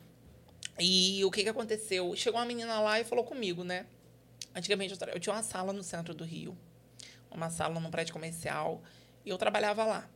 E 0.78 1.24
o 1.24 1.32
que, 1.32 1.44
que 1.44 1.48
aconteceu? 1.48 2.14
Chegou 2.18 2.38
uma 2.38 2.46
menina 2.46 2.82
lá 2.82 3.00
e 3.00 3.06
falou 3.06 3.24
comigo, 3.24 3.64
né? 3.64 3.86
Antigamente 4.54 4.94
eu, 4.94 5.08
eu 5.08 5.20
tinha 5.22 5.34
uma 5.34 5.42
sala 5.42 5.72
no 5.72 5.82
centro 5.82 6.14
do 6.14 6.26
Rio, 6.26 6.58
uma 7.32 7.50
sala 7.50 7.80
num 7.80 7.90
prédio 7.90 8.12
comercial, 8.12 8.84
e 9.26 9.30
eu 9.30 9.38
trabalhava 9.38 9.86
lá. 9.86 10.10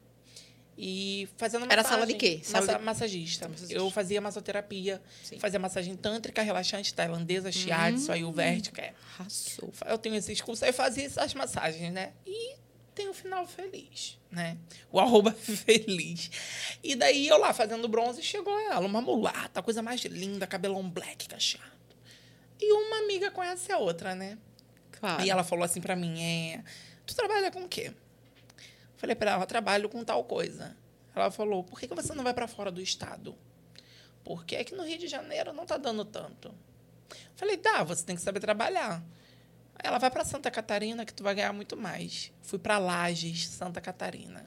E 0.82 1.28
fazendo 1.36 1.66
massagem. 1.66 1.80
Era 1.80 1.84
sala 1.84 2.08
de 2.08 2.14
quê? 2.14 2.40
Sala 2.42 2.66
massa, 2.66 2.80
de... 2.80 2.86
Massagista. 2.86 3.50
massagista. 3.50 3.74
Eu 3.78 3.92
fazia 3.92 4.22
massoterapia, 4.22 5.02
Sim. 5.22 5.38
fazia 5.38 5.60
massagem 5.60 5.94
tântrica, 5.98 6.42
relaxante, 6.42 6.94
tailandesa, 6.94 7.52
shiatsu, 7.52 8.10
hum, 8.10 8.14
ayurvédica. 8.14 8.82
É. 8.82 8.94
Arrasou. 9.14 9.74
Eu 9.86 9.98
tenho 9.98 10.16
esses 10.16 10.40
cursos, 10.40 10.64
aí 10.64 10.72
fazia 10.72 11.06
essas 11.06 11.34
massagens, 11.34 11.92
né? 11.92 12.14
E 12.26 12.56
tem 12.96 13.10
um 13.10 13.14
final 13.14 13.46
feliz, 13.46 14.18
né? 14.32 14.58
O 14.90 15.02
arroba 15.02 15.34
feliz. 15.36 16.32
E 16.82 16.96
daí 16.96 17.28
eu 17.28 17.38
lá 17.38 17.54
fazendo 17.54 17.86
bronze, 17.90 18.24
chegou 18.24 18.58
ela, 18.58 18.86
uma 18.86 19.02
mulata, 19.02 19.62
coisa 19.62 19.82
mais 19.82 20.00
linda, 20.06 20.48
cabelão 20.48 20.90
black, 20.90 21.28
cacheado. 21.28 21.68
E 22.58 22.72
uma 22.72 23.00
amiga 23.04 23.30
conhece 23.32 23.70
a 23.70 23.78
outra, 23.78 24.16
né? 24.16 24.38
Claro. 24.98 25.26
E 25.26 25.30
ela 25.30 25.44
falou 25.44 25.66
assim 25.66 25.82
para 25.82 25.98
mim, 25.98 26.22
é, 26.24 26.64
tu 27.06 27.14
trabalha 27.14 27.52
com 27.52 27.66
o 27.66 27.68
quê? 27.68 27.92
Falei 29.00 29.16
para 29.16 29.32
ela, 29.32 29.46
trabalho 29.46 29.88
com 29.88 30.04
tal 30.04 30.26
coisa. 30.26 30.76
Ela 31.16 31.32
falou, 31.32 31.64
por 31.64 31.80
que, 31.80 31.88
que 31.88 31.96
você 31.96 32.14
não 32.14 32.22
vai 32.22 32.34
para 32.34 32.50
fora 32.50 32.70
do 32.70 32.82
estado? 32.82 33.34
Porque 34.26 34.58
aqui 34.58 34.76
no 34.76 34.84
Rio 34.84 34.98
de 34.98 35.08
Janeiro 35.08 35.54
não 35.54 35.66
tá 35.66 35.78
dando 35.78 36.04
tanto. 36.04 36.54
Falei, 37.34 37.56
tá, 37.56 37.82
você 37.82 38.06
tem 38.06 38.18
que 38.18 38.22
saber 38.22 38.42
trabalhar. 38.42 39.02
Ela 39.82 39.98
vai 40.00 40.12
para 40.12 40.26
Santa 40.26 40.52
Catarina 40.52 41.06
que 41.06 41.14
tu 41.14 41.24
vai 41.24 41.34
ganhar 41.34 41.54
muito 41.54 41.78
mais. 41.78 42.30
Fui 42.42 42.60
para 42.60 42.78
Lages, 42.78 43.48
Santa 43.48 43.80
Catarina. 43.80 44.46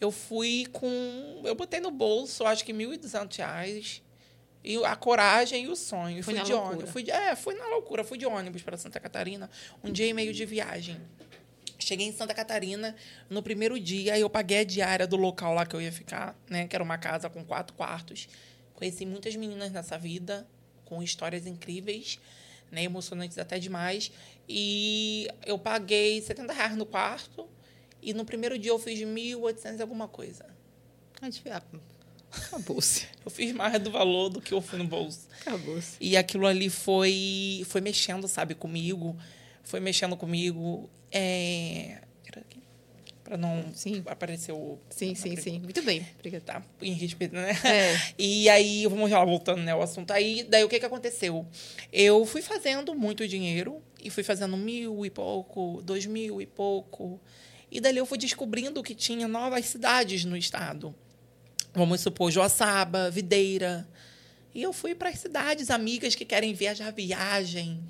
Eu 0.00 0.12
fui 0.12 0.66
com, 0.72 1.42
eu 1.44 1.56
botei 1.56 1.80
no 1.80 1.90
bolso, 1.90 2.46
acho 2.46 2.64
que 2.64 2.72
R$ 2.72 2.78
1.200 2.96 4.02
e 4.62 4.76
a 4.84 4.94
coragem 4.94 5.64
e 5.64 5.68
o 5.68 5.74
sonho. 5.74 6.22
Fui, 6.22 6.36
fui 6.36 6.44
de 6.44 6.52
loucura. 6.52 6.74
ônibus. 6.74 6.90
Fui 6.90 7.10
é, 7.10 7.34
fui 7.34 7.54
na 7.54 7.66
loucura. 7.66 8.04
Fui 8.04 8.16
de 8.16 8.24
ônibus 8.24 8.62
para 8.62 8.76
Santa 8.76 9.00
Catarina. 9.00 9.50
Um 9.82 9.90
dia 9.90 10.06
e 10.06 10.12
meio 10.12 10.32
de 10.32 10.46
viagem. 10.46 11.00
Cheguei 11.80 12.06
em 12.06 12.12
Santa 12.12 12.34
Catarina 12.34 12.94
no 13.28 13.42
primeiro 13.42 13.78
dia. 13.80 14.18
Eu 14.18 14.30
paguei 14.30 14.58
a 14.58 14.64
diária 14.64 15.06
do 15.06 15.16
local 15.16 15.54
lá 15.54 15.66
que 15.66 15.74
eu 15.74 15.80
ia 15.80 15.92
ficar, 15.92 16.36
né? 16.48 16.68
Que 16.68 16.76
era 16.76 16.84
uma 16.84 16.98
casa 16.98 17.28
com 17.28 17.44
quatro 17.44 17.74
quartos. 17.74 18.28
Conheci 18.74 19.04
muitas 19.04 19.34
meninas 19.36 19.72
nessa 19.72 19.98
vida, 19.98 20.46
com 20.84 21.02
histórias 21.02 21.46
incríveis 21.46 22.18
né, 22.70 22.84
emocionantes 22.84 23.38
até 23.38 23.58
demais. 23.58 24.10
E 24.48 25.28
eu 25.44 25.58
paguei 25.58 26.20
70 26.20 26.52
reais 26.52 26.76
no 26.76 26.86
quarto 26.86 27.48
e 28.02 28.14
no 28.14 28.24
primeiro 28.24 28.58
dia 28.58 28.70
eu 28.70 28.78
fiz 28.78 29.00
1.800 29.00 29.80
alguma 29.80 30.08
coisa. 30.08 30.46
Acabou-se. 32.32 33.08
Eu 33.26 33.30
fiz 33.30 33.52
mais 33.52 33.76
do 33.82 33.90
valor 33.90 34.28
do 34.28 34.40
que 34.40 34.54
eu 34.54 34.60
fui 34.60 34.78
no 34.78 34.86
bolso. 34.86 35.26
Acabou-se. 35.40 35.96
E 36.00 36.16
aquilo 36.16 36.46
ali 36.46 36.70
foi, 36.70 37.64
foi 37.66 37.80
mexendo, 37.80 38.28
sabe, 38.28 38.54
comigo. 38.54 39.18
Foi 39.64 39.80
mexendo 39.80 40.16
comigo. 40.16 40.88
É, 41.12 42.00
para 43.30 43.36
não 43.38 43.72
sim. 43.72 44.02
aparecer 44.06 44.50
o. 44.50 44.76
Sim, 44.90 45.14
sim, 45.14 45.36
sim. 45.36 45.60
Muito 45.60 45.80
bem. 45.82 46.04
Obrigada. 46.18 46.44
Tá, 46.44 46.62
em 46.82 46.94
respeito, 46.94 47.32
né? 47.32 47.52
É. 47.64 47.96
E 48.18 48.48
aí, 48.48 48.84
vamos 48.88 49.08
lá, 49.08 49.24
voltando 49.24 49.62
né, 49.62 49.70
ao 49.70 49.80
assunto. 49.80 50.10
Aí, 50.10 50.42
daí 50.42 50.64
o 50.64 50.68
que, 50.68 50.80
que 50.80 50.86
aconteceu? 50.86 51.46
Eu 51.92 52.26
fui 52.26 52.42
fazendo 52.42 52.92
muito 52.92 53.28
dinheiro 53.28 53.80
e 54.02 54.10
fui 54.10 54.24
fazendo 54.24 54.56
mil 54.56 55.06
e 55.06 55.10
pouco, 55.10 55.80
dois 55.84 56.06
mil 56.06 56.42
e 56.42 56.46
pouco. 56.46 57.20
E 57.70 57.80
dali 57.80 57.98
eu 57.98 58.06
fui 58.06 58.18
descobrindo 58.18 58.82
que 58.82 58.96
tinha 58.96 59.28
novas 59.28 59.64
cidades 59.66 60.24
no 60.24 60.36
estado. 60.36 60.92
Vamos 61.72 62.00
supor, 62.00 62.32
Joaçaba, 62.32 63.12
Videira. 63.12 63.88
E 64.52 64.60
eu 64.60 64.72
fui 64.72 64.92
para 64.92 65.08
as 65.08 65.20
cidades 65.20 65.70
amigas 65.70 66.16
que 66.16 66.24
querem 66.24 66.52
viajar 66.52 66.90
viagem 66.90 67.80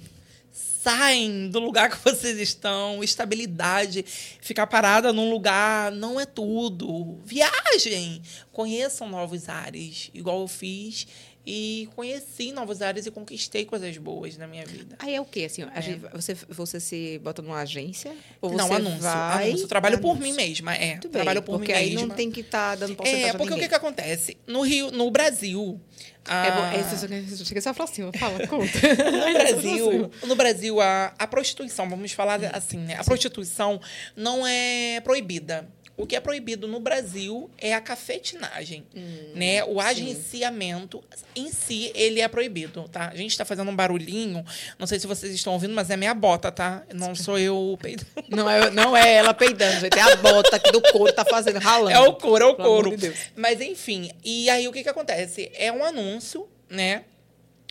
saem 0.83 1.51
do 1.51 1.61
lugar 1.61 1.91
que 1.91 2.03
vocês 2.03 2.39
estão, 2.39 3.05
estabilidade, 3.05 4.03
ficar 4.41 4.67
parada 4.67 5.13
num 5.13 5.31
lugar 5.31 5.93
não 5.93 6.19
é 6.19 6.25
tudo. 6.25 7.19
Viajem, 7.23 8.23
conheçam 8.51 9.07
novos 9.07 9.51
ares, 9.51 10.11
igual 10.15 10.41
eu 10.41 10.49
fiz 10.49 11.07
e 11.53 11.89
conheci 11.97 12.53
novos 12.53 12.81
ares 12.81 13.07
e 13.07 13.11
conquistei 13.11 13.65
coisas 13.65 13.99
boas 13.99 14.37
na 14.37 14.47
minha 14.47 14.65
vida. 14.65 14.95
Aí 15.01 15.17
é 15.17 15.21
o 15.21 15.25
quê? 15.25 15.47
Assim, 15.47 15.65
é. 15.75 15.83
Gente, 15.83 15.99
você, 16.13 16.33
você 16.49 16.79
se 16.79 17.19
bota 17.19 17.43
numa 17.43 17.59
agência? 17.59 18.15
Ou 18.41 18.53
não, 18.53 18.69
você 18.69 18.75
anúncio, 18.75 19.01
vai... 19.01 19.49
anúncio. 19.49 19.67
Trabalho 19.67 19.97
anúncio. 19.97 20.15
por 20.15 20.23
mim 20.23 20.33
mesma. 20.33 20.77
É, 20.77 20.91
Muito 20.93 21.09
trabalho 21.09 21.41
bem, 21.41 21.47
por 21.47 21.59
porque 21.59 21.73
mim 21.73 21.79
aí 21.79 21.91
mesma. 21.91 22.07
não 22.07 22.15
tem 22.15 22.31
que 22.31 22.43
estar 22.43 22.71
tá 22.71 22.77
dando 22.77 22.95
porcentagem 22.95 23.31
É, 23.31 23.33
porque 23.33 23.53
o 23.53 23.59
que, 23.59 23.69
que 23.69 23.75
acontece? 23.75 24.37
No 24.47 24.63
Rio, 24.63 24.93
no 24.93 25.11
Brasil... 25.11 25.81
É 26.29 26.51
bom, 26.53 26.65
é, 26.67 27.45
chega 27.45 27.61
só 27.63 27.73
pra 27.73 27.87
cima, 27.87 28.13
fala, 28.13 28.45
conta. 28.47 28.71
no 29.11 29.33
Brasil, 29.33 30.11
no 30.27 30.37
Brasil 30.37 30.81
a, 30.81 31.15
a 31.19 31.27
prostituição, 31.27 31.89
vamos 31.89 32.13
falar 32.13 32.39
assim, 32.55 32.77
né? 32.77 32.95
A 32.99 33.03
prostituição 33.03 33.81
não 34.15 34.47
é 34.47 35.01
proibida. 35.01 35.67
O 36.01 36.07
que 36.07 36.17
é 36.17 36.21
proibido 36.21 36.67
no 36.67 36.81
Brasil 36.81 37.51
é 37.59 37.75
a 37.75 37.81
cafetinagem, 37.81 38.87
hum, 38.95 39.33
né? 39.35 39.63
O 39.65 39.79
agenciamento 39.79 41.05
sim. 41.15 41.25
em 41.43 41.53
si, 41.53 41.93
ele 41.95 42.21
é 42.21 42.29
proibido, 42.29 42.89
tá? 42.89 43.09
A 43.09 43.17
gente 43.17 43.33
está 43.33 43.45
fazendo 43.45 43.71
um 43.71 43.77
barulhinho, 43.77 44.43
não 44.79 44.87
sei 44.87 44.99
se 44.99 45.07
vocês 45.07 45.35
estão 45.35 45.53
ouvindo, 45.53 45.75
mas 45.75 45.91
é 45.91 45.97
minha 45.97 46.15
bota, 46.15 46.51
tá? 46.51 46.83
Não 46.95 47.15
sou 47.15 47.39
eu 47.39 47.79
peidando. 47.81 48.09
Não 48.31 48.49
é, 48.49 48.71
não 48.71 48.97
é 48.97 49.15
ela 49.15 49.35
peidando, 49.35 49.81
gente. 49.81 49.99
É 49.99 50.03
a 50.03 50.17
bota 50.17 50.59
que 50.59 50.71
do 50.71 50.81
couro 50.81 51.13
tá 51.13 51.25
fazendo, 51.25 51.59
ralando. 51.59 51.91
É 51.91 51.99
o 51.99 52.15
couro, 52.15 52.45
é 52.45 52.49
o 52.49 52.55
couro. 52.55 52.97
De 52.97 53.13
mas, 53.35 53.61
enfim, 53.61 54.11
e 54.25 54.49
aí 54.49 54.69
o 54.69 54.73
que 54.73 54.83
que 54.83 54.89
acontece? 54.89 55.51
É 55.55 55.71
um 55.73 55.85
anúncio, 55.85 56.49
né? 56.69 57.05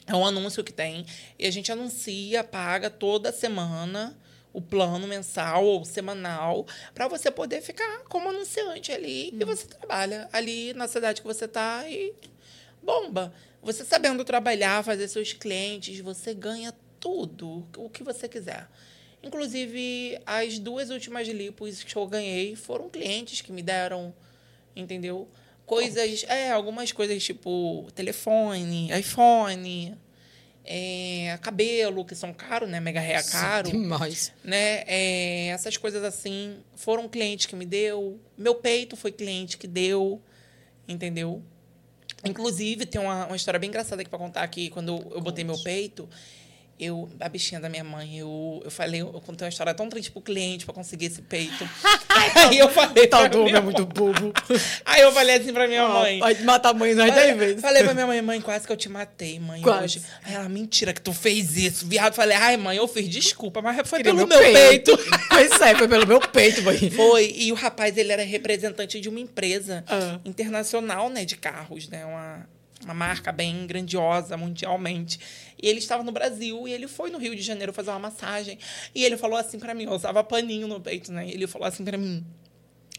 É 0.05 0.13
um 0.13 0.25
anúncio 0.25 0.63
que 0.63 0.73
tem, 0.73 1.05
e 1.37 1.45
a 1.45 1.51
gente 1.51 1.71
anuncia, 1.71 2.43
paga 2.43 2.89
toda 2.89 3.31
semana 3.31 4.18
o 4.51 4.61
plano 4.61 5.07
mensal 5.07 5.63
ou 5.65 5.85
semanal 5.85 6.65
para 6.93 7.07
você 7.07 7.29
poder 7.29 7.61
ficar 7.61 7.99
como 8.09 8.29
anunciante 8.29 8.91
ali 8.91 9.31
hum. 9.33 9.37
e 9.41 9.45
você 9.45 9.67
trabalha 9.67 10.27
ali 10.33 10.73
na 10.73 10.87
cidade 10.87 11.21
que 11.21 11.27
você 11.27 11.45
está 11.45 11.87
e 11.89 12.13
bomba. 12.81 13.33
Você 13.61 13.83
sabendo 13.83 14.23
trabalhar, 14.23 14.83
fazer 14.83 15.07
seus 15.07 15.33
clientes, 15.33 15.99
você 15.99 16.33
ganha 16.33 16.73
tudo 16.99 17.67
o 17.77 17.89
que 17.89 18.03
você 18.03 18.27
quiser. 18.27 18.67
Inclusive, 19.21 20.19
as 20.25 20.57
duas 20.59 20.89
últimas 20.89 21.27
lipos 21.27 21.83
que 21.83 21.95
eu 21.95 22.07
ganhei 22.07 22.55
foram 22.55 22.89
clientes 22.89 23.41
que 23.41 23.51
me 23.51 23.61
deram, 23.61 24.13
entendeu? 24.75 25.27
Coisas, 25.65 26.25
é, 26.27 26.51
algumas 26.51 26.91
coisas 26.91 27.21
tipo 27.21 27.87
telefone, 27.93 28.89
iPhone, 28.97 29.97
é, 30.65 31.37
cabelo, 31.41 32.05
que 32.05 32.15
são 32.15 32.33
caros, 32.33 32.69
né? 32.69 32.79
Mega 32.79 32.99
Hair 32.99 33.19
é 33.19 33.23
caro. 33.23 33.71
Demais. 33.71 34.31
Né? 34.43 34.83
É, 34.85 35.47
essas 35.47 35.77
coisas 35.77 36.03
assim 36.03 36.57
foram 36.75 37.07
clientes 37.07 37.45
que 37.45 37.55
me 37.55 37.65
deu. 37.65 38.19
Meu 38.37 38.55
peito 38.55 38.95
foi 38.95 39.11
cliente 39.11 39.57
que 39.57 39.67
deu, 39.67 40.21
entendeu? 40.87 41.41
Inclusive, 42.23 42.85
tem 42.85 42.99
uma, 42.99 43.27
uma 43.27 43.35
história 43.35 43.59
bem 43.59 43.69
engraçada 43.69 44.01
aqui 44.01 44.09
para 44.09 44.19
contar 44.19 44.43
aqui. 44.43 44.69
Quando 44.69 44.97
eu 45.11 45.21
botei 45.21 45.43
meu 45.43 45.57
peito, 45.63 46.07
Eu, 46.79 47.09
a 47.19 47.27
bichinha 47.27 47.59
da 47.59 47.67
minha 47.67 47.83
mãe, 47.83 48.19
eu, 48.19 48.61
eu 48.63 48.71
falei, 48.71 49.01
eu 49.01 49.07
contei 49.25 49.45
uma 49.45 49.49
história 49.49 49.73
tão 49.73 49.89
triste 49.89 50.11
pro 50.11 50.21
cliente 50.21 50.63
pra 50.63 50.73
conseguir 50.73 51.07
esse 51.07 51.21
peito. 51.21 51.69
aí 52.07 52.57
eu 52.57 52.69
falei. 52.69 53.05
Tal 53.07 53.25
homem 53.25 53.43
minha 53.45 53.57
é 53.57 53.61
muito 53.61 53.85
bobo. 53.85 54.31
Aí 54.85 55.01
eu 55.01 55.11
falei 55.11 55.35
assim 55.35 55.51
pra 55.51 55.67
minha 55.67 55.85
mãe. 55.87 56.19
Vai 56.19 56.35
matar 56.43 56.69
a 56.69 56.73
mãe 56.73 56.95
nós 56.95 57.13
dez 57.13 57.37
vezes. 57.37 57.61
falei 57.61 57.83
pra 57.83 57.93
minha 57.93 58.07
mãe, 58.07 58.21
mãe, 58.21 58.39
quase 58.41 58.65
que 58.65 58.71
eu 58.71 58.77
te 58.77 58.87
matei, 58.87 59.39
mãe, 59.39 59.61
Quase. 59.61 59.83
hoje. 59.83 60.01
Aí 60.23 60.33
ela, 60.35 60.47
mentira 60.47 60.93
que 60.93 61.01
tu 61.01 61.11
fez 61.13 61.57
isso, 61.57 61.85
viado. 61.85 62.13
Falei, 62.13 62.37
ai, 62.37 62.55
mãe, 62.55 62.77
eu 62.77 62.87
fiz 62.87 63.09
desculpa, 63.09 63.61
mas 63.61 63.75
foi 63.87 63.99
Queria 63.99 64.13
pelo 64.15 64.25
meu 64.27 64.39
peito. 64.39 64.97
Pois 65.29 65.61
é, 65.61 65.75
foi 65.75 65.87
pelo 65.87 66.07
meu 66.07 66.19
peito, 66.21 66.61
mãe. 66.63 66.89
Foi, 66.91 67.33
e 67.35 67.51
o 67.51 67.55
rapaz, 67.55 67.97
ele 67.97 68.11
era 68.11 68.23
representante 68.23 68.99
de 69.01 69.09
uma 69.09 69.19
empresa 69.19 69.83
Ah. 69.87 70.17
internacional, 70.25 71.09
né, 71.09 71.25
de 71.25 71.35
carros, 71.35 71.87
né, 71.89 72.05
uma, 72.05 72.47
uma 72.85 72.93
marca 72.93 73.31
bem 73.31 73.67
grandiosa 73.67 74.37
mundialmente. 74.37 75.19
E 75.61 75.67
ele 75.67 75.79
estava 75.79 76.03
no 76.03 76.11
Brasil 76.11 76.67
e 76.67 76.71
ele 76.73 76.87
foi 76.87 77.09
no 77.09 77.17
Rio 77.17 77.35
de 77.35 77.41
Janeiro 77.41 77.73
fazer 77.73 77.89
uma 77.89 77.99
massagem. 77.99 78.57
E 78.95 79.03
ele 79.03 79.17
falou 79.17 79.37
assim 79.37 79.59
pra 79.59 79.73
mim, 79.73 79.83
eu 79.83 79.91
usava 79.91 80.23
paninho 80.23 80.67
no 80.67 80.79
peito, 80.79 81.11
né, 81.11 81.29
ele 81.29 81.47
falou 81.47 81.67
assim 81.67 81.83
pra 81.83 81.97
mim, 81.97 82.25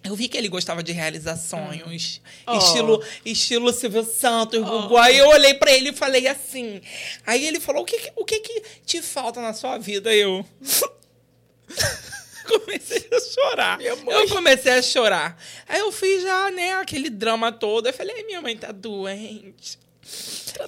eu 0.03 0.15
vi 0.17 0.29
que 0.29 0.39
ele 0.39 0.49
gostava 0.49 0.83
de 0.83 0.93
realizar 0.93 1.37
sonhos, 1.37 2.23
Oh. 2.47 2.57
estilo, 2.57 3.05
estilo 3.25 3.71
Silvio 3.73 4.03
Santos, 4.03 4.59
Gugu. 4.63 4.97
Aí 4.97 5.19
eu 5.19 5.29
olhei 5.29 5.53
pra 5.55 5.71
ele 5.73 5.91
e 5.91 5.93
falei 5.93 6.27
assim. 6.27 6.81
Aí 7.27 7.47
ele 7.47 7.61
falou: 7.61 7.83
o 7.83 7.85
que, 7.85 7.99
que- 7.99 8.13
o 8.17 8.25
que, 8.25 8.41
que 8.41 8.63
te 8.87 9.03
falta 9.03 9.43
na 9.43 9.53
sua 9.53 9.77
vida? 9.77 10.11
Eu. 10.15 10.43
comecei 12.49 13.07
a 13.13 13.21
chorar. 13.21 13.81
Eu 13.81 14.29
comecei 14.29 14.73
a 14.73 14.83
chorar. 14.83 15.37
Aí 15.69 15.81
eu 15.81 15.93
fiz 15.93 16.23
já, 16.23 16.51
né, 16.51 16.75
aquele 16.75 17.11
drama 17.11 17.53
todo. 17.53 17.87
Eu 17.87 17.93
falei: 17.93 18.25
minha 18.25 18.41
mãe 18.41 18.57
tá 18.57 18.73
doente. 18.73 19.79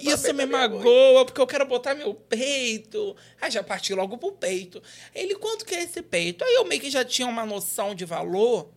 Isso 0.01 0.33
me 0.33 0.45
magoa, 0.45 1.25
porque 1.25 1.39
eu 1.39 1.47
quero 1.47 1.65
botar 1.65 1.93
meu 1.93 2.13
peito. 2.13 3.15
Aí 3.41 3.51
já 3.51 3.63
parti 3.63 3.93
logo 3.93 4.17
pro 4.17 4.31
peito. 4.31 4.81
Ele, 5.13 5.35
quanto 5.35 5.65
que 5.65 5.75
é 5.75 5.83
esse 5.83 6.01
peito? 6.01 6.43
Aí 6.43 6.55
eu 6.55 6.65
meio 6.65 6.81
que 6.81 6.89
já 6.89 7.03
tinha 7.03 7.27
uma 7.27 7.45
noção 7.45 7.93
de 7.93 8.05
valor. 8.05 8.69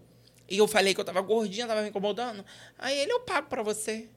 E 0.48 0.58
eu 0.58 0.68
falei 0.68 0.94
que 0.94 1.00
eu 1.00 1.04
tava 1.04 1.20
gordinha, 1.20 1.66
tava 1.66 1.82
me 1.82 1.88
incomodando. 1.88 2.44
Aí 2.78 2.98
ele, 2.98 3.12
eu 3.12 3.20
pago 3.20 3.48
pra 3.48 3.62
você. 3.62 4.08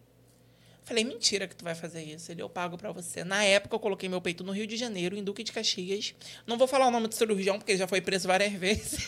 Falei, 0.83 1.03
mentira 1.03 1.47
que 1.47 1.55
tu 1.55 1.63
vai 1.63 1.75
fazer 1.75 2.01
isso. 2.01 2.31
Ele, 2.31 2.41
eu 2.41 2.49
pago 2.49 2.77
pra 2.77 2.91
você. 2.91 3.23
Na 3.23 3.43
época, 3.43 3.75
eu 3.75 3.79
coloquei 3.79 4.09
meu 4.09 4.19
peito 4.19 4.43
no 4.43 4.51
Rio 4.51 4.65
de 4.65 4.75
Janeiro, 4.75 5.15
em 5.15 5.23
Duque 5.23 5.43
de 5.43 5.51
Caxias. 5.51 6.15
Não 6.47 6.57
vou 6.57 6.67
falar 6.67 6.87
o 6.87 6.91
nome 6.91 7.07
do 7.07 7.13
cirurgião, 7.13 7.57
porque 7.59 7.73
ele 7.73 7.79
já 7.79 7.87
foi 7.87 8.01
preso 8.01 8.27
várias 8.27 8.53
vezes. 8.57 8.99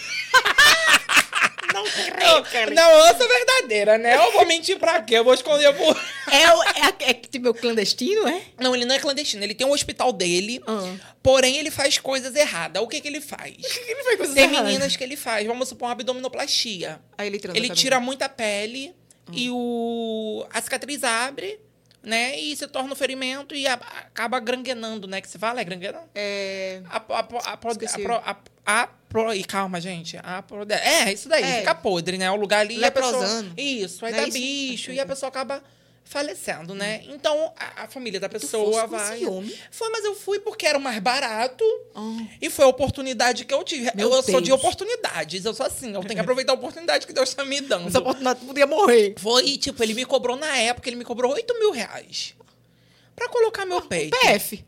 Não 1.73 1.83
Não, 2.73 2.73
não, 2.75 3.07
eu 3.07 3.15
sou 3.17 3.27
verdadeira, 3.27 3.97
né? 3.97 4.15
Eu 4.15 4.31
vou 4.33 4.45
mentir 4.45 4.77
pra 4.77 5.01
quê? 5.01 5.15
Eu 5.15 5.23
vou 5.23 5.33
esconder 5.33 5.73
por... 5.75 5.95
É, 6.31 6.53
o- 6.53 6.63
é, 6.63 7.09
é 7.09 7.13
tipo 7.13 7.43
meu 7.43 7.53
clandestino, 7.53 8.27
é? 8.27 8.41
Não, 8.59 8.75
ele 8.75 8.85
não 8.85 8.95
é 8.95 8.99
clandestino. 8.99 9.43
Ele 9.43 9.53
tem 9.55 9.65
um 9.67 9.71
hospital 9.71 10.11
dele, 10.13 10.61
Ah. 10.67 10.93
porém 11.23 11.57
ele 11.57 11.71
faz 11.71 11.97
coisas 11.97 12.35
erradas. 12.35 12.81
O 12.83 12.87
que, 12.87 12.99
que 13.01 13.07
ele 13.07 13.21
faz? 13.21 13.53
Ele 13.87 14.03
faz 14.03 14.17
coisas 14.17 14.35
Tem 14.35 14.43
erradas. 14.45 14.65
meninas 14.65 14.95
que 14.95 15.03
ele 15.03 15.15
faz, 15.17 15.45
vamos 15.47 15.67
supor, 15.69 15.87
uma 15.87 15.91
abdominoplastia. 15.93 16.99
Aí 17.17 17.27
ele 17.27 17.39
transa 17.39 17.57
Ele 17.57 17.67
também. 17.67 17.81
tira 17.81 17.99
muita 17.99 18.27
pele 18.29 18.93
Hum. 19.29 19.33
e 19.33 19.49
o, 19.51 20.45
a 20.51 20.59
cicatriz 20.61 21.03
abre, 21.03 21.59
né? 22.03 22.37
E 22.39 22.55
se 22.55 22.67
torna 22.67 22.91
um 22.91 22.95
ferimento 22.95 23.53
e 23.53 23.67
a- 23.67 23.73
acaba 23.73 24.39
granguenando, 24.39 25.07
né? 25.07 25.21
Que 25.21 25.27
se 25.29 25.37
fala, 25.37 25.61
é 25.61 25.63
granguenando? 25.63 26.05
É... 26.15 26.81
A, 26.89 26.97
a, 26.97 27.19
a, 27.19 27.19
a, 27.53 27.59
a, 28.25 28.35
a, 28.65 28.83
a 28.83 28.89
pro- 29.11 29.33
e 29.33 29.43
calma, 29.43 29.79
gente. 29.81 30.17
A 30.23 30.41
pro- 30.41 30.65
é, 30.71 31.11
isso 31.13 31.27
daí, 31.29 31.43
É. 31.43 31.59
fica 31.59 31.75
podre, 31.75 32.17
né? 32.17 32.31
O 32.31 32.35
lugar 32.35 32.61
ali. 32.61 32.83
a 32.83 32.89
pessoa- 32.91 33.11
Leprosando. 33.11 33.53
Isso, 33.59 34.05
aí 34.05 34.11
Não 34.11 34.19
é 34.19 34.21
dá 34.23 34.27
isso? 34.27 34.37
bicho 34.37 34.91
e 34.91 34.99
a 34.99 35.05
pessoa 35.05 35.27
acaba 35.29 35.61
falecendo, 36.03 36.75
né? 36.75 37.03
Então 37.07 37.53
a, 37.57 37.83
a 37.83 37.87
família 37.87 38.19
da 38.19 38.27
pessoa 38.27 38.85
vai. 38.87 39.23
homem? 39.25 39.53
Foi, 39.71 39.89
mas 39.91 40.03
eu 40.03 40.13
fui 40.13 40.39
porque 40.39 40.65
era 40.65 40.77
o 40.77 40.81
mais 40.81 40.99
barato 40.99 41.63
Ah. 41.95 42.17
e 42.41 42.49
foi 42.49 42.65
a 42.65 42.67
oportunidade 42.67 43.45
que 43.45 43.53
eu 43.53 43.63
tive. 43.63 43.89
Meu 43.95 44.11
eu 44.13 44.21
sou 44.23 44.41
de 44.41 44.51
oportunidades, 44.51 45.45
eu 45.45 45.53
sou 45.53 45.65
assim, 45.65 45.93
eu 45.93 46.01
tenho 46.01 46.15
que 46.15 46.19
aproveitar 46.19 46.51
a 46.51 46.55
oportunidade 46.55 47.07
que 47.07 47.13
Deus 47.13 47.29
está 47.29 47.45
me 47.45 47.61
dando. 47.61 47.87
Essa 47.87 47.99
oportunidade 47.99 48.43
podia 48.45 48.67
morrer. 48.67 49.13
Foi, 49.19 49.57
tipo, 49.57 49.81
ele 49.83 49.93
me 49.93 50.03
cobrou 50.05 50.35
na 50.35 50.57
época, 50.57 50.89
ele 50.89 50.97
me 50.97 51.05
cobrou 51.05 51.31
8 51.33 51.57
mil 51.59 51.71
reais. 51.71 52.33
Pra 53.15 53.29
colocar 53.29 53.65
meu 53.65 53.81
peito. 53.81 54.17
PF. 54.19 54.65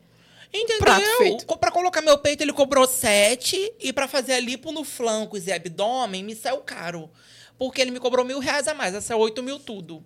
Entendeu? 0.54 1.36
Pra 1.58 1.70
colocar 1.72 2.00
meu 2.00 2.16
peito, 2.16 2.42
ele 2.42 2.52
cobrou 2.52 2.86
7. 2.86 3.74
E 3.80 3.92
pra 3.92 4.06
fazer 4.06 4.34
a 4.34 4.40
lipo 4.40 4.70
no 4.70 4.84
flancos 4.84 5.48
e 5.48 5.52
abdômen, 5.52 6.22
me 6.22 6.36
saiu 6.36 6.58
caro. 6.58 7.10
Porque 7.58 7.80
ele 7.82 7.90
me 7.90 7.98
cobrou 7.98 8.24
mil 8.24 8.38
reais 8.38 8.68
a 8.68 8.74
mais. 8.74 8.94
Essa 8.94 9.14
é 9.14 9.16
8 9.16 9.42
mil 9.42 9.58
tudo. 9.58 10.04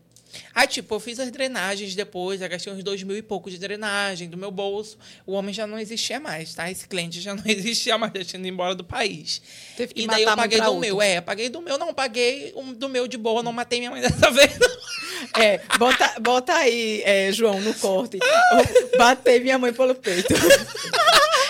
Aí, 0.55 0.67
tipo, 0.67 0.95
eu 0.95 1.01
fiz 1.01 1.19
as 1.21 1.31
drenagens 1.31 1.95
depois, 1.95 2.41
eu 2.41 2.49
gastei 2.49 2.73
uns 2.73 2.83
dois 2.83 3.03
mil 3.03 3.17
e 3.17 3.23
pouco 3.23 3.51
de 3.51 3.59
drenagem 3.59 4.29
do 4.29 4.37
meu 4.37 4.51
bolso. 4.51 4.99
O 5.27 5.33
homem 5.33 5.55
já 5.55 5.67
não 5.67 5.79
existia 5.79 6.21
mais, 6.21 6.55
tá? 6.55 6.71
Esse 6.71 6.87
cliente 6.87 7.21
já 7.21 7.35
não 7.35 7.43
existia 7.47 7.97
mais, 7.97 8.13
já 8.15 8.25
tinha 8.25 8.41
ido 8.41 8.49
embora 8.49 8.75
do 8.75 8.85
país. 8.85 9.41
Teve 9.77 9.95
que 9.95 10.03
e 10.03 10.07
daí 10.07 10.23
eu 10.23 10.37
paguei 10.37 10.61
do 10.61 10.67
outro. 10.67 10.81
meu. 10.81 11.03
É, 11.03 11.21
paguei 11.21 11.49
do 11.49 11.61
meu. 11.61 11.79
Não, 11.79 11.95
paguei 11.95 12.53
um 12.57 12.73
do 12.73 12.89
meu 12.89 13.07
de 13.07 13.17
boa, 13.17 13.43
não 13.43 13.53
matei 13.53 13.79
minha 13.79 13.91
mãe 13.91 14.01
dessa 14.03 14.31
vez. 14.31 14.59
não. 14.59 15.43
É, 15.43 15.61
bota, 15.79 16.15
bota 16.21 16.55
aí, 16.55 17.03
é, 17.05 17.33
João, 17.33 17.61
no 17.61 17.75
corte. 17.75 18.19
Batei 18.97 19.41
minha 19.41 19.59
mãe 19.59 19.73
pelo 19.73 19.95
peito. 19.95 20.33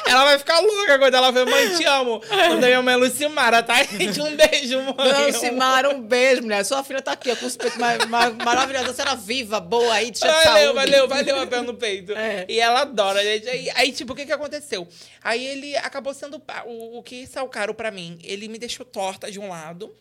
Ela 0.09 0.25
vai 0.25 0.39
ficar 0.39 0.59
louca 0.61 0.99
quando 0.99 1.15
ela 1.15 1.31
ver 1.31 1.45
mãe, 1.45 1.77
te 1.77 1.85
amo. 1.85 2.21
Quando 2.21 2.65
a 2.65 2.67
minha 2.67 2.83
mãe 2.83 2.95
é 2.95 2.97
Lucimara, 2.97 3.63
tá? 3.63 3.83
Gente, 3.85 4.21
um 4.21 4.35
beijo, 4.37 4.81
mãe. 4.83 4.95
Não, 4.97 5.33
Simara, 5.33 5.91
um 5.91 6.01
beijo, 6.01 6.43
mulher. 6.43 6.65
Sua 6.65 6.83
filha 6.83 7.03
tá 7.03 7.13
aqui, 7.13 7.31
ó, 7.31 7.37
com 7.37 7.47
os 7.47 7.57
peitos 7.57 7.79
mar 7.79 8.07
mar 8.07 8.33
maravilhosos. 8.33 8.91
A 8.91 8.95
senhora 8.95 9.15
viva, 9.17 9.61
boa 9.61 9.93
aí, 9.93 10.11
de 10.11 10.21
Valeu, 10.21 10.43
saúde. 10.43 10.75
valeu, 10.75 11.09
valeu 11.09 11.41
a 11.41 11.47
pé 11.47 11.61
no 11.61 11.75
peito. 11.75 12.13
É. 12.13 12.47
E 12.49 12.59
ela 12.59 12.81
adora, 12.83 13.23
gente. 13.23 13.49
Aí, 13.49 13.71
aí, 13.75 13.93
tipo, 13.93 14.13
o 14.13 14.17
que 14.17 14.25
que 14.25 14.33
aconteceu? 14.33 14.89
Aí 15.23 15.45
ele 15.47 15.77
acabou 15.77 16.15
sendo 16.15 16.43
o, 16.67 16.99
o 16.99 17.03
que 17.03 17.27
saiu 17.27 17.49
caro 17.49 17.75
pra 17.75 17.91
mim. 17.91 18.19
Ele 18.23 18.49
me 18.49 18.59
deixou 18.59 18.87
torta 18.87 19.31
de 19.31 19.39
um 19.39 19.49
lado, 19.49 19.95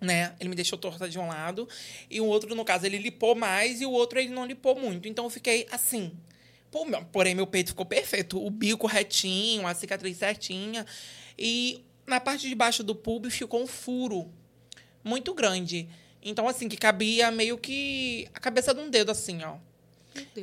né? 0.00 0.32
Ele 0.40 0.48
me 0.48 0.54
deixou 0.56 0.78
torta 0.78 1.08
de 1.08 1.18
um 1.18 1.28
lado. 1.28 1.68
E 2.10 2.20
o 2.20 2.24
outro, 2.26 2.54
no 2.54 2.64
caso, 2.64 2.86
ele 2.86 2.98
lipou 2.98 3.34
mais 3.34 3.80
e 3.80 3.86
o 3.86 3.90
outro 3.90 4.18
ele 4.18 4.28
não 4.30 4.46
lipou 4.46 4.74
muito. 4.74 5.06
Então 5.08 5.24
eu 5.24 5.30
fiquei 5.30 5.66
assim. 5.70 6.12
Pô, 6.74 6.84
meu- 6.84 7.04
porém, 7.04 7.36
meu 7.36 7.46
peito 7.46 7.68
ficou 7.70 7.86
perfeito. 7.86 8.44
O 8.44 8.50
bico 8.50 8.88
retinho, 8.88 9.64
a 9.64 9.72
cicatriz 9.76 10.16
certinha. 10.16 10.84
E 11.38 11.84
na 12.04 12.18
parte 12.18 12.48
de 12.48 12.54
baixo 12.56 12.82
do 12.82 12.96
pub 12.96 13.30
ficou 13.30 13.62
um 13.62 13.66
furo 13.68 14.28
muito 15.04 15.32
grande. 15.34 15.88
Então, 16.20 16.48
assim, 16.48 16.68
que 16.68 16.76
cabia 16.76 17.30
meio 17.30 17.56
que 17.56 18.28
a 18.34 18.40
cabeça 18.40 18.74
de 18.74 18.80
um 18.80 18.90
dedo, 18.90 19.12
assim, 19.12 19.40
ó. 19.44 19.54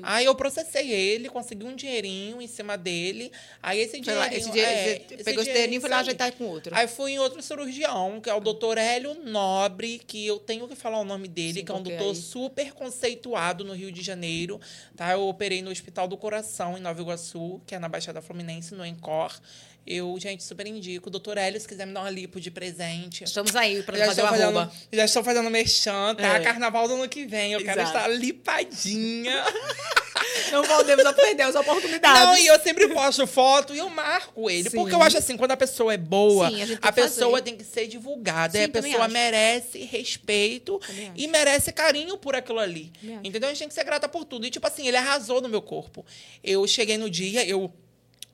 Aí 0.03 0.26
eu 0.26 0.36
processei 0.36 0.91
ele, 0.91 1.30
consegui 1.30 1.65
um 1.65 1.76
dinheirinho 1.76 2.41
em 2.41 2.47
cima 2.47 2.78
dele. 2.78 3.32
Aí 3.61 3.80
esse 3.80 3.99
dinheirinho... 3.99 4.30
lá, 4.30 4.36
esse 4.36 4.51
dia, 4.51 4.65
é, 4.65 4.99
você 4.99 5.24
pegou 5.24 5.43
esse 5.43 5.51
dinheirinho 5.51 5.78
e 5.78 5.82
foi 5.82 5.89
lá 5.89 5.99
ajeitar 5.99 6.32
com 6.34 6.45
outro. 6.45 6.76
Aí 6.76 6.88
fui 6.88 7.13
em 7.13 7.19
outro 7.19 7.41
cirurgião, 7.41 8.19
que 8.19 8.30
é 8.30 8.34
o 8.34 8.39
doutor 8.39 8.78
Hélio 8.78 9.15
Nobre, 9.24 9.99
que 10.05 10.26
eu 10.26 10.39
tenho 10.39 10.67
que 10.67 10.76
falar 10.76 10.99
o 10.99 11.05
nome 11.05 11.28
dele, 11.28 11.59
Sim, 11.59 11.65
que 11.65 11.72
é 11.72 11.76
um 11.76 11.84
doutor 11.84 12.09
aí- 12.09 12.15
super 12.15 12.74
conceituado 12.74 13.63
no 13.63 13.74
Rio 13.74 13.91
de 13.91 14.01
Janeiro. 14.01 14.59
Tá? 14.95 15.11
Eu 15.11 15.22
operei 15.28 15.61
no 15.61 15.72
Hospital 15.72 16.07
do 16.07 16.17
Coração, 16.17 16.78
em 16.78 16.82
Nova 16.82 17.01
Iguaçu, 17.01 17.61
que 17.65 17.76
é 17.76 17.80
na 17.80 17.88
Baixada 17.88 18.22
Fluminense, 18.22 18.74
no 18.76 18.86
Encor. 18.86 19.39
Eu, 19.86 20.15
gente, 20.19 20.43
super 20.43 20.65
indico. 20.67 21.07
O 21.09 21.11
doutor 21.11 21.38
Hélio, 21.38 21.59
se 21.59 21.67
quiser 21.67 21.86
me 21.88 21.93
dar 21.93 22.01
uma 22.01 22.09
lipo 22.09 22.39
de 22.39 22.51
presente. 22.51 23.23
Estamos 23.23 23.55
aí 23.55 23.82
pra 23.84 23.97
Já 23.97 24.05
fazer 24.07 24.21
o 24.23 24.27
fazendo, 24.27 24.59
arroba. 24.59 24.71
já 24.93 25.05
estou 25.05 25.23
fazendo 25.23 25.49
merchan, 25.49 26.15
tá? 26.15 26.38
É. 26.38 26.39
Carnaval 26.41 26.88
do 26.88 26.93
ano 26.95 27.09
que 27.09 27.25
vem. 27.25 27.53
Eu 27.53 27.63
quero 27.63 27.82
Exato. 27.82 27.97
estar 27.97 28.07
lipadinha. 28.07 29.43
Não 30.51 30.63
podemos 30.63 31.11
perder 31.13 31.43
as 31.43 31.55
oportunidades. 31.55 32.21
Não, 32.21 32.38
e 32.38 32.45
eu 32.45 32.59
sempre 32.59 32.88
posto 32.89 33.25
foto 33.25 33.73
e 33.73 33.79
eu 33.79 33.89
marco 33.89 34.49
ele. 34.49 34.69
Sim. 34.69 34.77
Porque 34.77 34.93
eu 34.93 35.01
acho 35.01 35.17
assim, 35.17 35.36
quando 35.36 35.51
a 35.51 35.57
pessoa 35.57 35.93
é 35.93 35.97
boa, 35.97 36.49
Sim, 36.49 36.77
a 36.82 36.88
a 36.88 36.91
pessoa 36.91 37.32
fazer. 37.32 37.43
tem 37.43 37.55
que 37.57 37.63
ser 37.63 37.88
divulgada. 37.88 38.53
Sim, 38.53 38.59
e 38.59 38.63
a 38.65 38.69
pessoa 38.69 39.05
acho. 39.05 39.13
merece 39.13 39.79
respeito 39.79 40.77
Também 40.79 41.05
acho. 41.09 41.13
e 41.15 41.27
merece 41.27 41.71
carinho 41.71 42.17
por 42.17 42.36
aquilo 42.36 42.59
ali. 42.59 42.91
Também. 43.01 43.19
Entendeu? 43.23 43.47
A 43.49 43.51
gente 43.51 43.59
tem 43.59 43.67
que 43.67 43.73
ser 43.73 43.84
grata 43.84 44.07
por 44.07 44.25
tudo. 44.25 44.45
E, 44.45 44.49
tipo 44.51 44.65
assim, 44.67 44.88
ele 44.88 44.97
arrasou 44.97 45.41
no 45.41 45.49
meu 45.49 45.61
corpo. 45.61 46.05
Eu 46.43 46.65
cheguei 46.67 46.97
no 46.97 47.09
dia, 47.09 47.45
eu. 47.45 47.73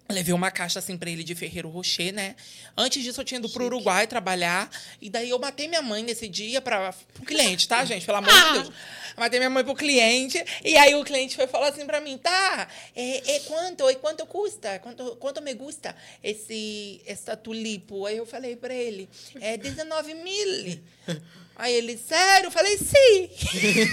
Levei 0.10 0.34
uma 0.34 0.50
caixa 0.50 0.80
assim 0.80 0.98
pra 0.98 1.10
ele 1.10 1.24
de 1.24 1.36
Ferreiro 1.36 1.68
Rocher, 1.70 2.14
né? 2.14 2.36
Antes 2.78 3.04
disso, 3.04 3.20
eu 3.20 3.26
tinha 3.26 3.40
ido 3.40 3.50
pro 3.50 3.66
Uruguai 3.66 4.08
trabalhar. 4.08 4.70
E 5.02 5.10
daí 5.10 5.30
eu 5.30 5.38
matei 5.40 5.68
minha 5.68 5.82
mãe 5.82 6.02
nesse 6.02 6.30
dia 6.30 6.62
para 6.62 6.94
pro 7.14 7.26
cliente, 7.26 7.68
tá, 7.68 7.84
gente? 7.84 8.06
Pelo 8.06 8.20
amor 8.20 8.32
Ah! 8.32 8.52
de 8.52 8.60
Deus. 8.64 8.74
Matei 9.18 9.40
minha 9.40 9.50
mãe 9.50 9.64
pro 9.66 9.76
cliente. 9.76 10.42
E 10.64 10.78
aí 10.78 10.96
o 10.96 11.04
cliente 11.04 11.36
foi 11.36 11.46
falar 11.48 11.70
assim 11.70 11.86
pra 11.86 12.00
mim, 12.00 12.18
tá, 12.18 12.70
é, 12.96 13.36
é 13.36 13.40
quanto? 13.42 13.90
E 13.90 13.96
quanto 13.96 14.26
custa? 14.26 14.80
Quanto, 14.80 15.16
quanto 15.18 15.42
me 15.42 15.54
gusta 15.54 15.96
esse 16.24 17.02
esta 17.06 17.36
tulipo? 17.36 18.06
Aí 18.06 18.16
eu 18.18 18.26
falei 18.26 18.56
pra 18.56 18.74
ele, 18.74 19.10
é 19.42 19.58
19 19.58 20.14
mil. 20.14 20.80
Aí 21.60 21.74
ele, 21.74 21.98
sério? 21.98 22.48
Eu 22.48 22.52
falei, 22.52 22.78
sim. 22.78 23.30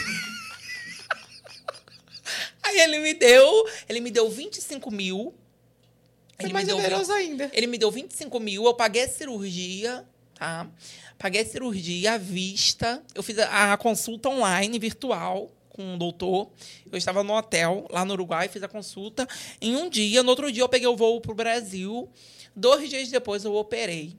aí 2.62 2.78
ele 2.80 2.98
me 2.98 3.14
deu, 3.14 3.68
ele 3.88 4.00
me 4.00 4.10
deu 4.10 4.30
25 4.30 4.90
mil. 4.90 5.34
Foi 6.36 6.46
Ele 6.46 6.52
mais 6.52 6.66
me 6.66 6.72
deu 6.72 6.80
generoso 6.82 7.12
20 7.14 7.16
ainda. 7.16 7.50
ele 7.52 7.66
me 7.66 7.78
deu 7.78 7.90
25 7.90 8.40
mil, 8.40 8.64
eu 8.64 8.74
paguei 8.74 9.04
a 9.04 9.08
cirurgia, 9.08 10.04
tá? 10.34 10.68
Paguei 11.18 11.42
a 11.42 11.46
cirurgia 11.46 12.14
à 12.14 12.18
vista. 12.18 13.02
Eu 13.14 13.22
fiz 13.22 13.38
a, 13.38 13.72
a 13.72 13.76
consulta 13.76 14.28
online, 14.28 14.78
virtual, 14.78 15.50
com 15.68 15.94
um 15.94 15.98
doutor. 15.98 16.50
Eu 16.90 16.98
estava 16.98 17.22
no 17.22 17.32
hotel, 17.34 17.86
lá 17.90 18.04
no 18.04 18.14
Uruguai, 18.14 18.48
fiz 18.48 18.62
a 18.62 18.68
consulta. 18.68 19.26
Em 19.60 19.76
um 19.76 19.88
dia, 19.88 20.22
no 20.22 20.30
outro 20.30 20.50
dia, 20.50 20.62
eu 20.62 20.68
peguei 20.68 20.88
o 20.88 20.96
voo 20.96 21.20
para 21.20 21.32
o 21.32 21.34
Brasil. 21.34 22.08
Dois 22.54 22.88
dias 22.88 23.08
depois, 23.08 23.44
eu 23.44 23.54
operei. 23.54 24.16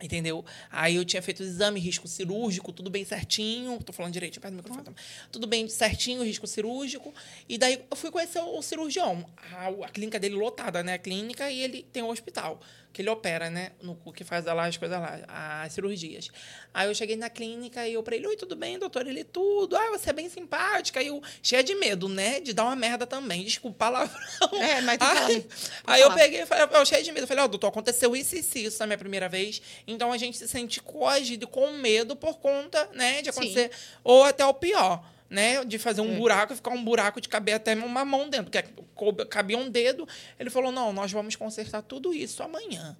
Entendeu? 0.00 0.44
Aí 0.70 0.96
eu 0.96 1.04
tinha 1.04 1.20
feito 1.20 1.40
o 1.40 1.42
exame, 1.42 1.78
risco 1.78 2.08
cirúrgico, 2.08 2.72
tudo 2.72 2.88
bem 2.88 3.04
certinho. 3.04 3.78
Tô 3.82 3.92
falando 3.92 4.12
direito, 4.12 4.40
perto 4.40 4.54
do 4.54 4.56
microfone 4.56 4.84
também. 4.84 5.04
Tudo 5.30 5.46
bem 5.46 5.68
certinho, 5.68 6.22
risco 6.22 6.46
cirúrgico. 6.46 7.12
E 7.48 7.58
daí 7.58 7.84
eu 7.90 7.96
fui 7.96 8.10
conhecer 8.10 8.40
o 8.40 8.62
cirurgião. 8.62 9.28
A, 9.52 9.68
a 9.68 9.88
clínica 9.88 10.18
dele 10.18 10.34
lotada, 10.34 10.82
né? 10.82 10.94
A 10.94 10.98
clínica 10.98 11.50
e 11.50 11.60
ele 11.60 11.82
tem 11.92 12.02
um 12.02 12.08
hospital 12.08 12.60
que 12.92 13.02
ele 13.02 13.10
opera, 13.10 13.48
né? 13.48 13.72
No 13.80 13.96
que 14.12 14.24
faz 14.24 14.44
lá 14.44 14.66
as 14.66 14.76
coisas 14.76 15.00
lá, 15.00 15.62
as 15.62 15.72
cirurgias. 15.72 16.28
Aí 16.74 16.88
eu 16.88 16.94
cheguei 16.94 17.16
na 17.16 17.30
clínica 17.30 17.86
e 17.86 17.94
eu 17.94 18.02
pra 18.02 18.16
ele, 18.16 18.26
oi, 18.26 18.36
tudo 18.36 18.56
bem, 18.56 18.78
doutor? 18.78 19.06
Ele, 19.06 19.22
tudo. 19.24 19.76
Ah, 19.76 19.90
você 19.90 20.10
é 20.10 20.12
bem 20.12 20.28
simpática. 20.28 21.00
Aí 21.00 21.06
eu, 21.06 21.22
cheia 21.42 21.62
de 21.62 21.74
medo, 21.74 22.08
né? 22.08 22.40
De 22.40 22.52
dar 22.52 22.64
uma 22.64 22.76
merda 22.76 23.06
também. 23.06 23.44
Desculpa, 23.44 23.78
palavrão. 23.78 24.20
É, 24.60 24.80
mas 24.80 24.98
Aí, 25.00 25.46
aí 25.86 26.00
eu 26.00 26.12
peguei 26.14 26.42
e 26.42 26.46
falei, 26.46 26.66
eu 26.72 26.86
cheia 26.86 27.02
de 27.02 27.12
medo. 27.12 27.24
Eu 27.24 27.28
falei, 27.28 27.42
ó, 27.42 27.46
oh, 27.46 27.48
doutor, 27.48 27.68
aconteceu 27.68 28.14
isso 28.16 28.34
e 28.34 28.40
isso, 28.40 28.58
isso 28.58 28.78
na 28.80 28.86
minha 28.86 28.98
primeira 28.98 29.28
vez. 29.28 29.62
Então 29.86 30.12
a 30.12 30.18
gente 30.18 30.36
se 30.36 30.48
sente 30.48 30.80
coagido 30.80 31.46
com 31.46 31.70
medo 31.72 32.16
por 32.16 32.38
conta, 32.38 32.88
né, 32.92 33.22
de 33.22 33.30
acontecer. 33.30 33.70
Sim. 33.72 33.98
Ou 34.02 34.24
até 34.24 34.44
o 34.44 34.54
pior 34.54 35.04
né, 35.30 35.64
de 35.64 35.78
fazer 35.78 36.00
um 36.00 36.12
é. 36.12 36.16
buraco 36.18 36.52
e 36.52 36.56
ficar 36.56 36.70
um 36.70 36.84
buraco 36.84 37.20
de 37.20 37.28
caber 37.28 37.54
até 37.54 37.74
uma 37.74 38.04
mão 38.04 38.28
dentro, 38.28 38.50
porque 38.50 39.24
cabia 39.26 39.56
um 39.56 39.70
dedo. 39.70 40.06
Ele 40.38 40.50
falou: 40.50 40.72
não, 40.72 40.92
nós 40.92 41.12
vamos 41.12 41.36
consertar 41.36 41.82
tudo 41.82 42.12
isso 42.12 42.42
amanhã. 42.42 42.96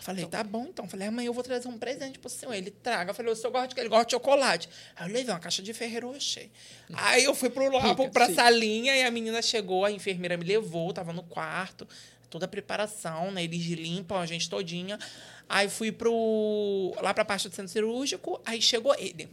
Falei, 0.00 0.24
tá 0.24 0.42
bom, 0.42 0.66
então. 0.66 0.88
Falei, 0.88 1.08
amanhã 1.08 1.26
eu 1.26 1.32
vou 1.34 1.42
trazer 1.42 1.68
um 1.68 1.76
presente 1.76 2.18
pro 2.18 2.30
senhor. 2.30 2.54
Ele 2.54 2.70
traga. 2.70 3.10
Eu 3.10 3.14
falei, 3.14 3.32
o 3.32 3.36
senhor 3.36 3.52
gosta 3.52 3.68
de 3.68 3.74
que 3.74 3.80
Ele 3.80 3.88
gosta 3.90 4.06
de 4.06 4.12
chocolate. 4.12 4.68
Aí 4.96 5.06
eu 5.06 5.12
levei 5.12 5.34
uma 5.34 5.38
caixa 5.38 5.62
de 5.62 5.74
Ferreiro 5.74 6.10
Rocher. 6.10 6.48
Aí 6.94 7.24
eu 7.24 7.34
fui 7.34 7.50
pro, 7.50 7.68
Rica, 7.78 8.08
pra 8.08 8.26
sim. 8.26 8.34
salinha 8.34 8.96
e 8.96 9.04
a 9.04 9.10
menina 9.10 9.42
chegou, 9.42 9.84
a 9.84 9.92
enfermeira 9.92 10.38
me 10.38 10.44
levou, 10.44 10.90
tava 10.94 11.12
no 11.12 11.22
quarto, 11.22 11.86
toda 12.30 12.46
a 12.46 12.48
preparação, 12.48 13.30
né? 13.30 13.44
Eles 13.44 13.62
limpam 13.62 14.18
a 14.18 14.24
gente 14.24 14.48
todinha. 14.48 14.98
Aí 15.46 15.68
fui 15.68 15.92
pro, 15.92 16.94
lá 17.02 17.12
pra 17.12 17.24
parte 17.24 17.48
do 17.48 17.54
centro 17.54 17.70
cirúrgico, 17.70 18.40
aí 18.46 18.62
chegou 18.62 18.94
ele. 18.98 19.28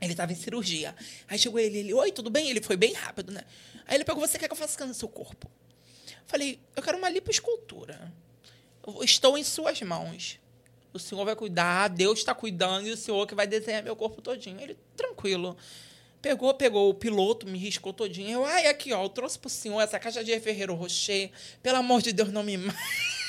Ele 0.00 0.12
estava 0.12 0.32
em 0.32 0.36
cirurgia. 0.36 0.94
Aí 1.26 1.38
chegou 1.38 1.58
ele, 1.58 1.78
ele, 1.78 1.94
oi, 1.94 2.12
tudo 2.12 2.30
bem? 2.30 2.50
Ele 2.50 2.62
foi 2.62 2.76
bem 2.76 2.92
rápido, 2.92 3.32
né? 3.32 3.42
Aí 3.86 3.96
ele 3.96 4.04
pegou, 4.04 4.26
você 4.26 4.38
quer 4.38 4.46
que 4.46 4.52
eu 4.52 4.56
faça 4.56 4.74
scan 4.74 4.86
no 4.86 4.94
seu 4.94 5.08
corpo? 5.08 5.50
Falei, 6.26 6.60
eu 6.76 6.82
quero 6.82 6.98
uma 6.98 7.08
lipoescultura. 7.08 8.12
Eu 8.86 9.02
estou 9.02 9.36
em 9.36 9.44
suas 9.44 9.80
mãos. 9.82 10.38
O 10.92 10.98
senhor 10.98 11.24
vai 11.24 11.34
cuidar, 11.34 11.88
Deus 11.88 12.20
está 12.20 12.34
cuidando 12.34 12.86
e 12.86 12.92
o 12.92 12.96
senhor 12.96 13.26
que 13.26 13.34
vai 13.34 13.46
desenhar 13.46 13.82
meu 13.82 13.96
corpo 13.96 14.22
todinho. 14.22 14.60
Ele, 14.60 14.76
tranquilo. 14.96 15.56
Pegou, 16.20 16.52
pegou 16.54 16.90
o 16.90 16.94
piloto, 16.94 17.46
me 17.46 17.58
riscou 17.58 17.92
todinho. 17.92 18.30
Eu, 18.30 18.44
ai, 18.44 18.66
aqui, 18.66 18.92
ó, 18.92 19.04
eu 19.04 19.08
trouxe 19.08 19.38
pro 19.38 19.48
senhor 19.48 19.80
essa 19.80 19.98
caixa 19.98 20.24
de 20.24 20.38
Ferreiro 20.40 20.74
Rocher. 20.74 21.30
Pelo 21.62 21.78
amor 21.78 22.02
de 22.02 22.12
Deus, 22.12 22.32
não 22.32 22.42
me 22.42 22.56
mate. 22.56 22.78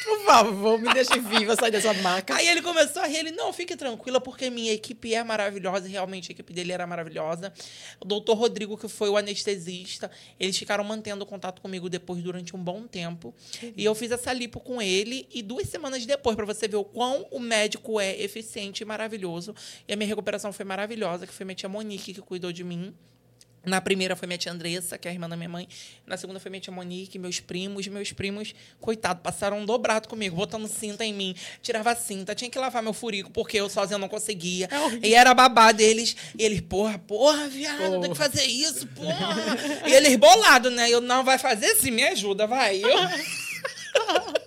Por 0.10 0.26
favor, 0.26 0.80
me 0.80 0.92
deixe 0.92 1.20
viva, 1.20 1.56
sai 1.56 1.70
dessa 1.70 1.94
maca. 1.94 2.36
Aí 2.36 2.48
ele 2.48 2.62
começou 2.62 3.02
a 3.02 3.08
rir. 3.08 3.18
Ele, 3.18 3.32
não, 3.32 3.54
fique 3.54 3.76
tranquila, 3.76 4.20
porque 4.20 4.50
minha 4.50 4.74
equipe 4.74 5.14
é 5.14 5.24
maravilhosa. 5.24 5.88
Realmente 5.88 6.32
a 6.32 6.34
equipe 6.34 6.52
dele 6.52 6.72
era 6.72 6.88
maravilhosa. 6.88 7.54
O 8.00 8.06
doutor 8.06 8.36
Rodrigo, 8.36 8.76
que 8.76 8.88
foi 8.88 9.10
o 9.10 9.18
anestesista, 9.18 10.10
eles 10.40 10.58
ficaram 10.58 10.84
mantendo 10.84 11.26
contato 11.26 11.62
comigo 11.62 11.90
depois 11.90 12.24
durante 12.24 12.56
um 12.56 12.64
bom 12.64 12.88
tempo. 12.88 13.34
E 13.78 13.86
eu 13.86 13.94
fiz 13.94 14.12
essa 14.12 14.34
lipo 14.34 14.60
com 14.60 14.82
ele. 14.82 15.28
E 15.32 15.44
duas 15.44 15.70
semanas 15.70 16.06
depois, 16.06 16.36
para 16.36 16.46
você 16.46 16.68
ver 16.68 16.78
o 16.78 16.84
quão 16.84 17.28
o 17.30 17.40
médico 17.40 18.00
é 18.00 18.20
eficiente 18.20 18.82
e 18.82 18.86
maravilhoso. 18.86 19.54
E 19.88 19.94
a 19.94 19.96
minha 19.96 20.08
recuperação 20.08 20.52
foi 20.52 20.66
maravilhosa, 20.66 21.28
que 21.28 21.34
foi 21.34 21.46
minha 21.46 21.56
tia 21.56 21.70
Monique 21.70 22.14
que 22.14 22.22
cuidou 22.22 22.52
de 22.52 22.64
mim. 22.64 22.96
Na 23.66 23.82
primeira 23.82 24.16
foi 24.16 24.28
minha 24.28 24.38
tia 24.38 24.52
Andressa, 24.52 24.98
que 24.98 25.08
é 25.08 25.12
a 25.12 25.14
irmã 25.14 25.28
da 25.28 25.36
minha 25.36 25.50
mãe. 25.50 25.68
Na 26.08 26.18
segunda 26.18 26.40
foi 26.40 26.50
minha 26.50 26.62
tia 26.62 26.72
Monique, 26.72 27.20
meus 27.20 27.40
primos. 27.40 27.88
Meus 27.88 28.12
primos, 28.12 28.54
coitado, 28.80 29.22
passaram 29.22 29.60
um 29.60 29.66
dobrado 29.66 30.08
comigo, 30.08 30.36
botando 30.36 30.68
cinta 30.68 31.04
em 31.04 31.14
mim. 31.14 31.36
Tirava 31.62 31.94
cinta, 31.96 32.34
tinha 32.34 32.50
que 32.50 32.58
lavar 32.58 32.82
meu 32.82 32.94
furico, 32.94 33.30
porque 33.32 33.58
eu 33.58 33.70
sozinha 33.70 33.98
não 33.98 34.08
conseguia. 34.08 34.70
É 35.02 35.08
e 35.10 35.14
era 35.14 35.34
babá 35.34 35.72
deles. 35.72 36.16
E 36.38 36.44
eles, 36.44 36.62
porra, 36.62 36.98
porra, 37.00 37.48
viado, 37.48 38.00
tem 38.02 38.12
que 38.12 38.18
fazer 38.18 38.46
isso, 38.46 38.88
porra. 38.88 39.36
e 39.88 39.94
eles 39.94 40.16
bolados, 40.16 40.72
né? 40.72 40.90
Eu, 40.90 41.02
não, 41.02 41.24
vai 41.24 41.38
fazer 41.38 41.76
sim, 41.76 41.92
me 41.92 42.04
ajuda, 42.04 42.48
vai. 42.48 42.82
Eu... 42.82 42.90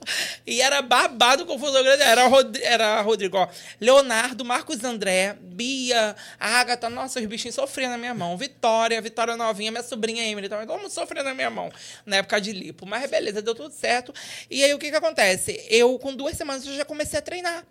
E 0.47 0.60
era 0.60 0.82
babado 0.82 1.47
com 1.47 1.59
grande. 1.59 2.02
Era, 2.02 2.27
Rod... 2.27 2.56
era 2.62 3.01
Rodrigo, 3.01 3.36
ó. 3.36 3.48
Leonardo, 3.81 4.44
Marcos 4.44 4.82
André, 4.85 5.36
Bia, 5.40 6.16
Agatha. 6.39 6.90
Nossa, 6.90 7.20
os 7.20 7.27
bichinhos 7.27 7.55
sofrendo 7.55 7.93
na 7.93 7.98
minha 7.98 8.14
mão. 8.14 8.36
Vitória, 8.36 9.01
Vitória 9.01 9.36
Novinha, 9.36 9.70
minha 9.70 9.82
sobrinha 9.82 10.24
Emily 10.24 10.48
também. 10.48 10.66
Mundo 10.66 10.90
sofrendo 10.90 11.28
na 11.28 11.35
minha 11.35 11.51
mão 11.51 11.70
na 12.05 12.16
época 12.16 12.40
de 12.40 12.52
lipo. 12.52 12.86
Mas 12.86 13.09
beleza, 13.10 13.43
deu 13.43 13.55
tudo 13.55 13.73
certo. 13.73 14.12
E 14.51 14.64
aí 14.64 14.74
o 14.74 14.78
que, 14.78 14.90
que 14.90 14.97
acontece? 14.97 15.64
Eu, 15.69 15.98
com 15.98 16.14
duas 16.14 16.36
semanas, 16.36 16.66
eu 16.66 16.74
já 16.74 16.85
comecei 16.85 17.19
a 17.19 17.23
treinar. 17.23 17.64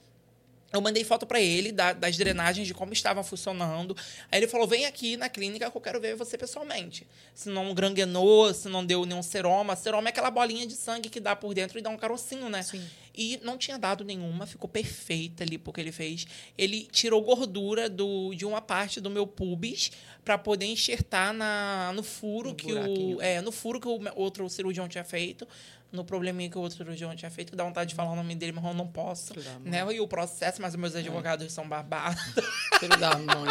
Eu 0.72 0.80
mandei 0.80 1.04
foto 1.04 1.26
para 1.26 1.42
ele 1.42 1.72
da, 1.72 1.92
das 1.92 2.16
drenagens, 2.16 2.66
de 2.66 2.74
como 2.74 2.94
estavam 2.94 3.24
funcionando. 3.24 3.96
Aí 4.32 4.40
ele 4.40 4.48
falou: 4.48 4.68
vem 4.68 4.86
aqui 4.86 5.18
na 5.18 5.28
clínica 5.28 5.70
que 5.70 5.76
eu 5.76 5.82
quero 5.82 6.00
ver 6.00 6.16
você 6.16 6.38
pessoalmente. 6.38 7.06
Se 7.34 7.50
não 7.50 7.74
granguenou, 7.74 8.54
se 8.54 8.70
não 8.70 8.86
deu 8.86 9.06
nenhum 9.06 9.22
seroma. 9.22 9.76
Seroma 9.76 10.08
é 10.08 10.12
aquela 10.12 10.32
bolinha 10.32 10.66
de 10.66 10.76
sangue 10.76 11.10
que 11.10 11.20
dá 11.20 11.36
por 11.36 11.54
dentro 11.54 11.78
e 11.78 11.82
dá 11.82 11.90
um 11.90 11.98
carocinho, 11.98 12.50
né? 12.50 12.64
Sim. 12.64 12.86
E 13.14 13.40
não 13.44 13.58
tinha 13.58 13.78
dado 13.78 14.06
nenhuma, 14.06 14.46
ficou 14.46 14.70
perfeita 14.70 15.44
ali 15.44 15.58
porque 15.58 15.82
ele 15.82 15.92
fez. 15.92 16.26
Ele 16.58 16.88
tirou 16.90 17.22
gordura 17.22 17.90
do, 17.90 18.34
de 18.34 18.46
uma 18.46 18.62
parte 18.62 19.02
do 19.02 19.10
meu 19.10 19.28
pubis 19.28 19.92
para 20.24 20.38
poder 20.38 20.68
enxertar 20.68 21.34
na, 21.34 21.92
no 21.94 22.04
furo 22.04 22.50
no 22.50 22.56
que 22.56 22.72
o 22.72 23.22
é, 23.22 23.42
no 23.42 23.52
furo 23.52 23.82
que 23.82 23.88
o 23.88 24.00
outro 24.16 24.48
cirurgião 24.50 24.88
tinha 24.88 25.04
feito 25.04 25.46
no 25.92 26.06
probleminha 26.06 26.50
que 26.50 26.58
o 26.58 26.62
outro 26.62 26.78
cirurgião 26.78 27.16
tinha 27.16 27.30
feito, 27.30 27.56
dá 27.56 27.64
vontade 27.64 27.90
de 27.90 27.96
falar 27.96 28.12
o 28.12 28.16
nome 28.16 28.34
dele, 28.36 28.54
mas 28.54 28.64
eu 28.64 28.74
não 28.74 28.88
posso. 28.88 29.34
Né? 29.64 29.86
E 29.94 30.00
o 30.00 30.08
processo, 30.08 30.62
mas 30.62 30.74
os 30.74 30.80
meus 30.80 30.96
advogados 30.96 31.46
é. 31.46 31.50
são 31.50 31.68
barbados. 31.68 32.22
Filho 32.80 32.98
da 32.98 33.18
mãe. 33.18 33.50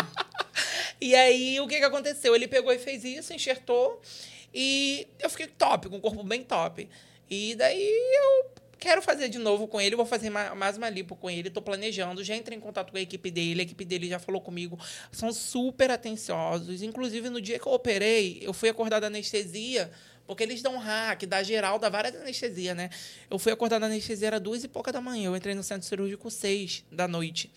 e 1.01 1.15
aí, 1.15 1.61
o 1.61 1.69
que, 1.69 1.79
que 1.79 1.85
aconteceu? 1.85 2.35
Ele 2.35 2.49
pegou 2.49 2.73
e 2.73 2.79
fez 2.79 3.05
isso, 3.05 3.33
enxertou, 3.33 4.01
e 4.55 5.07
eu 5.19 5.29
fiquei 5.29 5.47
top, 5.47 5.89
com 5.89 5.97
o 5.97 6.01
corpo 6.01 6.23
bem 6.25 6.43
top. 6.43 6.89
E 7.29 7.55
daí 7.55 7.89
eu 7.89 8.51
quero 8.81 9.03
fazer 9.03 9.29
de 9.29 9.39
novo 9.39 9.69
com 9.69 9.79
ele, 9.79 9.95
vou 9.95 10.07
fazer 10.07 10.31
mais 10.31 10.79
uma 10.79 10.89
lipo 10.89 11.15
com 11.15 11.31
ele, 11.31 11.49
estou 11.49 11.63
planejando, 11.63 12.25
já 12.25 12.35
entrei 12.35 12.57
em 12.57 12.61
contato 12.61 12.91
com 12.91 12.97
a 12.97 13.01
equipe 13.01 13.31
dele, 13.31 13.61
a 13.61 13.63
equipe 13.63 13.85
dele 13.85 14.09
já 14.09 14.19
falou 14.19 14.41
comigo, 14.41 14.79
são 15.13 15.31
super 15.33 15.91
atenciosos. 15.91 16.83
Inclusive, 16.83 17.29
no 17.29 17.41
dia 17.41 17.59
que 17.59 17.67
eu 17.67 17.73
operei, 17.73 18.39
eu 18.41 18.55
fui 18.55 18.71
acordar 18.71 18.99
da 18.99 19.09
anestesia, 19.09 19.91
porque 20.27 20.43
eles 20.43 20.63
dão 20.63 20.79
hack, 20.79 21.27
dá 21.27 21.43
geral, 21.43 21.79
dá 21.79 21.89
várias 21.89 22.15
anestesia, 22.17 22.75
né? 22.75 22.89
Eu 23.29 23.39
fui 23.39 23.53
acordar 23.53 23.79
na 23.79 23.87
anestesia, 23.87 24.29
era 24.29 24.41
duas 24.41 24.65
e 24.65 24.69
pouca 24.69 24.91
da 24.91 25.01
manhã. 25.01 25.27
Eu 25.27 25.37
entrei 25.37 25.55
no 25.55 25.63
centro 25.63 25.87
cirúrgico 25.87 26.31
seis 26.31 26.85
da 26.91 27.07
noite. 27.07 27.51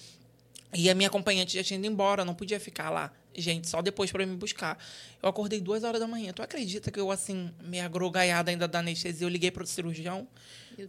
E 0.74 0.90
a 0.90 0.96
minha 0.96 1.08
acompanhante 1.08 1.56
já 1.56 1.64
tinha 1.64 1.78
ido 1.78 1.88
embora, 1.88 2.26
não 2.26 2.34
podia 2.34 2.60
ficar 2.60 2.90
lá. 2.90 3.14
Gente, 3.36 3.68
só 3.68 3.82
depois 3.82 4.12
para 4.12 4.26
me 4.26 4.36
buscar. 4.36 4.78
Eu 5.22 5.30
acordei 5.30 5.60
duas 5.60 5.84
horas 5.84 6.00
da 6.00 6.08
manhã. 6.08 6.32
Tu 6.34 6.42
acredita 6.42 6.92
que 6.92 7.00
eu, 7.00 7.10
assim, 7.10 7.52
meio 7.62 7.84
agrogaiada 7.84 8.52
ainda 8.52 8.68
da 8.68 8.80
anestesia, 8.80 9.26
eu 9.26 9.30
liguei 9.30 9.50
para 9.50 9.64
o 9.64 9.66
cirurgião? 9.66 10.28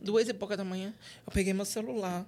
Duas 0.00 0.28
e 0.28 0.34
pouca 0.34 0.56
da 0.56 0.64
manhã. 0.64 0.92
Eu 1.26 1.32
peguei 1.32 1.52
meu 1.52 1.64
celular, 1.64 2.26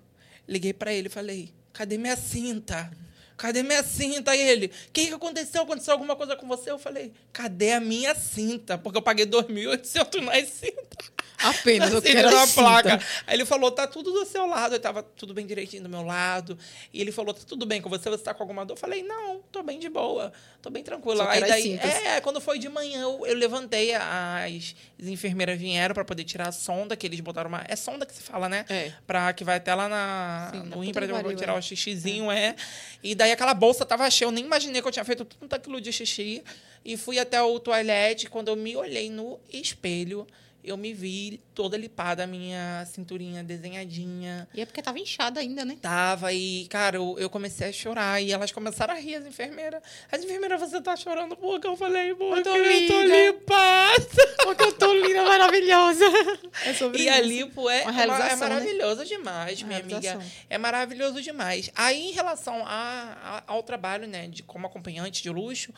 liguei 0.48 0.72
para 0.72 0.92
ele 0.92 1.08
e 1.08 1.10
falei: 1.10 1.52
cadê 1.72 1.98
minha 1.98 2.16
cinta? 2.16 2.90
Cadê 3.36 3.62
minha 3.62 3.82
cinta? 3.82 4.34
E 4.34 4.40
ele, 4.40 4.66
o 4.66 4.92
que, 4.92 5.08
que 5.08 5.12
aconteceu? 5.12 5.62
Aconteceu 5.62 5.92
alguma 5.92 6.16
coisa 6.16 6.34
com 6.36 6.48
você? 6.48 6.70
Eu 6.70 6.78
falei, 6.78 7.12
cadê 7.32 7.72
a 7.72 7.80
minha 7.80 8.14
cinta? 8.14 8.78
Porque 8.78 8.96
eu 8.96 9.02
paguei 9.02 9.26
2.800 9.26 10.20
na 10.22 10.32
cinta. 10.46 11.15
Apenas, 11.42 11.92
eu 11.92 12.02
quero 12.02 12.36
a 12.36 12.46
placa. 12.46 13.00
Aí 13.26 13.36
ele 13.36 13.44
falou, 13.44 13.70
tá 13.70 13.86
tudo 13.86 14.12
do 14.12 14.24
seu 14.24 14.46
lado. 14.46 14.74
Eu 14.74 14.80
tava 14.80 15.02
tudo 15.02 15.34
bem 15.34 15.46
direitinho 15.46 15.82
do 15.82 15.88
meu 15.88 16.02
lado. 16.02 16.58
E 16.92 17.00
ele 17.00 17.12
falou, 17.12 17.34
tá 17.34 17.42
tudo 17.46 17.66
bem 17.66 17.80
com 17.80 17.88
você? 17.88 18.08
Você 18.08 18.24
tá 18.24 18.34
com 18.34 18.42
alguma 18.42 18.64
dor? 18.64 18.74
Eu 18.74 18.78
falei, 18.78 19.02
não, 19.02 19.40
tô 19.52 19.62
bem 19.62 19.78
de 19.78 19.88
boa. 19.88 20.32
Tô 20.62 20.70
bem 20.70 20.82
tranquila. 20.82 21.28
Aí 21.30 21.40
daí, 21.40 21.78
é, 21.78 22.20
quando 22.20 22.40
foi 22.40 22.58
de 22.58 22.68
manhã, 22.68 23.02
eu, 23.02 23.26
eu 23.26 23.34
levantei, 23.34 23.94
as, 23.94 24.74
as 25.00 25.06
enfermeiras 25.06 25.58
vieram 25.58 25.94
para 25.94 26.04
poder 26.04 26.24
tirar 26.24 26.48
a 26.48 26.52
sonda, 26.52 26.96
que 26.96 27.06
eles 27.06 27.20
botaram 27.20 27.48
uma... 27.48 27.64
É 27.68 27.76
sonda 27.76 28.06
que 28.06 28.14
se 28.14 28.22
fala, 28.22 28.48
né? 28.48 28.64
É. 28.68 28.92
Pra, 29.06 29.32
que 29.32 29.44
vai 29.44 29.56
até 29.56 29.74
lá 29.74 29.88
na, 29.88 30.50
Sim, 30.52 30.62
no 30.68 30.80
rim 30.80 30.92
pra 30.92 31.06
tirar 31.34 31.54
é. 31.54 31.58
o 31.58 31.62
xixizinho, 31.62 32.30
é. 32.30 32.48
é. 32.48 32.56
E 33.02 33.14
daí 33.14 33.32
aquela 33.32 33.54
bolsa 33.54 33.84
tava 33.84 34.10
cheia. 34.10 34.26
Eu 34.26 34.32
nem 34.32 34.44
imaginei 34.44 34.80
que 34.80 34.88
eu 34.88 34.92
tinha 34.92 35.04
feito 35.04 35.24
tanto 35.24 35.54
aquilo 35.54 35.80
de 35.80 35.92
xixi. 35.92 36.42
E 36.84 36.96
fui 36.96 37.18
até 37.18 37.42
o 37.42 37.58
toalete. 37.58 38.28
Quando 38.28 38.48
eu 38.48 38.56
me 38.56 38.76
olhei 38.76 39.10
no 39.10 39.38
espelho 39.52 40.26
eu 40.66 40.76
me 40.76 40.92
vi 40.92 41.40
toda 41.54 41.76
lipada, 41.76 42.24
a 42.24 42.26
minha 42.26 42.84
cinturinha 42.86 43.42
desenhadinha. 43.42 44.48
E 44.54 44.60
é 44.60 44.66
porque 44.66 44.82
tava 44.82 44.98
inchada 44.98 45.40
ainda, 45.40 45.64
né? 45.64 45.78
Tava, 45.80 46.32
e, 46.32 46.66
cara, 46.68 46.96
eu, 46.96 47.16
eu 47.18 47.30
comecei 47.30 47.68
a 47.68 47.72
chorar. 47.72 48.20
E 48.22 48.32
elas 48.32 48.52
começaram 48.52 48.92
a 48.94 48.96
rir, 48.98 49.14
as 49.16 49.26
enfermeiras. 49.26 49.82
As 50.10 50.22
enfermeiras, 50.22 50.60
você 50.60 50.80
tá 50.80 50.96
chorando 50.96 51.36
porque 51.36 51.66
eu 51.66 51.76
falei, 51.76 52.14
porque 52.14 52.40
eu 52.40 52.42
tô, 52.42 52.56
eu 52.56 52.86
tô 52.86 53.02
limpada. 53.02 54.06
Porque 54.46 54.62
eu 54.62 54.72
tô 54.72 54.92
linda, 54.92 55.24
maravilhosa. 55.24 56.04
É 56.64 56.72
sobre 56.72 56.98
e 57.02 57.06
isso. 57.08 57.12
a 57.14 57.20
lipo 57.20 57.68
é, 57.68 57.84
realização, 57.90 58.26
é 58.26 58.30
né? 58.30 58.36
maravilhoso 58.36 59.04
demais, 59.04 59.60
Uma 59.60 59.66
minha 59.68 59.80
amiga. 59.80 60.18
É 60.48 60.56
maravilhoso 60.56 61.20
demais. 61.20 61.70
Aí, 61.74 62.08
em 62.08 62.12
relação 62.12 62.64
a- 62.64 63.18
a- 63.22 63.44
ao 63.46 63.62
trabalho, 63.62 64.06
né, 64.06 64.26
de 64.28 64.42
como 64.42 64.66
acompanhante 64.66 65.22
de 65.22 65.28
luxo, 65.30 65.72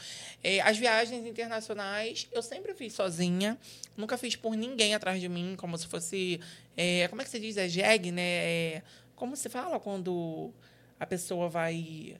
eh, 0.44 0.60
as 0.60 0.76
viagens 0.78 1.26
internacionais 1.26 2.28
eu 2.30 2.42
sempre 2.42 2.74
fiz 2.74 2.92
sozinha. 2.92 3.58
Nunca 3.96 4.16
fiz 4.16 4.36
por 4.36 4.54
ninguém 4.54 4.77
atrás 4.94 5.20
de 5.20 5.28
mim, 5.28 5.54
como 5.56 5.76
se 5.78 5.86
fosse. 5.86 6.40
eh, 6.76 7.06
como 7.08 7.20
é 7.20 7.24
que 7.24 7.30
se 7.30 7.38
diz? 7.40 7.56
É 7.56 7.68
jegue, 7.68 8.10
né? 8.12 8.22
É, 8.22 8.82
como 9.16 9.36
se 9.36 9.48
fala 9.48 9.78
quando 9.80 10.52
a 10.98 11.06
pessoa 11.06 11.48
vai. 11.48 12.16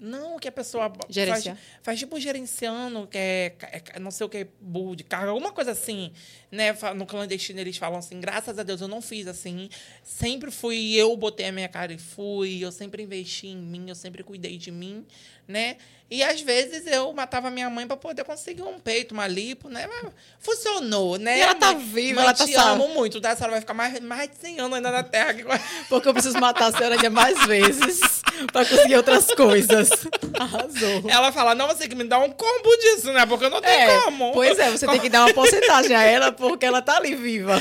Não, 0.00 0.38
que 0.38 0.46
a 0.46 0.52
pessoa 0.52 0.92
faz, 1.32 1.42
faz 1.82 1.98
tipo 1.98 2.20
gerenciando, 2.20 3.06
que 3.08 3.18
é, 3.18 3.56
é- 3.94 3.98
não 3.98 4.12
sei 4.12 4.26
o 4.26 4.28
que, 4.28 4.46
burro 4.60 4.94
de 4.94 5.02
carga, 5.02 5.30
alguma 5.30 5.50
coisa 5.50 5.72
assim, 5.72 6.12
né? 6.50 6.76
No 6.96 7.04
clandestino 7.06 7.60
eles 7.60 7.76
falam 7.76 7.98
assim, 7.98 8.20
graças 8.20 8.58
a 8.58 8.62
Deus 8.62 8.80
eu 8.80 8.88
não 8.88 9.00
fiz 9.02 9.26
assim. 9.26 9.68
Sempre 10.02 10.50
fui 10.50 10.94
eu, 10.94 11.16
botei 11.16 11.46
a 11.46 11.52
minha 11.52 11.68
cara 11.68 11.92
e 11.92 11.98
fui, 11.98 12.58
eu 12.64 12.72
sempre 12.72 13.02
investi 13.02 13.48
em 13.48 13.56
mim, 13.56 13.88
eu 13.88 13.94
sempre 13.94 14.22
cuidei 14.22 14.56
de 14.56 14.70
mim, 14.70 15.04
né? 15.46 15.76
E 16.10 16.22
às 16.22 16.40
vezes 16.40 16.86
eu 16.86 17.12
matava 17.12 17.50
minha 17.50 17.68
mãe 17.68 17.86
para 17.86 17.94
poder 17.94 18.24
conseguir 18.24 18.62
um 18.62 18.78
peito, 18.80 19.12
uma 19.12 19.26
lipo, 19.26 19.68
né? 19.68 19.86
Mas 19.86 20.10
funcionou, 20.40 21.18
né? 21.18 21.36
E 21.36 21.40
ela 21.42 21.54
tá 21.54 21.74
viva, 21.74 22.14
mãe, 22.14 22.24
ela 22.24 22.32
tá 22.32 22.46
te 22.46 22.54
salva. 22.54 22.82
amo 22.82 22.94
muito, 22.94 23.20
tá? 23.20 23.32
A 23.32 23.36
senhora 23.36 23.50
vai 23.52 23.60
ficar 23.60 23.74
mais, 23.74 24.00
mais 24.00 24.30
de 24.30 24.36
100 24.36 24.58
anos 24.60 24.76
ainda 24.78 24.90
na 24.90 25.02
Terra. 25.02 25.34
que- 25.34 25.44
Porque 25.90 26.08
eu 26.08 26.14
preciso 26.14 26.40
matar 26.40 26.68
a 26.68 26.72
senhora 26.72 26.94
ainda 26.94 27.10
mais 27.10 27.46
vezes 27.46 28.00
pra 28.50 28.64
conseguir 28.64 28.96
outras 28.96 29.26
coisas. 29.34 29.90
Arrasou. 30.38 31.02
Ela 31.10 31.30
fala, 31.30 31.54
não, 31.54 31.66
você 31.66 31.80
tem 31.80 31.88
que 31.90 31.94
me 31.94 32.04
dar 32.04 32.20
um 32.20 32.30
combo 32.30 32.76
disso, 32.78 33.12
né? 33.12 33.26
Porque 33.26 33.46
não 33.50 33.60
tem 33.60 33.70
É, 33.70 34.00
como. 34.02 34.32
pois 34.32 34.58
é, 34.58 34.70
você 34.70 34.86
tem 34.86 35.00
que 35.00 35.10
dar 35.10 35.26
uma 35.26 35.34
porcentagem 35.34 35.94
a 35.94 36.02
ela 36.04 36.32
porque 36.38 36.64
ela 36.64 36.80
tá 36.80 36.96
ali 36.96 37.14
viva. 37.14 37.58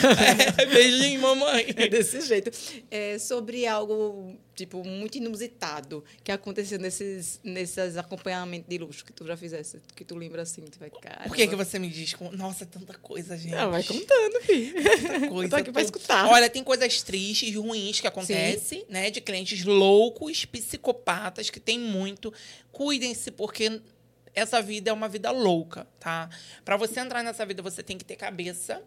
É, 0.58 0.66
beijinho, 0.66 1.22
mamãe. 1.22 1.66
É 1.76 1.88
desse 1.88 2.22
jeito. 2.22 2.52
É, 2.90 3.18
sobre 3.20 3.66
algo, 3.68 4.36
tipo, 4.56 4.84
muito 4.84 5.18
inusitado 5.18 6.04
que 6.24 6.32
aconteceu 6.32 6.80
nesses, 6.80 7.40
nesses 7.44 7.98
acompanhamentos 7.98 8.68
de 8.70 8.78
luxo 8.78 9.04
que 9.06 9.12
tu 9.14 9.26
já 9.26 9.36
fizesse, 9.36 9.80
que 9.95 10.06
tu 10.06 10.16
lembra 10.16 10.41
assim, 10.44 10.62
tu 10.66 10.80
vai, 10.80 10.90
cara. 10.90 11.28
Por 11.28 11.36
que, 11.36 11.48
que 11.48 11.56
você 11.56 11.78
me 11.80 11.90
diz? 11.90 12.14
com- 12.14 12.32
Nossa, 12.32 12.66
tanta 12.66 12.94
coisa, 12.95 13.38
gente. 13.38 13.54
Ah, 13.56 13.68
vai 13.68 13.84
contando, 13.84 14.41
filho. 14.41 14.84
Tanta 14.84 15.28
coisa. 15.30 15.45
Eu 15.45 15.49
tô 15.49 15.56
aqui 15.56 15.72
pra 15.72 15.82
escutar. 15.82 16.28
Olha, 16.30 16.49
tem 16.49 16.64
coisas 16.64 17.02
tristes, 17.02 17.54
ruins 17.56 17.99
que 17.99 18.08
acontecem, 18.08 18.86
né? 18.90 19.10
De 19.12 19.20
clientes 19.22 19.64
loucos, 19.66 20.45
psicopatas, 20.45 21.49
que 21.49 21.60
tem 21.60 21.80
muito. 21.80 22.34
Cuidem-se, 22.72 23.32
porque 23.32 23.82
essa 24.38 24.62
vida 24.62 24.90
é 24.92 24.94
uma 24.94 25.10
vida 25.10 25.32
louca, 25.32 25.88
tá? 26.00 26.30
Para 26.64 26.78
você 26.78 27.00
entrar 27.00 27.24
nessa 27.24 27.46
vida, 27.46 27.62
você 27.64 27.82
tem 27.82 27.98
que 27.98 28.06
ter 28.06 28.16
cabeça. 28.16 28.84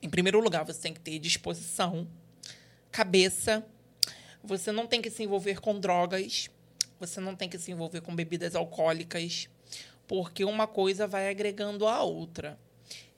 Em 0.00 0.08
primeiro 0.08 0.38
lugar, 0.40 0.64
você 0.64 0.80
tem 0.80 0.94
que 0.94 1.00
ter 1.00 1.18
disposição, 1.18 2.06
cabeça. 2.90 3.66
Você 4.42 4.70
não 4.72 4.86
tem 4.86 5.02
que 5.02 5.10
se 5.10 5.22
envolver 5.24 5.60
com 5.60 5.78
drogas. 5.78 6.48
Você 7.00 7.20
não 7.20 7.34
tem 7.34 7.48
que 7.48 7.58
se 7.58 7.72
envolver 7.72 8.00
com 8.00 8.14
bebidas 8.14 8.54
alcoólicas. 8.54 9.48
Porque 10.06 10.44
uma 10.44 10.66
coisa 10.66 11.06
vai 11.06 11.28
agregando 11.28 11.86
a 11.86 12.02
outra. 12.02 12.58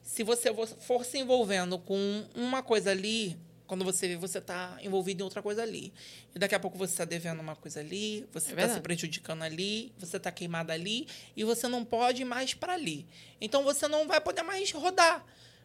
Se 0.02 0.22
você 0.24 0.50
vo- 0.50 0.66
for 0.66 1.04
se 1.04 1.18
envolvendo 1.18 1.78
com 1.78 2.26
uma 2.34 2.62
coisa 2.62 2.90
ali, 2.90 3.36
quando 3.72 3.86
você 3.86 4.06
vê, 4.06 4.16
você 4.16 4.36
está 4.36 4.76
envolvido 4.82 5.22
em 5.22 5.24
outra 5.24 5.40
coisa 5.40 5.62
ali. 5.62 5.94
E 6.34 6.38
daqui 6.38 6.54
a 6.54 6.60
pouco 6.60 6.76
você 6.76 6.92
está 6.92 7.06
devendo 7.06 7.40
uma 7.40 7.56
coisa 7.56 7.80
ali, 7.80 8.28
você 8.30 8.50
É 8.50 8.52
está 8.52 8.74
se 8.74 8.80
prejudicando 8.82 9.40
ali, 9.40 9.94
você 9.98 10.18
está 10.18 10.30
queimada 10.30 10.74
ali, 10.74 11.08
e 11.34 11.42
você 11.42 11.66
não 11.66 11.82
pode 11.82 12.20
ir 12.20 12.26
mais 12.26 12.52
para 12.52 12.74
ali. 12.74 13.06
Então 13.40 13.64
você 13.64 13.88
não 13.88 14.06
vai 14.06 14.20
poder 14.20 14.42
mais 14.42 14.70
rodar. 14.72 15.24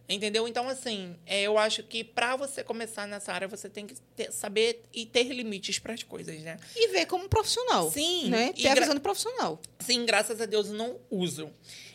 Entendeu? 0.10 0.48
Então, 0.48 0.70
assim, 0.70 1.16
é, 1.26 1.42
eu 1.44 1.58
acho 1.58 1.84
que 1.84 2.02
para 2.02 2.38
você 2.38 2.64
começar 2.64 3.06
nessa 3.08 3.34
área, 3.34 3.46
você 3.48 3.68
tem 3.70 3.86
que 3.86 3.94
ter- 4.16 4.32
saber 4.32 4.82
e 4.94 5.06
ter 5.06 5.24
limites 5.24 5.80
para 5.80 5.94
as 5.94 6.02
coisas, 6.02 6.40
né? 6.42 6.58
E 6.76 6.88
ver 6.90 7.06
como 7.08 7.28
profissional. 7.28 7.92
Sim, 7.92 8.30
Né? 8.30 8.54
e 8.56 8.62
Ter 8.64 8.70
a 8.70 8.76
visão 8.76 8.96
de 8.96 9.02
profissional. 9.02 9.60
Sim, 9.80 10.06
graças 10.06 10.40
a 10.40 10.46
Deus 10.46 10.70
não 10.72 10.98
usam. 11.12 11.52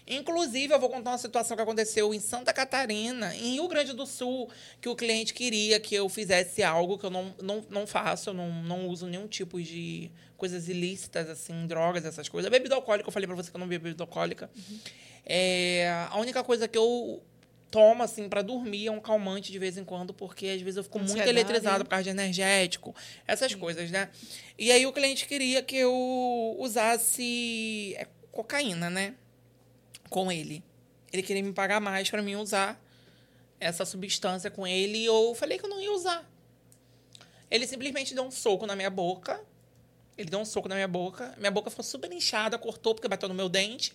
Inclusive, 0.07 0.75
eu 0.75 0.79
vou 0.81 0.91
contar 0.91 1.13
uma 1.13 1.19
situação 1.19 1.57
que 1.57 1.63
aconteceu 1.63 2.13
em 2.13 2.21
Santa 2.21 2.53
Catarina, 2.53 3.35
em 3.35 3.55
Rio 3.55 3.67
Grande 3.69 3.95
do 3.95 4.05
Sul, 4.05 4.51
que 4.81 4.89
o 4.91 4.97
cliente 4.97 5.33
queria 5.33 5.81
que 5.81 5.95
eu 5.95 6.07
fizesse 6.09 6.63
algo 6.63 6.99
que 6.99 7.07
eu 7.07 7.11
não, 7.11 7.35
não, 7.41 7.65
não 7.71 7.87
faço, 7.87 8.29
eu 8.31 8.35
não, 8.35 8.51
não 8.63 8.89
uso 8.89 9.07
nenhum 9.07 9.27
tipo 9.27 9.63
de 9.63 10.11
coisas 10.37 10.69
ilícitas, 10.69 11.31
assim, 11.31 11.67
drogas, 11.67 12.05
essas 12.05 12.29
coisas. 12.29 12.51
Bebida 12.51 12.75
alcoólica, 12.75 13.09
eu 13.09 13.13
falei 13.13 13.27
pra 13.27 13.37
você 13.37 13.49
que 13.51 13.57
eu 13.57 13.61
não 13.61 13.69
bebo 13.69 13.85
bebida 13.85 14.03
alcoólica. 14.03 14.51
É, 15.25 16.07
a 16.11 16.19
única 16.19 16.43
coisa 16.43 16.67
que 16.67 16.77
eu 16.77 17.23
tomo, 17.73 18.03
assim, 18.03 18.29
pra 18.29 18.43
dormir 18.43 18.87
é 18.87 18.93
um 18.93 19.01
calmante 19.01 19.51
de 19.51 19.59
vez 19.59 19.79
em 19.79 19.85
quando, 19.85 20.13
porque 20.13 20.47
às 20.47 20.61
vezes 20.61 20.77
eu 20.77 20.85
fico 20.85 20.99
muito 20.99 21.13
Ansiedade, 21.13 21.31
eletrizada 21.31 21.79
né? 21.79 21.85
por 21.85 21.91
causa 21.91 22.05
de 22.05 22.11
energético, 22.11 22.95
essas 23.27 23.55
coisas, 23.55 23.91
né? 23.91 24.11
E 24.59 24.71
aí 24.71 24.87
o 24.87 24.93
cliente 24.93 25.27
queria 25.27 25.63
que 25.63 25.77
eu 25.77 26.55
usasse 26.59 27.95
é, 27.97 28.07
cocaína, 28.31 28.91
né? 28.91 29.15
Com 30.11 30.31
ele. 30.31 30.63
Ele 31.11 31.23
queria 31.23 31.43
me 31.43 31.53
pagar 31.53 31.81
mais 31.81 32.11
pra 32.11 32.21
mim 32.21 32.37
usar 32.37 32.79
essa 33.59 33.87
substância 33.87 34.51
com 34.51 34.67
ele 34.67 34.99
e 34.99 35.05
eu 35.07 35.35
falei 35.35 35.59
que 35.59 35.65
eu 35.65 35.71
não 35.71 35.81
ia 35.81 35.93
usar. 35.93 36.31
Ele 37.51 37.67
simplesmente 37.67 38.15
deu 38.15 38.25
um 38.25 38.31
soco 38.31 38.67
na 38.67 38.77
minha 38.77 38.91
boca. 38.91 39.41
Ele 40.17 40.29
deu 40.29 40.41
um 40.41 40.45
soco 40.45 40.69
na 40.69 40.75
minha 40.75 40.89
boca. 40.89 41.35
Minha 41.39 41.51
boca 41.51 41.71
ficou 41.71 41.85
super 41.85 42.13
inchada, 42.13 42.59
cortou 42.59 42.95
porque 42.95 43.09
bateu 43.09 43.31
no 43.31 43.35
meu 43.35 43.49
dente. 43.49 43.95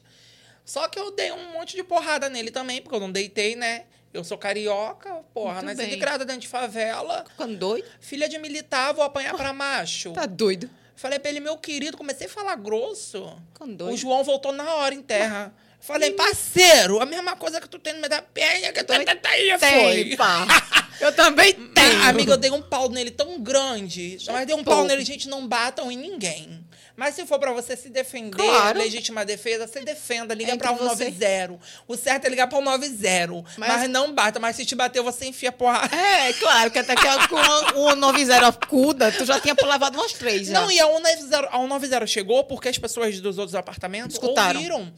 Só 0.68 0.86
que 0.90 1.00
eu 1.00 1.12
dei 1.12 1.32
um 1.32 1.54
monte 1.54 1.78
de 1.78 1.84
porrada 1.84 2.28
nele 2.28 2.52
também, 2.52 2.82
porque 2.82 2.94
eu 2.94 3.00
não 3.00 3.10
deitei, 3.10 3.56
né? 3.56 3.86
Eu 4.14 4.22
sou 4.22 4.38
carioca, 4.38 5.14
porra, 5.34 5.62
nasci 5.62 5.88
de 5.88 5.96
criada 5.96 6.26
dentro 6.26 6.42
de 6.42 6.48
favela. 6.50 7.24
Ficando 7.30 7.56
doido? 7.56 7.88
Filha 8.02 8.28
de 8.28 8.38
militar, 8.38 8.94
vou 8.94 9.04
apanhar 9.06 9.34
pra 9.34 9.54
macho. 9.54 10.12
Tá 10.12 10.26
doido. 10.26 10.70
Falei 10.94 11.20
pra 11.20 11.30
ele, 11.30 11.40
meu 11.40 11.58
querido, 11.58 11.96
comecei 11.96 12.28
a 12.28 12.30
falar 12.30 12.56
grosso. 12.56 13.34
Ficando 13.54 13.76
doido. 13.76 13.94
O 13.94 13.98
João 13.98 14.26
voltou 14.26 14.52
na 14.52 14.76
hora 14.76 14.94
em 14.94 15.02
terra. 15.02 15.54
Falei, 15.80 16.12
parceiro, 16.12 17.00
a 17.00 17.06
mesma 17.06 17.38
coisa 17.38 17.62
que 17.62 17.70
tu 17.70 17.80
tem 17.80 17.94
no 17.94 18.00
meio 18.00 18.10
da 18.10 18.22
perna, 18.22 18.74
que 18.74 18.84
tu 18.84 18.88
tá, 18.88 19.16
tá 19.16 19.30
aí, 19.30 19.58
foi. 19.58 20.16
pá. 20.18 20.46
Eu 21.00 21.16
também 21.16 21.54
tenho. 21.54 22.00
Mas, 22.00 22.08
amiga, 22.08 22.34
eu 22.34 22.38
dei 22.38 22.50
um 22.50 22.62
pau 22.62 22.90
nele 22.90 23.12
tão 23.12 23.40
grande. 23.40 24.18
Mas 24.28 24.48
dei 24.48 24.56
um 24.56 24.64
pau 24.64 24.84
nele, 24.84 25.06
gente, 25.06 25.30
não 25.30 25.48
batam 25.48 25.92
em 25.92 25.96
ninguém. 25.98 26.66
Mas 26.98 27.14
se 27.14 27.28
for 27.28 27.38
pra 27.38 27.54
você 27.54 27.78
se 27.78 27.90
defender, 27.90 28.32
Claro. 28.44 28.80
legítima 28.80 29.24
defesa, 29.24 29.68
você 29.68 29.82
defenda, 29.82 30.34
liga 30.34 30.58
pra 30.58 30.72
você- 30.72 31.06
190. 31.12 31.60
O 31.88 31.96
certo 31.96 32.26
é 32.26 32.30
ligar 32.30 32.48
pra 32.48 32.58
190. 32.58 33.44
Mas... 33.56 33.70
Mas- 33.70 33.90
não 33.90 34.12
bata. 34.12 34.40
Mas 34.40 34.56
se 34.56 34.66
te 34.66 34.74
bater, 34.76 35.02
você 35.04 35.28
enfia 35.28 35.52
porra. 35.52 35.88
É, 35.96 36.34
claro, 36.34 36.72
que 36.72 36.80
até 36.80 36.96
que 36.96 37.28
com 37.30 37.80
o 37.82 37.96
90 37.96 38.48
acuda, 38.48 39.12
tu 39.12 39.24
já 39.26 39.40
tinha 39.40 39.56
levado 39.64 39.94
umas 39.96 40.12
três 40.14 40.48
já. 40.48 40.60
Não, 40.60 40.72
e 40.72 40.80
a 40.80 40.88
190, 40.88 41.48
a 41.50 41.60
190 41.60 42.08
chegou 42.08 42.44
porque 42.46 42.68
as 42.70 42.78
pessoas 42.80 43.20
dos 43.22 43.38
outros 43.38 43.54
apartamentos 43.54 44.16
Escutaram. 44.16 44.56
ouviram. 44.60 44.92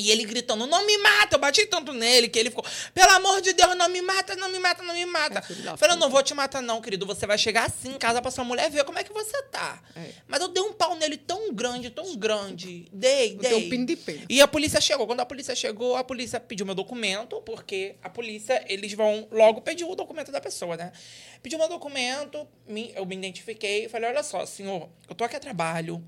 E 0.00 0.10
ele 0.10 0.24
gritando, 0.24 0.66
não 0.66 0.86
me 0.86 0.96
mata, 0.98 1.36
eu 1.36 1.38
bati 1.38 1.66
tanto 1.66 1.92
nele 1.92 2.28
que 2.28 2.38
ele 2.38 2.50
ficou, 2.50 2.64
pelo 2.94 3.10
amor 3.12 3.40
de 3.40 3.52
Deus, 3.52 3.76
não 3.76 3.88
me 3.88 4.00
mata, 4.02 4.34
não 4.36 4.48
me 4.48 4.58
mata, 4.58 4.82
não 4.82 4.94
me 4.94 5.04
mata. 5.06 5.38
É, 5.40 5.76
Falei, 5.76 5.94
eu 5.94 6.00
não 6.00 6.08
vou 6.10 6.22
te 6.22 6.32
matar 6.34 6.62
não, 6.62 6.80
querido, 6.80 7.04
você 7.06 7.26
vai 7.26 7.36
chegar 7.38 7.66
assim 7.66 7.94
em 7.94 7.98
casa 7.98 8.20
pra 8.22 8.30
sua 8.30 8.44
mulher 8.44 8.70
ver 8.70 8.84
como 8.84 8.98
é 8.98 9.04
que 9.04 9.12
você 9.12 9.42
tá. 9.44 9.82
É. 9.94 10.10
Mas 10.26 10.40
eu 10.40 10.48
dei 10.48 10.62
um 10.62 10.72
pau 10.72 10.96
nele 10.96 11.16
tão 11.16 11.52
grande, 11.52 11.90
tão 11.90 12.16
grande, 12.16 12.86
dei, 12.92 13.34
O 13.34 13.38
dei. 13.38 13.50
teu 13.50 13.60
pino 13.68 13.86
de 13.86 13.96
pena. 13.96 14.24
E 14.28 14.40
a 14.40 14.48
polícia 14.48 14.80
chegou. 14.80 15.06
Quando 15.06 15.20
a 15.20 15.26
polícia 15.26 15.54
chegou, 15.54 15.96
a 15.96 16.02
polícia 16.04 16.40
pediu 16.40 16.64
meu 16.64 16.74
documento, 16.74 17.40
porque 17.42 17.96
a 18.02 18.08
polícia, 18.08 18.64
eles 18.68 18.92
vão 18.94 19.28
logo 19.30 19.60
pedir 19.60 19.84
o 19.84 19.94
documento 19.94 20.32
da 20.32 20.40
pessoa, 20.40 20.76
né? 20.76 20.92
Pediu 21.42 21.58
meu 21.58 21.68
documento, 21.68 22.46
me- 22.66 22.92
eu 22.94 23.04
me 23.06 23.16
identifiquei 23.16 23.84
e 23.84 23.88
falei: 23.88 24.08
olha 24.10 24.22
só, 24.22 24.44
senhor, 24.46 24.88
eu 25.08 25.14
tô 25.14 25.24
aqui 25.24 25.36
a 25.36 25.40
trabalho, 25.40 26.02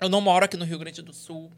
eu 0.00 0.08
não 0.08 0.20
moro 0.20 0.44
aqui 0.44 0.56
no 0.56 0.64
Rio 0.64 0.78
Grande 0.78 1.00
do 1.02 1.12
Sul, 1.12 1.50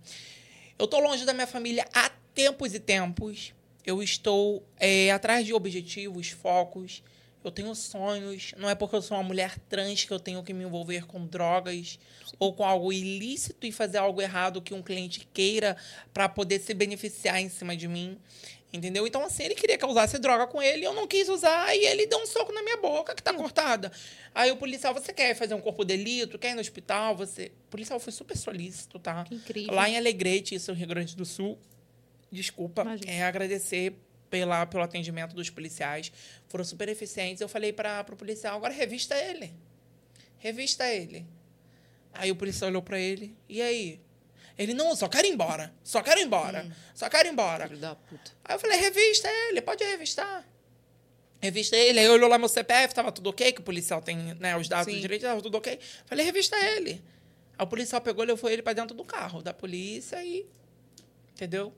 eu 0.80 0.86
tô 0.86 0.98
longe 0.98 1.26
da 1.26 1.34
minha 1.34 1.46
família 1.46 1.86
há 1.92 2.10
tempos 2.34 2.74
e 2.74 2.80
tempos, 2.80 3.52
eu 3.84 4.02
estou 4.02 4.64
é, 4.78 5.10
atrás 5.10 5.44
de 5.44 5.52
objetivos, 5.52 6.30
focos. 6.30 7.02
Eu 7.44 7.50
tenho 7.50 7.74
sonhos. 7.74 8.54
Não 8.56 8.68
é 8.68 8.74
porque 8.74 8.96
eu 8.96 9.02
sou 9.02 9.16
uma 9.16 9.22
mulher 9.22 9.58
trans 9.68 10.04
que 10.04 10.12
eu 10.12 10.18
tenho 10.18 10.42
que 10.42 10.54
me 10.54 10.64
envolver 10.64 11.06
com 11.06 11.26
drogas 11.26 11.98
ou 12.38 12.54
com 12.54 12.64
algo 12.64 12.92
ilícito 12.92 13.66
e 13.66 13.72
fazer 13.72 13.98
algo 13.98 14.22
errado 14.22 14.62
que 14.62 14.72
um 14.72 14.82
cliente 14.82 15.28
queira 15.34 15.76
para 16.14 16.28
poder 16.28 16.60
se 16.60 16.72
beneficiar 16.72 17.40
em 17.40 17.50
cima 17.50 17.76
de 17.76 17.86
mim. 17.86 18.18
Entendeu? 18.72 19.04
Então, 19.04 19.24
assim, 19.24 19.42
ele 19.42 19.56
queria 19.56 19.76
que 19.76 19.84
eu 19.84 19.88
usasse 19.88 20.16
droga 20.18 20.46
com 20.46 20.62
ele, 20.62 20.84
eu 20.84 20.94
não 20.94 21.06
quis 21.06 21.28
usar, 21.28 21.74
e 21.74 21.84
ele 21.86 22.06
deu 22.06 22.18
um 22.20 22.26
soco 22.26 22.52
na 22.52 22.62
minha 22.62 22.76
boca, 22.76 23.14
que 23.14 23.22
tá 23.22 23.34
cortada. 23.34 23.90
Aí 24.32 24.52
o 24.52 24.56
policial, 24.56 24.94
você 24.94 25.12
quer 25.12 25.34
fazer 25.34 25.54
um 25.54 25.60
corpo 25.60 25.84
de 25.84 25.96
delito? 25.96 26.38
Quer 26.38 26.52
ir 26.52 26.54
no 26.54 26.60
hospital? 26.60 27.16
Você. 27.16 27.50
O 27.66 27.70
policial 27.70 27.98
foi 27.98 28.12
super 28.12 28.36
solícito, 28.36 28.98
tá? 29.00 29.24
Que 29.24 29.34
incrível. 29.34 29.74
Lá 29.74 29.88
em 29.88 29.96
Alegrete, 29.96 30.54
isso 30.54 30.70
no 30.70 30.76
Rio 30.76 30.86
Grande 30.86 31.16
do 31.16 31.24
Sul. 31.24 31.58
Desculpa, 32.30 32.82
Imagina. 32.82 33.10
é 33.10 33.22
agradecer 33.24 33.92
pela, 34.30 34.64
pelo 34.64 34.84
atendimento 34.84 35.34
dos 35.34 35.50
policiais. 35.50 36.12
Foram 36.46 36.64
super 36.64 36.88
eficientes. 36.88 37.40
Eu 37.40 37.48
falei 37.48 37.72
para 37.72 38.06
o 38.08 38.16
policial, 38.16 38.56
agora 38.56 38.72
revista 38.72 39.16
ele. 39.16 39.52
Revista 40.38 40.86
ele. 40.86 41.26
Aí 42.12 42.30
o 42.30 42.36
policial 42.36 42.70
olhou 42.70 42.82
para 42.82 42.98
ele, 42.98 43.36
e 43.48 43.60
aí? 43.60 44.00
Ele, 44.60 44.74
não, 44.74 44.94
só 44.94 45.08
quero 45.08 45.26
ir 45.26 45.30
embora. 45.30 45.72
Só 45.82 46.02
quero 46.02 46.20
ir 46.20 46.24
embora. 46.24 46.64
Hum. 46.64 46.70
Só 46.94 47.08
quero 47.08 47.26
ir 47.26 47.32
embora. 47.32 47.66
Filho 47.66 47.80
da 47.80 47.94
puta. 47.94 48.30
Aí 48.44 48.54
eu 48.54 48.60
falei, 48.60 48.78
revista 48.78 49.26
ele, 49.48 49.62
pode 49.62 49.82
revistar. 49.82 50.46
Revista 51.40 51.74
ele, 51.76 51.98
aí 51.98 52.06
olhou 52.06 52.28
lá 52.28 52.36
meu 52.36 52.46
CPF, 52.46 52.94
tava 52.94 53.10
tudo 53.10 53.30
ok, 53.30 53.52
que 53.52 53.60
o 53.62 53.64
policial 53.64 54.02
tem 54.02 54.18
né, 54.34 54.54
os 54.58 54.68
dados 54.68 54.92
Sim. 54.92 55.00
direitos, 55.00 55.26
tava 55.26 55.40
tudo 55.40 55.56
ok. 55.56 55.80
Falei, 56.04 56.26
revista 56.26 56.58
ele. 56.58 57.02
Aí 57.56 57.64
o 57.64 57.66
policial 57.66 58.02
pegou, 58.02 58.22
levou 58.22 58.50
ele 58.50 58.60
para 58.60 58.74
dentro 58.74 58.94
do 58.94 59.02
carro 59.02 59.40
da 59.40 59.54
polícia 59.54 60.22
e. 60.22 60.46
Entendeu? 61.32 61.72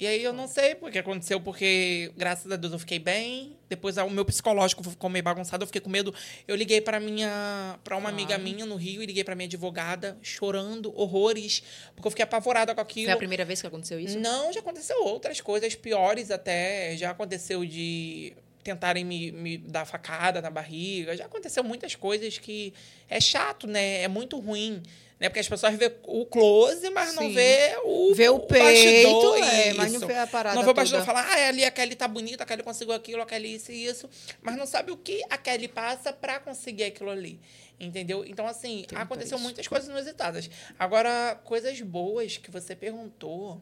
E 0.00 0.06
aí 0.06 0.24
eu 0.24 0.32
não 0.32 0.48
sei 0.48 0.78
o 0.80 0.90
que 0.90 0.98
aconteceu, 0.98 1.38
porque 1.38 2.10
graças 2.16 2.50
a 2.50 2.56
Deus 2.56 2.72
eu 2.72 2.78
fiquei 2.78 2.98
bem. 2.98 3.54
Depois 3.68 3.98
o 3.98 4.08
meu 4.08 4.24
psicológico 4.24 4.82
ficou 4.82 5.10
meio 5.10 5.22
bagunçado, 5.22 5.62
eu 5.62 5.66
fiquei 5.66 5.82
com 5.82 5.90
medo. 5.90 6.14
Eu 6.48 6.56
liguei 6.56 6.80
para 6.80 6.98
minha 6.98 7.78
para 7.84 7.98
uma 7.98 8.08
amiga 8.08 8.38
minha 8.38 8.64
no 8.64 8.76
Rio 8.76 9.02
e 9.02 9.06
liguei 9.06 9.22
para 9.22 9.34
minha 9.34 9.46
advogada, 9.46 10.16
chorando 10.22 10.90
horrores, 10.98 11.62
porque 11.94 12.06
eu 12.06 12.10
fiquei 12.10 12.22
apavorada 12.22 12.74
com 12.74 12.80
aquilo. 12.80 13.08
Foi 13.08 13.12
a 13.12 13.18
primeira 13.18 13.44
vez 13.44 13.60
que 13.60 13.66
aconteceu 13.66 14.00
isso? 14.00 14.18
Não, 14.18 14.50
já 14.50 14.60
aconteceu 14.60 15.04
outras 15.04 15.38
coisas 15.42 15.74
piores 15.74 16.30
até. 16.30 16.96
Já 16.96 17.10
aconteceu 17.10 17.62
de 17.66 18.32
tentarem 18.64 19.04
me, 19.04 19.30
me 19.32 19.58
dar 19.58 19.84
facada 19.84 20.40
na 20.40 20.48
barriga. 20.48 21.14
Já 21.14 21.26
aconteceu 21.26 21.62
muitas 21.62 21.94
coisas 21.94 22.38
que 22.38 22.72
é 23.06 23.20
chato, 23.20 23.66
né? 23.66 24.00
É 24.00 24.08
muito 24.08 24.38
ruim. 24.38 24.82
Né? 25.20 25.28
Porque 25.28 25.40
as 25.40 25.48
pessoas 25.48 25.74
vê 25.74 25.94
o 26.04 26.24
close, 26.24 26.88
mas 26.88 27.10
Sim. 27.10 27.16
não 27.16 27.34
vê 27.34 27.78
o 27.84 28.14
Vê 28.14 28.30
o, 28.30 28.36
o 28.36 28.40
peito, 28.40 28.64
bastidor, 28.64 29.36
é, 29.36 29.74
mas 29.74 29.92
não 29.92 30.00
vê 30.00 30.14
a 30.14 30.26
parada 30.26 30.56
Não 30.56 30.62
vê 30.64 30.70
o 30.70 30.74
bastidor 30.74 31.04
falar, 31.04 31.26
ah, 31.30 31.48
ali 31.48 31.62
a 31.62 31.70
Kelly 31.70 31.94
tá 31.94 32.08
bonita, 32.08 32.42
a 32.42 32.46
Kelly 32.46 32.62
conseguiu 32.62 32.94
aquilo, 32.94 33.20
a 33.20 33.26
Kelly 33.26 33.54
isso 33.54 33.70
e 33.70 33.84
isso. 33.84 34.08
Mas 34.40 34.56
não 34.56 34.64
sabe 34.64 34.90
o 34.90 34.96
que 34.96 35.22
a 35.28 35.36
Kelly 35.36 35.68
passa 35.68 36.10
para 36.10 36.40
conseguir 36.40 36.84
aquilo 36.84 37.10
ali. 37.10 37.38
Entendeu? 37.78 38.24
Então, 38.24 38.46
assim, 38.46 38.84
Tem 38.88 38.98
aconteceu 38.98 39.38
muitas 39.38 39.68
coisas 39.68 39.88
inusitadas. 39.90 40.48
Agora, 40.78 41.38
coisas 41.44 41.78
boas 41.82 42.38
que 42.38 42.50
você 42.50 42.74
perguntou, 42.74 43.60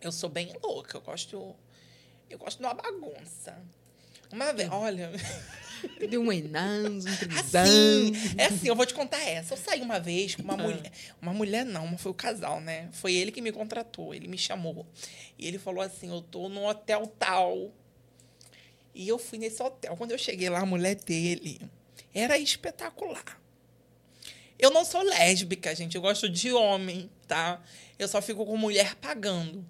eu 0.00 0.12
sou 0.12 0.30
bem 0.30 0.52
louca. 0.62 0.96
Eu 0.96 1.00
gosto... 1.00 1.56
Eu 2.30 2.38
gosto 2.38 2.58
de 2.58 2.64
uma 2.64 2.74
bagunça. 2.74 3.56
Uma 4.32 4.52
vez, 4.52 4.68
olha... 4.70 5.10
De 6.08 6.18
um 6.18 6.32
enanzo, 6.32 7.08
um 7.08 7.38
Assim, 7.38 8.12
é 8.36 8.46
assim, 8.46 8.66
eu 8.68 8.74
vou 8.74 8.84
te 8.84 8.94
contar 8.94 9.20
essa. 9.20 9.54
Eu 9.54 9.58
saí 9.58 9.80
uma 9.80 10.00
vez 10.00 10.34
com 10.34 10.42
uma 10.42 10.54
ah. 10.54 10.56
mulher. 10.56 10.92
Uma 11.22 11.32
mulher 11.32 11.64
não, 11.64 11.96
foi 11.96 12.10
o 12.10 12.14
casal, 12.14 12.60
né? 12.60 12.88
Foi 12.92 13.14
ele 13.14 13.30
que 13.30 13.40
me 13.40 13.52
contratou, 13.52 14.12
ele 14.12 14.26
me 14.26 14.36
chamou. 14.36 14.86
E 15.38 15.46
ele 15.46 15.58
falou 15.58 15.80
assim: 15.82 16.10
eu 16.10 16.20
tô 16.20 16.48
num 16.48 16.66
hotel 16.66 17.06
tal. 17.18 17.72
E 18.94 19.06
eu 19.06 19.18
fui 19.18 19.38
nesse 19.38 19.62
hotel. 19.62 19.96
Quando 19.96 20.10
eu 20.10 20.18
cheguei 20.18 20.48
lá, 20.48 20.60
a 20.60 20.66
mulher 20.66 20.96
dele 20.96 21.60
era 22.12 22.36
espetacular. 22.36 23.40
Eu 24.58 24.70
não 24.70 24.84
sou 24.84 25.02
lésbica, 25.02 25.74
gente. 25.74 25.94
Eu 25.94 26.02
gosto 26.02 26.28
de 26.28 26.52
homem, 26.52 27.08
tá? 27.28 27.62
Eu 27.96 28.08
só 28.08 28.20
fico 28.20 28.44
com 28.44 28.56
mulher 28.56 28.96
pagando. 28.96 29.64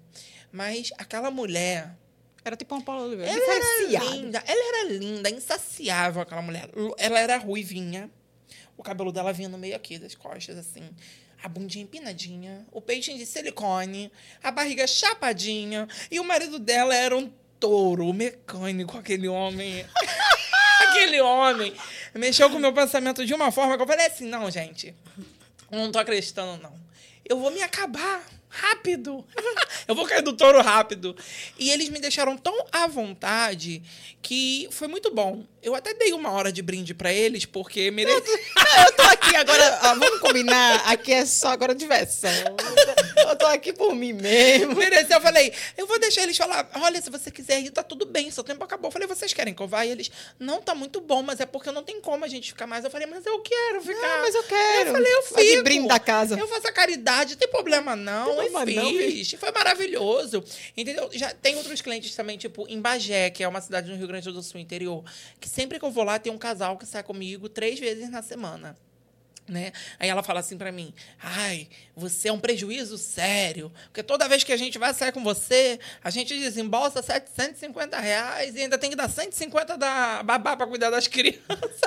Mas 0.51 0.91
aquela 0.97 1.29
mulher 1.29 1.95
era 2.43 2.55
tipo 2.55 2.73
uma 2.73 2.83
Paula 2.83 3.03
Oliveira. 3.03 3.31
Ela 3.31 3.55
era 3.55 4.11
linda. 4.11 4.43
Ela 4.45 4.77
era 4.77 4.89
linda, 4.91 5.29
insaciável, 5.29 6.21
aquela 6.21 6.41
mulher. 6.41 6.69
Ela 6.97 7.19
era 7.19 7.37
ruivinha. 7.37 8.09
O 8.77 8.83
cabelo 8.83 9.11
dela 9.11 9.33
vinha 9.33 9.49
no 9.49 9.57
meio 9.57 9.75
aqui 9.75 9.97
das 9.97 10.15
costas, 10.15 10.57
assim. 10.57 10.89
A 11.43 11.47
bundinha 11.47 11.83
empinadinha, 11.83 12.65
o 12.71 12.81
peitinho 12.81 13.17
de 13.17 13.25
silicone, 13.25 14.11
a 14.43 14.51
barriga 14.51 14.85
chapadinha. 14.87 15.87
E 16.09 16.19
o 16.19 16.23
marido 16.23 16.59
dela 16.59 16.95
era 16.95 17.15
um 17.15 17.31
touro 17.59 18.11
mecânico, 18.13 18.97
aquele 18.97 19.27
homem. 19.27 19.85
aquele 20.89 21.21
homem. 21.21 21.73
Mexeu 22.15 22.49
com 22.49 22.57
o 22.57 22.59
meu 22.59 22.73
pensamento 22.73 23.25
de 23.25 23.33
uma 23.33 23.51
forma 23.51 23.75
que 23.75 23.83
eu 23.83 23.87
falei 23.87 24.07
assim: 24.07 24.25
não, 24.25 24.49
gente, 24.49 24.95
não 25.69 25.91
tô 25.91 25.99
acreditando, 25.99 26.61
não. 26.61 26.73
Eu 27.25 27.39
vou 27.39 27.51
me 27.51 27.61
acabar 27.61 28.23
rápido. 28.49 29.23
eu 29.87 29.95
vou 29.95 30.05
cair 30.05 30.21
do 30.21 30.33
touro 30.33 30.61
rápido. 30.61 31.15
E 31.57 31.69
eles 31.69 31.89
me 31.89 31.99
deixaram 31.99 32.35
tão 32.37 32.65
à 32.71 32.87
vontade 32.87 33.81
que 34.21 34.67
foi 34.71 34.87
muito 34.87 35.13
bom. 35.13 35.45
Eu 35.61 35.75
até 35.75 35.93
dei 35.93 36.13
uma 36.13 36.31
hora 36.31 36.51
de 36.51 36.61
brinde 36.61 36.93
para 36.93 37.13
eles, 37.13 37.45
porque 37.45 37.91
merece. 37.91 38.29
eu 38.87 38.93
tô 38.93 39.03
aqui 39.03 39.35
agora, 39.35 39.79
ó, 39.83 39.95
vamos 39.95 40.19
combinar, 40.19 40.83
aqui 40.85 41.13
é 41.13 41.25
só 41.25 41.49
agora 41.49 41.75
diversão. 41.75 42.31
Eu 43.27 43.35
tô 43.35 43.45
aqui 43.45 43.73
por 43.73 43.93
mim 43.95 44.13
mesmo. 44.13 44.75
Mereceu, 44.75 45.17
eu 45.17 45.21
falei, 45.21 45.53
eu 45.77 45.85
vou 45.85 45.99
deixar 45.99 46.23
eles 46.23 46.37
falar, 46.37 46.69
olha, 46.75 47.01
se 47.01 47.09
você 47.09 47.29
quiser 47.29 47.59
ir, 47.59 47.71
tá 47.71 47.83
tudo 47.83 48.05
bem, 48.05 48.31
seu 48.31 48.43
tempo 48.43 48.63
acabou. 48.63 48.87
Eu 48.87 48.91
falei, 48.91 49.07
vocês 49.07 49.33
querem 49.33 49.53
que 49.53 49.61
eu 49.61 49.67
vá? 49.67 49.85
E 49.85 49.91
eles, 49.91 50.11
não, 50.39 50.61
tá 50.61 50.73
muito 50.73 51.01
bom, 51.01 51.21
mas 51.21 51.39
é 51.39 51.45
porque 51.45 51.71
não 51.71 51.83
tem 51.83 51.99
como 52.01 52.25
a 52.25 52.27
gente 52.27 52.51
ficar 52.51 52.67
mais. 52.67 52.83
Eu 52.83 52.91
falei, 52.91 53.07
mas 53.07 53.25
eu 53.25 53.39
quero 53.39 53.81
ficar. 53.81 54.01
Não, 54.01 54.19
mas 54.21 54.35
eu 54.35 54.43
quero. 54.43 54.89
Eu 54.89 54.93
falei, 54.93 55.13
eu 55.13 55.23
fico. 55.23 55.63
brinde 55.63 55.87
da 55.87 55.99
casa. 55.99 56.39
Eu 56.39 56.47
faço 56.47 56.67
a 56.67 56.71
caridade, 56.71 57.31
não 57.31 57.39
tem 57.39 57.49
problema 57.49 57.95
não. 57.95 58.25
Tem 58.25 58.51
problema 58.51 58.81
não, 58.81 58.89
fiz. 58.89 59.31
Foi 59.33 59.51
maravilhoso. 59.51 60.43
Entendeu? 60.75 61.09
Já 61.13 61.33
tem 61.33 61.55
outros 61.55 61.81
clientes 61.81 62.15
também, 62.15 62.37
tipo, 62.37 62.65
em 62.67 62.79
Bagé, 62.79 63.29
que 63.29 63.43
é 63.43 63.47
uma 63.47 63.61
cidade 63.61 63.89
no 63.89 63.97
Rio 63.97 64.07
Grande 64.07 64.31
do 64.31 64.41
Sul, 64.41 64.59
interior, 64.59 65.03
que 65.39 65.49
sempre 65.49 65.79
que 65.79 65.85
eu 65.85 65.91
vou 65.91 66.03
lá, 66.03 66.19
tem 66.19 66.31
um 66.31 66.37
casal 66.37 66.77
que 66.77 66.85
sai 66.85 67.03
comigo 67.03 67.49
três 67.49 67.79
vezes 67.79 68.09
na 68.09 68.21
semana. 68.21 68.77
Né? 69.49 69.71
Aí 69.99 70.07
ela 70.07 70.21
fala 70.21 70.39
assim 70.41 70.57
para 70.57 70.71
mim: 70.71 70.93
"Ai, 71.19 71.67
você 71.95 72.27
é 72.29 72.31
um 72.31 72.39
prejuízo 72.39 72.97
sério, 72.99 73.71
porque 73.85 74.03
toda 74.03 74.27
vez 74.27 74.43
que 74.43 74.53
a 74.53 74.57
gente 74.57 74.77
vai 74.77 74.93
sair 74.93 75.11
com 75.11 75.23
você, 75.23 75.79
a 76.03 76.11
gente 76.11 76.37
desembolsa 76.37 77.01
750 77.01 77.99
reais 77.99 78.55
e 78.55 78.61
ainda 78.61 78.77
tem 78.77 78.91
que 78.91 78.95
dar 78.95 79.09
150 79.09 79.75
da 79.75 80.21
babá 80.21 80.55
para 80.55 80.67
cuidar 80.67 80.91
das 80.91 81.07
crianças." 81.09 81.81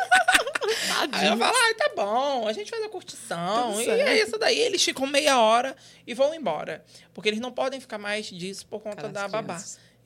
Aí 1.13 1.29
eu 1.29 1.37
falo: 1.37 1.57
"Ai, 1.57 1.75
tá 1.75 1.91
bom, 1.95 2.49
a 2.49 2.53
gente 2.53 2.69
faz 2.71 2.83
a 2.83 2.89
curtição 2.89 3.81
e 3.81 3.89
é 3.89 4.23
isso 4.23 4.37
daí." 4.39 4.59
Eles 4.59 4.83
ficam 4.83 5.07
meia 5.07 5.41
hora 5.41 5.77
e 6.07 6.15
vão 6.15 6.35
embora, 6.35 6.85
porque 7.15 7.29
eles 7.29 7.41
não 7.41 7.53
podem 7.53 7.81
ficar 7.81 7.99
mais 7.99 8.27
disso 8.27 8.67
por 8.67 8.81
conta 8.81 9.09
da 9.09 9.29
babá, 9.29 9.63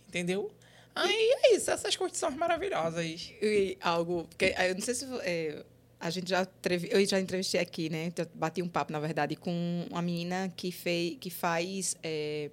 entendeu? 0.08 0.50
Aí 0.94 1.30
é 1.42 1.54
isso, 1.54 1.70
essas 1.70 1.94
curtições 1.94 2.34
maravilhosas. 2.34 3.04
E 3.42 3.76
algo. 3.82 4.26
Porque, 4.28 4.54
eu 4.58 4.74
não 4.74 4.80
sei 4.80 4.94
se. 4.94 5.06
É, 5.20 5.62
a 5.98 6.10
gente 6.10 6.30
já 6.30 6.46
eu 6.90 7.06
já 7.06 7.20
entrevistei 7.20 7.60
aqui, 7.60 7.88
né? 7.88 8.12
Bati 8.34 8.62
um 8.62 8.68
papo, 8.68 8.92
na 8.92 9.00
verdade, 9.00 9.36
com 9.36 9.86
uma 9.90 10.02
menina 10.02 10.52
que, 10.56 10.70
fez, 10.70 11.16
que 11.18 11.30
faz 11.30 11.96
é, 12.02 12.50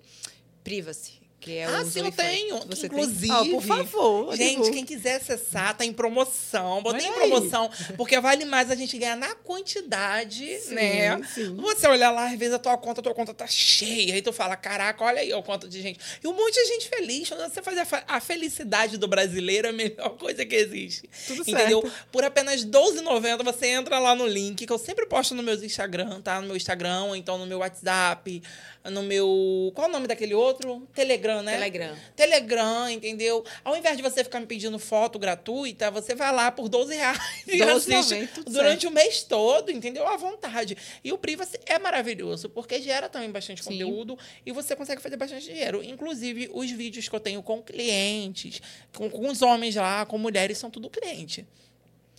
privacy. 0.64 1.23
Que 1.44 1.57
é 1.57 1.65
ah, 1.65 1.84
sim, 1.84 2.06
eu 2.06 2.11
tenho. 2.11 2.57
Você 2.68 2.86
Inclusive, 2.86 3.28
tem? 3.28 3.53
Oh, 3.53 3.60
por 3.60 3.61
favor. 3.61 4.36
Gente, 4.38 4.72
quem 4.72 4.86
quiser 4.86 5.15
acessar, 5.15 5.76
tá 5.76 5.84
em 5.84 5.91
promoção. 5.91 6.82
Botei 6.82 7.06
em 7.06 7.11
promoção, 7.11 7.70
porque 7.98 8.18
vale 8.22 8.45
mais 8.45 8.72
a 8.72 8.76
gente 8.76 8.98
ganhar 8.98 9.18
na 9.18 9.36
quantidade, 9.36 10.57
sim, 10.60 10.74
né? 10.74 11.22
Sim. 11.24 11.53
Você 11.57 11.86
olhar 11.86 12.11
lá, 12.11 12.32
às 12.32 12.40
vezes 12.40 12.53
a 12.53 12.60
tua 12.60 12.78
conta, 12.78 13.02
a 13.02 13.03
tua 13.03 13.14
conta 13.14 13.34
tá 13.34 13.45
cheia, 13.45 14.14
aí 14.14 14.22
tu 14.22 14.32
fala, 14.32 14.56
caraca, 14.56 15.03
olha 15.03 15.20
aí 15.20 15.34
o 15.34 15.44
quanto 15.44 15.68
de 15.68 15.82
gente. 15.82 15.99
E 16.24 16.28
um 16.28 16.34
monte 16.34 16.53
de 16.53 16.65
gente 16.65 16.88
feliz. 16.88 17.28
Você 17.28 17.61
faz 17.61 17.78
a, 18.07 18.22
felicidade 18.22 18.98
do 18.98 19.06
brasileiro 19.06 19.68
é 19.68 19.72
a 19.72 19.74
melhor 19.74 20.11
coisa 20.18 20.45
que 20.45 20.56
existe. 20.56 21.10
Tudo 21.28 21.41
Entendeu? 21.41 21.82
Certo. 21.82 22.07
Por 22.10 22.24
apenas 22.24 22.64
R$12,90 22.64 23.44
você 23.44 23.68
entra 23.68 23.99
lá 23.99 24.15
no 24.15 24.26
link, 24.26 24.65
que 24.65 24.72
eu 24.72 24.78
sempre 24.78 25.06
posto 25.07 25.36
no 25.36 25.44
meu 25.44 25.56
Instagram, 25.56 26.22
tá? 26.22 26.40
No 26.40 26.48
meu 26.48 26.56
Instagram, 26.56 27.03
ou 27.03 27.15
então 27.18 27.38
no 27.38 27.45
meu 27.45 27.60
WhatsApp, 27.60 28.41
no 28.91 29.03
meu. 29.03 29.72
Qual 29.74 29.88
é 29.88 29.90
o 29.90 29.94
nome 29.94 30.07
daquele 30.07 30.34
outro? 30.34 30.88
Telegram, 30.94 31.33
né? 31.42 31.54
Telegram. 31.54 31.96
Telegram, 32.16 32.90
entendeu? 32.90 33.44
Ao 33.64 33.76
invés 33.76 33.98
de 33.98 34.04
você 34.04 34.24
ficar 34.24 34.40
me 34.40 34.46
pedindo 34.46 34.78
foto 34.78 35.18
gratuita, 35.18 35.90
você 35.90 36.14
vai 36.14 36.32
lá 36.34 36.52
por 36.52 36.70
12 36.70 36.96
reais 36.96 37.20
12 37.48 37.58
e 37.58 37.64
assiste 37.64 38.30
durante 38.46 38.82
certo. 38.82 38.88
o 38.88 38.92
mês 38.92 39.24
todo, 39.24 39.72
entendeu? 39.72 40.08
À 40.08 40.18
vontade. 40.18 40.78
E 41.04 41.12
o 41.12 41.18
Privacy 41.18 41.58
é 41.66 41.80
maravilhoso, 41.80 42.50
porque 42.50 42.82
gera 42.82 43.10
também 43.10 43.32
bastante 43.32 43.64
Sim. 43.64 43.72
conteúdo 43.72 44.18
e 44.46 44.52
você 44.52 44.76
consegue 44.76 45.02
fazer 45.02 45.18
bastante 45.18 45.46
dinheiro. 45.46 45.84
Inclusive, 45.84 46.50
os 46.54 46.70
vídeos 46.70 47.10
que 47.10 47.16
eu 47.16 47.20
tenho 47.20 47.42
com 47.42 47.62
clientes, 47.62 48.62
com, 48.96 49.10
com 49.10 49.30
os 49.30 49.42
homens 49.42 49.76
lá, 49.76 50.06
com 50.06 50.18
mulheres, 50.18 50.58
são 50.58 50.70
tudo 50.70 50.90
cliente. 50.90 51.48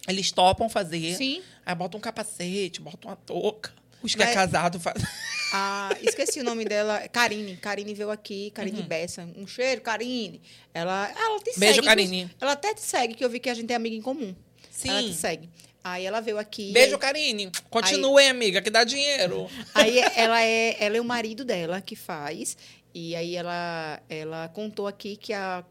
Eles 0.07 0.31
topam 0.31 0.69
fazer. 0.69 1.15
Sim. 1.15 1.43
Aí 1.65 1.75
botam 1.75 1.99
um 1.99 2.01
capacete, 2.01 2.81
botam 2.81 3.11
uma 3.11 3.17
touca. 3.17 3.73
Os 4.05 4.15
que 4.15 4.23
é 4.23 4.27
Mas... 4.27 4.33
é 4.33 4.35
casado 4.35 4.79
fazem. 4.79 5.03
Ah, 5.57 5.97
esqueci 6.03 6.41
o 6.41 6.43
nome 6.43 6.65
dela. 6.65 7.07
Karine. 7.13 7.57
Karine 7.57 7.95
veio 7.95 8.11
aqui, 8.11 8.51
Karine 8.51 8.81
uhum. 8.81 8.89
Bessa. 8.89 9.23
Um 9.37 9.47
cheiro, 9.47 9.81
Karine. 9.83 10.43
Ela, 10.73 11.09
ela 11.17 11.39
te 11.39 11.45
Beijo, 11.45 11.55
segue. 11.55 11.61
Beijo, 11.61 11.83
Karine. 11.85 12.31
Ela 12.41 12.53
até 12.53 12.75
te 12.75 12.81
segue, 12.81 13.15
que 13.15 13.25
eu 13.25 13.31
vi 13.31 13.39
que 13.39 13.49
a 13.49 13.55
gente 13.55 13.73
é 13.73 13.77
amiga 13.77 13.95
em 13.95 14.03
comum. 14.03 14.35
Sim. 14.69 14.89
Ela 14.89 15.03
te 15.05 15.15
segue. 15.15 15.49
Aí 15.85 16.05
ela 16.05 16.21
veio 16.21 16.39
aqui. 16.39 16.73
Beijo, 16.73 16.95
aí... 16.95 17.01
Karine. 17.01 17.53
Continue, 17.71 18.25
aí... 18.25 18.31
amiga, 18.31 18.61
que 18.61 18.69
dá 18.69 18.83
dinheiro. 18.83 19.49
Aí 19.73 20.01
ela 20.17 20.43
é, 20.43 20.77
ela 20.83 20.97
é 20.97 21.01
o 21.01 21.05
marido 21.05 21.45
dela 21.45 21.81
que 21.81 21.95
faz. 21.95 22.57
E 22.93 23.15
aí 23.15 23.37
ela, 23.37 24.03
ela 24.09 24.49
contou 24.49 24.89
aqui 24.89 25.17
que 25.17 25.33
a- 25.33 25.65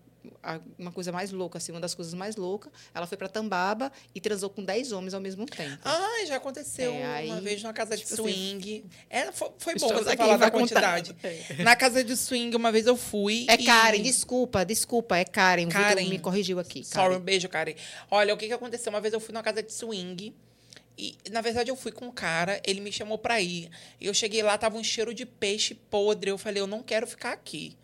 uma 0.77 0.91
coisa 0.91 1.11
mais 1.11 1.31
louca, 1.31 1.57
assim, 1.57 1.71
uma 1.71 1.81
das 1.81 1.93
coisas 1.93 2.13
mais 2.13 2.35
loucas. 2.35 2.71
Ela 2.93 3.05
foi 3.07 3.17
pra 3.17 3.27
Tambaba 3.27 3.91
e 4.13 4.21
transou 4.21 4.49
com 4.49 4.63
10 4.63 4.91
homens 4.91 5.13
ao 5.13 5.21
mesmo 5.21 5.45
tempo. 5.45 5.79
Ah, 5.83 6.25
já 6.27 6.37
aconteceu 6.37 6.93
É, 6.93 7.05
aí, 7.05 7.27
uma 7.27 7.41
vez 7.41 7.61
numa 7.63 7.73
casa 7.73 7.95
de 7.95 8.03
tipo 8.03 8.13
assim, 8.13 8.23
swing. 8.23 8.85
É, 9.09 9.31
foi, 9.31 9.51
foi 9.57 9.75
bom 9.75 9.87
você 9.89 10.15
falar 10.15 10.37
da 10.37 10.51
quantidade. 10.51 11.15
Na 11.59 11.75
casa 11.75 12.03
de 12.03 12.15
swing, 12.15 12.55
uma 12.55 12.71
vez 12.71 12.85
eu 12.85 12.95
fui. 12.95 13.45
É 13.49 13.55
e- 13.55 13.65
Karen, 13.65 14.01
desculpa, 14.01 14.63
desculpa, 14.65 15.17
é 15.17 15.25
Karen. 15.25 15.67
Karen. 15.69 16.07
me 16.09 16.19
corrigiu 16.19 16.59
aqui. 16.59 16.83
Sorry, 16.83 17.07
um 17.07 17.11
Karen. 17.13 17.19
beijo, 17.23 17.49
Karen. 17.49 17.75
Olha, 18.11 18.33
o 18.33 18.37
que, 18.37 18.47
que 18.47 18.53
aconteceu? 18.53 18.91
Uma 18.91 19.01
vez 19.01 19.13
eu 19.13 19.19
fui 19.19 19.33
numa 19.33 19.43
casa 19.43 19.61
de 19.63 19.73
swing. 19.73 20.33
E, 20.97 21.17
na 21.31 21.41
verdade, 21.41 21.71
eu 21.71 21.75
fui 21.75 21.91
com 21.91 22.05
um 22.05 22.11
cara, 22.11 22.61
ele 22.63 22.79
me 22.79 22.91
chamou 22.91 23.17
pra 23.17 23.41
ir. 23.41 23.69
Eu 23.99 24.13
cheguei 24.13 24.43
lá, 24.43 24.55
tava 24.57 24.77
um 24.77 24.83
cheiro 24.83 25.13
de 25.13 25.25
peixe 25.25 25.73
podre. 25.73 26.29
Eu 26.29 26.37
falei, 26.37 26.61
eu 26.61 26.67
não 26.67 26.83
quero 26.83 27.07
ficar 27.07 27.31
aqui. 27.31 27.75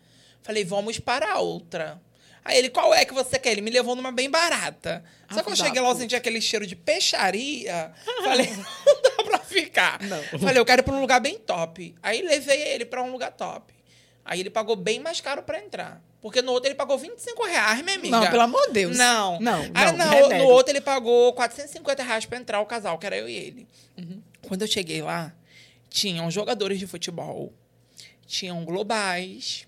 Falei, 0.42 0.64
vamos 0.64 0.98
para 1.00 1.38
outra. 1.38 2.00
Aí 2.44 2.56
ele, 2.58 2.70
qual 2.70 2.92
é 2.94 3.04
que 3.04 3.12
você 3.12 3.38
quer? 3.38 3.52
Ele 3.52 3.60
me 3.60 3.70
levou 3.70 3.94
numa 3.94 4.10
bem 4.10 4.30
barata. 4.30 5.04
Só 5.30 5.40
Ah, 5.40 5.42
que 5.44 5.50
eu 5.50 5.56
cheguei 5.56 5.80
lá, 5.80 5.88
eu 5.90 5.94
senti 5.96 6.16
aquele 6.16 6.40
cheiro 6.40 6.66
de 6.66 6.74
peixaria. 6.74 7.92
Falei, 8.24 8.48
não 8.50 9.02
dá 9.02 9.24
pra 9.24 9.38
ficar. 9.40 10.00
Não. 10.02 10.22
Falei, 10.38 10.58
eu 10.58 10.64
quero 10.64 10.80
ir 10.80 10.84
pra 10.84 10.94
um 10.94 11.00
lugar 11.00 11.20
bem 11.20 11.38
top. 11.38 11.94
Aí 12.02 12.22
levei 12.22 12.60
ele 12.62 12.84
pra 12.84 13.02
um 13.02 13.10
lugar 13.12 13.30
top. 13.32 13.72
Aí 14.24 14.40
ele 14.40 14.50
pagou 14.50 14.76
bem 14.76 15.00
mais 15.00 15.20
caro 15.20 15.42
pra 15.42 15.58
entrar. 15.58 16.02
Porque 16.22 16.42
no 16.42 16.52
outro 16.52 16.68
ele 16.68 16.74
pagou 16.74 16.98
25 16.98 17.44
reais, 17.46 17.82
minha 17.82 17.96
amiga. 17.96 18.20
Não, 18.20 18.30
pelo 18.30 18.42
amor 18.42 18.66
de 18.68 18.72
Deus. 18.74 18.96
Não. 18.96 19.40
Não, 19.40 19.62
Ah, 19.74 19.92
não, 19.92 19.98
não, 20.06 20.10
renego. 20.10 20.44
no 20.44 20.50
outro 20.50 20.72
ele 20.72 20.80
pagou 20.80 21.32
450 21.32 22.02
reais 22.02 22.26
pra 22.26 22.38
entrar 22.38 22.60
o 22.60 22.66
casal, 22.66 22.98
que 22.98 23.06
era 23.06 23.16
eu 23.16 23.28
e 23.28 23.34
ele. 23.34 23.66
Uhum. 23.96 24.20
Quando 24.42 24.62
eu 24.62 24.68
cheguei 24.68 25.00
lá, 25.00 25.32
tinham 25.88 26.30
jogadores 26.30 26.78
de 26.78 26.86
futebol, 26.86 27.52
tinham 28.26 28.62
globais, 28.64 29.66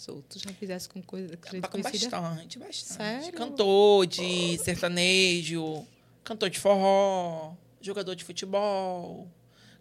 Solto, 0.00 0.38
já 0.38 0.50
fizesse 0.52 0.88
com 0.88 1.02
coisa 1.02 1.36
com 1.36 1.50
gente 1.50 1.68
com 1.68 1.82
conhecida. 1.82 2.18
bastante, 2.18 2.58
bastante. 2.58 2.84
Sério? 2.86 3.32
Cantor 3.34 4.06
de 4.06 4.56
sertanejo, 4.58 5.86
cantor 6.24 6.48
de 6.48 6.58
forró, 6.58 7.52
jogador 7.82 8.14
de 8.14 8.24
futebol, 8.24 9.28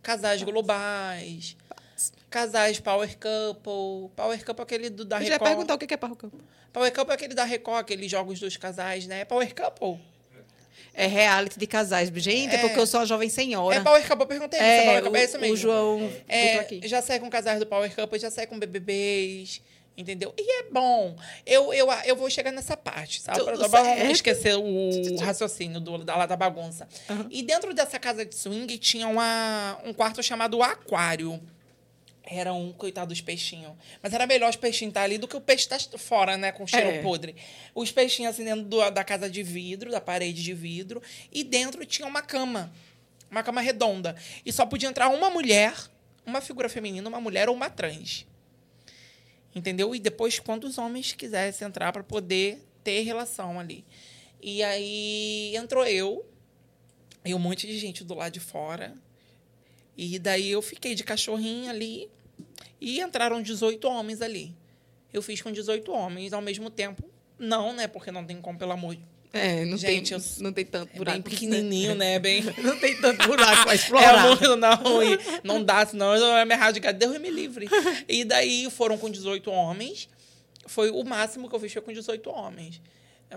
casais 0.03 0.43
globais, 0.43 1.55
casais 2.29 2.81
power 2.81 3.09
couple. 3.17 4.09
Power 4.13 4.43
couple 4.45 4.61
é 4.61 4.63
aquele 4.63 4.89
do, 4.89 5.05
da 5.05 5.17
Eu 5.17 5.21
já 5.21 5.25
ia 5.27 5.31
Record. 5.35 5.49
perguntar 5.51 5.75
o 5.75 5.77
que 5.77 5.87
que 5.87 5.93
é 5.93 5.97
parro 5.97 6.17
Power 6.73 6.93
couple 6.93 7.11
é 7.11 7.15
aquele 7.15 7.33
da 7.33 7.45
Record, 7.45 7.79
aqueles 7.79 8.11
jogos 8.11 8.41
dos 8.41 8.57
casais, 8.57 9.07
né? 9.07 9.23
Power 9.23 9.55
couple. 9.55 9.99
É 10.93 11.05
reality 11.07 11.57
de 11.57 11.65
casais. 11.65 12.09
Gente, 12.13 12.53
é, 12.55 12.57
É. 12.57 12.61
porque 12.61 12.77
eu 12.77 12.85
sou 12.85 12.99
uma 12.99 13.05
jovem 13.05 13.29
senhora. 13.29 13.75
É 13.77 13.79
Power 13.79 14.05
Couple, 14.05 14.23
eu 14.23 14.27
perguntei. 14.27 14.59
É, 14.59 14.63
É, 14.63 14.85
Power 14.85 15.03
Couple, 15.03 15.19
é 15.21 15.23
isso 15.23 15.37
o, 15.37 15.39
mesmo. 15.39 15.53
o 15.53 15.57
João 15.57 16.11
É, 16.27 16.87
já 16.87 17.01
saí 17.01 17.19
com 17.21 17.29
casais 17.29 17.59
do 17.59 17.65
Power 17.65 17.95
Couple, 17.95 18.19
já 18.19 18.29
saí 18.29 18.45
com 18.47 18.59
BBBs, 18.59 19.61
entendeu? 19.99 20.33
E 20.37 20.61
é 20.61 20.63
bom. 20.71 21.15
Eu, 21.45 21.71
eu, 21.73 21.91
eu 22.05 22.15
vou 22.15 22.29
chegar 22.29 22.51
nessa 22.51 22.75
parte, 22.75 23.21
sabe? 23.21 23.39
Tudo 23.39 23.69
Pra, 23.69 23.81
pra 23.81 24.05
esquecer 24.11 24.55
o 24.57 25.17
raciocínio 25.19 25.79
do, 25.79 25.99
da, 26.03 26.15
lá 26.15 26.25
da 26.25 26.35
bagunça. 26.35 26.87
E 27.29 27.43
dentro 27.43 27.73
dessa 27.73 27.99
casa 27.99 28.25
de 28.25 28.33
swing 28.35 28.77
tinha 28.77 29.07
uma, 29.07 29.77
um 29.85 29.93
quarto 29.93 30.23
chamado 30.23 30.61
Aquário. 30.63 31.39
Era 32.31 32.53
um, 32.53 32.71
coitado 32.71 33.07
dos 33.09 33.21
peixinhos. 33.21 33.73
Mas 34.03 34.13
era 34.13 34.27
melhor 34.27 34.49
os 34.51 34.55
peixinhos 34.55 34.91
estar 34.91 35.01
ali 35.01 35.17
do 35.17 35.27
que 35.27 35.35
o 35.35 35.41
peixe 35.41 35.63
estar 35.63 35.79
fora, 35.97 36.37
né? 36.37 36.51
Com 36.51 36.65
cheiro 36.67 36.89
É. 36.89 37.01
podre. 37.01 37.35
Os 37.73 37.91
peixinhos 37.91 38.33
assim 38.35 38.45
dentro 38.45 38.63
do- 38.65 38.89
da 38.91 39.03
casa 39.03 39.27
de 39.29 39.41
vidro, 39.41 39.89
da 39.89 39.99
parede 39.99 40.43
de 40.43 40.53
vidro. 40.53 41.01
E 41.31 41.43
dentro 41.43 41.83
tinha 41.85 42.07
uma 42.07 42.21
cama. 42.21 42.71
Uma 43.31 43.41
cama 43.43 43.61
redonda. 43.61 44.15
E 44.45 44.51
só 44.53 44.63
podia 44.65 44.87
entrar 44.89 45.07
uma 45.09 45.29
mulher, 45.31 45.73
uma 46.25 46.39
figura 46.39 46.69
feminina, 46.69 47.09
uma 47.09 47.19
mulher 47.19 47.49
ou 47.49 47.55
uma 47.55 47.69
trans. 47.69 48.25
Entendeu? 49.53 49.95
E 49.95 49.99
depois, 49.99 50.39
quantos 50.39 50.77
homens 50.77 51.13
quisessem 51.13 51.67
entrar 51.67 51.91
para 51.91 52.03
poder 52.03 52.63
ter 52.83 53.01
relação 53.01 53.59
ali. 53.59 53.83
E 54.41 54.63
aí 54.63 55.55
entrou 55.55 55.85
eu 55.85 56.25
e 57.25 57.33
um 57.33 57.39
monte 57.39 57.67
de 57.67 57.77
gente 57.77 58.03
do 58.03 58.13
lado 58.13 58.33
de 58.33 58.39
fora. 58.39 58.95
E 59.97 60.17
daí 60.17 60.49
eu 60.49 60.61
fiquei 60.61 60.95
de 60.95 61.03
cachorrinho 61.03 61.69
ali. 61.69 62.09
E 62.79 63.01
entraram 63.01 63.41
18 63.41 63.85
homens 63.87 64.21
ali. 64.21 64.55
Eu 65.11 65.21
fiz 65.21 65.41
com 65.41 65.51
18 65.51 65.91
homens 65.91 66.31
ao 66.31 66.41
mesmo 66.41 66.69
tempo. 66.69 67.03
Não, 67.37 67.73
né? 67.73 67.87
Porque 67.87 68.11
não 68.11 68.25
tem 68.25 68.39
como, 68.39 68.57
pelo 68.57 68.71
amor 68.71 68.95
de 68.95 69.01
É, 69.31 69.63
não 69.65 69.77
Gente, 69.77 70.09
tem, 70.09 70.17
eu- 70.17 70.43
não 70.43 70.51
tem 70.51 70.65
tanto 70.65 70.91
é 70.93 70.97
buraco. 70.97 71.21
bem 71.21 71.31
pequenininho, 71.31 71.93
né? 71.93 72.17
Bem... 72.17 72.41
Não 72.63 72.79
tem 72.79 72.99
tanto 72.99 73.27
buraco 73.27 73.61
pra 73.63 73.73
É 73.73 73.75
explorar. 73.75 74.27
muito, 74.27 74.55
não, 74.55 75.03
e 75.03 75.19
não 75.43 75.63
dá, 75.63 75.85
senão 75.85 76.15
eu 76.15 76.37
ia 76.37 76.45
me 76.45 76.53
erradicar. 76.55 76.91
Deus 76.93 77.19
me 77.19 77.29
livre. 77.29 77.69
E 78.07 78.23
daí 78.23 78.67
foram 78.71 78.97
com 78.97 79.07
18 79.09 79.51
homens. 79.51 80.09
Foi 80.65 80.89
o 80.89 81.03
máximo 81.03 81.47
que 81.47 81.53
eu 81.55 81.59
fiz 81.59 81.71
foi 81.71 81.81
com 81.83 81.93
18 81.93 82.27
homens. 82.31 82.81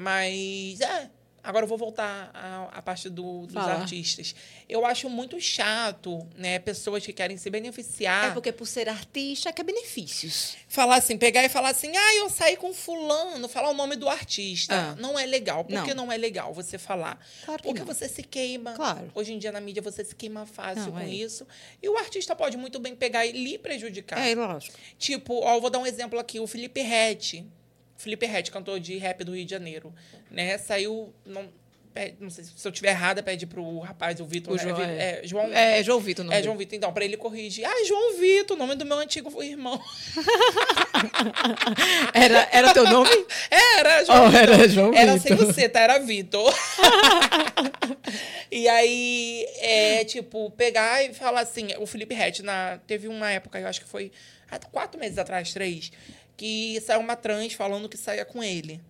Mas, 0.01 0.81
é. 0.81 1.11
Agora 1.45 1.65
eu 1.65 1.69
vou 1.69 1.77
voltar 1.77 2.31
à, 2.33 2.69
à 2.79 2.83
parte 2.83 3.09
do- 3.09 3.47
dos 3.47 3.55
Fala. 3.55 3.73
artistas. 3.81 4.35
Eu 4.69 4.87
acho 4.87 5.11
muito 5.11 5.41
chato, 5.41 6.25
né? 6.37 6.59
Pessoas 6.61 7.05
que 7.05 7.13
querem 7.13 7.37
se 7.37 7.51
beneficiar. 7.51 8.29
É 8.29 8.31
porque 8.33 8.53
por 8.53 8.67
ser 8.67 8.89
artista 8.89 9.53
quer 9.53 9.65
benefícios. 9.65 10.57
Falar 10.69 10.97
assim, 10.97 11.19
pegar 11.19 11.45
e 11.45 11.49
falar 11.49 11.71
assim, 11.71 11.91
ah, 11.97 12.15
eu 12.17 12.31
saí 12.31 12.57
com 12.57 12.73
fulano, 12.73 13.49
falar 13.49 13.71
o 13.71 13.75
nome 13.75 13.97
do 13.97 14.09
artista. 14.09 14.93
Ah. 14.93 14.95
Não 15.01 15.19
é 15.19 15.27
legal. 15.27 15.65
Por 15.65 15.73
Não. 15.75 15.85
que 15.85 15.95
não 15.95 16.13
é 16.13 16.17
legal 16.17 16.55
você 16.55 16.79
falar? 16.79 17.19
Claro 17.45 17.61
que 17.63 17.69
Porque 17.69 17.81
não. 17.81 17.87
você 17.87 18.09
se 18.09 18.23
queima. 18.23 18.73
Claro. 18.75 19.11
Hoje 19.15 19.33
em 19.33 19.39
dia, 19.39 19.51
na 19.51 19.61
mídia, 19.61 19.83
você 19.83 20.05
se 20.05 20.15
queima 20.15 20.47
fácil 20.47 20.85
Não, 20.87 20.93
com 20.93 21.01
é. 21.01 21.09
isso. 21.09 21.47
E 21.83 21.89
o 21.89 21.97
artista 21.99 22.37
pode 22.37 22.57
muito 22.57 22.79
bem 22.79 22.95
pegar 22.95 23.27
e 23.27 23.33
lhe 23.33 23.59
prejudicar. 23.59 24.19
É, 24.25 24.35
lógico. 24.35 24.79
Tipo, 24.99 25.41
ó, 25.41 25.57
eu 25.57 25.61
vou 25.61 25.71
dar 25.71 25.79
um 25.81 25.87
exemplo 25.87 26.19
aqui. 26.21 26.39
O 26.39 26.47
Felipe 26.47 26.81
Rett. 26.83 27.45
Felipe 28.03 28.27
Rett, 28.27 28.51
cantor 28.51 28.81
de 28.81 28.97
rap 28.99 29.23
do 29.25 29.35
Rio 29.35 29.45
de 29.45 29.51
Janeiro. 29.51 29.95
Né? 30.31 30.59
Saiu... 30.59 31.13
Não, 31.25 31.49
não 32.19 32.31
sei 32.31 32.43
se 32.45 32.67
eu 32.67 32.71
estiver 32.71 32.91
errada, 32.91 33.23
pede 33.23 33.47
pro 33.47 33.79
rapaz, 33.81 34.19
o 34.19 34.25
Vitor. 34.25 34.55
O 34.55 34.57
né? 34.57 34.63
João, 34.63 34.83
é. 34.83 34.97
é, 34.97 35.21
João, 35.25 35.53
É, 35.53 35.83
João 35.83 36.01
Vitor, 36.01 36.25
não 36.25 36.33
é, 36.33 36.43
João 36.43 36.57
Vitor. 36.57 36.75
Então, 36.77 36.93
pra 36.93 37.05
ele 37.05 37.19
corrigir. 37.19 37.65
Ah, 37.67 37.85
João 37.87 38.19
Vitor, 38.19 38.57
o 38.57 38.59
nome 38.59 38.75
do 38.75 38.87
meu 38.87 38.99
antigo 38.99 39.43
irmão. 39.43 39.81
Era, 42.15 42.49
era 42.53 42.73
teu 42.73 42.85
nome? 42.85 43.11
Era, 43.51 44.05
João 44.05 44.27
Oh, 44.27 44.31
Vitor. 44.31 44.43
era 44.43 44.69
João 44.69 44.95
Era 44.95 45.17
Vitor. 45.17 45.37
sem 45.39 45.47
você, 45.47 45.69
tá? 45.69 45.81
Era 45.81 45.99
Vitor. 45.99 46.55
e 48.51 48.69
aí, 48.69 49.47
é, 49.59 50.05
tipo, 50.05 50.51
pegar 50.53 51.05
e 51.05 51.13
falar 51.13 51.41
assim, 51.41 51.69
o 51.79 51.87
Felipe 51.87 52.15
Rett, 52.15 52.43
na, 52.43 52.79
teve 52.87 53.09
uma 53.09 53.31
época, 53.31 53.59
eu 53.59 53.67
acho 53.67 53.81
que 53.81 53.89
foi 53.89 54.13
há 54.51 54.59
quatro 54.59 55.01
meses 55.01 55.19
atrás, 55.19 55.53
três, 55.53 55.91
que 56.37 56.81
saiu 56.81 57.01
uma 57.01 57.17
trans 57.17 57.53
falando 57.53 57.89
que 57.89 57.97
saia 57.97 58.25
com 58.25 58.43
ele. 58.43 58.81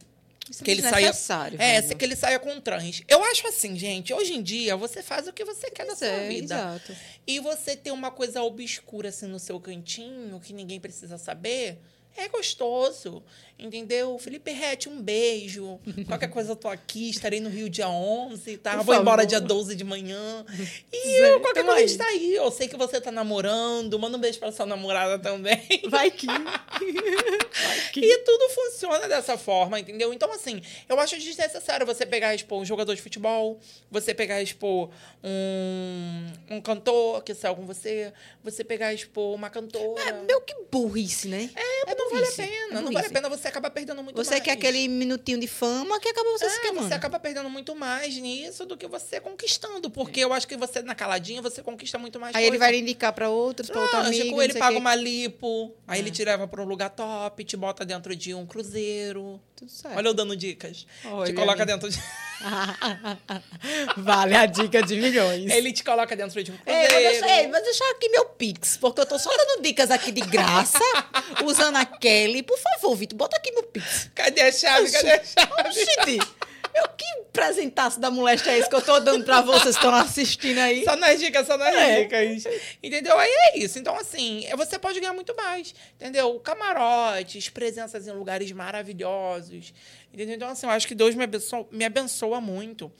Isso 0.50 0.64
que 0.64 0.70
é 0.70 0.74
ele 0.74 0.82
saia, 0.82 1.12
é, 1.58 1.80
velho. 1.80 1.96
que 1.96 2.04
ele 2.04 2.16
saia 2.16 2.38
com 2.38 2.60
trans. 2.60 3.02
Eu 3.06 3.22
acho 3.24 3.46
assim, 3.46 3.76
gente, 3.76 4.12
hoje 4.12 4.34
em 4.34 4.42
dia 4.42 4.76
você 4.76 5.02
faz 5.02 5.28
o 5.28 5.32
que 5.32 5.44
você 5.44 5.70
quer 5.70 5.86
da 5.86 5.94
Pois 5.94 5.98
sua 5.98 6.08
é, 6.08 6.28
vida. 6.28 6.54
Exato. 6.54 6.96
E 7.26 7.38
você 7.40 7.76
ter 7.76 7.92
uma 7.92 8.10
coisa 8.10 8.42
obscura 8.42 9.10
assim 9.10 9.26
no 9.26 9.38
seu 9.38 9.60
cantinho, 9.60 10.40
que 10.40 10.52
ninguém 10.52 10.80
precisa 10.80 11.16
saber, 11.16 11.78
é 12.16 12.28
gostoso. 12.28 13.22
Entendeu? 13.58 14.18
Felipe 14.18 14.50
Rett, 14.50 14.88
um 14.88 15.00
beijo. 15.00 15.78
Qualquer 16.08 16.28
coisa 16.28 16.52
eu 16.52 16.56
tô 16.56 16.68
aqui, 16.68 17.10
estarei 17.10 17.38
no 17.38 17.48
Rio 17.48 17.68
dia 17.68 17.88
11, 17.88 18.56
tá? 18.56 18.76
Por 18.78 18.84
Vou 18.84 18.94
embora 18.96 19.22
favor. 19.22 19.26
dia 19.28 19.40
12 19.40 19.76
de 19.76 19.84
manhã. 19.84 20.44
E 20.92 21.18
Zé, 21.18 21.34
eu, 21.34 21.40
qualquer 21.40 21.64
coisa 21.64 21.84
está 21.84 22.04
aí. 22.06 22.34
Eu 22.34 22.50
sei 22.50 22.66
que 22.66 22.76
você 22.76 23.00
tá 23.00 23.12
namorando, 23.12 23.96
manda 24.00 24.16
um 24.16 24.20
beijo 24.20 24.38
pra 24.40 24.50
sua 24.50 24.66
namorada 24.66 25.16
também. 25.18 25.60
Vai 25.88 26.10
que. 26.10 26.26
Que. 27.92 28.00
E 28.00 28.18
tudo 28.18 28.48
funciona 28.50 29.08
dessa 29.08 29.36
forma, 29.36 29.78
entendeu? 29.78 30.12
Então, 30.12 30.32
assim, 30.32 30.62
eu 30.88 30.98
acho 30.98 31.16
desnecessário 31.18 31.84
você 31.86 32.06
pegar 32.06 32.34
expor 32.34 32.58
um 32.60 32.64
jogador 32.64 32.94
de 32.94 33.02
futebol, 33.02 33.58
você 33.90 34.14
pegar 34.14 34.40
expor 34.42 34.90
um, 35.22 36.26
um 36.56 36.60
cantor 36.60 37.22
que 37.22 37.34
saiu 37.34 37.54
com 37.56 37.66
você, 37.66 38.12
você 38.42 38.62
pegar 38.64 38.92
expor 38.94 39.34
uma 39.34 39.50
cantora. 39.50 40.02
É 40.02 40.12
meio 40.22 40.40
que 40.42 40.54
burrice, 40.70 41.28
né? 41.28 41.50
É, 41.54 41.94
não 41.94 42.10
vale 42.10 42.26
a 42.26 42.32
pena. 42.32 42.78
é 42.78 42.82
não 42.82 42.92
vale 42.92 43.06
a 43.06 43.10
pena, 43.10 43.28
você 43.28 43.48
acaba 43.48 43.70
perdendo 43.70 44.02
muito 44.02 44.16
Você 44.16 44.30
mais. 44.30 44.42
quer 44.42 44.52
aquele 44.52 44.88
minutinho 44.88 45.38
de 45.38 45.46
fama 45.46 45.98
que 46.00 46.08
acaba 46.08 46.30
você 46.30 46.48
se 46.48 46.56
É, 46.58 46.60
queimando. 46.62 46.88
você 46.88 46.94
acaba 46.94 47.18
perdendo 47.20 47.48
muito 47.50 47.74
mais 47.74 48.16
nisso 48.16 48.64
do 48.66 48.76
que 48.76 48.86
você 48.86 49.20
conquistando. 49.20 49.90
Porque 49.90 50.20
eu 50.20 50.32
acho 50.32 50.46
que 50.46 50.56
você, 50.56 50.82
na 50.82 50.94
caladinha, 50.94 51.42
você 51.42 51.62
conquista 51.62 51.98
muito 51.98 52.18
mais 52.18 52.34
Aí 52.34 52.42
ele 52.44 52.58
coisa. 52.58 52.64
vai 52.72 52.76
indicar 52.78 53.12
pra 53.12 53.28
outros, 53.30 53.68
pra 53.70 53.80
outra 53.80 53.98
Lógico, 54.02 54.28
amiga. 54.28 54.44
ele 54.44 54.54
paga 54.54 54.70
o 54.72 54.74
quê. 54.74 54.80
uma 54.80 54.94
lipo, 54.94 55.74
aí 55.86 55.98
É. 55.98 56.02
ele 56.02 56.10
te 56.10 56.24
leva 56.24 56.46
para 56.48 56.62
um 56.62 56.64
lugar 56.64 56.90
top, 56.90 57.41
te 57.44 57.56
bota 57.56 57.84
dentro 57.84 58.14
de 58.14 58.34
um 58.34 58.46
cruzeiro. 58.46 59.40
Tudo 59.56 59.70
certo. 59.70 59.96
Olha 59.96 60.08
eu 60.08 60.14
dando 60.14 60.36
dicas. 60.36 60.86
Olha 61.04 61.26
te 61.26 61.34
coloca 61.34 61.64
dentro 61.66 61.88
de... 61.90 61.98
vale 63.98 64.34
a 64.34 64.46
dica 64.46 64.82
de 64.82 64.96
milhões. 64.96 65.50
Ele 65.50 65.72
te 65.72 65.84
coloca 65.84 66.14
dentro 66.16 66.42
de 66.42 66.50
um 66.50 66.54
Ei, 66.66 66.86
cruzeiro. 66.86 66.92
mas 66.92 67.02
deixa, 67.20 67.40
ei, 67.40 67.48
mas 67.48 67.62
deixa 67.62 67.84
aqui 67.90 68.08
meu 68.08 68.24
Pix, 68.26 68.76
porque 68.76 69.00
eu 69.00 69.06
tô 69.06 69.18
só 69.18 69.30
dando 69.36 69.62
dicas 69.62 69.90
aqui 69.90 70.10
de 70.10 70.22
graça, 70.22 70.78
usando 71.44 71.76
a 71.76 71.84
Kelly. 71.84 72.42
Por 72.42 72.58
favor, 72.58 72.96
Vitor, 72.96 73.16
bota 73.16 73.36
aqui 73.36 73.52
meu 73.52 73.62
Pix. 73.64 74.10
Cadê 74.14 74.40
a 74.42 74.52
chave? 74.52 74.90
Cadê 74.90 75.12
a 75.12 75.24
chave? 75.24 75.68
Oxente, 75.68 76.32
eu 76.74 76.88
que 76.90 77.04
presentaço 77.32 77.98
da 77.98 78.10
moléstia 78.10 78.50
é 78.52 78.58
esse 78.58 78.68
que 78.68 78.74
eu 78.74 78.82
tô 78.82 79.00
dando 79.00 79.24
pra 79.24 79.40
vocês 79.40 79.62
que 79.76 79.84
estão 79.84 79.94
assistindo 79.94 80.58
aí? 80.58 80.84
Só 80.84 80.96
nas 80.96 81.18
dicas, 81.18 81.46
só 81.46 81.56
nas 81.56 81.74
É. 81.74 82.02
dicas. 82.02 82.44
Entendeu? 82.82 83.18
Aí 83.18 83.30
é 83.30 83.58
isso. 83.58 83.78
Então, 83.78 83.96
assim, 83.96 84.46
você 84.56 84.78
pode 84.78 85.00
ganhar 85.00 85.12
muito 85.14 85.34
mais. 85.34 85.74
Entendeu? 85.96 86.38
Camarotes, 86.40 87.48
presenças 87.48 88.06
em 88.06 88.12
lugares 88.12 88.50
maravilhosos. 88.52 89.72
Entendeu? 90.12 90.36
Então, 90.36 90.48
assim, 90.48 90.66
eu 90.66 90.70
acho 90.72 90.86
que 90.86 90.94
Deus 90.94 91.14
me 91.14 91.24
abençoa, 91.24 91.66
me 91.70 91.84
abençoa 91.84 92.40
muito. 92.40 92.92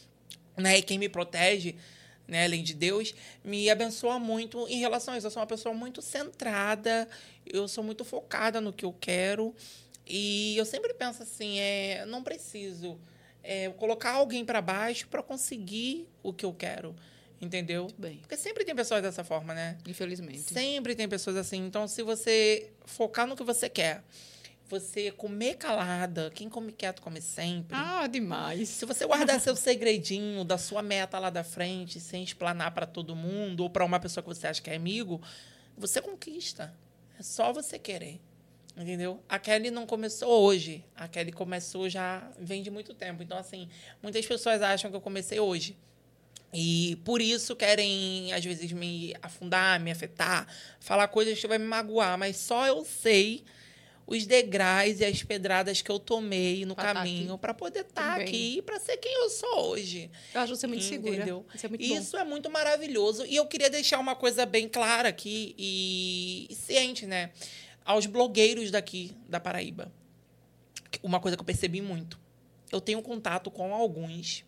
Né? 0.57 0.79
E 0.79 0.83
quem 0.83 0.99
me 0.99 1.09
protege, 1.09 1.77
né, 2.29 2.45
além 2.45 2.63
de 2.63 2.75
Deus, 2.75 3.15
me 3.45 3.69
abençoa 3.71 4.19
muito 4.19 4.67
em 4.69 4.79
relação 4.81 5.15
a 5.15 5.19
isso. 5.19 5.27
Eu 5.27 5.31
sou 5.31 5.41
uma 5.41 5.47
pessoa 5.47 5.75
muito 5.75 6.01
centrada, 6.03 7.09
eu 7.47 7.67
sou 7.69 7.83
muito 7.85 8.05
focada 8.05 8.61
no 8.61 8.73
que 8.73 8.85
eu 8.85 8.93
quero. 8.99 9.55
E 10.07 10.57
eu 10.57 10.65
sempre 10.65 10.93
penso 10.95 11.23
assim, 11.23 11.59
é, 11.59 12.05
não 12.07 12.23
preciso 12.23 12.99
é, 13.43 13.69
colocar 13.71 14.13
alguém 14.13 14.45
para 14.45 14.61
baixo 14.61 15.09
para 15.09 15.23
conseguir 15.23 16.09
o 16.23 16.33
que 16.33 16.45
eu 16.45 16.53
quero, 16.53 16.95
entendeu? 17.41 17.83
Muito 17.83 18.01
bem. 18.01 18.19
Porque 18.19 18.37
sempre 18.37 18.65
tem 18.65 18.75
pessoas 18.75 19.03
dessa 19.03 19.25
forma, 19.25 19.55
né? 19.55 19.79
Infelizmente. 19.87 20.53
Sempre 20.53 20.95
tem 20.95 21.09
pessoas 21.09 21.37
assim. 21.37 21.65
Então, 21.67 21.89
se 21.89 22.03
você 22.03 22.71
focar 22.85 23.27
no 23.27 23.37
que 23.37 23.43
você 23.43 23.69
quer, 23.69 24.05
você 24.69 25.11
comer 25.11 25.57
calada, 25.57 26.31
quem 26.35 26.49
come 26.49 26.73
quieto 26.73 27.03
come 27.03 27.21
sempre. 27.21 27.77
Ah, 27.77 28.07
demais. 28.07 28.71
Se 28.71 28.87
você 28.87 29.05
guardar 29.05 29.39
seu 29.39 29.55
segredinho 29.55 30.45
da 30.45 30.57
sua 30.57 30.83
meta 30.83 31.19
lá 31.19 31.29
da 31.29 31.45
frente, 31.45 32.01
sem 32.01 32.23
explanar 32.23 32.73
para 32.73 32.87
todo 32.87 33.15
mundo 33.15 33.65
ou 33.65 33.71
para 33.71 33.85
uma 33.85 34.01
pessoa 34.01 34.23
que 34.23 34.29
você 34.29 34.47
acha 34.47 34.63
que 34.63 34.71
é 34.71 34.77
amigo, 34.77 35.21
você 35.77 36.01
conquista. 36.01 36.75
É 37.19 37.23
só 37.23 37.53
você 37.53 37.79
querer. 37.79 38.19
Entendeu? 38.77 39.23
A 39.29 39.39
Kelly 39.39 39.71
não 39.71 39.87
começou 39.87 40.43
hoje. 40.45 40.85
A 40.97 41.07
Kelly 41.07 41.31
começou 41.33 41.89
já 41.89 42.27
vem 42.39 42.63
de 42.63 42.71
muito 42.71 42.95
tempo. 42.95 43.23
Então, 43.23 43.37
assim, 43.37 43.69
muitas 44.03 44.25
pessoas 44.25 44.63
acham 44.63 44.91
que 44.91 44.97
eu 44.97 45.01
comecei 45.01 45.39
hoje. 45.39 45.77
E 46.55 46.97
por 47.05 47.21
isso 47.21 47.55
querem, 47.57 48.33
às 48.33 48.45
vezes, 48.45 48.73
me 48.73 49.15
afundar, 49.23 49.81
me 49.81 49.91
afetar, 49.91 50.47
falar 50.81 51.09
coisas 51.09 51.39
que 51.39 51.47
vai 51.47 51.59
me 51.59 51.67
magoar. 51.67 52.19
Mas 52.19 52.37
só 52.37 52.67
eu 52.67 52.85
sei 52.85 53.45
os 54.07 54.27
degraus 54.27 55.01
e 55.01 55.05
as 55.05 55.23
pedradas 55.23 55.81
que 55.81 55.91
eu 55.91 55.99
tomei 55.99 56.67
no 56.67 56.75
Pra 56.75 56.87
tá 56.87 56.95
caminho 56.95 57.39
para 57.39 57.55
poder 57.55 57.81
estar 57.81 58.13
Também. 58.13 58.27
aqui 58.27 58.59
e 58.59 58.63
para 58.63 58.79
ser 58.79 58.97
quem 58.97 59.13
eu 59.15 59.31
sou 59.31 59.71
hoje. 59.71 60.11
Eu 60.35 60.41
acho 60.41 60.57
você 60.57 60.67
muito 60.67 60.85
segura. 60.85 61.15
Entendeu? 61.15 61.47
Isso 61.55 61.67
é 61.67 61.69
muito 61.69 61.83
Isso 61.85 62.17
é 62.17 62.25
muito 62.25 62.51
maravilhoso. 62.51 63.25
E 63.27 63.37
eu 63.37 63.47
queria 63.47 63.71
deixar 63.71 63.99
uma 63.99 64.15
coisa 64.15 64.45
bem 64.45 64.69
clara 64.69 65.09
aqui 65.09 65.55
e, 65.57 66.47
e 66.51 66.55
ciente, 66.55 67.07
né? 67.07 67.31
Aos 67.85 68.07
blogueiros 68.07 68.71
daqui 68.71 69.17
da 69.29 69.41
Paraíba. 69.41 69.93
Uma 71.03 71.21
coisa 71.21 71.37
que 71.37 71.41
eu 71.41 71.47
percebi 71.47 71.81
muito. 71.81 72.19
Eu 72.71 72.81
tenho 72.81 73.03
contato 73.03 73.51
com 73.51 73.75
alguns, 73.75 74.45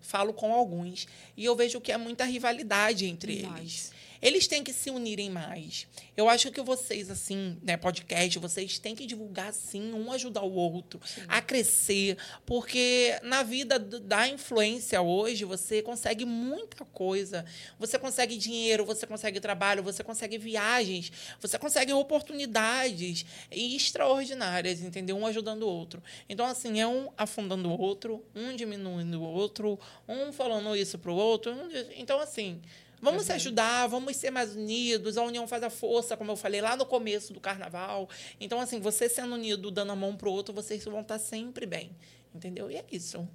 falo 0.00 0.32
com 0.32 0.52
alguns, 0.52 1.06
e 1.36 1.44
eu 1.44 1.54
vejo 1.54 1.80
que 1.80 1.92
há 1.92 1.98
muita 1.98 2.24
rivalidade 2.24 3.06
entre 3.06 3.36
Demais. 3.36 3.60
eles. 3.60 3.92
Eles 4.20 4.46
têm 4.46 4.62
que 4.62 4.72
se 4.72 4.90
unirem 4.90 5.30
mais. 5.30 5.86
Eu 6.16 6.28
acho 6.28 6.50
que 6.50 6.60
vocês, 6.60 7.10
assim, 7.10 7.58
né, 7.62 7.76
podcast, 7.76 8.38
vocês 8.38 8.78
têm 8.78 8.94
que 8.94 9.06
divulgar, 9.06 9.52
sim, 9.52 9.92
um 9.92 10.12
ajudar 10.12 10.42
o 10.42 10.52
outro 10.52 11.00
a 11.26 11.40
crescer. 11.40 12.18
Porque 12.44 13.18
na 13.22 13.42
vida 13.42 13.78
da 13.78 14.28
influência 14.28 15.00
hoje, 15.00 15.44
você 15.44 15.82
consegue 15.82 16.24
muita 16.24 16.84
coisa. 16.84 17.44
Você 17.78 17.98
consegue 17.98 18.36
dinheiro, 18.36 18.84
você 18.84 19.06
consegue 19.06 19.40
trabalho, 19.40 19.82
você 19.82 20.04
consegue 20.04 20.36
viagens, 20.36 21.10
você 21.40 21.58
consegue 21.58 21.92
oportunidades 21.92 23.24
extraordinárias, 23.50 24.82
entendeu? 24.82 25.16
Um 25.16 25.26
ajudando 25.26 25.62
o 25.62 25.68
outro. 25.68 26.02
Então, 26.28 26.44
assim, 26.46 26.80
é 26.80 26.86
um 26.86 27.10
afundando 27.16 27.68
o 27.70 27.80
outro, 27.80 28.24
um 28.34 28.54
diminuindo 28.54 29.20
o 29.20 29.24
outro, 29.24 29.78
um 30.08 30.32
falando 30.32 30.76
isso 30.76 30.98
pro 30.98 31.14
outro. 31.14 31.52
um 31.52 31.68
Então, 31.96 32.20
assim. 32.20 32.60
Vamos 33.00 33.24
se 33.26 33.32
ajudar, 33.32 33.86
vamos 33.86 34.16
ser 34.16 34.30
mais 34.30 34.54
unidos. 34.54 35.16
A 35.16 35.22
união 35.22 35.46
faz 35.48 35.62
a 35.62 35.70
força, 35.70 36.16
como 36.16 36.32
eu 36.32 36.36
falei 36.36 36.60
lá 36.60 36.76
no 36.76 36.84
começo 36.84 37.32
do 37.32 37.40
carnaval. 37.40 38.08
Então, 38.40 38.60
assim, 38.60 38.78
você 38.80 39.08
sendo 39.08 39.34
unido, 39.34 39.70
dando 39.70 39.92
a 39.92 39.96
mão 39.96 40.16
pro 40.16 40.30
outro, 40.30 40.52
vocês 40.54 40.84
vão 40.84 41.00
estar 41.00 41.18
sempre 41.18 41.64
bem. 41.66 41.90
Entendeu? 42.34 42.70
E 42.70 42.76
é 42.76 42.84
isso. 42.92 43.26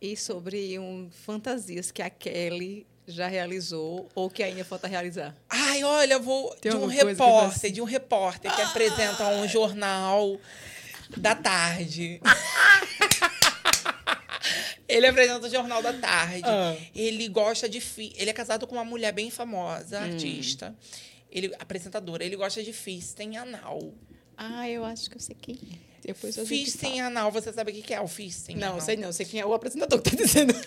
E 0.00 0.16
sobre 0.16 0.78
um, 0.78 1.10
fantasias 1.10 1.90
que 1.90 2.00
a 2.00 2.08
Kelly 2.08 2.86
já 3.06 3.26
realizou 3.26 4.08
ou 4.14 4.30
que 4.30 4.42
ainda 4.42 4.64
falta 4.64 4.86
realizar. 4.86 5.34
Ai, 5.48 5.82
olha, 5.82 6.14
eu 6.14 6.22
vou 6.22 6.54
Tem 6.60 6.70
de 6.70 6.76
um 6.78 6.86
repórter, 6.86 7.50
você- 7.58 7.70
de 7.70 7.80
um 7.80 7.84
repórter 7.84 8.54
que 8.54 8.62
apresenta 8.62 9.26
um 9.28 9.48
jornal 9.48 10.38
da 11.16 11.34
tarde. 11.34 12.20
Ele 14.88 15.06
apresenta 15.06 15.46
o 15.46 15.50
Jornal 15.50 15.82
da 15.82 15.92
Tarde. 15.92 16.42
Ah. 16.44 16.74
Ele 16.94 17.28
gosta 17.28 17.68
de. 17.68 17.80
Fi... 17.80 18.12
Ele 18.16 18.30
é 18.30 18.32
casado 18.32 18.66
com 18.66 18.74
uma 18.74 18.84
mulher 18.84 19.12
bem 19.12 19.30
famosa, 19.30 20.00
Hum. 20.00 20.04
artista. 20.04 20.74
Ele, 21.30 21.54
apresentadora. 21.58 22.24
Ele 22.24 22.36
gosta 22.36 22.62
de 22.62 22.72
fisting 22.72 23.36
anal. 23.36 23.92
Ah, 24.36 24.68
eu 24.68 24.84
acho 24.84 25.10
que 25.10 25.16
eu 25.16 25.20
sei 25.20 25.36
quem 25.40 25.56
é. 25.72 25.88
Depois 26.02 26.36
eu 26.38 26.46
Fisting 26.46 27.00
anal, 27.00 27.30
você 27.30 27.52
sabe 27.52 27.70
o 27.70 27.74
que 27.74 27.82
que 27.82 27.92
é 27.92 28.00
o 28.00 28.08
fisting? 28.08 28.54
Não, 28.54 28.68
anal? 28.68 28.80
sei 28.80 28.96
não. 28.96 29.12
Sei 29.12 29.26
quem 29.26 29.40
é 29.40 29.44
o 29.44 29.52
apresentador 29.52 30.00
que 30.00 30.10
tá 30.10 30.16
dizendo. 30.16 30.54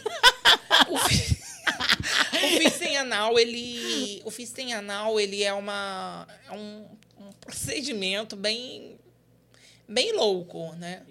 O, 0.90 0.98
fi... 0.98 1.38
o 2.44 2.48
fisting 2.60 2.96
anal, 2.96 3.38
ele. 3.40 4.22
O 4.26 4.32
fisting 4.32 4.74
anal, 4.74 5.20
ele 5.20 5.44
é 5.44 5.54
uma. 5.54 6.28
É 6.48 6.52
um, 6.54 6.86
um 7.20 7.30
procedimento 7.40 8.36
bem. 8.36 8.98
bem 9.88 10.14
louco, 10.16 10.74
né? 10.76 11.02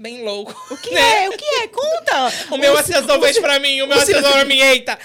Bem 0.00 0.24
louco. 0.24 0.50
O 0.70 0.76
que 0.78 0.96
é? 0.96 1.28
O 1.28 1.36
que 1.36 1.44
é? 1.44 1.68
Conta! 1.68 2.32
O 2.54 2.56
meu 2.56 2.74
assessor 2.78 3.20
fez 3.20 3.38
pra 3.38 3.58
mim, 3.58 3.82
o 3.82 3.86
meu 3.86 3.98
assessor 3.98 4.32
pra 4.32 4.46
mim, 4.46 4.58
eita. 4.58 4.98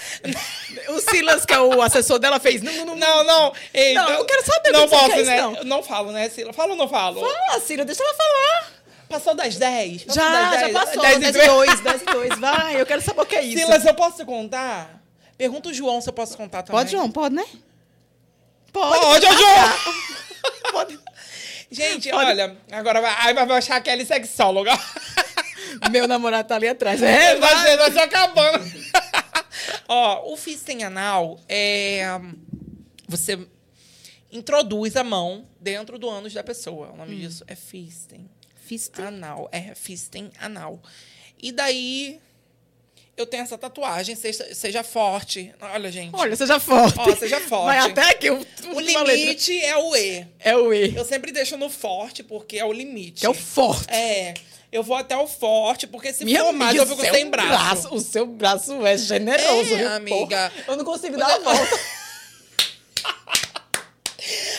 O 0.88 0.98
Silas, 1.00 1.44
que 1.44 1.52
é 1.52 1.60
o 1.60 1.82
assessor 1.82 2.18
dela, 2.18 2.40
fez. 2.40 2.62
Não, 2.62 2.72
não, 2.72 2.86
não. 2.86 2.96
Não, 2.96 3.24
não. 3.24 3.52
Ei, 3.74 3.92
Não, 3.92 4.08
eu 4.08 4.24
quero 4.24 4.42
saber 4.46 4.70
Não 4.72 4.86
o 4.86 4.88
posso, 4.88 5.06
quer 5.10 5.16
isso, 5.20 5.30
né? 5.30 5.36
não. 5.42 5.64
Não 5.64 5.82
falo, 5.82 6.12
né, 6.12 6.30
Sila? 6.30 6.50
Falo 6.54 6.70
ou 6.70 6.76
não 6.78 6.88
falo? 6.88 7.20
Fala, 7.20 7.60
Silas, 7.60 7.84
deixa 7.84 8.02
ela 8.02 8.14
falar. 8.14 8.72
Passou 9.06 9.34
das 9.34 9.56
10? 9.56 10.04
Passou 10.04 10.22
Já, 10.22 10.30
das 10.50 10.60
já 10.60 10.66
10? 10.68 10.72
passou. 10.72 11.02
10 11.02 11.18
10 11.18 11.36
e 11.36 11.38
e 11.40 11.46
2, 11.46 11.80
10 11.80 12.00
e 12.02 12.04
2. 12.06 12.38
Vai, 12.38 12.80
eu 12.80 12.86
quero 12.86 13.02
saber 13.02 13.20
o 13.20 13.26
que 13.26 13.36
é 13.36 13.42
isso. 13.44 13.58
Silas, 13.66 13.84
eu 13.84 13.94
posso 13.94 14.24
contar? 14.24 14.98
Pergunta 15.36 15.68
o 15.68 15.74
João 15.74 16.00
se 16.00 16.08
eu 16.08 16.14
posso 16.14 16.38
contar 16.38 16.62
também. 16.62 16.80
Pode, 16.80 16.90
João? 16.90 17.10
Pode, 17.10 17.34
né? 17.34 17.44
Pode. 18.72 18.98
Pode, 18.98 19.26
ô, 19.26 19.32
João! 19.32 19.68
Pode. 20.72 20.98
Gente, 21.70 22.12
olha, 22.12 22.56
agora 22.70 23.00
vai, 23.00 23.14
aí 23.26 23.34
vai 23.34 23.50
achar 23.58 23.80
que 23.80 23.90
ela 23.90 24.00
é 24.02 24.04
sexóloga. 24.04 24.72
Meu 25.90 26.06
namorado 26.06 26.48
tá 26.48 26.54
ali 26.56 26.68
atrás. 26.68 27.02
É, 27.02 27.36
vai, 27.36 27.56
ser, 27.62 27.76
vai 27.76 27.92
se 27.92 27.98
acabando. 27.98 28.64
Ó, 29.88 30.32
o 30.32 30.36
fisting 30.36 30.82
anal 30.82 31.40
é. 31.48 32.02
Você 33.08 33.46
introduz 34.32 34.96
a 34.96 35.04
mão 35.04 35.46
dentro 35.60 35.98
do 35.98 36.08
ânus 36.08 36.32
da 36.32 36.42
pessoa. 36.42 36.88
O 36.88 36.92
Hum. 36.94 36.96
nome 36.96 37.16
disso 37.16 37.44
é 37.46 37.54
fisting. 37.54 38.28
Fiz 38.54 38.90
Anal. 38.98 39.48
É 39.52 39.74
fisting 39.74 40.30
anal. 40.40 40.80
E 41.40 41.52
daí. 41.52 42.20
Eu 43.16 43.24
tenho 43.26 43.42
essa 43.44 43.56
tatuagem, 43.56 44.14
seja, 44.14 44.54
seja 44.54 44.82
forte. 44.82 45.50
Olha, 45.60 45.90
gente. 45.90 46.14
Olha, 46.14 46.36
seja 46.36 46.60
forte. 46.60 46.98
Ó, 46.98 47.16
seja 47.16 47.40
forte. 47.40 47.64
Vai 47.64 47.78
até 47.78 48.10
aqui. 48.10 48.28
O, 48.30 48.46
o 48.74 48.80
limite 48.80 49.58
é 49.58 49.76
o 49.76 49.96
E. 49.96 50.26
É 50.38 50.54
o 50.56 50.72
E. 50.74 50.94
Eu 50.94 51.04
sempre 51.04 51.32
deixo 51.32 51.56
no 51.56 51.70
forte, 51.70 52.22
porque 52.22 52.58
é 52.58 52.64
o 52.64 52.72
limite. 52.72 53.20
Que 53.20 53.26
é 53.26 53.30
o 53.30 53.34
forte. 53.34 53.86
É. 53.90 54.34
Eu 54.70 54.82
vou 54.82 54.96
até 54.96 55.16
o 55.16 55.26
forte, 55.26 55.86
porque 55.86 56.12
se 56.12 56.24
Minha 56.26 56.44
for 56.44 56.52
mais, 56.52 56.76
eu 56.76 56.86
fico 56.86 57.00
sem 57.00 57.30
braço. 57.30 57.94
O 57.94 58.00
seu 58.00 58.26
braço 58.26 58.84
é 58.84 58.98
generoso, 58.98 59.72
É, 59.74 59.78
viu? 59.78 59.88
amiga. 59.92 60.50
Porra, 60.50 60.52
eu 60.68 60.76
não 60.76 60.84
consigo 60.84 61.16
dar 61.16 61.30
a 61.36 61.38
volta. 61.38 61.80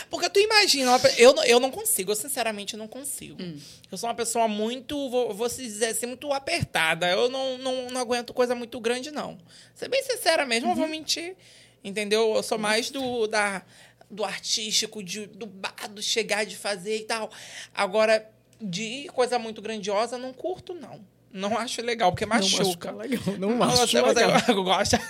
Porque 0.09 0.29
tu 0.29 0.39
imagina, 0.39 0.91
eu, 1.17 1.33
não- 1.33 1.43
eu 1.43 1.59
não 1.59 1.69
consigo, 1.71 2.11
eu 2.11 2.15
sinceramente 2.15 2.75
não 2.77 2.87
consigo. 2.87 3.41
Hum. 3.41 3.59
Eu 3.91 3.97
sou 3.97 4.09
uma 4.09 4.15
pessoa 4.15 4.47
muito, 4.47 5.09
vou, 5.09 5.33
vou 5.33 5.49
se 5.49 5.61
dizer 5.63 5.87
assim, 5.87 6.05
muito 6.05 6.31
apertada. 6.33 7.07
Eu 7.09 7.29
não, 7.29 7.57
não, 7.57 7.87
não 7.89 8.01
aguento 8.01 8.33
coisa 8.33 8.53
muito 8.55 8.79
grande, 8.79 9.11
não. 9.11 9.37
Ser 9.75 9.89
bem 9.89 10.03
sincera 10.03 10.45
mesmo, 10.45 10.69
Uhum. 10.69 10.75
não 10.75 10.81
vou 10.81 10.87
mentir. 10.89 11.35
Entendeu? 11.83 12.33
Eu 12.35 12.43
sou 12.43 12.57
mais 12.57 12.89
do, 12.89 13.27
da, 13.27 13.61
do 14.09 14.25
artístico, 14.25 15.01
de, 15.03 15.25
do 15.27 15.45
bar, 15.45 15.87
do 15.89 16.01
chegar, 16.01 16.45
de 16.45 16.55
fazer 16.57 16.97
e 16.97 17.01
tal. 17.03 17.29
Agora, 17.73 18.27
de 18.59 19.07
coisa 19.13 19.37
muito 19.39 19.61
grandiosa, 19.61 20.17
não 20.17 20.33
curto, 20.33 20.73
não. 20.73 20.99
Não 21.31 21.55
acho 21.57 21.81
legal, 21.83 22.11
porque 22.11 22.25
machuca. 22.25 22.91
Não 22.91 23.01
acho 23.01 23.29
legal. 23.31 23.39
Não 23.39 23.63
acho 23.63 23.87
você 23.87 24.01
legal. 24.01 24.63
gosta? 24.63 25.01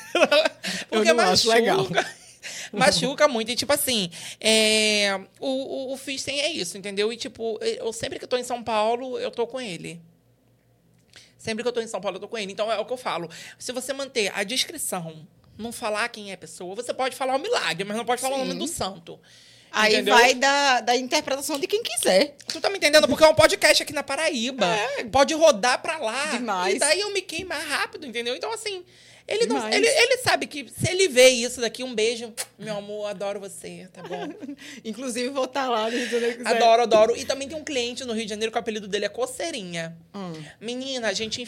Eu 0.92 1.16
não 1.16 1.24
acho 1.24 1.48
legal. 1.50 1.88
Machuca 2.78 3.28
muito. 3.28 3.52
E, 3.52 3.56
tipo 3.56 3.72
assim, 3.74 4.10
é, 4.40 5.20
o, 5.40 5.48
o, 5.48 5.94
o 5.94 5.98
fisting 5.98 6.40
é 6.40 6.52
isso, 6.52 6.78
entendeu? 6.78 7.12
E, 7.12 7.18
tipo, 7.18 7.60
eu 7.62 7.92
sempre 7.94 8.20
que 8.20 8.26
eu 8.26 8.30
tô 8.30 8.38
em 8.38 8.44
São 8.44 8.64
Paulo, 8.64 9.20
eu 9.20 9.32
tô 9.32 9.46
com 9.48 9.60
ele. 9.60 10.02
Sempre 11.38 11.64
que 11.64 11.70
eu 11.70 11.74
tô 11.74 11.82
em 11.82 11.88
São 11.88 12.02
Paulo, 12.02 12.18
eu 12.18 12.22
tô 12.22 12.28
com 12.28 12.38
ele. 12.38 12.52
Então, 12.52 12.72
é 12.72 12.78
o 12.78 12.86
que 12.86 12.94
eu 12.94 12.98
falo. 12.98 13.30
Se 13.58 13.72
você 13.72 13.94
manter 13.94 14.32
a 14.36 14.44
descrição, 14.44 15.28
não 15.58 15.72
falar 15.72 16.10
quem 16.10 16.32
é 16.32 16.34
a 16.34 16.38
pessoa, 16.38 16.76
você 16.76 16.94
pode 16.94 17.16
falar 17.16 17.36
o 17.36 17.40
milagre, 17.40 17.84
mas 17.84 17.98
não 17.98 18.06
pode 18.06 18.22
falar 18.22 18.36
o 18.36 18.40
nome 18.40 18.54
Sim. 18.54 18.60
do 18.60 18.68
santo. 18.68 19.20
Aí 19.72 19.94
entendeu? 19.94 20.16
vai 20.16 20.34
da, 20.34 20.82
da 20.82 20.96
interpretação 20.96 21.60
de 21.60 21.68
quem 21.68 21.84
quiser. 21.84 22.36
Tu 22.48 22.60
tá 22.62 22.70
me 22.70 22.78
entendendo? 22.78 23.08
Porque 23.08 23.24
é 23.24 23.28
um 23.28 23.36
podcast 23.36 23.84
aqui 23.84 23.94
na 23.94 24.04
Paraíba. 24.04 24.66
Pode 25.12 25.34
rodar 25.34 25.82
pra 25.82 25.98
lá. 25.98 26.26
Demais. 26.28 26.76
E 26.76 26.80
daí 26.80 27.00
eu 27.02 27.14
me 27.14 27.22
queimo 27.22 27.50
mais 27.50 27.68
rápido, 27.68 28.06
entendeu? 28.06 28.36
Então, 28.36 28.52
assim, 28.52 28.84
ele, 29.28 29.46
não, 29.46 29.68
ele, 29.70 29.86
ele 29.88 30.18
sabe 30.20 30.48
que 30.48 30.70
se 30.70 30.90
ele 30.90 31.08
vê 31.10 31.28
isso 31.30 31.60
daqui, 31.60 31.84
um 31.84 31.94
beijo. 31.94 32.34
Meu 32.58 32.78
amor, 32.78 33.08
adoro 33.08 33.40
você, 33.40 33.90
tá 33.92 34.02
bom? 34.04 34.28
Inclusive, 34.86 35.30
vou 35.30 35.46
estar 35.46 35.68
lá 35.70 35.90
no 35.90 35.98
Rio 35.98 36.06
de 36.06 36.12
Janeiro. 36.12 36.38
quiser. 36.38 36.56
Adoro, 36.56 36.82
adoro. 36.84 37.16
E 37.18 37.26
também 37.26 37.48
tem 37.48 37.58
um 37.58 37.64
cliente 37.64 38.06
no 38.06 38.14
Rio 38.14 38.24
de 38.24 38.30
Janeiro 38.30 38.52
que 38.52 38.58
o 38.58 38.62
apelido 38.62 38.88
dele 38.88 39.06
é 39.06 39.10
Coceirinha. 39.10 39.98
Hum. 40.16 40.34
Menina, 40.62 41.10
a 41.10 41.14
gente. 41.14 41.46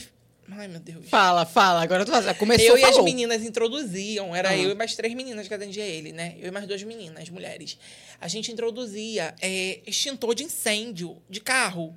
Ai, 0.51 0.67
meu 0.67 0.79
Deus. 0.79 1.07
Fala, 1.09 1.45
fala. 1.45 1.81
Agora 1.83 2.03
tu 2.03 2.11
já 2.11 2.33
começou, 2.33 2.65
eu 2.69 2.77
e 2.77 2.83
as 2.83 2.89
falou. 2.89 3.05
meninas 3.05 3.43
introduziam, 3.43 4.35
era 4.35 4.49
Ah. 4.49 4.57
eu 4.57 4.71
e 4.71 4.75
mais 4.75 4.95
três 4.95 5.13
meninas 5.13 5.47
que 5.47 5.53
atendia 5.53 5.85
ele, 5.85 6.11
né? 6.11 6.35
Eu 6.39 6.47
e 6.47 6.51
mais 6.51 6.65
duas 6.65 6.81
meninas, 6.81 7.29
mulheres. 7.29 7.77
A 8.19 8.27
gente 8.27 8.51
introduzia 8.51 9.35
é, 9.41 9.79
extintor 9.85 10.33
de 10.33 10.43
incêndio 10.43 11.21
de 11.29 11.39
carro 11.39 11.95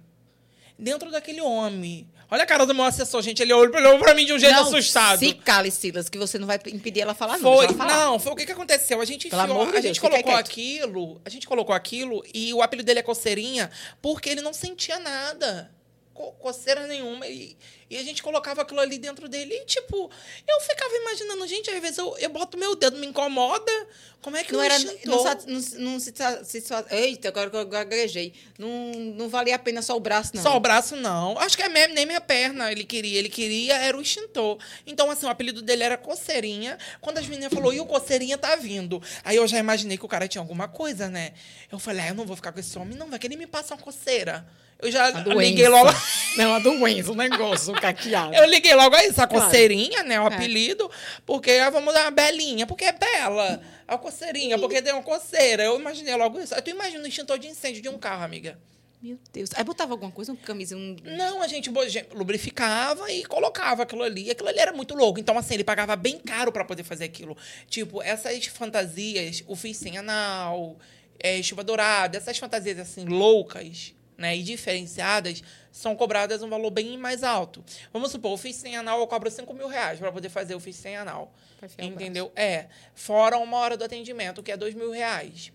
dentro 0.79 1.11
daquele 1.11 1.41
homem. 1.41 2.07
Olha 2.33 2.45
a 2.45 2.47
cara 2.47 2.65
do 2.65 2.75
meu 2.75 2.87
assessor, 2.87 3.21
gente. 3.21 3.43
Ele 3.43 3.53
olhou 3.53 3.77
olhou 3.77 3.99
pra 3.99 4.15
mim 4.15 4.25
de 4.25 4.33
um 4.33 4.39
jeito 4.39 4.55
não, 4.55 4.63
assustado. 4.63 5.19
Se 5.19 5.35
cale, 5.35 5.71
Silas, 5.71 6.09
que 6.09 6.17
você 6.17 6.39
não 6.39 6.47
vai 6.47 6.59
impedir 6.69 7.03
ela 7.03 7.13
falar, 7.13 7.37
não. 7.37 7.57
Foi, 7.57 7.69
falar. 7.75 7.95
não, 7.95 8.19
foi 8.19 8.33
o 8.33 8.37
que, 8.37 8.47
que 8.47 8.53
aconteceu. 8.53 9.03
A 9.03 9.05
gente 9.05 9.29
enfiou, 9.29 9.63
a 9.63 9.71
Deus, 9.71 9.83
gente 9.83 10.01
colocou 10.01 10.35
aquilo, 10.35 11.21
a 11.27 11.29
gente 11.29 11.47
colocou 11.47 11.75
aquilo 11.75 12.25
e 12.33 12.55
o 12.55 12.63
apelido 12.63 12.87
dele 12.87 13.01
é 13.01 13.03
coceirinha 13.03 13.71
porque 14.01 14.31
ele 14.31 14.41
não 14.41 14.55
sentia 14.55 14.99
nada. 14.99 15.71
Co- 16.15 16.33
coceira 16.33 16.87
nenhuma. 16.87 17.27
E, 17.27 17.57
e 17.89 17.97
a 17.97 18.03
gente 18.03 18.23
colocava 18.23 18.63
aquilo 18.63 18.81
ali 18.81 18.99
dentro 18.99 19.29
dele 19.29 19.55
e, 19.55 19.65
tipo, 19.65 20.11
eu 20.49 20.61
ficava 20.61 20.95
imaginando, 20.95 21.47
gente, 21.47 21.71
às 21.71 21.81
vezes 21.81 21.99
eu, 21.99 22.17
eu 22.19 22.29
boto 22.31 22.57
meu 22.59 22.75
dedo, 22.77 22.99
me 22.99 23.07
incomoda. 23.07 23.73
Como 24.21 24.37
é 24.37 24.45
que 24.45 24.53
Não 24.53 24.61
um 24.61 24.63
era. 24.63 24.77
extintor- 24.77 25.25
Não, 25.47 25.55
não, 25.55 25.93
não 25.93 26.01
se, 26.01 26.13
se 26.45 26.63
Eita, 26.91 27.29
agora 27.29 27.51
que 27.51 27.57
eu 27.57 27.67
gaguejei. 27.67 28.33
Não, 28.59 28.69
não 29.17 29.29
valia 29.29 29.57
a 29.57 29.59
pena 29.59 29.83
só 29.83 29.97
o 29.97 30.01
braço, 30.01 30.31
não. 30.37 30.43
Só 30.43 30.57
o 30.57 30.61
braço, 30.61 30.95
não. 30.97 31.37
Acho 31.39 31.57
que 31.57 31.63
é 31.63 31.69
mesmo, 31.69 31.95
nem 31.95 32.07
minha 32.07 32.21
perna 32.21 32.71
ele 32.71 32.85
queria. 32.85 33.19
Ele 33.19 33.29
queria 33.29 33.75
era 33.77 33.97
o 33.97 34.01
extintor. 34.01 34.59
Então, 34.87 35.11
assim, 35.11 35.27
o 35.27 35.29
apelido 35.29 35.61
dele 35.61 35.83
era 35.83 35.97
Coceirinha. 35.99 36.79
Quando 37.01 37.19
as 37.19 37.27
meninas 37.27 37.53
falaram, 37.53 37.73
e 37.73 37.81
o 37.81 37.87
Coceirinha 37.87 38.39
tá 38.39 38.55
vindo? 38.55 39.03
Aí 39.25 39.37
eu 39.37 39.49
já 39.49 39.59
imaginei 39.59 39.99
que 39.99 40.05
o 40.05 40.09
cara 40.09 40.29
tinha 40.29 40.41
alguma 40.41 40.69
coisa, 40.69 41.09
né? 41.09 41.33
Eu 41.71 41.79
falei, 41.81 42.03
ah, 42.05 42.09
eu 42.09 42.15
não 42.15 42.25
vou 42.25 42.37
ficar 42.37 42.53
com 42.53 42.61
esse 42.61 42.79
homem, 42.79 42.97
não. 42.97 43.09
Vai 43.11 43.19
querer 43.19 43.35
me 43.37 43.47
passar 43.47 43.75
uma 43.75 43.83
coceira. 43.83 44.47
Eu 44.83 44.91
já 44.91 45.11
liguei 45.11 45.69
logo... 45.69 45.91
Não, 46.37 46.55
a 46.55 46.59
doença, 46.59 47.13
o 47.13 47.15
negócio, 47.15 47.73
o 47.75 47.81
caqueado. 47.81 48.35
Eu 48.35 48.47
liguei 48.47 48.75
logo 48.75 48.97
a 48.97 49.05
isso, 49.05 49.21
a 49.21 49.27
Claro. 49.27 49.45
coceirinha, 49.45 50.03
né? 50.03 50.19
O 50.19 50.25
É. 50.25 50.35
apelido, 50.35 50.91
porque 51.27 51.51
ah, 51.53 51.69
vamos 51.71 51.93
dar 51.93 52.05
uma 52.07 52.11
belinha, 52.11 52.67
porque 52.67 52.85
é 52.87 52.93
bela. 52.93 53.63
A 53.87 53.99
coceirinha, 53.99 54.59
porque 54.59 54.81
tem 54.81 54.93
uma 54.95 55.03
coceira. 55.03 55.63
Eu 55.63 55.79
imaginei 55.79 56.15
logo 56.17 56.41
isso. 56.41 56.55
Aí 56.55 56.63
tu 56.63 56.71
imagina 56.71 57.05
o 57.05 57.07
extintor 57.07 57.39
de 57.39 57.49
incêndio 57.49 57.83
de 57.83 57.89
um 57.91 57.99
carro, 57.99 58.25
amiga. 58.25 58.59
Meu 59.03 59.19
Deus. 59.33 59.51
Aí 59.57 59.63
botava 59.65 59.93
alguma 59.93 60.11
coisa, 60.13 60.33
um 60.33 60.37
camisa, 60.37 60.77
um... 60.77 60.97
Não, 61.05 61.43
a 61.43 61.49
gente 61.49 61.69
lubrificava 62.15 63.11
e 63.13 63.25
colocava 63.25 63.83
aquilo 63.83 64.03
ali. 64.03 64.31
Aquilo 64.31 64.49
ali 64.49 64.59
era 64.59 64.73
muito 64.73 64.95
louco. 64.95 65.21
Então, 65.21 65.37
assim, 65.37 65.55
ele 65.55 65.65
pagava 65.65 65.95
bem 65.97 66.19
caro 66.19 66.51
para 66.53 66.65
poder 66.65 66.85
fazer 66.85 67.05
aquilo. 67.05 67.37
Tipo, 67.69 68.01
essas 68.03 68.47
fantasias, 68.47 69.43
o 69.47 69.55
fiz 69.57 69.77
sem 69.77 69.99
anal, 69.99 70.79
é, 71.19 71.43
chuva 71.43 71.63
dourada, 71.65 72.17
essas 72.17 72.39
fantasias, 72.39 72.79
assim, 72.79 73.05
loucas, 73.05 73.93
né, 74.23 74.37
e 74.37 74.43
diferenciadas, 74.45 75.43
são 75.73 75.97
cobradas 75.97 76.43
um 76.43 76.49
valor 76.49 76.71
bem 76.71 76.97
mais 76.97 77.25
alto. 77.25 77.65
Vamos 77.93 78.13
supor, 78.13 78.33
o 78.33 78.37
fiz 78.37 78.55
sem 78.55 78.77
anal 78.77 79.01
eu 79.01 79.07
cobro 79.09 79.29
5 79.29 79.53
mil 79.53 79.67
reais 79.67 79.99
para 79.99 80.13
poder 80.13 80.29
fazer 80.29 80.55
o 80.55 80.61
fiz 80.61 80.77
sem 80.77 80.97
anal. 80.97 81.35
Entendeu? 81.77 82.31
É. 82.37 82.67
Fora 82.95 83.37
uma 83.37 83.57
hora 83.59 83.77
do 83.77 83.83
atendimento, 83.83 84.41
que 84.41 84.53
é 84.53 84.57
2 84.57 84.75
mil 84.75 84.93
reais. 84.93 85.53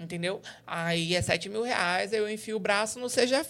Entendeu? 0.00 0.42
Aí 0.66 1.14
é 1.14 1.22
7 1.22 1.48
mil 1.48 1.62
reais, 1.62 2.12
aí 2.12 2.18
eu 2.18 2.28
enfio 2.28 2.56
o 2.56 2.60
braço 2.60 2.98
no 2.98 3.08
Seja 3.08 3.44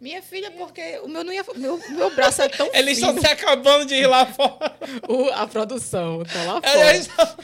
Minha 0.00 0.22
filha, 0.22 0.50
porque 0.52 0.98
o 1.02 1.08
meu 1.08 1.24
não 1.24 1.32
ia... 1.32 1.44
Meu, 1.56 1.78
meu 1.90 2.10
braço 2.14 2.42
é 2.42 2.48
tão 2.48 2.68
Eles 2.72 2.98
fino. 2.98 3.08
estão 3.10 3.22
se 3.22 3.28
acabando 3.28 3.86
de 3.86 3.94
ir 3.94 4.06
lá 4.06 4.26
fora. 4.26 4.76
O- 5.08 5.30
a 5.30 5.46
produção 5.46 6.22
tá 6.24 6.42
lá 6.44 6.60
fora. 6.60 7.04
tão- 7.16 7.36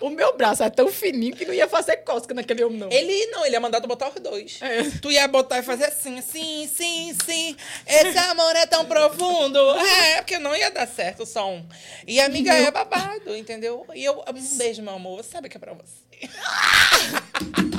O 0.00 0.10
meu 0.10 0.36
braço 0.36 0.62
é 0.62 0.70
tão 0.70 0.88
fininho 0.88 1.34
que 1.36 1.44
não 1.44 1.54
ia 1.54 1.66
fazer 1.68 1.98
cosca 1.98 2.34
naquele 2.34 2.64
homem, 2.64 2.78
não. 2.78 2.90
Ele 2.90 3.26
não, 3.26 3.44
ele 3.46 3.54
ia 3.54 3.60
mandar 3.60 3.80
tu 3.80 3.88
botar 3.88 4.08
os 4.08 4.14
dois. 4.20 4.58
É. 4.60 4.82
Tu 5.00 5.10
ia 5.12 5.26
botar 5.28 5.58
e 5.58 5.62
fazer 5.62 5.84
assim, 5.86 6.20
sim, 6.20 6.68
sim, 6.72 7.16
sim. 7.24 7.56
Esse 7.86 8.18
amor 8.18 8.54
é 8.56 8.66
tão 8.66 8.84
profundo. 8.84 9.58
É, 9.78 10.16
porque 10.16 10.38
não 10.38 10.54
ia 10.54 10.70
dar 10.70 10.86
certo 10.86 11.22
o 11.22 11.26
som. 11.26 11.64
E 12.06 12.20
a 12.20 12.26
amiga 12.26 12.52
é 12.54 12.70
babado, 12.70 13.34
entendeu? 13.36 13.86
E 13.94 14.04
eu, 14.04 14.22
um 14.28 14.56
beijo, 14.58 14.82
meu 14.82 14.94
amor. 14.94 15.22
Você 15.22 15.30
sabe 15.30 15.48
que 15.48 15.56
é 15.56 15.60
pra 15.60 15.72
você. 15.74 15.96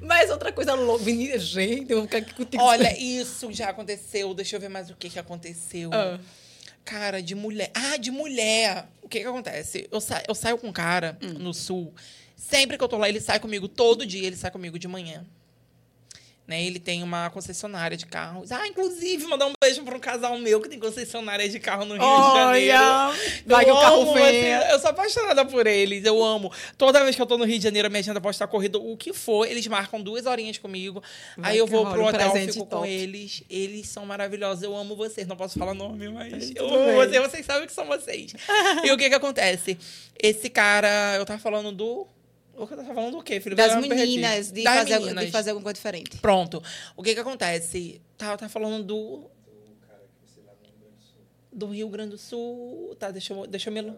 Mas 0.00 0.30
outra 0.30 0.52
coisa 0.52 0.74
louca. 0.74 1.04
Menina, 1.04 1.38
gente, 1.38 1.90
eu 1.90 1.98
vou 1.98 2.06
ficar 2.06 2.18
aqui 2.18 2.34
contigo. 2.34 2.62
Olha, 2.62 2.98
isso 2.98 3.52
já 3.52 3.68
aconteceu. 3.70 4.32
Deixa 4.34 4.56
eu 4.56 4.60
ver 4.60 4.68
mais 4.68 4.90
o 4.90 4.96
que 4.96 5.08
que 5.10 5.18
aconteceu. 5.18 5.90
Ah. 5.92 6.18
Cara, 6.84 7.22
de 7.22 7.34
mulher. 7.34 7.70
Ah, 7.74 7.96
de 7.96 8.10
mulher. 8.10 8.86
O 9.02 9.08
que 9.08 9.20
que 9.20 9.26
acontece? 9.26 9.86
Eu, 9.90 10.00
sa 10.00 10.22
eu 10.26 10.34
saio 10.34 10.56
com 10.58 10.68
um 10.68 10.72
cara 10.72 11.18
Hum. 11.22 11.34
no 11.38 11.52
sul. 11.52 11.94
Sempre 12.36 12.78
que 12.78 12.84
eu 12.84 12.88
tô 12.88 12.96
lá, 12.96 13.08
ele 13.08 13.20
sai 13.20 13.38
comigo. 13.40 13.68
Todo 13.68 14.06
dia 14.06 14.26
ele 14.26 14.36
sai 14.36 14.50
comigo 14.50 14.78
de 14.78 14.88
manhã. 14.88 15.26
Né? 16.48 16.64
Ele 16.64 16.80
tem 16.80 17.02
uma 17.02 17.28
concessionária 17.28 17.94
de 17.94 18.06
carros. 18.06 18.50
Ah, 18.50 18.66
inclusive, 18.66 19.26
mandar 19.26 19.44
um 19.44 19.52
beijo 19.62 19.82
para 19.84 19.94
um 19.94 20.00
casal 20.00 20.38
meu 20.38 20.62
que 20.62 20.68
tem 20.70 20.78
concessionária 20.78 21.46
de 21.46 21.60
carro 21.60 21.84
no 21.84 21.92
Rio 21.92 22.00
de 22.00 22.38
Janeiro. 22.38 22.74
Olha! 22.74 23.14
Vai 23.44 23.64
que 23.66 23.70
eu 23.70 23.76
o 23.76 23.80
carro 23.80 24.00
amo, 24.00 24.14
venha. 24.14 24.58
assim, 24.60 24.72
eu 24.72 24.78
sou 24.78 24.88
apaixonada 24.88 25.44
por 25.44 25.66
eles, 25.66 26.06
eu 26.06 26.24
amo. 26.24 26.50
Toda 26.78 27.04
vez 27.04 27.14
que 27.14 27.20
eu 27.20 27.26
tô 27.26 27.36
no 27.36 27.44
Rio 27.44 27.58
de 27.58 27.64
Janeiro, 27.64 27.86
a 27.86 27.90
minha 27.90 28.00
agenda 28.00 28.18
pode 28.18 28.34
estar 28.34 28.46
corrida, 28.46 28.78
o 28.78 28.96
que 28.96 29.12
for, 29.12 29.46
eles 29.46 29.66
marcam 29.66 30.00
duas 30.00 30.24
horinhas 30.24 30.56
comigo. 30.56 31.02
Vai 31.36 31.52
aí 31.52 31.58
eu 31.58 31.66
vou 31.66 31.84
pro 31.84 32.06
hotel, 32.06 32.32
fico 32.32 32.60
com 32.60 32.64
top. 32.64 32.88
eles. 32.88 33.42
Eles 33.50 33.86
são 33.86 34.06
maravilhosos, 34.06 34.62
eu 34.62 34.74
amo 34.74 34.96
vocês. 34.96 35.26
Não 35.26 35.36
posso 35.36 35.58
falar 35.58 35.74
nome, 35.74 36.08
mas 36.08 36.50
eu 36.56 36.66
amo 36.66 36.94
vocês, 36.94 37.22
vocês 37.30 37.44
sabem 37.44 37.66
que 37.66 37.74
são 37.74 37.84
vocês. 37.84 38.32
e 38.84 38.90
o 38.90 38.96
que 38.96 39.10
que 39.10 39.14
acontece? 39.14 39.76
Esse 40.18 40.48
cara, 40.48 41.14
eu 41.16 41.26
tava 41.26 41.38
falando 41.38 41.70
do... 41.72 42.06
Eu 42.58 42.66
tava 42.66 42.84
falando 42.94 43.12
do 43.12 43.22
quê, 43.22 43.40
filho? 43.40 43.54
Das 43.54 43.76
meninas, 43.76 44.50
de, 44.50 44.62
Das 44.64 44.78
fazer, 44.78 44.98
meninas. 44.98 45.26
de 45.26 45.30
fazer 45.30 45.50
alguma 45.50 45.64
coisa 45.64 45.74
diferente. 45.74 46.16
Pronto. 46.18 46.62
O 46.96 47.02
que 47.02 47.14
que 47.14 47.20
acontece? 47.20 48.00
Tá, 48.16 48.36
tá 48.36 48.48
falando 48.48 48.84
do. 48.84 49.30
Do 51.52 51.66
Rio 51.68 51.88
Grande 51.88 52.10
do 52.10 52.18
Sul. 52.18 52.94
Tá, 52.98 53.10
deixa 53.10 53.32
eu, 53.32 53.46
deixa 53.46 53.70
eu 53.70 53.72
me. 53.72 53.92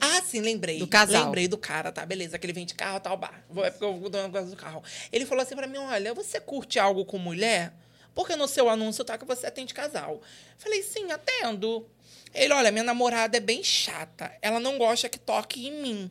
Ah, 0.00 0.22
sim, 0.22 0.40
lembrei. 0.40 0.78
Do 0.78 0.86
casal. 0.86 1.26
Lembrei 1.26 1.46
do 1.46 1.58
cara, 1.58 1.92
tá? 1.92 2.06
Beleza, 2.06 2.38
que 2.38 2.46
ele 2.46 2.54
vem 2.54 2.64
de 2.64 2.74
carro, 2.74 3.00
tal, 3.00 3.16
bar. 3.16 3.44
É 3.58 3.70
porque 3.70 3.84
eu 3.84 3.98
vou 3.98 4.08
dar 4.08 4.26
do 4.28 4.56
carro. 4.56 4.82
Ele 5.12 5.26
falou 5.26 5.42
assim 5.42 5.54
pra 5.54 5.66
mim: 5.66 5.76
olha, 5.78 6.14
você 6.14 6.40
curte 6.40 6.78
algo 6.78 7.04
com 7.04 7.18
mulher? 7.18 7.72
Porque 8.14 8.34
no 8.34 8.48
seu 8.48 8.68
anúncio 8.68 9.04
tá 9.04 9.16
que 9.18 9.24
você 9.24 9.46
atende 9.46 9.74
casal. 9.74 10.20
Falei, 10.56 10.82
sim, 10.82 11.10
atendo. 11.12 11.86
Ele, 12.34 12.52
olha, 12.52 12.70
minha 12.72 12.84
namorada 12.84 13.36
é 13.36 13.40
bem 13.40 13.62
chata. 13.62 14.32
Ela 14.40 14.58
não 14.58 14.78
gosta 14.78 15.08
que 15.08 15.18
toque 15.18 15.66
em 15.66 15.82
mim. 15.82 16.10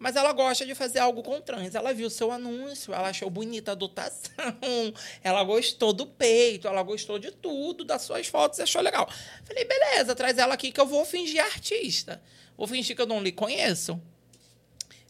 Mas 0.00 0.16
ela 0.16 0.32
gosta 0.32 0.64
de 0.64 0.74
fazer 0.74 0.98
algo 0.98 1.22
com 1.22 1.38
trans. 1.42 1.74
Ela 1.74 1.92
viu 1.92 2.06
o 2.06 2.10
seu 2.10 2.32
anúncio, 2.32 2.94
ela 2.94 3.10
achou 3.10 3.28
bonita 3.28 3.72
a 3.72 3.74
dotação, 3.74 4.32
ela 5.22 5.44
gostou 5.44 5.92
do 5.92 6.06
peito, 6.06 6.66
ela 6.66 6.82
gostou 6.82 7.18
de 7.18 7.30
tudo, 7.30 7.84
das 7.84 8.00
suas 8.00 8.26
fotos, 8.26 8.58
achou 8.60 8.80
legal. 8.80 9.06
Falei, 9.44 9.66
beleza, 9.66 10.14
traz 10.14 10.38
ela 10.38 10.54
aqui 10.54 10.72
que 10.72 10.80
eu 10.80 10.86
vou 10.86 11.04
fingir 11.04 11.44
artista. 11.44 12.20
Vou 12.56 12.66
fingir 12.66 12.96
que 12.96 13.02
eu 13.02 13.06
não 13.06 13.22
lhe 13.22 13.30
conheço. 13.30 14.00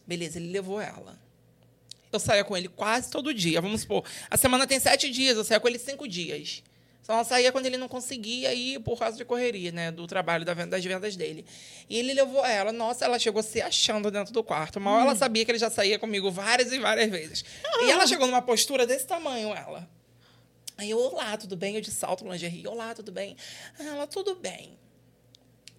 Beleza, 0.05 0.37
ele 0.37 0.51
levou 0.51 0.81
ela. 0.81 1.17
Eu 2.11 2.19
saía 2.19 2.43
com 2.43 2.57
ele 2.57 2.67
quase 2.67 3.09
todo 3.09 3.33
dia. 3.33 3.61
Vamos 3.61 3.81
supor, 3.81 4.03
a 4.29 4.35
semana 4.35 4.67
tem 4.67 4.77
sete 4.77 5.09
dias, 5.09 5.37
eu 5.37 5.45
saía 5.45 5.61
com 5.61 5.69
ele 5.69 5.79
cinco 5.79 6.05
dias. 6.05 6.63
Só 7.01 7.23
saía 7.23 7.51
quando 7.51 7.65
ele 7.65 7.77
não 7.77 7.87
conseguia 7.87 8.53
ir 8.53 8.79
por 8.81 8.97
causa 8.99 9.17
de 9.17 9.25
correria, 9.25 9.71
né? 9.71 9.91
Do 9.91 10.05
trabalho, 10.05 10.45
da 10.45 10.53
venda- 10.53 10.77
das 10.77 10.85
vendas 10.85 11.15
dele. 11.15 11.43
E 11.89 11.97
ele 11.97 12.13
levou 12.13 12.45
ela. 12.45 12.71
Nossa, 12.71 13.03
ela 13.05 13.17
chegou 13.17 13.41
se 13.41 13.59
achando 13.61 14.11
dentro 14.11 14.31
do 14.31 14.43
quarto. 14.43 14.79
Mal 14.79 15.01
ela 15.01 15.15
sabia 15.15 15.43
que 15.43 15.51
ele 15.51 15.57
já 15.57 15.69
saía 15.69 15.97
comigo 15.97 16.29
várias 16.29 16.71
e 16.71 16.77
várias 16.79 17.09
vezes. 17.09 17.43
E 17.81 17.89
ela 17.89 18.05
chegou 18.05 18.27
numa 18.27 18.41
postura 18.41 18.85
desse 18.85 19.07
tamanho, 19.07 19.49
ela. 19.53 19.89
Aí 20.77 20.89
eu, 20.91 20.99
olá, 20.99 21.35
tudo 21.37 21.55
bem? 21.57 21.75
Eu 21.75 21.81
de 21.81 21.91
salto, 21.91 22.23
lingerie. 22.27 22.67
Olá, 22.67 22.93
tudo 22.93 23.11
bem? 23.11 23.35
Ela, 23.79 24.05
tudo 24.07 24.35
bem. 24.35 24.77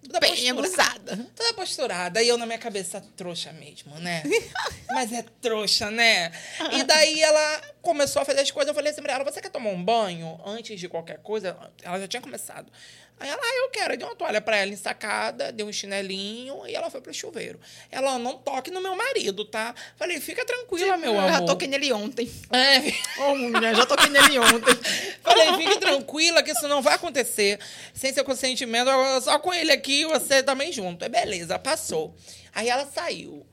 Toda 0.03 0.19
Bem 0.19 0.31
postura- 0.31 0.51
abusada. 0.59 1.29
Toda 1.35 1.53
posturada. 1.53 2.21
E 2.21 2.27
eu 2.27 2.37
na 2.37 2.45
minha 2.45 2.57
cabeça, 2.57 3.01
trouxa 3.15 3.51
mesmo, 3.53 3.95
né? 3.99 4.21
Mas 4.91 5.11
é 5.11 5.23
trouxa, 5.41 5.89
né? 5.89 6.31
E 6.71 6.83
daí 6.83 7.21
ela 7.21 7.61
começou 7.81 8.21
a 8.21 8.25
fazer 8.25 8.41
as 8.41 8.51
coisas. 8.51 8.67
Eu 8.69 8.75
falei 8.75 8.91
assim 8.91 9.01
pra 9.01 9.13
ela, 9.13 9.23
você 9.23 9.41
quer 9.41 9.49
tomar 9.49 9.69
um 9.71 9.83
banho 9.83 10.39
antes 10.45 10.79
de 10.79 10.87
qualquer 10.89 11.17
coisa? 11.19 11.57
Ela 11.81 11.99
já 11.99 12.07
tinha 12.07 12.21
começado. 12.21 12.71
Aí 13.19 13.29
ela, 13.29 13.41
ah, 13.41 13.55
eu 13.63 13.69
quero. 13.69 13.93
Eu 13.93 13.97
dei 13.97 14.07
uma 14.07 14.15
toalha 14.15 14.41
pra 14.41 14.57
ela 14.57 14.71
ensacada, 14.71 15.51
dei 15.51 15.65
um 15.65 15.71
chinelinho 15.71 16.67
e 16.67 16.75
ela 16.75 16.89
foi 16.89 16.99
pro 16.99 17.13
chuveiro. 17.13 17.59
Ela, 17.89 18.19
não 18.19 18.37
toque 18.37 18.69
no 18.69 18.81
meu 18.81 18.95
marido, 18.95 19.45
tá? 19.45 19.73
Falei, 19.95 20.19
fica 20.19 20.45
tranquila, 20.45 20.97
meu 20.97 21.13
eu 21.13 21.19
amor. 21.19 21.31
já 21.31 21.41
toquei 21.41 21.67
nele 21.67 21.93
ontem. 21.93 22.29
É, 22.51 23.21
Ô, 23.21 23.35
mulher, 23.35 23.75
já 23.75 23.85
toquei 23.85 24.09
nele 24.09 24.39
ontem. 24.39 24.75
Falei, 25.23 25.53
fique 25.57 25.79
tranquila 25.79 26.43
que 26.43 26.51
isso 26.51 26.67
não 26.67 26.81
vai 26.81 26.95
acontecer. 26.95 27.59
Sem 27.93 28.13
seu 28.13 28.25
consentimento, 28.25 28.89
só 29.21 29.39
com 29.39 29.53
ele 29.53 29.71
aqui, 29.71 30.05
você 30.05 30.43
também 30.43 30.71
junto. 30.71 31.05
É 31.05 31.09
beleza, 31.09 31.57
passou. 31.57 32.13
Aí 32.53 32.67
ela 32.67 32.85
saiu. 32.85 33.45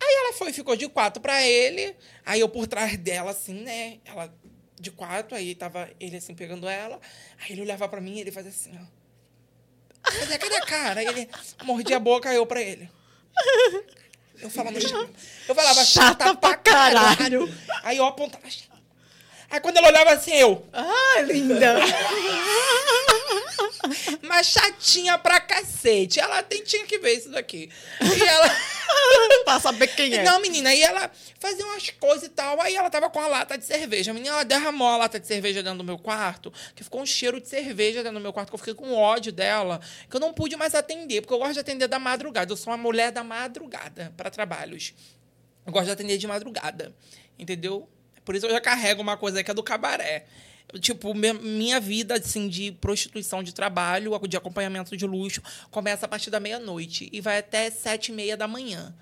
Aí 0.00 0.14
ela 0.24 0.32
foi, 0.34 0.52
ficou 0.52 0.76
de 0.76 0.88
quatro 0.88 1.20
pra 1.20 1.42
ele. 1.42 1.96
Aí 2.24 2.40
eu 2.40 2.48
por 2.48 2.66
trás 2.66 2.96
dela, 2.96 3.30
assim, 3.30 3.54
né? 3.54 3.98
Ela 4.04 4.32
de 4.78 4.90
quatro, 4.90 5.34
aí 5.34 5.54
tava 5.54 5.88
ele 5.98 6.16
assim 6.16 6.34
pegando 6.34 6.68
ela. 6.68 7.00
Aí 7.40 7.52
ele 7.52 7.62
olhava 7.62 7.88
pra 7.88 8.00
mim 8.00 8.16
e 8.16 8.20
ele 8.20 8.30
fazia 8.30 8.50
assim, 8.50 8.78
ó. 8.80 9.05
Fazia 10.12 10.38
cadê 10.38 10.56
a 10.56 10.60
cara? 10.62 11.00
Aí 11.00 11.06
ele 11.06 11.28
mordia 11.64 11.96
a 11.96 12.00
boca, 12.00 12.32
eu 12.32 12.46
pra 12.46 12.60
ele. 12.60 12.88
Eu 14.40 14.50
falava, 14.50 14.78
eu 14.78 15.54
falava, 15.54 15.84
chata, 15.84 16.24
chata 16.24 16.36
pra 16.36 16.56
caralho. 16.56 17.16
caralho. 17.16 17.54
Aí 17.82 17.96
eu 17.96 18.04
apontava, 18.04 18.46
Aí 19.50 19.60
quando 19.60 19.76
ela 19.76 19.88
olhava 19.88 20.12
assim, 20.12 20.34
eu. 20.34 20.66
Ah, 20.72 21.20
linda! 21.22 21.76
Mas 24.22 24.48
chatinha 24.48 25.16
pra 25.18 25.40
cacete. 25.40 26.18
Ela 26.20 26.42
tem, 26.42 26.62
tinha 26.62 26.84
que 26.84 26.98
ver 26.98 27.14
isso 27.14 27.30
daqui. 27.30 27.70
E 28.00 28.22
ela. 28.22 28.56
pra 29.44 29.60
saber 29.60 29.86
quem 29.88 30.14
é. 30.14 30.22
Não, 30.22 30.40
menina, 30.40 30.70
aí 30.70 30.82
ela 30.82 31.10
fazia 31.38 31.64
umas 31.64 31.90
coisas 31.90 32.24
e 32.24 32.28
tal. 32.30 32.60
Aí 32.60 32.74
ela 32.74 32.90
tava 32.90 33.08
com 33.10 33.20
a 33.20 33.28
lata 33.28 33.56
de 33.56 33.64
cerveja. 33.64 34.10
A 34.10 34.14
menina, 34.14 34.34
ela 34.34 34.44
derramou 34.44 34.88
a 34.88 34.96
lata 34.96 35.20
de 35.20 35.26
cerveja 35.26 35.62
dentro 35.62 35.78
do 35.78 35.84
meu 35.84 35.98
quarto, 35.98 36.52
que 36.74 36.82
ficou 36.82 37.00
um 37.00 37.06
cheiro 37.06 37.40
de 37.40 37.48
cerveja 37.48 38.02
dentro 38.02 38.18
do 38.18 38.22
meu 38.22 38.32
quarto, 38.32 38.50
que 38.50 38.54
eu 38.54 38.58
fiquei 38.58 38.74
com 38.74 38.94
ódio 38.94 39.32
dela, 39.32 39.80
que 40.08 40.16
eu 40.16 40.20
não 40.20 40.32
pude 40.32 40.56
mais 40.56 40.74
atender, 40.74 41.20
porque 41.20 41.34
eu 41.34 41.38
gosto 41.38 41.54
de 41.54 41.60
atender 41.60 41.88
da 41.88 41.98
madrugada. 41.98 42.52
Eu 42.52 42.56
sou 42.56 42.72
uma 42.72 42.76
mulher 42.76 43.12
da 43.12 43.22
madrugada 43.22 44.12
para 44.16 44.30
trabalhos. 44.30 44.94
Eu 45.64 45.72
gosto 45.72 45.86
de 45.86 45.92
atender 45.92 46.18
de 46.18 46.26
madrugada. 46.26 46.94
Entendeu? 47.38 47.88
Por 48.24 48.34
isso 48.34 48.46
eu 48.46 48.50
já 48.50 48.60
carrego 48.60 49.00
uma 49.02 49.16
coisa 49.16 49.42
que 49.42 49.50
é 49.50 49.54
do 49.54 49.62
cabaré. 49.62 50.26
Tipo, 50.80 51.14
minha 51.14 51.78
vida, 51.78 52.16
assim, 52.16 52.48
de 52.48 52.72
prostituição 52.72 53.42
de 53.42 53.54
trabalho, 53.54 54.18
de 54.26 54.36
acompanhamento 54.36 54.96
de 54.96 55.06
luxo, 55.06 55.40
começa 55.70 56.06
a 56.06 56.08
partir 56.08 56.28
da 56.28 56.40
meia-noite 56.40 57.08
e 57.12 57.20
vai 57.20 57.38
até 57.38 57.70
sete 57.70 58.08
e 58.10 58.14
meia 58.14 58.36
da 58.36 58.48
manhã. 58.48 58.94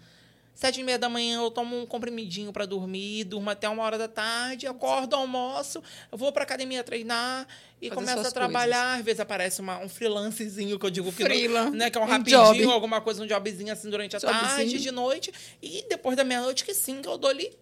Sete 0.55 0.81
e 0.81 0.85
meia 0.85 0.99
da 0.99 1.09
manhã 1.09 1.41
eu 1.41 1.51
tomo 1.51 1.81
um 1.81 1.85
comprimidinho 1.85 2.53
para 2.53 2.65
dormir, 2.65 3.25
durmo 3.25 3.51
até 3.51 3.69
uma 3.69 3.83
hora 3.83 3.99
da 3.99 4.07
tarde, 4.07 4.69
acordo, 4.69 5.17
almoço, 5.17 5.83
vou 6.13 6.31
para 6.31 6.45
academia 6.45 6.85
treinar 6.85 7.49
e 7.83 7.89
Fazer 7.89 7.95
começo 8.01 8.29
a 8.29 8.31
trabalhar. 8.31 8.83
Coisas. 8.83 8.99
Às 9.01 9.05
vezes 9.05 9.21
aparece 9.21 9.61
uma, 9.61 9.79
um 9.81 9.89
freelancezinho 9.89 10.79
que 10.79 10.87
eu 10.87 10.91
digo 10.91 11.13
que, 11.13 11.49
não, 11.49 11.71
né, 11.73 11.91
que 11.91 11.99
é 11.99 12.01
um, 12.01 12.05
um 12.05 12.07
rapidinho, 12.07 12.41
job. 12.41 12.65
alguma 12.73 13.01
coisa, 13.01 13.25
um 13.25 13.27
jobzinho 13.27 13.73
assim 13.73 13.91
durante 13.91 14.15
a 14.15 14.21
Jobzinho. 14.21 14.41
tarde, 14.43 14.79
de 14.79 14.91
noite. 14.93 15.33
E 15.61 15.85
depois 15.89 16.17
da 16.17 16.23
meia-noite 16.23 16.65
que 16.65 16.73
sim, 16.73 17.03
que 17.03 17.09
eu 17.09 17.19
dou 17.19 17.29
ali 17.29 17.53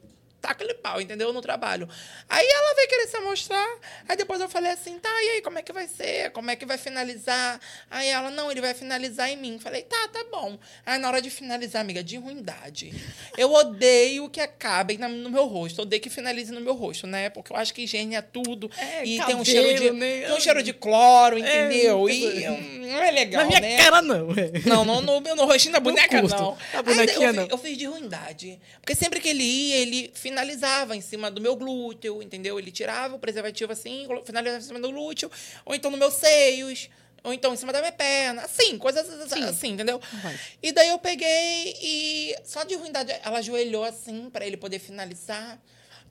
taca-lhe 0.43 0.75
pau, 0.75 1.01
entendeu? 1.01 1.33
No 1.33 1.41
trabalho. 1.41 1.89
Aí 2.29 2.45
ela 2.45 2.75
veio 2.75 2.89
querer 2.89 3.07
se 3.07 3.21
mostrar. 3.21 3.79
Aí 4.09 4.17
depois 4.17 4.41
eu 4.41 4.49
falei 4.49 4.73
assim, 4.73 4.99
tá, 4.99 5.09
e 5.09 5.31
aí, 5.31 5.43
como 5.43 5.59
é 5.59 5.63
que 5.63 5.73
vai 5.73 5.87
ser? 5.87 6.31
Como 6.33 6.51
é 6.51 6.57
que 6.57 6.67
vai 6.67 6.77
finalizar? 6.77 7.61
Aí 7.89 8.09
ela, 8.09 8.31
não, 8.31 8.51
ele 8.51 8.61
vai 8.61 8.75
finalizar 8.75 9.31
em 9.31 9.37
mim. 9.37 9.59
Falei, 9.61 9.83
tá, 9.83 10.09
tá 10.09 10.25
bom. 10.31 10.59
Aí 10.85 10.99
na 10.99 11.09
hora 11.09 11.23
de 11.23 11.31
finalizar, 11.31 11.81
amiga, 11.81 12.03
de 12.03 12.17
ruindade. 12.17 12.93
Eu 13.39 13.53
odeio 13.53 14.29
que 14.29 14.41
acabem 14.41 14.99
no 14.99 15.31
meu 15.31 15.47
rosto. 15.47 15.83
Odeio 15.83 16.03
que 16.03 16.11
finalize 16.11 16.51
no 16.53 16.61
meu 16.61 16.75
rosto, 16.75 17.07
né? 17.07 17.31
Porque 17.31 17.53
eu 17.53 17.57
acho 17.57 17.73
que 17.73 17.83
higiene 17.83 18.17
é 18.17 18.23
tudo. 18.23 18.71
É, 18.77 19.05
e 19.05 19.19
cabelo, 19.19 19.27
tem 19.27 19.37
um 19.37 19.45
cheiro 19.45 19.81
de. 19.81 19.91
Né? 19.93 20.23
Tem 20.23 20.33
um 20.33 20.41
cheiro 20.41 20.63
de 20.63 20.73
cloro, 20.73 21.37
é, 21.37 21.41
entendeu? 21.41 22.09
É, 22.09 22.13
e 22.13 22.79
não 22.89 23.03
é 23.03 23.11
legal. 23.11 23.43
Na 23.43 23.49
minha 23.49 23.61
né? 23.61 23.77
cara, 23.77 24.03
não. 24.03 24.29
Não, 24.67 24.85
no, 24.85 25.01
no, 25.01 25.21
no 25.21 25.45
rostinho 25.45 25.73
da 25.73 25.81
boneca, 25.81 26.21
não. 26.23 26.59
A 26.75 26.83
bonequinha, 26.83 27.29
eu, 27.29 27.33
não. 27.33 27.47
Eu 27.47 27.59
fiz 27.59 27.77
de 27.79 27.87
ruindade. 27.87 28.59
Porque 28.81 28.95
sempre 28.95 29.21
que 29.21 29.29
ele 29.29 29.45
ia, 29.45 29.77
ele 29.77 30.11
finalizava 30.33 30.97
em 30.97 31.01
cima 31.01 31.31
do 31.31 31.41
meu 31.41 31.55
glúteo, 31.55 32.23
entendeu? 32.23 32.59
Ele 32.59 32.71
tirava 32.71 33.15
o 33.15 33.19
preservativo 33.19 33.71
assim, 33.71 34.07
finalizava 34.25 34.63
em 34.63 34.67
cima 34.67 34.81
do 34.81 34.91
glúteo, 34.91 35.31
ou 35.65 35.75
então 35.75 35.91
nos 35.91 36.01
meus 36.01 36.15
seios, 36.15 36.89
ou 37.23 37.33
então 37.33 37.53
em 37.53 37.57
cima 37.57 37.73
da 37.73 37.81
minha 37.81 37.93
perna, 37.93 38.43
assim, 38.43 38.79
coisas 38.79 39.07
Sim. 39.31 39.45
assim, 39.45 39.69
entendeu? 39.69 40.01
Vai. 40.23 40.41
E 40.63 40.73
daí 40.73 40.89
eu 40.89 40.99
peguei 40.99 41.77
e 41.81 42.35
só 42.45 42.65
de 42.65 42.75
ruindade, 42.75 43.13
ela 43.23 43.39
ajoelhou 43.39 43.85
assim 43.85 44.31
para 44.31 44.47
ele 44.47 44.57
poder 44.57 44.79
finalizar. 44.79 45.59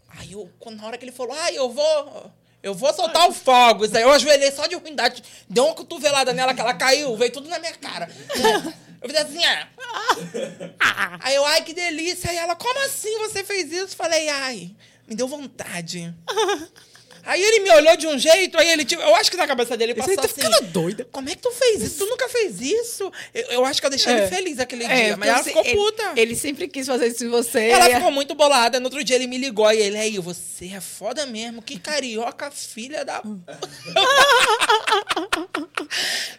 Aí 0.07 0.34
eu, 0.34 0.49
na 0.72 0.85
hora 0.85 0.98
que 0.98 1.03
ele 1.03 1.11
falou, 1.11 1.35
ai, 1.35 1.57
eu 1.57 1.69
vou, 1.69 2.31
eu 2.61 2.73
vou 2.76 2.93
soltar 2.93 3.27
o 3.27 3.34
fogo. 3.34 3.85
Aí 3.95 4.03
eu 4.03 4.11
ajoelhei 4.11 4.52
só 4.52 4.68
de 4.68 4.76
ruindade, 4.76 5.23
deu 5.49 5.65
uma 5.65 5.73
cotovelada 5.73 6.31
nela 6.31 6.53
que 6.53 6.61
ela 6.61 6.73
caiu, 6.76 7.18
veio 7.18 7.31
tudo 7.31 7.49
na 7.49 7.57
minha 7.57 7.73
cara. 7.73 8.07
Eu 9.01 9.09
fiz 9.09 9.17
assim, 9.19 9.43
ah. 9.43 9.67
Aí 11.21 11.35
eu, 11.35 11.45
ai, 11.45 11.63
que 11.63 11.73
delícia. 11.73 12.29
Aí 12.29 12.37
ela, 12.37 12.55
como 12.55 12.85
assim 12.85 13.17
você 13.19 13.43
fez 13.43 13.71
isso? 13.71 13.95
Falei, 13.95 14.29
ai, 14.29 14.75
me 15.07 15.15
deu 15.15 15.27
vontade. 15.27 16.13
Aí 17.26 17.41
ele 17.41 17.60
me 17.60 17.72
olhou 17.72 17.95
de 17.98 18.07
um 18.07 18.18
jeito, 18.18 18.57
aí 18.57 18.69
ele, 18.69 18.84
tipo, 18.85 19.02
eu 19.02 19.15
acho 19.15 19.30
que 19.30 19.38
na 19.38 19.48
cabeça 19.48 19.77
dele 19.77 19.93
passou 19.93 20.15
tá 20.15 20.26
assim. 20.26 20.41
doida. 20.72 21.07
Como 21.11 21.30
é 21.30 21.35
que 21.35 21.41
tu 21.41 21.52
fez 21.52 21.81
isso? 21.84 22.06
Tu 22.06 22.10
nunca 22.10 22.27
fez 22.30 22.60
isso? 22.61 23.11
Eu, 23.34 23.43
eu 23.52 23.65
acho 23.65 23.80
que 23.80 23.85
eu 23.85 23.89
deixei 23.89 24.14
é. 24.14 24.18
ele 24.18 24.27
feliz 24.27 24.60
aquele 24.60 24.84
é, 24.84 25.06
dia, 25.06 25.18
mas 25.18 25.30
ela 25.30 25.43
ficou 25.43 25.64
ele, 25.64 25.76
puta. 25.76 26.14
Ele 26.15 26.35
sempre 26.35 26.68
quis 26.68 26.88
fazer 26.88 27.07
isso 27.07 27.23
em 27.26 27.30
você. 27.30 27.68
Ela 27.68 27.85
ficou 27.95 28.11
muito 28.11 28.34
bolada. 28.35 28.80
No 28.80 28.85
outro 28.85 29.03
dia 29.03 29.15
ele 29.15 29.27
me 29.27 29.38
ligou 29.38 29.72
e 29.72 29.77
ele, 29.77 29.98
aí, 29.98 30.18
você 30.19 30.68
é 30.68 30.81
foda 30.81 31.26
mesmo. 31.26 31.61
Que 31.61 31.80
carioca, 31.80 32.49
filha 32.52 33.06
da. 33.06 33.22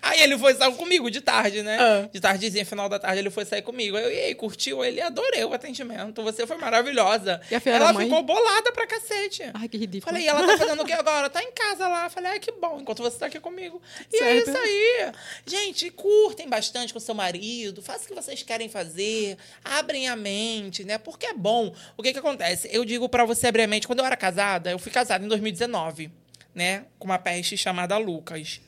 aí 0.03 0.23
ele 0.23 0.39
foi 0.39 0.55
sair 0.55 0.75
comigo 0.75 1.11
de 1.11 1.21
tarde, 1.21 1.63
né? 1.63 1.79
Ah. 1.79 2.09
De 2.13 2.21
tardezinha, 2.21 2.65
final 2.67 2.89
da 2.89 2.99
tarde, 2.99 3.19
ele 3.21 3.31
foi 3.31 3.45
sair 3.45 3.63
comigo. 3.63 3.97
Eu, 3.97 4.11
e 4.11 4.19
aí, 4.19 4.35
curtiu? 4.35 4.85
Ele 4.85 5.01
adorei 5.01 5.45
o 5.45 5.53
atendimento. 5.53 6.23
Você 6.23 6.47
foi 6.47 6.57
maravilhosa. 6.57 7.41
E 7.51 7.55
a 7.55 7.63
ela 7.65 7.95
ficou 7.95 8.23
bolada 8.23 8.73
pra 8.73 8.87
cacete. 8.87 9.45
Ai, 9.55 9.69
que 9.69 9.77
ridículo. 9.77 10.13
Falei, 10.13 10.27
ela 10.27 10.47
tá 10.47 10.59
fazendo 10.59 10.72
fazendo 10.73 10.83
o 10.83 10.87
que 10.87 10.93
agora? 10.93 11.31
Tá 11.31 11.43
em 11.43 11.53
casa 11.53 11.87
lá. 11.87 12.09
Falei, 12.09 12.33
ai, 12.33 12.41
que 12.41 12.53
bom, 12.53 12.81
enquanto 12.81 13.03
você 13.03 13.19
tá 13.19 13.27
aqui 13.27 13.39
comigo. 13.39 13.81
E 14.13 14.17
é 14.17 14.19
certo. 14.19 14.49
é 14.49 14.51
isso 14.51 14.59
aí. 14.59 15.13
Gente, 15.47 15.91
curtem 15.91 16.49
bastante 16.49 16.93
com 16.93 17.01
seu 17.01 17.15
marido, 17.15 17.83
façam 17.83 18.05
o 18.05 18.09
que 18.09 18.15
vocês 18.15 18.43
querem 18.43 18.69
fazer, 18.69 19.37
abrem 19.65 20.09
a 20.09 20.17
mente, 20.17 20.85
né? 20.85 20.99
Porque 20.99 21.27
é 21.27 21.35
bom. 21.35 21.75
O 21.97 22.03
que 22.03 22.13
que 22.13 22.19
acontece? 22.19 22.69
Eu 22.73 22.85
digo 22.85 23.09
para 23.09 23.25
você 23.25 23.47
abrir 23.47 23.63
a 23.63 23.67
mente, 23.67 23.87
quando 23.87 24.01
eu 24.01 24.07
era 24.07 24.17
casada, 24.17 24.71
eu 24.71 24.79
fui 24.79 24.91
casada 24.91 25.25
em 25.25 25.29
2019, 25.29 26.11
né? 26.55 26.85
Com 26.99 27.07
uma 27.07 27.19
peste 27.19 27.57
chamada 27.57 27.97
Lucas. 27.99 28.61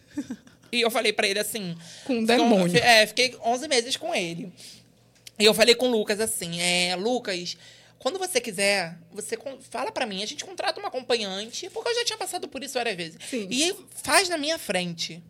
E 0.73 0.81
eu 0.81 0.91
falei 0.91 1.13
para 1.13 1.29
ele 1.29 1.39
assim. 1.39 1.77
Com 2.05 2.15
um 2.15 2.25
demônio. 2.25 2.77
É, 2.83 3.07
fiquei 3.07 3.37
11 3.45 3.69
meses 3.69 3.97
com 3.97 4.13
ele. 4.13 4.53
E 5.39 5.45
eu 5.45 5.55
falei 5.55 5.77
com 5.77 5.87
o 5.87 5.91
Lucas 5.91 6.19
assim: 6.19 6.61
é, 6.61 6.97
Lucas, 6.97 7.57
quando 8.05 8.19
você 8.19 8.39
quiser, 8.39 8.99
você 9.11 9.35
fala 9.71 9.91
para 9.91 10.05
mim, 10.05 10.23
a 10.23 10.27
gente 10.27 10.45
contrata 10.45 10.79
uma 10.79 10.89
acompanhante, 10.89 11.71
porque 11.71 11.89
eu 11.89 11.95
já 11.95 12.05
tinha 12.05 12.19
passado 12.19 12.47
por 12.47 12.63
isso 12.63 12.75
várias 12.75 12.95
vezes. 12.95 13.19
Sim. 13.31 13.49
E 13.51 13.75
faz 14.03 14.29
na 14.29 14.37
minha 14.37 14.59
frente. 14.59 15.23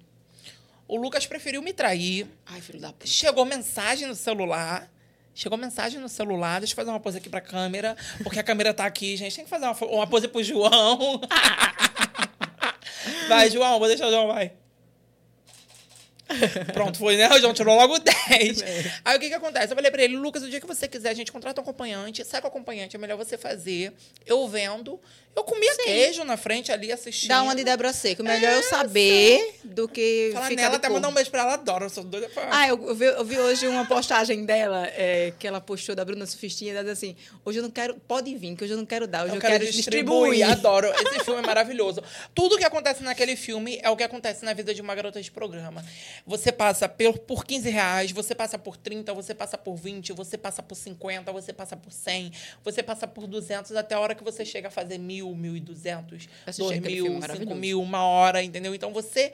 O 0.88 0.96
Lucas 0.96 1.24
preferiu 1.24 1.62
me 1.62 1.72
trair. 1.72 2.26
Ai, 2.44 2.60
filho 2.60 2.80
da 2.80 2.88
puta. 2.88 3.06
Chegou 3.06 3.44
mensagem 3.44 4.08
no 4.08 4.14
celular. 4.16 4.90
Chegou 5.36 5.56
mensagem 5.56 6.00
no 6.00 6.08
celular. 6.08 6.58
Deixa 6.58 6.72
eu 6.72 6.76
fazer 6.76 6.90
uma 6.90 6.98
pose 6.98 7.18
aqui 7.18 7.28
pra 7.28 7.40
câmera, 7.40 7.96
porque 8.24 8.40
a 8.40 8.42
câmera 8.42 8.74
tá 8.74 8.86
aqui, 8.86 9.16
gente. 9.16 9.36
Tem 9.36 9.44
que 9.44 9.50
fazer 9.50 9.66
uma, 9.66 9.76
uma 9.92 10.06
pose 10.08 10.26
pro 10.26 10.42
João. 10.42 11.20
vai, 13.28 13.52
João, 13.52 13.78
vou 13.78 13.86
deixar 13.86 14.08
o 14.08 14.10
João, 14.10 14.26
vai. 14.26 14.50
Pronto, 16.72 16.98
foi, 16.98 17.16
né? 17.16 17.28
O 17.30 17.38
João 17.38 17.52
tirou 17.52 17.74
logo 17.76 17.98
10. 17.98 18.62
É. 18.62 18.92
Aí 19.04 19.16
o 19.16 19.20
que 19.20 19.28
que 19.28 19.34
acontece? 19.34 19.72
Eu 19.72 19.76
falei 19.76 19.90
pra 19.90 20.02
ele, 20.02 20.16
Lucas, 20.16 20.42
o 20.42 20.50
dia 20.50 20.60
que 20.60 20.66
você 20.66 20.88
quiser, 20.88 21.10
a 21.10 21.14
gente 21.14 21.32
contrata 21.32 21.60
um 21.60 21.64
acompanhante, 21.64 22.24
sai 22.24 22.40
com 22.40 22.46
o 22.46 22.50
acompanhante, 22.50 22.96
é 22.96 22.98
melhor 22.98 23.16
você 23.16 23.36
fazer. 23.36 23.92
Eu 24.26 24.46
vendo. 24.48 25.00
Eu 25.36 25.42
comia 25.42 25.72
Sim. 25.74 25.82
queijo 25.82 26.24
na 26.24 26.36
frente 26.36 26.70
ali, 26.70 26.92
assistindo. 26.92 27.28
Dá 27.28 27.42
uma 27.42 27.56
de 27.56 27.64
Débora 27.64 27.92
Seco. 27.92 28.22
Melhor 28.22 28.52
é, 28.52 28.58
eu 28.58 28.62
saber 28.62 29.58
do 29.64 29.88
que 29.88 30.30
Falar 30.32 30.46
ficar 30.46 30.62
nela, 30.62 30.76
até 30.76 30.88
mandar 30.88 31.08
um 31.08 31.12
beijo 31.12 31.30
pra 31.30 31.42
ela, 31.42 31.54
adoro. 31.54 31.86
Eu 31.86 31.90
sou 31.90 32.04
doida 32.04 32.28
pra... 32.28 32.48
Ah, 32.52 32.68
eu, 32.68 32.80
eu, 32.88 32.94
vi, 32.94 33.04
eu 33.04 33.24
vi 33.24 33.38
hoje 33.38 33.66
uma 33.66 33.84
postagem 33.84 34.44
dela, 34.44 34.86
é, 34.86 35.32
que 35.36 35.46
ela 35.46 35.60
postou 35.60 35.96
da 35.96 36.04
Bruna 36.04 36.24
Sufistinha, 36.24 36.72
ela 36.72 36.82
diz 36.84 36.92
assim, 36.92 37.16
hoje 37.44 37.58
eu 37.58 37.64
não 37.64 37.70
quero... 37.70 37.96
Pode 38.06 38.32
vir, 38.36 38.54
que 38.54 38.62
hoje 38.62 38.74
eu 38.74 38.76
não 38.76 38.86
quero 38.86 39.08
dar, 39.08 39.24
hoje 39.24 39.32
eu, 39.32 39.34
eu 39.36 39.40
quero, 39.40 39.52
quero 39.54 39.72
distribuir. 39.72 40.30
distribuir. 40.30 40.50
Adoro. 40.52 40.92
Esse 40.94 41.24
filme 41.24 41.42
é 41.42 41.46
maravilhoso. 41.46 42.00
Tudo 42.32 42.56
que 42.56 42.64
acontece 42.64 43.02
naquele 43.02 43.34
filme 43.34 43.80
é 43.82 43.90
o 43.90 43.96
que 43.96 44.04
acontece 44.04 44.44
na 44.44 44.52
vida 44.52 44.72
de 44.72 44.82
uma 44.82 44.94
garota 44.94 45.20
de 45.20 45.32
programa. 45.32 45.84
Você 46.26 46.50
passa 46.50 46.88
por, 46.88 47.18
por 47.18 47.44
15 47.44 47.68
reais, 47.68 48.10
você 48.10 48.34
passa 48.34 48.58
por 48.58 48.78
30, 48.78 49.12
você 49.12 49.34
passa 49.34 49.58
por 49.58 49.76
20, 49.76 50.12
você 50.14 50.38
passa 50.38 50.62
por 50.62 50.74
50, 50.74 51.30
você 51.30 51.52
passa 51.52 51.76
por 51.76 51.92
100, 51.92 52.32
você 52.64 52.82
passa 52.82 53.06
por 53.06 53.26
200, 53.26 53.72
até 53.72 53.94
a 53.94 54.00
hora 54.00 54.14
que 54.14 54.24
você 54.24 54.42
chega 54.44 54.68
a 54.68 54.70
fazer 54.70 54.96
mil, 54.96 55.34
mil 55.34 55.54
e 55.54 55.60
duzentos, 55.60 56.26
dois 56.56 56.80
mil, 56.80 57.20
cinco 57.36 57.54
mil, 57.54 57.80
uma 57.80 58.04
hora, 58.04 58.42
entendeu? 58.42 58.74
Então 58.74 58.90
você 58.90 59.32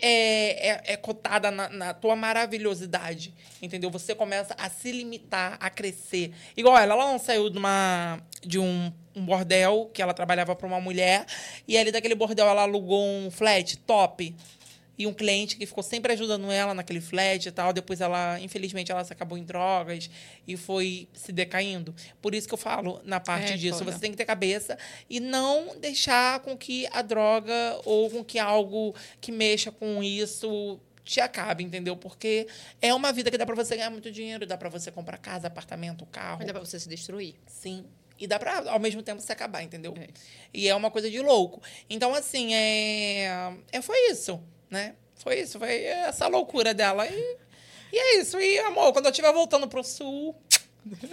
é, 0.00 0.70
é, 0.70 0.82
é 0.94 0.96
cotada 0.96 1.48
na, 1.52 1.68
na, 1.68 1.94
tua 1.94 2.16
maravilhosidade, 2.16 3.32
entendeu? 3.62 3.88
Você 3.90 4.12
começa 4.12 4.52
a 4.58 4.68
se 4.68 4.90
limitar, 4.90 5.56
a 5.60 5.70
crescer. 5.70 6.32
Igual 6.56 6.76
ela, 6.76 6.94
ela 6.94 7.12
não 7.12 7.20
saiu 7.20 7.48
de, 7.48 7.56
uma, 7.56 8.20
de 8.44 8.58
um, 8.58 8.92
um 9.14 9.24
bordel 9.24 9.88
que 9.94 10.02
ela 10.02 10.12
trabalhava 10.12 10.56
para 10.56 10.66
uma 10.66 10.80
mulher 10.80 11.24
e 11.68 11.78
ali 11.78 11.92
daquele 11.92 12.16
bordel 12.16 12.48
ela 12.48 12.62
alugou 12.62 13.00
um 13.00 13.30
flat 13.30 13.76
top 13.78 14.34
e 15.02 15.06
um 15.06 15.12
cliente 15.12 15.56
que 15.56 15.66
ficou 15.66 15.82
sempre 15.82 16.12
ajudando 16.12 16.50
ela 16.50 16.72
naquele 16.74 17.00
flat 17.00 17.44
e 17.44 17.50
tal. 17.50 17.72
Depois 17.72 18.00
ela, 18.00 18.38
infelizmente, 18.40 18.92
ela 18.92 19.02
se 19.02 19.12
acabou 19.12 19.36
em 19.36 19.42
drogas 19.42 20.08
e 20.46 20.56
foi 20.56 21.08
se 21.12 21.32
decaindo. 21.32 21.92
Por 22.20 22.36
isso 22.36 22.46
que 22.46 22.54
eu 22.54 22.58
falo 22.58 23.00
na 23.04 23.18
parte 23.18 23.54
é, 23.54 23.56
disso, 23.56 23.80
foda. 23.80 23.90
você 23.90 23.98
tem 23.98 24.12
que 24.12 24.16
ter 24.16 24.24
cabeça 24.24 24.78
e 25.10 25.18
não 25.18 25.76
deixar 25.80 26.38
com 26.40 26.56
que 26.56 26.86
a 26.92 27.02
droga 27.02 27.80
ou 27.84 28.08
com 28.10 28.24
que 28.24 28.38
algo 28.38 28.94
que 29.20 29.32
mexa 29.32 29.72
com 29.72 30.02
isso 30.04 30.78
te 31.04 31.20
acaba, 31.20 31.60
entendeu? 31.60 31.96
Porque 31.96 32.46
é 32.80 32.94
uma 32.94 33.12
vida 33.12 33.28
que 33.28 33.36
dá 33.36 33.44
pra 33.44 33.56
você 33.56 33.74
ganhar 33.74 33.90
muito 33.90 34.08
dinheiro, 34.12 34.46
dá 34.46 34.56
pra 34.56 34.68
você 34.68 34.92
comprar 34.92 35.18
casa, 35.18 35.48
apartamento, 35.48 36.06
carro. 36.06 36.38
Mas 36.38 36.46
dá 36.46 36.52
pra 36.52 36.64
você 36.64 36.78
se 36.78 36.88
destruir. 36.88 37.34
Sim. 37.44 37.84
E 38.16 38.26
dá 38.28 38.38
pra, 38.38 38.70
ao 38.70 38.78
mesmo 38.78 39.02
tempo, 39.02 39.20
se 39.20 39.32
acabar, 39.32 39.64
entendeu? 39.64 39.94
É. 39.98 40.06
E 40.54 40.68
é 40.68 40.74
uma 40.76 40.92
coisa 40.92 41.10
de 41.10 41.18
louco. 41.18 41.60
Então, 41.90 42.14
assim, 42.14 42.54
é... 42.54 43.52
é 43.72 43.82
foi 43.82 44.12
isso, 44.12 44.40
né? 44.72 44.94
Foi 45.22 45.38
isso, 45.38 45.58
foi 45.58 45.84
essa 45.84 46.26
loucura 46.26 46.74
dela. 46.74 47.06
E, 47.06 47.36
e 47.92 47.96
é 47.98 48.18
isso. 48.20 48.40
E, 48.40 48.58
amor, 48.60 48.92
quando 48.92 49.04
eu 49.04 49.10
estiver 49.12 49.32
voltando 49.32 49.68
pro 49.68 49.84
sul, 49.84 50.34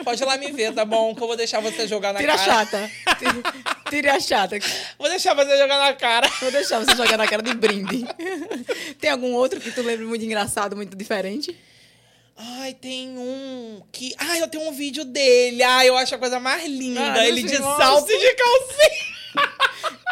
pode 0.03 0.23
ir 0.23 0.25
lá 0.25 0.35
me 0.37 0.51
ver, 0.51 0.73
tá 0.73 0.83
bom? 0.83 1.13
Que 1.13 1.21
eu 1.21 1.27
vou 1.27 1.35
deixar 1.37 1.59
você 1.59 1.87
jogar 1.87 2.13
na 2.13 2.19
Tira 2.19 2.33
a 2.33 2.37
cara. 2.37 2.51
chata. 2.65 2.91
Tira- 3.19 3.53
Tira 3.89 4.13
a 4.15 4.19
chata. 4.19 4.55
Vou 4.97 5.07
deixar 5.09 5.35
você 5.35 5.55
jogar 5.57 5.77
na 5.77 5.93
cara. 5.93 6.27
Vou 6.41 6.51
deixar 6.51 6.79
você 6.79 6.95
jogar 6.95 7.17
na 7.17 7.27
cara 7.27 7.43
de 7.43 7.53
brinde. 7.53 8.05
Tem 8.99 9.11
algum 9.11 9.33
outro 9.33 9.59
que 9.59 9.71
tu 9.71 9.81
lembra 9.83 10.05
muito 10.07 10.25
engraçado, 10.25 10.75
muito 10.75 10.95
diferente? 10.97 11.55
Ai, 12.35 12.73
tem 12.73 13.09
um 13.17 13.83
que. 13.91 14.15
Ai, 14.17 14.41
eu 14.41 14.47
tenho 14.47 14.63
um 14.67 14.71
vídeo 14.71 15.03
dele. 15.03 15.61
Ai, 15.61 15.89
eu 15.89 15.97
acho 15.97 16.15
a 16.15 16.17
coisa 16.17 16.39
mais 16.39 16.63
linda. 16.65 17.13
Ah, 17.13 17.27
ele 17.27 17.43
de 17.43 17.57
salto 17.57 18.09
e 18.09 18.17
de 18.17 18.33
calcinha. 18.33 19.18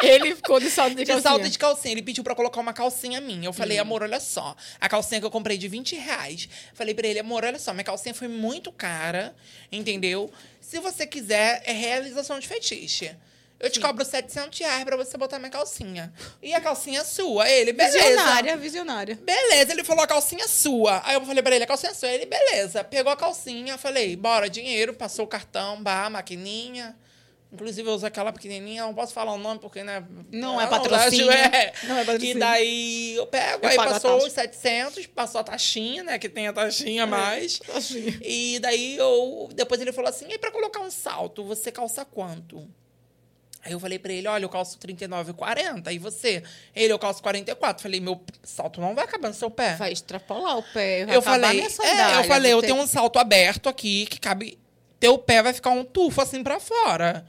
Ele 0.02 0.34
ficou 0.36 0.60
de 0.60 0.70
salto 0.70 0.90
de 0.94 1.04
De 1.04 1.06
calcinha. 1.06 1.22
salto 1.22 1.46
e 1.46 1.50
de 1.50 1.58
calcinha. 1.58 1.92
Ele 1.92 2.02
pediu 2.02 2.22
pra 2.22 2.34
colocar 2.34 2.60
uma 2.60 2.72
calcinha 2.72 3.20
minha. 3.20 3.46
Eu 3.48 3.52
falei, 3.52 3.78
Hum. 3.78 3.82
amor, 3.82 4.02
olha 4.02 4.20
só. 4.20 4.54
A 4.80 4.88
calcinha 4.88 5.20
que 5.20 5.26
eu 5.26 5.30
comprei 5.30 5.58
de 5.58 5.66
20 5.68 5.96
reais. 5.96 6.48
Falei 6.72 6.94
pra 6.94 7.06
ele, 7.06 7.18
amor, 7.18 7.44
olha 7.44 7.58
só. 7.58 7.72
Minha 7.72 7.84
calcinha 7.84 8.14
foi 8.14 8.28
muito 8.28 8.70
cara, 8.70 9.34
entendeu? 9.72 10.30
Se 10.60 10.78
você 10.78 11.06
quiser, 11.06 11.62
é 11.64 11.72
realização 11.72 12.38
de 12.38 12.46
fetiche. 12.46 13.10
Eu 13.60 13.68
te 13.70 13.80
cobro 13.80 14.04
700 14.04 14.56
reais 14.60 14.84
pra 14.84 14.96
você 14.96 15.18
botar 15.18 15.40
minha 15.40 15.50
calcinha. 15.50 16.12
E 16.40 16.54
a 16.54 16.60
calcinha 16.60 17.00
é 17.00 17.04
sua. 17.04 17.50
Ele, 17.50 17.72
beleza. 17.72 17.98
Visionária, 17.98 18.56
visionária. 18.56 19.18
Beleza, 19.20 19.72
ele 19.72 19.82
falou 19.82 20.04
a 20.04 20.06
calcinha 20.06 20.44
é 20.44 20.48
sua. 20.48 21.02
Aí 21.04 21.14
eu 21.16 21.26
falei 21.26 21.42
pra 21.42 21.52
ele, 21.56 21.64
a 21.64 21.66
calcinha 21.66 21.90
é 21.90 21.94
sua. 21.94 22.08
Ele, 22.08 22.24
beleza. 22.24 22.84
Pegou 22.84 23.10
a 23.12 23.16
calcinha, 23.16 23.76
falei, 23.76 24.14
bora, 24.14 24.48
dinheiro, 24.48 24.94
passou 24.94 25.24
o 25.24 25.28
cartão, 25.28 25.82
bah, 25.82 26.08
maquininha. 26.08 26.94
Inclusive, 27.50 27.88
eu 27.88 27.94
uso 27.94 28.04
aquela 28.04 28.30
pequenininha, 28.30 28.82
não 28.82 28.92
posso 28.92 29.14
falar 29.14 29.32
o 29.32 29.38
nome 29.38 29.58
porque, 29.58 29.82
né? 29.82 30.04
Não 30.30 30.60
é 30.60 30.64
eu 30.64 30.68
patrocínio. 30.68 31.30
É. 31.30 31.72
Não 31.84 31.96
é 31.96 32.04
patrocínio. 32.04 32.36
E 32.36 32.38
daí 32.38 33.14
eu 33.14 33.26
pego, 33.26 33.64
Eu 33.64 33.70
aí 33.70 33.76
passou 33.76 34.18
os 34.18 34.32
700, 34.32 35.06
passou 35.06 35.40
a 35.40 35.44
taxinha, 35.44 36.02
né? 36.02 36.18
Que 36.18 36.28
tem 36.28 36.46
a 36.46 36.52
taxinha 36.52 37.04
a 37.04 37.06
mais. 37.06 37.58
taxinha. 37.58 38.18
E 38.20 38.58
daí 38.60 38.96
eu. 38.96 39.48
Depois 39.54 39.80
ele 39.80 39.92
falou 39.92 40.10
assim: 40.10 40.26
e 40.28 40.38
pra 40.38 40.50
colocar 40.50 40.80
um 40.80 40.90
salto, 40.90 41.42
você 41.42 41.72
calça 41.72 42.04
quanto? 42.04 42.68
Aí 43.64 43.72
eu 43.72 43.80
falei 43.80 43.98
pra 43.98 44.12
ele, 44.12 44.28
olha, 44.28 44.44
eu 44.44 44.48
calço 44.48 44.78
39,40. 44.78 45.92
E 45.92 45.98
você? 45.98 46.42
Ele, 46.74 46.92
eu 46.92 46.98
calço 46.98 47.22
44. 47.22 47.82
Falei, 47.82 48.00
meu 48.00 48.20
salto 48.42 48.80
não 48.80 48.94
vai 48.94 49.04
acabar 49.04 49.28
no 49.28 49.34
seu 49.34 49.50
pé. 49.50 49.74
Vai 49.74 49.92
extrapolar 49.92 50.58
o 50.58 50.62
pé. 50.62 51.06
Eu 51.08 51.20
falei, 51.20 51.50
minha 51.50 51.66
é, 51.66 52.20
eu 52.20 52.24
falei, 52.24 52.52
eu 52.52 52.56
vou 52.56 52.62
ter 52.62 52.68
tenho 52.68 52.80
um 52.80 52.86
salto 52.86 53.18
aberto 53.18 53.68
aqui 53.68 54.06
que 54.06 54.20
cabe. 54.20 54.58
Teu 55.00 55.18
pé 55.18 55.42
vai 55.42 55.52
ficar 55.52 55.70
um 55.70 55.84
tufo 55.84 56.20
assim 56.20 56.42
pra 56.42 56.60
fora. 56.60 57.26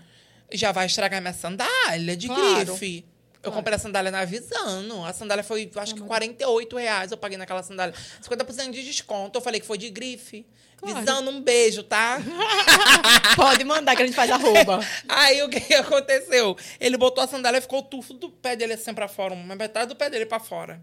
Já 0.52 0.72
vai 0.72 0.86
estragar 0.86 1.22
minha 1.22 1.34
sandália 1.34 2.16
de 2.18 2.28
Claro. 2.28 2.66
grife. 2.76 3.06
Eu 3.42 3.44
Claro. 3.44 3.56
comprei 3.58 3.76
a 3.76 3.80
sandália 3.80 4.12
na 4.12 4.26
Visano. 4.26 5.06
A 5.06 5.14
sandália 5.14 5.44
foi, 5.44 5.72
acho 5.78 5.96
que 5.96 6.02
48 6.02 6.76
reais 6.78 7.12
eu 7.12 7.18
paguei 7.18 7.38
naquela 7.38 7.64
sandália. 7.64 7.96
50% 8.22 8.72
de 8.72 8.84
desconto. 8.84 9.38
Eu 9.38 9.42
falei 9.42 9.62
que 9.62 9.66
foi 9.68 9.78
de 9.78 9.90
grife. 9.90 10.46
Claro. 10.76 11.00
Visano, 11.00 11.32
um 11.32 11.42
beijo, 11.42 11.84
tá? 11.84 12.20
Pode 13.36 13.64
mandar 13.64 13.96
que 13.96 14.02
a 14.04 14.06
gente 14.06 14.16
faz 14.16 14.30
arroba. 14.32 14.80
Aí 15.08 15.42
o 15.44 15.50
que 15.50 15.74
aconteceu? 15.74 16.56
Ele 16.80 16.98
botou 16.98 17.24
a 17.24 17.28
sandália 17.28 17.58
e 17.58 17.62
ficou 17.62 17.80
o 17.80 17.84
tufo 17.84 18.14
do 18.14 18.30
pé 18.30 18.56
dele 18.56 18.74
assim 18.74 18.94
pra 18.94 19.08
fora, 19.08 19.34
uma 19.34 19.56
metade 19.56 19.88
do 19.90 19.96
pé 19.96 20.10
dele 20.10 20.26
pra 20.26 20.40
fora. 20.40 20.82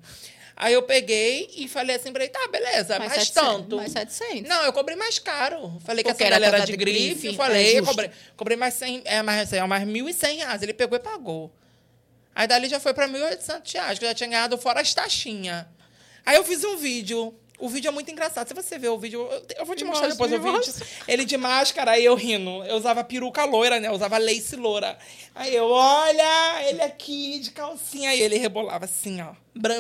Aí 0.58 0.72
eu 0.72 0.82
peguei 0.82 1.50
e 1.54 1.68
falei 1.68 1.96
assim 1.96 2.10
pra 2.10 2.24
ele, 2.24 2.32
tá, 2.32 2.48
beleza, 2.48 2.98
mais 2.98 3.12
700, 3.12 3.32
tanto. 3.34 3.76
Mais 3.76 3.92
700. 3.92 4.48
Não, 4.48 4.64
eu 4.64 4.72
cobrei 4.72 4.96
mais 4.96 5.18
caro. 5.18 5.78
Falei 5.84 6.02
que 6.02 6.08
Porque 6.10 6.24
a 6.24 6.26
era 6.28 6.36
sandália 6.36 6.56
era 6.56 6.64
de 6.64 6.76
grife. 6.76 7.14
grife, 7.14 7.28
é 7.28 7.32
falei, 7.34 7.72
eu 7.72 7.78
justo. 7.80 7.90
cobrei, 7.90 8.10
cobrei 8.36 8.56
mais 8.56 8.72
100, 8.74 9.02
é, 9.04 9.22
mais, 9.22 9.52
é, 9.52 9.62
mais 9.66 9.86
1.100 9.86 10.36
reais. 10.38 10.62
Ele 10.62 10.72
pegou 10.72 10.96
e 10.96 11.00
pagou. 11.00 11.52
Aí 12.34 12.46
dali 12.46 12.68
já 12.68 12.80
foi 12.80 12.94
pra 12.94 13.06
1.800 13.06 13.72
reais, 13.74 13.98
que 13.98 14.04
eu 14.06 14.08
já 14.08 14.14
tinha 14.14 14.30
ganhado 14.30 14.56
fora 14.56 14.80
as 14.80 14.94
taxinhas. 14.94 15.66
Aí 16.24 16.36
eu 16.36 16.44
fiz 16.44 16.64
um 16.64 16.76
vídeo. 16.78 17.34
O 17.58 17.68
vídeo 17.68 17.88
é 17.88 17.90
muito 17.90 18.10
engraçado. 18.10 18.46
Se 18.46 18.54
você 18.54 18.78
ver 18.78 18.88
o 18.90 18.98
vídeo, 18.98 19.20
eu, 19.30 19.46
eu 19.60 19.64
vou 19.66 19.74
te 19.74 19.84
mostrar 19.84 20.08
Mostra, 20.08 20.26
depois 20.26 20.32
o 20.32 20.42
vídeo. 20.42 20.56
mostra. 20.56 20.86
Ele 21.08 21.24
de 21.24 21.36
máscara, 21.36 21.92
aí 21.92 22.04
eu 22.04 22.14
rindo. 22.14 22.62
Eu 22.64 22.76
usava 22.76 23.02
peruca 23.02 23.44
loira, 23.44 23.80
né? 23.80 23.88
Eu 23.88 23.92
usava 23.92 24.18
lace 24.18 24.56
loura. 24.56 24.98
Aí 25.34 25.54
eu, 25.54 25.66
olha, 25.68 26.68
ele 26.68 26.82
aqui 26.82 27.38
de 27.38 27.50
calcinha. 27.52 28.10
Aí 28.10 28.20
ele 28.20 28.36
rebolava 28.36 28.84
assim, 28.84 29.20
ó. 29.22 29.32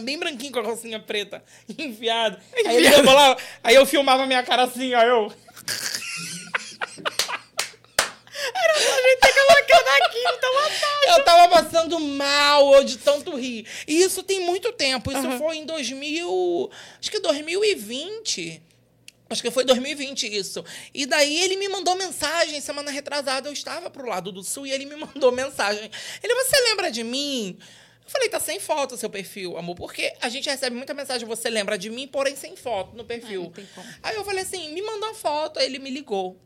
Bem 0.02 0.18
branquinho 0.18 0.52
com 0.52 0.60
a 0.60 0.64
calcinha 0.64 0.98
preta, 0.98 1.42
enfiado. 1.78 2.38
Aí 2.66 2.76
ele 2.76 2.88
rebolava. 2.88 3.36
Aí 3.62 3.74
eu 3.74 3.84
filmava 3.84 4.24
minha 4.26 4.42
cara 4.42 4.62
assim, 4.64 4.94
ó. 4.94 5.02
Eu. 5.02 5.32
A 9.22 9.65
então 9.76 11.16
Eu 11.16 11.24
tava 11.24 11.48
passando 11.48 11.98
mal 12.00 12.74
eu 12.74 12.84
de 12.84 12.98
tanto 12.98 13.36
rir. 13.36 13.66
E 13.86 14.02
isso 14.02 14.22
tem 14.22 14.40
muito 14.40 14.72
tempo. 14.72 15.10
Isso 15.10 15.26
Aham. 15.26 15.38
foi 15.38 15.56
em 15.56 15.66
2000. 15.66 16.70
Acho 17.00 17.10
que 17.10 17.20
2020. 17.20 18.62
Acho 19.28 19.42
que 19.42 19.50
foi 19.50 19.64
2020 19.64 20.26
isso. 20.36 20.64
E 20.94 21.04
daí 21.04 21.42
ele 21.42 21.56
me 21.56 21.68
mandou 21.68 21.96
mensagem, 21.96 22.60
semana 22.60 22.92
retrasada, 22.92 23.48
eu 23.48 23.52
estava 23.52 23.90
pro 23.90 24.08
lado 24.08 24.30
do 24.30 24.42
sul 24.42 24.66
e 24.66 24.70
ele 24.70 24.86
me 24.86 24.94
mandou 24.96 25.32
mensagem. 25.32 25.90
Ele, 26.22 26.34
você 26.34 26.60
lembra 26.60 26.90
de 26.90 27.02
mim? 27.02 27.58
Eu 28.04 28.10
falei, 28.10 28.28
tá 28.28 28.38
sem 28.38 28.60
foto 28.60 28.94
o 28.94 28.96
seu 28.96 29.10
perfil, 29.10 29.58
amor. 29.58 29.74
Porque 29.74 30.12
a 30.20 30.28
gente 30.28 30.48
recebe 30.48 30.76
muita 30.76 30.94
mensagem, 30.94 31.26
você 31.26 31.50
lembra 31.50 31.76
de 31.76 31.90
mim, 31.90 32.06
porém 32.06 32.36
sem 32.36 32.54
foto 32.54 32.96
no 32.96 33.04
perfil. 33.04 33.42
Ah, 33.42 33.44
não 33.46 33.50
tem 33.50 33.66
como. 33.74 33.88
Aí 34.00 34.14
eu 34.14 34.24
falei 34.24 34.44
assim, 34.44 34.72
me 34.72 34.80
mandou 34.80 35.08
uma 35.08 35.14
foto, 35.14 35.58
aí 35.58 35.66
ele 35.66 35.80
me 35.80 35.90
ligou. 35.90 36.40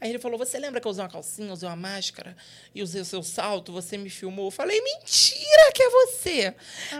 Aí 0.00 0.10
ele 0.10 0.18
falou: 0.18 0.38
Você 0.38 0.58
lembra 0.58 0.80
que 0.80 0.86
eu 0.86 0.90
usei 0.90 1.02
uma 1.02 1.10
calcinha, 1.10 1.52
usei 1.52 1.68
uma 1.68 1.76
máscara 1.76 2.36
e 2.74 2.82
usei 2.82 3.00
o 3.00 3.04
seu 3.04 3.22
salto? 3.22 3.72
Você 3.72 3.96
me 3.96 4.10
filmou? 4.10 4.46
Eu 4.46 4.50
falei: 4.50 4.80
Mentira 4.80 5.72
que 5.74 5.82
é 5.82 5.90
você. 5.90 6.54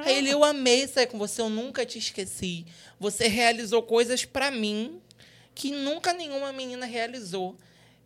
Aí 0.05 0.19
ele: 0.19 0.31
Eu 0.31 0.43
amei 0.43 0.87
sair 0.87 1.07
com 1.07 1.19
você, 1.19 1.41
eu 1.41 1.49
nunca 1.49 1.87
te 1.87 1.99
esqueci. 1.99 2.67
Você 2.99 3.29
realizou 3.29 3.83
coisas 3.83 4.25
pra 4.25 4.51
mim 4.51 5.01
que 5.55 5.71
nunca 5.71 6.13
nenhuma 6.13 6.53
menina 6.53 6.87
realizou. 6.87 7.57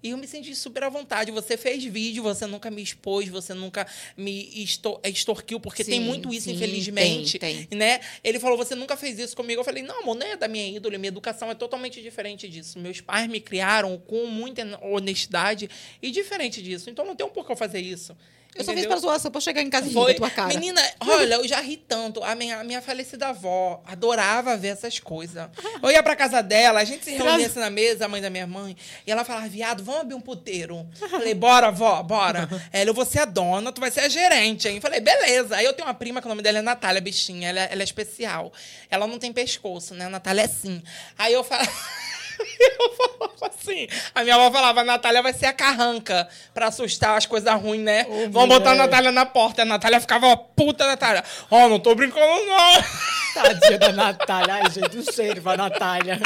E 0.03 0.11
eu 0.11 0.17
me 0.19 0.27
senti 0.27 0.55
super 0.55 0.83
à 0.85 0.89
vontade. 0.89 1.31
Você 1.31 1.57
fez 1.57 1.85
vídeo, 1.85 2.23
você 2.23 2.47
nunca 2.47 2.71
me 2.71 2.83
expôs, 2.83 3.29
você 3.29 3.55
nunca 3.55 3.87
me 4.17 4.51
extor- 4.63 5.01
extorquiu, 5.05 5.61
porque 5.61 5.85
tem 5.85 6.01
Sim, 6.01 6.07
muito 6.07 6.35
isso, 6.35 6.47
sim, 6.49 6.55
infelizmente. 6.55 7.39
tem, 7.39 7.69
Né? 7.71 8.01
Ele 8.25 8.41
falou: 8.41 8.57
você 8.57 8.75
nunca 8.75 8.97
fez 8.97 9.19
isso 9.19 9.37
comigo. 9.37 9.61
Eu 9.61 9.65
falei: 9.65 9.83
não, 9.83 10.01
amor, 10.01 10.17
não 10.17 10.27
é 10.27 10.37
da 10.37 10.49
minha 10.49 10.67
ídole, 10.77 10.99
minha 10.99 11.09
educação 11.09 11.51
é 11.51 11.55
totalmente 11.55 12.03
diferente 12.03 12.49
disso. 12.49 12.79
Meus 12.79 13.01
pais 13.01 13.29
me 13.29 13.41
criaram 13.41 13.97
com 13.99 14.27
muita 14.27 14.63
honestidade 14.83 15.69
e 16.03 16.11
diferente 16.11 16.61
disso. 16.63 16.91
Então 16.91 17.05
não 17.05 17.15
tem 17.15 17.25
um 17.27 17.31
porquê 17.31 17.53
eu 17.53 17.57
fazer 17.57 17.81
isso. 17.81 18.17
Eu 18.55 18.65
só 18.65 18.73
fiz 18.75 18.85
pra 18.85 18.97
zoação 18.97 19.31
pra 19.31 19.41
chegar 19.41 19.63
em 19.63 19.71
casa 19.71 19.87
e 19.89 19.93
rir 19.93 20.15
tua 20.15 20.31
cara. 20.31 20.49
Menina, 20.49 20.81
olha, 21.01 21.37
eu 21.37 21.49
já 21.49 21.61
ri 21.61 21.77
tanto. 21.77 22.23
A 22.23 22.35
minha, 22.35 22.61
a 22.61 22.65
minha 22.65 22.83
falecida 22.83 23.29
avó 23.29 23.83
adorava 23.87 24.57
ver 24.57 24.69
essas 24.69 24.99
coisas. 24.99 25.49
Eu 25.83 25.91
ia 25.91 26.03
pra 26.03 26.15
casa 26.15 26.43
dela, 26.43 26.81
a 26.81 26.85
gente 26.85 27.05
se 27.05 27.13
reunia 27.13 27.47
assim 27.47 27.59
na 27.61 27.71
mesa, 27.71 28.05
a 28.05 28.09
mãe 28.09 28.21
da 28.21 28.29
minha 28.29 28.47
mãe, 28.47 28.77
e 29.07 29.11
ela 29.11 29.25
falava, 29.25 29.49
viado, 29.49 29.83
vamos 29.83 30.03
abrir 30.03 30.15
um 30.15 30.21
puteiro. 30.21 30.87
Falei, 31.11 31.35
bora, 31.35 31.71
vó, 31.71 32.03
bora. 32.03 32.49
Ela, 32.73 32.91
eu 32.91 32.95
vou 32.95 33.05
ser 33.05 33.21
a 33.21 33.25
dona, 33.25 33.73
tu 33.73 33.81
vai 33.81 33.91
ser 33.91 34.01
a 34.01 34.09
gerente, 34.09 34.69
hein? 34.69 34.81
Falei, 34.81 35.01
beleza. 35.01 35.57
Aí 35.57 35.65
eu 35.65 35.73
tenho 35.73 35.89
uma 35.89 35.95
prima 35.95 36.21
que 36.21 36.27
o 36.27 36.29
nome 36.29 36.43
dela 36.43 36.59
é 36.59 36.63
Natália, 36.63 37.01
bichinha, 37.01 37.49
ela, 37.49 37.61
ela 37.61 37.83
é 37.83 37.85
especial. 37.85 38.53
Ela 38.91 39.07
não 39.07 39.19
tem 39.19 39.33
pescoço, 39.33 39.95
né? 39.95 40.07
A 40.07 40.11
Natália 40.11 40.43
é 40.43 40.49
sim. 40.49 40.83
Aí 41.19 41.33
eu 41.33 41.43
falo. 41.43 41.67
Eu 42.81 42.95
falava 42.95 43.55
assim. 43.55 43.87
A 44.15 44.23
minha 44.23 44.35
avó 44.35 44.51
falava, 44.51 44.81
a 44.81 44.85
Natália 44.85 45.23
vai 45.23 45.33
ser 45.33 45.47
a 45.47 45.53
carranca 45.53 46.29
pra 46.53 46.67
assustar 46.69 47.17
as 47.17 47.27
coisas 47.27 47.53
ruins, 47.61 47.83
né? 47.83 48.07
Vamos 48.31 48.49
botar 48.49 48.73
a. 48.73 48.75
Natália 48.75 49.13
na 49.13 49.25
porta. 49.25 49.63
A 49.63 49.65
Natália 49.65 50.01
ficava, 50.01 50.27
ó, 50.27 50.37
puta, 50.37 50.87
Natália. 50.87 51.25
Ó, 51.51 51.69
não 51.69 51.79
tô 51.79 51.95
brincando, 51.95 52.45
não. 52.45 52.83
Tadinha 53.35 53.79
da 53.79 53.93
Natália. 53.93 54.55
Ai, 54.55 54.71
gente, 54.71 55.13
cheiro 55.13 55.41
pra 55.41 55.57
Natália. 55.57 56.21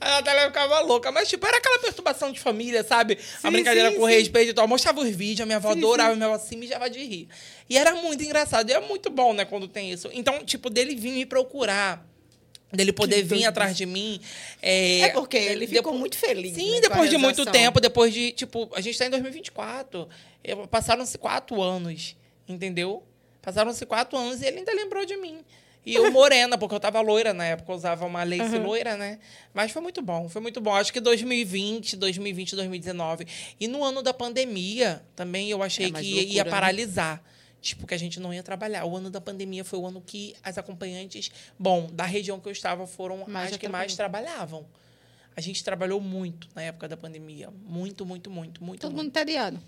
A 0.00 0.10
Natália 0.10 0.46
ficava 0.46 0.80
louca. 0.80 1.10
Mas, 1.10 1.28
tipo, 1.28 1.46
era 1.46 1.56
aquela 1.58 1.78
perturbação 1.80 2.30
de 2.30 2.38
família, 2.38 2.84
sabe? 2.84 3.18
a 3.42 3.48
Sim, 3.48 3.50
brincadeira 3.50 3.90
sim, 3.90 3.96
com 3.96 4.06
sim. 4.06 4.12
respeito 4.12 4.50
e 4.50 4.54
tal. 4.54 4.68
Mostrava 4.68 5.00
os 5.00 5.10
vídeos, 5.10 5.40
a 5.40 5.46
minha 5.46 5.56
avó 5.56 5.72
adorava, 5.72 6.12
a 6.12 6.16
minha 6.16 6.28
avó 6.28 6.38
se 6.38 6.56
mijava 6.56 6.88
de 6.88 7.02
rir. 7.04 7.28
E 7.68 7.76
era 7.76 7.94
muito 7.96 8.22
engraçado. 8.22 8.70
E 8.70 8.72
é 8.72 8.80
muito 8.80 9.10
bom, 9.10 9.32
né, 9.32 9.44
quando 9.44 9.66
tem 9.66 9.90
isso. 9.90 10.08
Então, 10.12 10.44
tipo, 10.44 10.70
dele 10.70 10.94
vir 10.94 11.12
me 11.12 11.26
procurar. 11.26 12.04
Dele 12.76 12.92
poder 12.92 13.22
vir 13.22 13.44
atrás 13.44 13.76
de 13.76 13.86
mim. 13.86 14.20
É, 14.62 15.00
É 15.00 15.08
porque 15.10 15.36
ele 15.36 15.66
ficou 15.66 15.82
depois- 15.82 16.00
muito 16.00 16.18
feliz. 16.18 16.54
Sim, 16.54 16.72
né, 16.76 16.80
depois 16.82 17.08
de 17.10 17.16
muito 17.16 17.44
tempo, 17.46 17.80
depois 17.80 18.12
de, 18.12 18.32
tipo, 18.32 18.70
a 18.74 18.80
gente 18.80 18.98
tá 18.98 19.06
em 19.06 19.10
2024. 19.10 20.08
Eu- 20.42 20.66
Passaram-se 20.68 21.16
quatro 21.18 21.60
anos, 21.62 22.16
entendeu? 22.48 23.02
Passaram-se 23.42 23.84
quatro 23.86 24.16
anos 24.18 24.40
e 24.42 24.46
ele 24.46 24.58
ainda 24.58 24.72
lembrou 24.72 25.04
de 25.04 25.16
mim. 25.16 25.38
E 25.86 25.94
eu 25.94 26.04
morena, 26.10 26.56
porque 26.56 26.74
eu 26.74 26.80
tava 26.80 26.98
loira 27.02 27.34
na 27.34 27.44
época, 27.44 27.70
eu 27.70 27.76
usava 27.76 28.06
uma 28.06 28.22
lace 28.24 28.56
loira, 28.58 28.96
né? 28.96 29.18
Mas 29.52 29.70
foi 29.70 29.82
muito 29.82 30.00
bom, 30.00 30.28
foi 30.30 30.40
muito 30.40 30.58
bom. 30.60 30.72
Acho 30.74 30.90
que 30.90 30.98
2020, 31.00 31.94
2020, 31.96 32.56
2019. 32.56 33.26
E 33.60 33.68
no 33.68 33.84
ano 33.84 34.02
da 34.02 34.14
pandemia, 34.14 35.02
também 35.14 35.50
eu 35.50 35.62
achei 35.62 35.86
É, 35.86 35.90
que 35.90 36.06
ia 36.06 36.42
loucura, 36.42 36.44
né? 36.44 36.50
Tipo, 37.64 37.86
que 37.86 37.94
a 37.94 37.98
gente 37.98 38.20
não 38.20 38.32
ia 38.32 38.42
trabalhar. 38.42 38.84
O 38.84 38.96
ano 38.96 39.10
da 39.10 39.20
pandemia 39.20 39.64
foi 39.64 39.78
o 39.78 39.86
ano 39.86 40.00
que 40.00 40.36
as 40.42 40.58
acompanhantes, 40.58 41.32
bom, 41.58 41.88
da 41.90 42.04
região 42.04 42.38
que 42.38 42.46
eu 42.46 42.52
estava, 42.52 42.86
foram 42.86 43.24
Mais 43.26 43.52
as 43.52 43.56
que 43.56 43.68
mais 43.68 43.96
trabalhavam. 43.96 44.66
A 45.34 45.40
gente 45.40 45.64
trabalhou 45.64 46.00
muito 46.00 46.48
na 46.54 46.62
época 46.62 46.86
da 46.86 46.96
pandemia. 46.96 47.50
Muito, 47.66 48.06
muito, 48.06 48.30
muito, 48.30 48.62
muito. 48.62 48.80
Todo 48.80 48.92
muito, 48.92 49.04
mundo 49.04 49.08
entediado. 49.08 49.60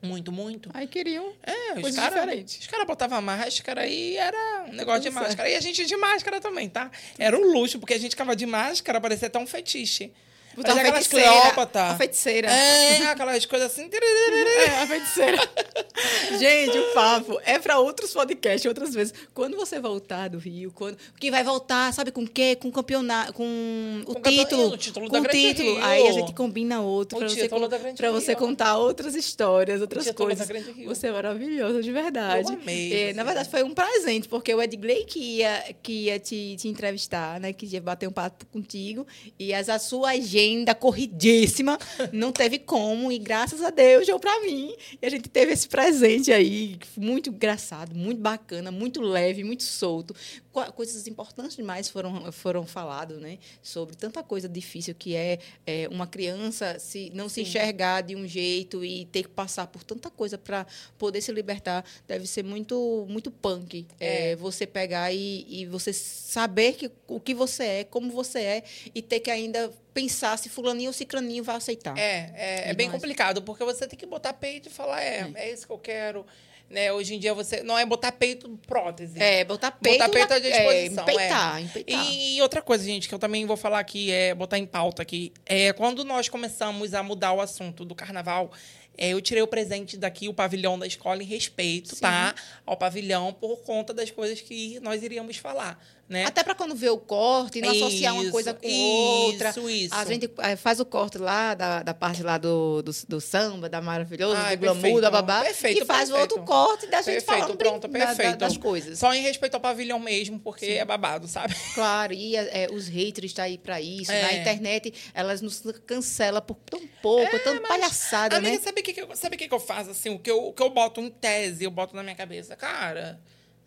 muito, 0.00 0.32
muito. 0.32 0.70
Aí 0.72 0.86
queriam. 0.86 1.34
É, 1.42 1.78
os 1.78 1.94
caras 1.94 2.58
os 2.58 2.66
cara 2.66 2.84
botavam 2.86 3.20
máscara 3.20 3.86
e 3.86 4.16
era 4.16 4.64
um 4.68 4.72
negócio 4.72 5.02
de 5.02 5.08
Tudo 5.08 5.18
certo. 5.18 5.28
máscara. 5.28 5.50
E 5.50 5.56
a 5.56 5.60
gente 5.60 5.84
de 5.84 5.96
máscara 5.96 6.40
também, 6.40 6.68
tá? 6.68 6.90
Era 7.18 7.36
um 7.36 7.52
luxo, 7.52 7.78
porque 7.78 7.92
a 7.92 7.98
gente 7.98 8.12
ficava 8.12 8.34
de 8.34 8.46
máscara, 8.46 9.00
parecia 9.00 9.28
até 9.28 9.38
um 9.38 9.46
fetiche. 9.46 10.12
Botar 10.56 10.74
Parecia 10.74 10.82
a 10.82 10.98
aquelas 10.98 11.06
feiticeira. 11.06 11.40
Cleópatra. 11.40 11.82
A 11.82 11.96
feiticeira. 11.96 12.50
É, 12.50 13.06
aquelas 13.06 13.46
coisas 13.46 13.72
assim. 13.72 13.88
É, 13.92 14.82
a 14.82 14.86
feiticeira. 14.86 15.38
Gente, 16.38 16.78
o 16.78 16.94
papo 16.94 17.40
é 17.44 17.58
para 17.58 17.78
outros 17.78 18.12
podcasts, 18.12 18.66
outras 18.66 18.94
vezes. 18.94 19.14
Quando 19.32 19.56
você 19.56 19.80
voltar 19.80 20.28
do 20.28 20.38
Rio, 20.38 20.72
quando 20.72 20.96
que 21.18 21.30
vai 21.30 21.44
voltar, 21.44 21.92
sabe 21.92 22.10
com 22.10 22.22
o 22.22 22.28
quê? 22.28 22.56
Com 22.56 22.68
o 22.68 22.72
campeonato, 22.72 23.32
com 23.32 24.02
o 24.06 24.14
Com 24.14 24.22
título, 24.22 24.68
o 24.68 24.76
título 24.76 25.08
com 25.08 25.18
o 25.18 25.22
Grande 25.22 25.54
título. 25.54 25.74
Rio. 25.74 25.84
Aí 25.84 26.08
a 26.08 26.12
gente 26.12 26.32
combina 26.34 26.80
outro 26.80 27.16
O 27.16 27.20
para 27.20 27.28
você 27.28 27.42
título 27.42 27.68
da 27.68 27.78
Grande 27.78 27.96
para 27.96 28.10
você 28.10 28.34
contar 28.34 28.76
outras 28.76 29.14
histórias, 29.14 29.80
outras 29.80 30.10
coisas. 30.10 30.46
Você 30.86 31.06
é 31.06 31.12
maravilhosa 31.12 31.82
de 31.82 31.92
verdade. 31.92 32.52
Eu 32.52 32.58
amei 32.58 32.92
É, 32.92 33.12
na 33.12 33.24
verdade 33.24 33.48
foi 33.48 33.62
um 33.62 33.72
presente, 33.72 34.28
porque 34.28 34.54
o 34.54 34.60
Edgley 34.60 35.04
que 35.04 35.38
ia 35.38 35.74
que 35.82 35.92
ia 36.04 36.18
te, 36.18 36.56
te 36.56 36.68
entrevistar, 36.68 37.40
né, 37.40 37.52
que 37.52 37.66
ia 37.66 37.80
bater 37.80 38.08
um 38.08 38.12
papo 38.12 38.44
contigo 38.46 39.06
e 39.38 39.54
as, 39.54 39.68
a 39.68 39.78
sua 39.78 40.16
agenda 40.42 40.74
corridíssima 40.74 41.78
não 42.12 42.32
teve 42.32 42.58
como 42.58 43.12
e 43.12 43.18
graças 43.18 43.62
a 43.62 43.70
Deus 43.70 44.06
deu 44.06 44.18
para 44.18 44.40
mim. 44.40 44.74
E 45.00 45.06
a 45.06 45.10
gente 45.10 45.28
teve 45.28 45.52
esse 45.52 45.68
presente 45.68 46.32
aí, 46.32 46.78
muito 46.96 47.30
engraçado, 47.30 47.94
muito 47.94 48.20
bacana, 48.20 48.70
muito 48.70 49.00
leve, 49.00 49.44
muito 49.44 49.62
solto. 49.62 50.14
Co- 50.50 50.72
Coisas 50.72 51.06
importantes 51.06 51.56
demais 51.56 51.88
foram, 51.88 52.30
foram 52.32 52.66
faladas, 52.66 53.18
né? 53.20 53.38
Sobre 53.62 53.94
tanta 53.96 54.22
coisa 54.22 54.48
difícil 54.48 54.94
que 54.94 55.14
é, 55.14 55.38
é, 55.66 55.88
uma 55.90 56.06
criança 56.06 56.78
se 56.78 57.10
não 57.14 57.28
se 57.28 57.42
enxergar 57.42 58.02
de 58.02 58.16
um 58.16 58.26
jeito 58.26 58.84
e 58.84 59.04
ter 59.06 59.22
que 59.24 59.28
passar 59.28 59.66
por 59.66 59.82
tanta 59.84 60.10
coisa 60.10 60.36
para 60.36 60.66
poder 60.98 61.20
se 61.20 61.32
libertar. 61.32 61.84
Deve 62.06 62.26
ser 62.26 62.42
muito, 62.42 63.06
muito 63.08 63.30
punk. 63.30 63.86
É, 64.00 64.36
você 64.36 64.66
pegar 64.66 65.12
e, 65.12 65.46
e 65.48 65.66
você 65.66 65.92
saber 65.92 66.72
que, 66.74 66.90
o 67.06 67.20
que 67.20 67.34
você 67.34 67.64
é, 67.64 67.84
como 67.84 68.10
você 68.10 68.38
é, 68.40 68.64
e 68.94 69.00
ter 69.02 69.20
que 69.20 69.30
ainda 69.30 69.72
pensar 69.92 70.36
se 70.38 70.48
fulaninho 70.48 70.88
ou 70.88 70.92
cicraninho 70.92 71.44
vai 71.44 71.56
aceitar. 71.56 71.96
É, 71.98 72.32
é, 72.34 72.60
é 72.70 72.74
bem 72.74 72.86
Demais. 72.86 72.92
complicado, 72.92 73.42
porque 73.42 73.64
você 73.64 73.86
tem 73.86 73.98
que 73.98 74.06
botar 74.06 74.32
peito 74.32 74.68
e 74.68 74.72
falar, 74.72 75.02
é, 75.02 75.30
é, 75.34 75.52
isso 75.52 75.66
que 75.66 75.72
eu 75.72 75.78
quero. 75.78 76.26
Né? 76.70 76.90
Hoje 76.90 77.14
em 77.14 77.18
dia 77.18 77.34
você. 77.34 77.62
Não 77.62 77.78
é 77.78 77.84
botar 77.84 78.12
peito 78.12 78.48
prótese. 78.66 79.22
É, 79.22 79.44
botar 79.44 79.72
peito, 79.72 79.98
Botar 79.98 80.10
peito 80.10 80.30
na, 80.30 80.36
à 80.36 80.38
disposição, 80.38 80.72
É, 80.72 81.12
empeitar, 81.12 81.62
empeitar. 81.62 82.06
E 82.10 82.40
outra 82.40 82.62
coisa, 82.62 82.82
gente, 82.82 83.08
que 83.08 83.14
eu 83.14 83.18
também 83.18 83.44
vou 83.44 83.58
falar 83.58 83.78
aqui, 83.78 84.10
é 84.10 84.34
botar 84.34 84.58
em 84.58 84.64
pauta 84.64 85.02
aqui. 85.02 85.32
É, 85.44 85.72
quando 85.74 86.02
nós 86.02 86.30
começamos 86.30 86.94
a 86.94 87.02
mudar 87.02 87.34
o 87.34 87.42
assunto 87.42 87.84
do 87.84 87.94
carnaval, 87.94 88.50
é, 88.96 89.10
eu 89.10 89.20
tirei 89.20 89.42
o 89.42 89.46
presente 89.46 89.96
daqui, 89.96 90.28
o 90.28 90.34
pavilhão 90.34 90.78
da 90.78 90.86
escola, 90.86 91.22
em 91.22 91.26
respeito, 91.26 91.94
Sim. 91.94 92.02
tá? 92.02 92.34
Ao 92.64 92.76
pavilhão, 92.76 93.32
por 93.32 93.58
conta 93.62 93.92
das 93.92 94.10
coisas 94.10 94.40
que 94.40 94.78
nós 94.80 95.02
iríamos 95.02 95.36
falar. 95.36 95.82
Né? 96.12 96.26
Até 96.26 96.42
para 96.44 96.54
quando 96.54 96.74
vê 96.74 96.90
o 96.90 96.98
corte, 96.98 97.62
não 97.62 97.70
associar 97.70 98.12
uma 98.12 98.22
Isso, 98.24 98.32
coisa 98.32 98.52
com 98.52 98.66
isso, 98.68 98.76
outra. 98.76 99.48
Isso, 99.70 99.94
A 99.94 100.04
gente 100.04 100.30
eh, 100.40 100.56
faz 100.56 100.78
o 100.78 100.84
corte 100.84 101.16
lá 101.16 101.54
da, 101.54 101.82
da 101.82 101.94
parte 101.94 102.22
lá 102.22 102.36
do, 102.36 102.82
do, 102.82 102.92
do 103.08 103.18
samba, 103.18 103.66
da 103.66 103.80
maravilhosa, 103.80 104.38
Ai, 104.38 104.54
do 104.56 104.60
glamour, 104.60 104.82
perfeito, 104.82 105.00
da 105.00 105.10
babá. 105.10 105.40
perfeito, 105.40 105.82
e 105.82 105.86
faz 105.86 106.10
o 106.10 106.12
perfeito. 106.12 106.32
outro 106.38 106.44
corte 106.46 106.86
da 106.88 106.98
gente 106.98 107.14
Perfeito, 107.24 107.40
falando 107.40 107.56
pronto, 107.56 107.88
da- 107.88 107.98
da- 107.98 108.06
perfeito. 108.06 108.36
das 108.36 108.56
coisas. 108.58 108.98
Só 108.98 109.14
em 109.14 109.22
respeito 109.22 109.54
ao 109.54 109.60
pavilhão 109.60 109.98
mesmo, 109.98 110.38
porque 110.38 110.66
é 110.66 110.84
babado, 110.84 111.26
sabe? 111.26 111.54
Claro, 111.74 112.12
e 112.12 112.36
eh, 112.36 112.68
os 112.70 112.88
haters 112.88 113.30
estão 113.30 113.46
aí 113.46 113.56
para 113.56 113.80
isso. 113.80 114.12
É. 114.12 114.20
Na 114.20 114.32
internet, 114.34 114.92
elas 115.14 115.40
nos 115.40 115.62
cancelam 115.86 116.42
por 116.42 116.56
tão 116.56 116.82
pouco, 117.00 117.38
tão 117.38 117.58
palhaçada, 117.62 118.36
Amiga, 118.36 118.52
né? 118.52 118.60
sabe 118.62 118.82
o 118.82 118.84
que, 118.84 118.92
que, 118.92 119.00
eu- 119.00 119.16
sabe 119.16 119.36
que, 119.38 119.48
que 119.48 119.54
eu 119.54 119.60
faço? 119.60 119.90
Assim, 119.92 120.10
o 120.10 120.18
que 120.18 120.30
eu, 120.30 120.48
o 120.48 120.52
que 120.52 120.62
eu 120.62 120.68
boto 120.68 121.00
em 121.00 121.08
tese, 121.08 121.64
eu 121.64 121.70
boto 121.70 121.96
na 121.96 122.02
minha 122.02 122.14
cabeça. 122.14 122.54
Cara, 122.54 123.18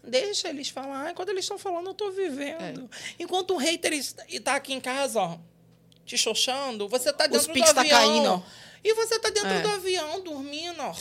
deixa 0.07 0.49
eles 0.49 0.69
falar. 0.69 1.11
Enquanto 1.11 1.29
eles 1.29 1.43
estão 1.45 1.57
falando, 1.57 1.87
eu 1.87 1.93
tô 1.93 2.11
vivendo. 2.11 2.89
É. 2.91 3.23
Enquanto 3.23 3.53
um 3.53 3.57
hater 3.57 3.93
está 3.93 4.23
tá 4.43 4.55
aqui 4.55 4.73
em 4.73 4.79
casa, 4.79 5.19
ó, 5.19 5.37
te 6.05 6.17
xoxando, 6.17 6.87
você 6.87 7.11
tá 7.11 7.25
Os 7.25 7.31
dentro 7.31 7.47
do 7.47 7.53
pics 7.53 7.73
tá 7.73 7.81
avião. 7.81 7.97
caindo, 7.99 8.29
ó. 8.29 8.41
E 8.83 8.93
você 8.93 9.17
tá 9.19 9.29
dentro 9.29 9.49
É. 9.49 9.61
do 9.61 9.69
avião, 9.69 10.21
dormindo, 10.21 10.79
ó. 10.81 10.93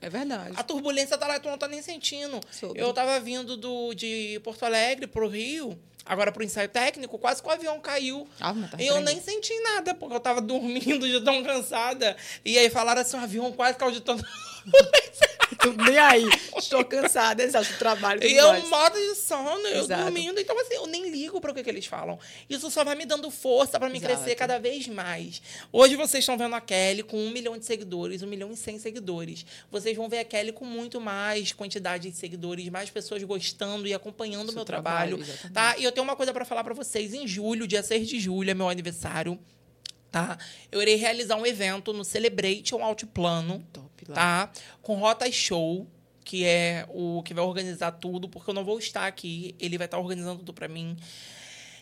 É 0.00 0.08
verdade. 0.08 0.52
A 0.56 0.62
turbulência 0.62 1.18
tá 1.18 1.26
lá, 1.26 1.40
tu 1.40 1.48
não 1.48 1.58
tá 1.58 1.66
nem 1.66 1.82
sentindo. 1.82 2.38
Soube. 2.52 2.78
Eu 2.78 2.92
tava 2.92 3.18
vindo 3.18 3.56
do, 3.56 3.92
de 3.94 4.40
Porto 4.44 4.62
Alegre 4.64 5.06
pro 5.08 5.26
Rio, 5.26 5.76
agora 6.04 6.30
pro 6.30 6.44
ensaio 6.44 6.68
técnico, 6.68 7.18
quase 7.18 7.42
que 7.42 7.48
o 7.48 7.50
avião 7.50 7.80
caiu. 7.80 8.28
Ah, 8.38 8.52
mas 8.54 8.70
tá 8.70 8.76
E 8.80 8.86
eu 8.86 9.00
nem 9.00 9.20
senti 9.20 9.52
nada, 9.60 9.94
porque 9.94 10.14
eu 10.14 10.20
tava 10.20 10.40
dormindo 10.40 11.08
de 11.08 11.20
tão 11.24 11.42
cansada. 11.42 12.16
E 12.44 12.56
aí 12.56 12.70
falaram 12.70 13.00
assim, 13.00 13.16
o 13.16 13.20
avião 13.20 13.50
quase 13.52 13.76
caiu 13.76 13.90
de 13.90 14.00
tanto... 14.02 14.22
Tô 15.62 15.72
nem 15.72 15.98
aí. 15.98 16.28
Estou 16.56 16.84
cansada, 16.84 17.42
exato, 17.42 17.72
do 17.72 17.78
trabalho. 17.78 18.22
E 18.24 18.34
eu 18.36 18.48
mais. 18.48 18.68
modo 18.68 18.94
de 18.98 19.14
sono, 19.14 19.66
eu 19.68 19.84
Exato. 19.84 20.02
dormindo. 20.02 20.40
Então, 20.40 20.58
assim, 20.60 20.74
eu 20.74 20.86
nem 20.86 21.10
ligo 21.10 21.40
para 21.40 21.52
o 21.52 21.54
que, 21.54 21.62
que 21.62 21.70
eles 21.70 21.86
falam. 21.86 22.18
Isso 22.48 22.70
só 22.70 22.84
vai 22.84 22.94
me 22.94 23.04
dando 23.04 23.30
força 23.30 23.78
para 23.78 23.88
me 23.88 23.98
Exato. 23.98 24.14
crescer 24.14 24.34
cada 24.34 24.58
vez 24.58 24.88
mais. 24.88 25.40
Hoje 25.72 25.96
vocês 25.96 26.22
estão 26.22 26.36
vendo 26.36 26.54
a 26.54 26.60
Kelly 26.60 27.02
com 27.02 27.16
um 27.16 27.30
milhão 27.30 27.56
de 27.56 27.64
seguidores, 27.64 28.22
um 28.22 28.26
milhão 28.26 28.50
e 28.50 28.56
cem 28.56 28.78
seguidores. 28.78 29.46
Vocês 29.70 29.96
vão 29.96 30.08
ver 30.08 30.18
a 30.18 30.24
Kelly 30.24 30.52
com 30.52 30.64
muito 30.64 31.00
mais 31.00 31.52
quantidade 31.52 32.10
de 32.10 32.16
seguidores, 32.16 32.68
mais 32.68 32.90
pessoas 32.90 33.22
gostando 33.22 33.86
e 33.86 33.94
acompanhando 33.94 34.50
o 34.50 34.54
meu 34.54 34.64
trabalho, 34.64 35.18
trabalho. 35.18 35.52
tá? 35.52 35.76
E 35.78 35.84
eu 35.84 35.92
tenho 35.92 36.04
uma 36.04 36.16
coisa 36.16 36.32
para 36.32 36.44
falar 36.44 36.64
para 36.64 36.74
vocês. 36.74 37.14
Em 37.14 37.26
julho, 37.26 37.66
dia 37.66 37.82
6 37.82 38.08
de 38.08 38.18
julho, 38.18 38.50
é 38.50 38.54
meu 38.54 38.68
aniversário. 38.68 39.38
Tá? 40.10 40.38
Eu 40.72 40.80
irei 40.80 40.94
realizar 40.94 41.36
um 41.36 41.44
evento 41.44 41.92
no 41.92 42.04
Celebration 42.04 42.82
Altiplano 42.82 43.62
Top 43.72 43.85
tá? 44.14 44.50
Com 44.82 44.94
Rota 44.96 45.30
Show, 45.30 45.86
que 46.24 46.44
é 46.44 46.86
o 46.88 47.22
que 47.22 47.32
vai 47.32 47.44
organizar 47.44 47.92
tudo, 47.92 48.28
porque 48.28 48.50
eu 48.50 48.54
não 48.54 48.64
vou 48.64 48.78
estar 48.78 49.06
aqui, 49.06 49.54
ele 49.60 49.78
vai 49.78 49.86
estar 49.86 49.98
organizando 49.98 50.38
tudo 50.38 50.52
para 50.52 50.68
mim. 50.68 50.96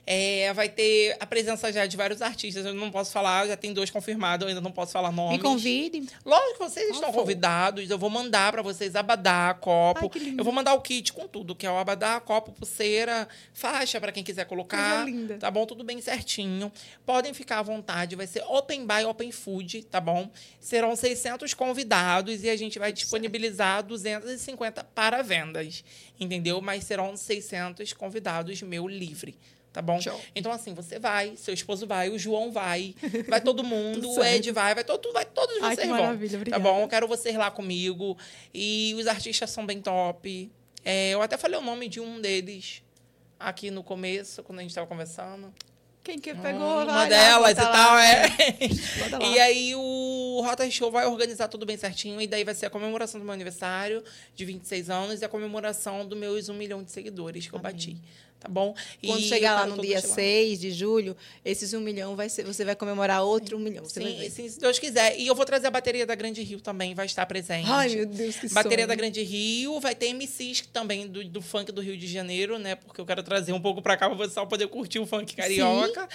É, 0.06 0.52
vai 0.52 0.68
ter 0.68 1.16
a 1.18 1.26
presença 1.26 1.72
já 1.72 1.86
de 1.86 1.96
vários 1.96 2.20
artistas, 2.20 2.66
eu 2.66 2.74
não 2.74 2.90
posso 2.90 3.10
falar, 3.10 3.46
já 3.46 3.56
tem 3.56 3.72
dois 3.72 3.90
confirmados, 3.90 4.44
eu 4.44 4.48
ainda 4.48 4.60
não 4.60 4.70
posso 4.70 4.92
falar 4.92 5.10
nomes. 5.10 5.38
Me 5.38 5.42
convide. 5.42 6.04
Lógico 6.24 6.52
que 6.52 6.58
vocês 6.58 6.86
Por 6.88 6.94
estão 6.94 7.08
favor. 7.08 7.20
convidados, 7.22 7.88
eu 7.88 7.98
vou 7.98 8.10
mandar 8.10 8.52
para 8.52 8.60
vocês 8.60 8.94
abadá, 8.94 9.54
copo. 9.58 10.10
Ai, 10.14 10.34
eu 10.36 10.44
vou 10.44 10.52
mandar 10.52 10.74
o 10.74 10.80
kit 10.82 11.12
com 11.12 11.26
tudo, 11.26 11.54
que 11.54 11.66
é 11.66 11.70
o 11.70 11.78
abadá, 11.78 12.20
copo, 12.20 12.52
pulseira, 12.52 13.26
faixa 13.54 13.98
para 13.98 14.12
quem 14.12 14.22
quiser 14.22 14.44
colocar. 14.44 15.06
Linda. 15.06 15.38
Tá 15.38 15.50
bom? 15.50 15.64
Tudo 15.64 15.82
bem 15.82 16.00
certinho. 16.02 16.70
Podem 17.06 17.32
ficar 17.32 17.60
à 17.60 17.62
vontade, 17.62 18.14
vai 18.14 18.26
ser 18.26 18.42
open 18.46 18.86
buy, 18.86 19.04
open 19.04 19.32
food, 19.32 19.84
tá 19.84 20.00
bom? 20.00 20.30
Serão 20.60 20.94
600 20.94 21.54
convidados 21.54 22.44
e 22.44 22.50
a 22.50 22.56
gente 22.56 22.78
vai 22.78 22.92
disponibilizar 22.92 23.82
250 23.82 24.84
para 24.94 25.22
vendas, 25.22 25.82
entendeu? 26.20 26.60
Mas 26.60 26.84
serão 26.84 27.16
600 27.16 27.92
convidados 27.94 28.60
meu 28.62 28.86
livre. 28.86 29.34
Tá 29.74 29.82
bom? 29.82 30.00
Show. 30.00 30.18
Então, 30.36 30.52
assim, 30.52 30.72
você 30.72 31.00
vai, 31.00 31.36
seu 31.36 31.52
esposo 31.52 31.84
vai, 31.84 32.08
o 32.08 32.16
João 32.16 32.52
vai, 32.52 32.94
vai 33.28 33.40
todo 33.40 33.64
mundo, 33.64 34.08
o 34.08 34.24
Ed 34.24 34.52
vai, 34.52 34.72
vai, 34.72 34.84
todo, 34.84 35.12
vai 35.12 35.24
todos 35.24 35.60
Ai, 35.60 35.74
vocês 35.74 35.88
vão. 35.88 35.98
maravilha, 35.98 36.44
Tá 36.48 36.58
bom? 36.60 36.82
Eu 36.82 36.88
quero 36.88 37.08
vocês 37.08 37.34
lá 37.34 37.50
comigo. 37.50 38.16
E 38.54 38.94
os 38.96 39.08
artistas 39.08 39.50
são 39.50 39.66
bem 39.66 39.80
top. 39.82 40.48
É, 40.84 41.10
eu 41.10 41.20
até 41.20 41.36
falei 41.36 41.58
o 41.58 41.62
nome 41.62 41.88
de 41.88 41.98
um 41.98 42.20
deles 42.20 42.84
aqui 43.36 43.68
no 43.68 43.82
começo, 43.82 44.44
quando 44.44 44.60
a 44.60 44.62
gente 44.62 44.70
estava 44.70 44.86
conversando. 44.86 45.52
Quem 46.04 46.20
que 46.20 46.32
Hum, 46.34 46.40
pegou? 46.40 46.60
uma 46.60 46.84
vai 46.84 46.94
lá, 46.94 47.06
delas 47.08 47.52
e 47.52 47.54
tal, 47.54 47.98
é. 47.98 48.26
E 49.32 49.40
aí 49.40 49.74
o 49.74 50.42
Rota 50.44 50.70
Show 50.70 50.90
vai 50.90 51.06
organizar 51.06 51.48
tudo 51.48 51.64
bem 51.64 51.76
certinho. 51.78 52.20
E 52.20 52.26
daí 52.26 52.44
vai 52.44 52.54
ser 52.54 52.66
a 52.66 52.70
comemoração 52.70 53.18
do 53.18 53.24
meu 53.24 53.32
aniversário 53.32 54.04
de 54.36 54.44
26 54.44 54.90
anos 54.90 55.22
e 55.22 55.24
a 55.24 55.28
comemoração 55.28 56.06
dos 56.06 56.16
meus 56.18 56.48
um 56.48 56.54
milhão 56.54 56.82
de 56.82 56.90
seguidores 56.92 57.48
que 57.48 57.54
eu 57.54 57.58
bati. 57.58 57.96
Tá 58.44 58.48
bom? 58.50 58.74
Quando 59.06 59.20
E 59.20 59.22
chegar 59.28 59.54
lá 59.54 59.66
no 59.66 59.80
dia 59.80 59.96
lá. 59.96 60.02
6 60.02 60.60
de 60.60 60.70
julho, 60.70 61.16
esses 61.42 61.72
um 61.72 61.80
milhão 61.80 62.14
vai 62.14 62.28
ser, 62.28 62.44
você 62.44 62.62
vai 62.62 62.76
comemorar 62.76 63.22
outro 63.22 63.56
um 63.56 63.60
milhão. 63.60 63.82
Sim, 63.86 64.28
sim, 64.28 64.48
se 64.50 64.60
Deus 64.60 64.78
quiser. 64.78 65.18
E 65.18 65.26
eu 65.26 65.34
vou 65.34 65.46
trazer 65.46 65.66
a 65.68 65.70
bateria 65.70 66.04
da 66.04 66.14
Grande 66.14 66.42
Rio 66.42 66.60
também, 66.60 66.94
vai 66.94 67.06
estar 67.06 67.24
presente. 67.24 67.66
Ai, 67.70 67.88
meu 67.88 68.04
Deus, 68.06 68.36
que 68.36 68.48
Bateria 68.52 68.78
sonho. 68.84 68.88
da 68.88 68.94
Grande 68.94 69.22
Rio, 69.22 69.80
vai 69.80 69.94
ter 69.94 70.08
MCs 70.12 70.60
também 70.72 71.06
do, 71.08 71.24
do 71.24 71.40
funk 71.40 71.72
do 71.72 71.80
Rio 71.80 71.96
de 71.96 72.06
Janeiro, 72.06 72.58
né? 72.58 72.74
Porque 72.74 73.00
eu 73.00 73.06
quero 73.06 73.22
trazer 73.22 73.52
um 73.54 73.60
pouco 73.60 73.80
pra 73.80 73.96
cá 73.96 74.08
pra 74.10 74.18
você 74.18 74.34
só 74.34 74.44
poder 74.44 74.68
curtir 74.68 74.98
o 74.98 75.06
funk 75.06 75.34
carioca. 75.34 76.06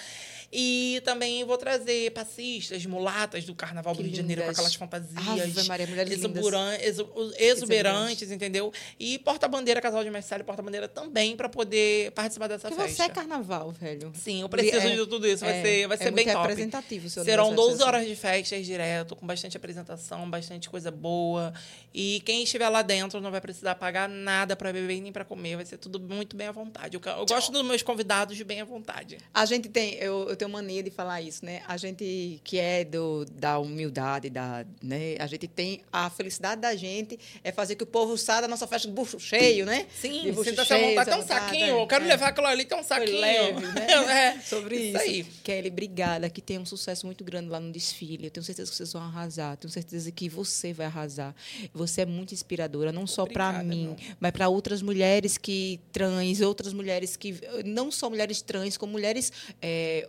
E 0.52 1.00
também 1.06 1.44
vou 1.44 1.58
trazer 1.58 2.10
passistas, 2.12 2.84
mulatas 2.86 3.46
do 3.46 3.54
Carnaval 3.54 3.94
Que 3.94 4.00
do 4.02 4.04
Rio 4.06 4.12
de 4.12 4.18
Janeiro 4.18 4.42
com 4.42 4.48
lindas. 4.48 4.58
aquelas 4.58 4.74
fantasias. 4.76 5.58
Ave 5.58 5.68
Maria, 5.68 5.86
mulheres 5.86 6.12
lindas. 6.12 6.26
exuberan- 6.36 6.76
exu- 6.82 7.34
exuberantes, 7.38 8.32
entendeu? 8.32 8.74
E 9.00 9.20
porta-bandeira, 9.20 9.80
casal 9.80 10.04
de 10.04 10.10
mestre 10.10 10.44
porta-bandeira 10.44 10.88
também, 10.88 11.36
pra 11.36 11.48
poder 11.50 12.12
participar 12.22 12.48
dessa 12.48 12.68
Porque 12.70 12.84
festa. 12.84 13.04
você 13.04 13.10
é 13.10 13.14
carnaval, 13.14 13.72
velho. 13.72 14.12
Sim, 14.16 14.42
eu 14.42 14.50
preciso 14.50 14.88
É- 14.88 14.90
de 14.96 15.08
tudo 15.08 15.28
isso. 15.28 15.44
Vai 15.44 15.60
é- 15.60 15.62
ser, 15.64 15.88
vai 15.88 15.96
é 15.96 15.98
ser 15.98 16.04
muito 16.12 16.16
bem 16.16 16.26
top. 16.34 16.48
representativo 16.48 17.08
o 17.08 17.10
seu 17.10 17.24
Serão 17.24 17.46
aniversário 17.48 17.70
12 17.72 17.78
ser 17.82 17.88
horas 17.88 18.08
de 18.08 18.16
festas 18.16 18.66
direto, 18.66 19.16
com 19.16 19.26
bastante 19.26 19.58
apresentação, 19.58 20.30
bastante 20.30 20.70
coisa 20.70 20.92
boa. 20.92 21.54
E 21.94 22.22
quem 22.26 22.44
estiver 22.44 22.70
lá 22.70 22.82
dentro 22.82 23.20
não 23.22 23.32
vai 23.32 23.42
precisar 23.42 23.76
pagar 23.76 24.08
nada 24.10 24.56
para 24.56 24.72
beber 24.74 25.02
nem 25.02 25.12
para 25.12 25.26
comer. 25.26 25.56
Vai 25.56 25.66
ser 25.66 25.78
tudo 25.78 26.00
muito 26.00 26.36
bem 26.36 26.48
à 26.48 26.52
vontade. 26.52 26.96
Eu, 26.96 27.02
eu 27.18 27.26
gosto 27.26 27.52
dos 27.52 27.64
meus 27.66 27.82
convidados 27.82 28.36
de 28.38 28.44
bem 28.44 28.62
à 28.62 28.66
vontade. 28.66 29.18
A 29.34 29.46
gente 29.46 29.70
tem, 29.70 29.96
eu, 29.96 30.28
eu 30.30 30.36
tenho 30.36 30.52
mania 30.52 30.84
de 30.84 30.90
falar 30.92 31.22
isso, 31.22 31.44
né? 31.46 31.62
A 31.68 31.78
gente 31.78 32.40
que 32.44 32.58
é 32.58 32.84
do, 32.84 33.26
da 33.26 33.58
humildade, 33.60 34.30
da, 34.30 34.66
né? 34.82 35.16
A 35.20 35.28
gente 35.28 35.48
tem 35.48 35.82
a 35.92 36.10
felicidade 36.10 36.62
da 36.62 36.76
gente 36.76 37.18
é 37.44 37.52
fazer 37.52 37.76
que 37.76 37.84
o 37.84 37.88
povo 37.88 38.18
saia 38.18 38.42
da 38.42 38.48
nossa 38.48 38.68
festa 38.68 38.88
de 38.88 38.94
bucho 38.94 39.20
cheio, 39.20 39.66
né? 39.66 39.86
Sim, 39.94 40.22
de 40.22 40.32
bucho 40.32 40.54
cheio, 40.66 40.90
vontade. 40.90 41.10
Tem 41.10 41.20
um 41.20 41.28
saquinho. 41.28 41.80
Eu 41.80 41.88
quero 41.88 42.04
é. 42.06 42.08
Levar 42.10 42.28
aquilo 42.30 42.48
ali, 42.48 42.66
tem 42.66 42.78
um 42.78 42.84
saquinho. 42.84 43.20
leve, 43.20 43.66
né? 43.68 43.88
É, 44.10 44.40
Sobre 44.42 44.76
isso. 44.76 44.98
isso 44.98 44.98
aí. 44.98 45.24
Kelly, 45.44 45.70
obrigada. 45.70 46.30
Que 46.30 46.42
tenha 46.42 46.60
um 46.60 46.66
sucesso 46.66 47.06
muito 47.06 47.24
grande 47.24 47.50
lá 47.50 47.60
no 47.60 47.72
desfile. 47.72 48.26
Eu 48.26 48.32
tenho 48.32 48.44
certeza 48.44 48.70
que 48.72 48.76
vocês 48.78 48.92
vão 48.92 49.02
arrasar. 49.02 49.56
Tenho 49.58 49.72
certeza 49.72 50.12
que 50.12 50.28
você 50.28 50.74
vai 50.74 50.88
arrasar. 50.88 51.36
Você 51.74 52.02
é 52.02 52.06
muito 52.06 52.34
inspiradora, 52.34 52.92
não 52.92 53.06
só 53.08 53.26
para 53.26 53.64
mim, 53.64 53.88
meu. 53.88 53.96
mas 54.20 54.32
para 54.32 54.50
outras 54.50 54.82
mulheres 54.82 55.38
que 55.38 55.80
trans, 55.92 56.42
outras 56.42 56.74
mulheres 56.74 57.16
que 57.16 57.40
não 57.66 57.92
só 57.92 58.10
mulheres 58.10 58.42
trans, 58.42 58.78
como 58.78 58.92
mulheres 58.94 59.32
é, 59.62 60.08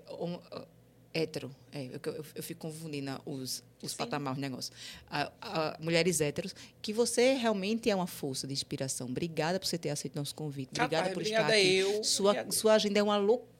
hétero. 1.12 1.50
É, 1.72 1.86
eu, 1.86 2.00
eu, 2.14 2.24
eu 2.36 2.42
fico 2.42 2.60
confundindo 2.60 3.20
os, 3.26 3.62
os 3.82 3.90
Sim. 3.92 3.96
patamares 3.96 4.36
do 4.36 4.40
negócio. 4.40 4.72
A- 5.10 5.30
a- 5.40 5.76
mulheres 5.80 6.20
héteros, 6.20 6.54
que 6.80 6.92
você 6.92 7.34
realmente 7.34 7.90
é 7.90 7.94
uma 7.94 8.06
força 8.06 8.46
de 8.46 8.52
inspiração. 8.52 9.08
Obrigada 9.08 9.58
por 9.58 9.66
você 9.66 9.78
ter 9.78 9.90
aceito 9.90 10.16
nosso 10.16 10.34
convite. 10.34 10.68
Obrigada 10.70 11.08
Capaz, 11.08 11.14
por 11.14 11.22
estar 11.22 11.46
aqui. 11.46 11.74
eu. 11.76 12.04
Sua, 12.04 12.30
Obrigada. 12.30 12.52
sua 12.52 12.74
agenda 12.74 12.98
é 12.98 13.02
uma 13.02 13.16
loucura 13.16 13.50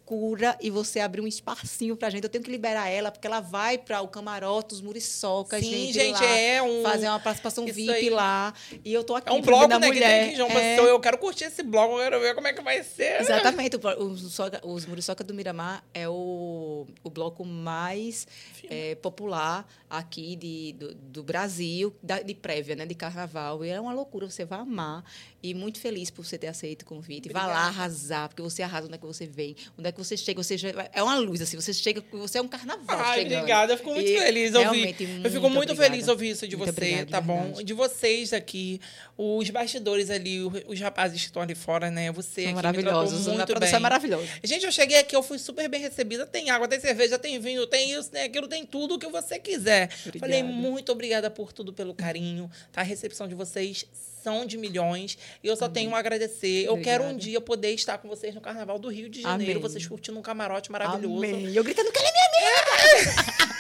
e 0.60 0.70
você 0.70 1.00
abriu 1.00 1.22
um 1.24 1.26
espacinho 1.26 1.96
pra 1.96 2.10
gente. 2.10 2.24
Eu 2.24 2.30
tenho 2.30 2.42
que 2.42 2.50
liberar 2.50 2.88
ela, 2.88 3.10
porque 3.10 3.26
ela 3.26 3.40
vai 3.40 3.78
para 3.78 4.00
o 4.00 4.08
camarote, 4.08 4.74
os 4.74 4.80
muriçocas, 4.80 5.60
Sim, 5.64 5.70
gente, 5.70 5.92
gente, 5.92 6.20
lá, 6.20 6.26
é 6.36 6.62
um- 6.62 6.82
fazer 6.82 7.08
uma 7.08 7.20
participação 7.20 7.64
Isso 7.64 7.74
VIP 7.74 7.90
aí. 7.92 8.10
lá. 8.10 8.52
E 8.84 8.92
eu 8.92 9.04
tô 9.04 9.14
aqui 9.14 9.28
É 9.28 9.32
um 9.32 9.40
bloco, 9.40 9.68
da 9.68 9.78
né? 9.78 9.88
Que 9.88 9.94
mulher. 9.94 10.08
tem 10.08 10.20
aqui 10.24 10.32
em 10.32 10.36
João 10.36 10.50
É. 10.50 10.78
Eu 10.80 10.98
quero 11.00 11.18
curtir 11.18 11.44
esse 11.44 11.62
bloco, 11.62 11.94
eu 11.94 11.98
quero 12.04 12.20
ver 12.20 12.34
como 12.34 12.48
é 12.48 12.52
que 12.52 12.60
vai 12.62 12.82
ser. 12.82 13.20
Exatamente. 13.20 13.76
Os, 13.98 14.38
os 14.64 14.86
Muriçoca 14.86 15.22
do 15.22 15.32
Miramar 15.32 15.84
é 15.94 16.08
o, 16.08 16.86
o 17.04 17.10
bloco 17.10 17.44
mais 17.44 18.26
é, 18.68 18.94
popular 18.96 19.66
aqui 19.88 20.36
de, 20.36 20.72
do, 20.78 20.94
do 20.94 21.22
Brasil, 21.22 21.94
da- 22.02 22.20
de 22.22 22.34
prévia, 22.34 22.74
né? 22.76 22.86
De 22.86 22.94
carnaval. 22.94 23.64
E 23.64 23.68
é 23.70 23.80
uma 23.80 23.92
loucura, 23.92 24.28
você 24.28 24.44
vai 24.44 24.60
amar. 24.60 25.04
E 25.42 25.54
muito 25.54 25.80
feliz 25.80 26.10
por 26.10 26.24
você 26.24 26.36
ter 26.36 26.48
aceito 26.48 26.82
o 26.82 26.84
convite. 26.84 27.28
Vá 27.30 27.40
lá 27.40 27.46
Obrigada. 27.46 27.68
arrasar, 27.68 28.28
porque 28.28 28.42
você 28.42 28.62
arrasa 28.62 28.86
onde 28.86 28.94
é 28.96 28.98
que 28.98 29.06
você 29.06 29.26
vem, 29.26 29.56
onde 29.78 29.88
é 29.88 29.92
que 29.92 29.98
você 30.04 30.16
chega. 30.16 30.42
Você 30.42 30.56
é 30.92 31.02
uma 31.02 31.16
luz, 31.16 31.40
assim. 31.40 31.56
Você 31.56 31.72
chega, 31.72 32.02
você 32.12 32.38
é 32.38 32.42
um 32.42 32.48
carnaval. 32.48 32.98
Ai, 33.00 33.18
chegando. 33.22 33.38
obrigada. 33.38 33.72
Eu 33.72 33.76
fico 33.76 33.90
muito 33.92 34.08
E 34.10 34.18
feliz 34.18 34.54
ouvir. 34.54 34.96
Eu 35.24 35.30
fico 35.30 35.50
muito 35.50 35.72
obrigada. 35.72 35.90
feliz 35.90 36.08
ouvir 36.08 36.30
isso 36.30 36.48
de 36.48 36.56
Muito 36.56 36.72
você, 36.72 36.80
obrigada, 36.80 37.10
tá 37.10 37.20
bom? 37.20 37.42
verdade. 37.42 37.64
De 37.64 37.72
vocês 37.74 38.32
aqui, 38.32 38.80
os 39.16 39.48
bastidores 39.50 40.10
ali, 40.10 40.40
os 40.66 40.80
rapazes 40.80 41.20
que 41.20 41.26
estão 41.26 41.42
ali 41.42 41.54
fora, 41.54 41.90
né? 41.90 42.10
Você 42.12 42.42
São 42.42 42.42
aqui 42.42 42.48
me 42.50 42.54
maravilhosos. 42.54 43.28
A 43.28 43.32
muito 43.32 43.60
bem. 43.60 43.74
é 43.74 43.78
maravilhosa. 43.78 44.26
Gente, 44.42 44.64
eu 44.66 44.72
cheguei 44.72 44.98
aqui, 44.98 45.14
eu 45.14 45.22
fui 45.22 45.38
super 45.38 45.68
bem 45.68 45.80
recebida. 45.80 46.26
Tem 46.26 46.50
água, 46.50 46.66
tem 46.66 46.80
cerveja, 46.80 47.18
tem 47.18 47.38
vinho, 47.38 47.66
tem 47.66 47.92
isso, 47.92 48.10
tem 48.10 48.22
aquilo, 48.22 48.48
tem 48.48 48.64
tudo 48.64 48.94
o 48.94 48.98
que 48.98 49.08
você 49.08 49.38
quiser. 49.38 49.90
Obrigada. 50.06 50.18
Falei, 50.18 50.42
muito 50.42 50.90
obrigada 50.92 51.30
por 51.30 51.52
tudo, 51.52 51.72
pelo 51.72 51.94
carinho. 51.94 52.50
Tá? 52.72 52.80
A 52.80 52.84
recepção 52.84 53.28
de 53.28 53.34
vocês 53.34 53.84
são 54.22 54.44
de 54.46 54.56
milhões. 54.56 55.18
E 55.42 55.48
eu 55.48 55.56
só 55.56 55.68
tenho 55.68 55.94
a 55.94 55.98
agradecer. 55.98 56.64
Eu 56.66 56.80
quero 56.80 57.04
um 57.04 57.16
dia 57.16 57.40
poder 57.40 57.72
estar 57.72 57.98
com 57.98 58.08
vocês 58.08 58.34
no 58.34 58.40
Carnaval 58.40 58.78
do 58.78 58.88
Rio 58.88 59.08
de 59.08 59.22
Janeiro. 59.22 59.58
Amém. 59.58 59.62
Vocês 59.62 59.86
curtindo 59.86 60.18
um 60.18 60.22
camarote 60.22 60.70
maravilhoso. 60.70 61.24
Amém. 61.24 61.54
Eu 61.54 61.64
gritando 61.64 61.90
que 61.92 61.98
ela 61.98 62.08
é 62.08 62.12
minha 62.12 62.26
amiga! 62.28 63.59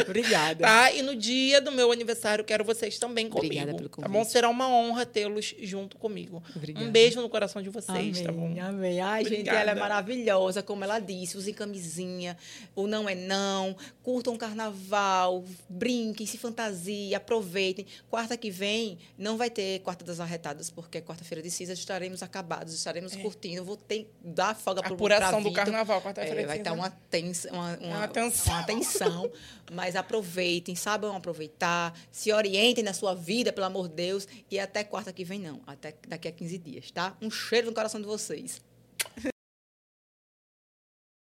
Obrigada. 0.06 0.64
Tá? 0.64 0.92
E 0.92 1.02
no 1.02 1.14
dia 1.16 1.60
do 1.60 1.70
meu 1.72 1.90
aniversário, 1.92 2.44
quero 2.44 2.64
vocês 2.64 2.98
também 2.98 3.28
comigo. 3.28 3.46
Obrigada 3.46 3.74
pelo 3.74 3.88
Tá 3.88 3.96
convite. 3.96 4.12
bom? 4.12 4.24
Será 4.24 4.48
uma 4.48 4.68
honra 4.68 5.04
tê-los 5.06 5.54
junto 5.60 5.96
comigo. 5.96 6.42
Obrigada. 6.54 6.84
Um 6.86 6.90
beijo 6.90 7.20
no 7.20 7.28
coração 7.28 7.60
de 7.62 7.68
vocês, 7.70 7.96
amém, 8.18 8.24
tá 8.24 8.32
bom? 8.32 8.54
Amém. 8.60 9.00
Ai, 9.00 9.22
gente, 9.24 9.32
Obrigada. 9.34 9.58
ela 9.60 9.70
é 9.72 9.74
maravilhosa, 9.74 10.62
como 10.62 10.84
ela 10.84 10.98
disse. 10.98 11.36
Usem 11.36 11.54
camisinha, 11.54 12.36
o 12.74 12.86
não 12.86 13.08
é 13.08 13.14
não. 13.14 13.76
Curtam 14.02 14.34
o 14.34 14.38
carnaval, 14.38 15.44
brinquem, 15.68 16.26
se 16.26 16.38
fantasia, 16.38 17.16
aproveitem. 17.16 17.86
Quarta 18.08 18.36
que 18.36 18.50
vem 18.50 18.98
não 19.16 19.36
vai 19.36 19.50
ter 19.50 19.80
Quarta 19.80 20.04
das 20.04 20.20
Arretadas, 20.20 20.70
porque 20.70 20.98
é 20.98 21.00
quarta-feira 21.00 21.42
de 21.42 21.50
cinzas 21.50 21.78
estaremos 21.78 22.22
acabados, 22.22 22.74
estaremos 22.74 23.14
curtindo. 23.16 23.64
Vou 23.64 23.76
ter 23.76 24.10
dar 24.22 24.54
folga 24.54 24.82
pro 24.82 24.94
Apuração 24.94 25.40
pra 25.42 25.50
do 25.50 25.52
carnaval, 25.52 26.00
quarta-feira 26.02 26.38
É, 26.38 26.42
de 26.42 26.46
vai 26.46 26.56
cinza. 26.58 26.70
estar 26.70 26.72
uma, 26.72 26.90
tens, 27.10 27.44
uma, 27.46 27.76
uma, 27.78 27.96
Uma 27.98 28.08
tensão. 28.08 28.52
uma 28.54 28.62
tensão, 28.64 29.30
mas 29.72 29.87
aproveitem, 29.96 30.74
saibam 30.74 31.16
aproveitar, 31.16 31.98
se 32.10 32.32
orientem 32.32 32.84
na 32.84 32.92
sua 32.92 33.14
vida, 33.14 33.52
pelo 33.52 33.66
amor 33.66 33.88
de 33.88 33.94
Deus, 33.94 34.28
e 34.50 34.58
até 34.58 34.84
quarta 34.84 35.12
que 35.12 35.24
vem 35.24 35.38
não, 35.38 35.60
até 35.66 35.94
daqui 36.06 36.28
a 36.28 36.32
15 36.32 36.58
dias, 36.58 36.90
tá? 36.90 37.16
Um 37.20 37.30
cheiro 37.30 37.66
no 37.66 37.72
coração 37.72 38.00
de 38.00 38.06
vocês. 38.06 38.60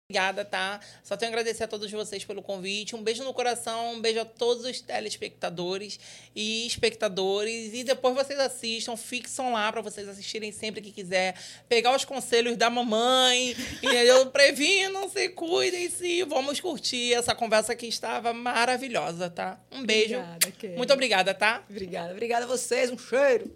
Obrigada, 0.06 0.44
tá? 0.44 0.80
Só 1.02 1.16
tenho 1.16 1.30
a 1.30 1.32
agradecer 1.32 1.64
a 1.64 1.66
todos 1.66 1.90
vocês 1.90 2.22
pelo 2.26 2.42
convite. 2.42 2.94
Um 2.94 3.02
beijo 3.02 3.24
no 3.24 3.32
coração, 3.32 3.94
um 3.94 4.02
beijo 4.02 4.20
a 4.20 4.24
todos 4.26 4.62
os 4.66 4.78
telespectadores 4.78 5.98
e 6.36 6.66
espectadores. 6.66 7.72
E 7.72 7.82
depois 7.82 8.14
vocês 8.14 8.38
assistam, 8.38 8.98
fixam 8.98 9.54
lá 9.54 9.72
para 9.72 9.80
vocês 9.80 10.06
assistirem 10.06 10.52
sempre 10.52 10.82
que 10.82 10.92
quiser. 10.92 11.34
Pegar 11.70 11.96
os 11.96 12.04
conselhos 12.04 12.54
da 12.54 12.68
mamãe, 12.68 13.56
entendeu? 13.82 14.26
Previnam, 14.26 15.08
se 15.08 15.30
cuidem, 15.30 15.88
se 15.88 16.22
vamos 16.24 16.60
curtir 16.60 17.14
essa 17.14 17.34
conversa 17.34 17.74
que 17.74 17.86
estava 17.86 18.34
maravilhosa, 18.34 19.30
tá? 19.30 19.58
Um 19.72 19.86
beijo. 19.86 20.16
Obrigada. 20.16 20.76
Muito 20.76 20.92
obrigada, 20.92 21.32
tá? 21.32 21.64
Obrigada, 21.70 22.12
obrigada 22.12 22.44
a 22.44 22.48
vocês, 22.48 22.90
um 22.90 22.98
cheiro. 22.98 23.50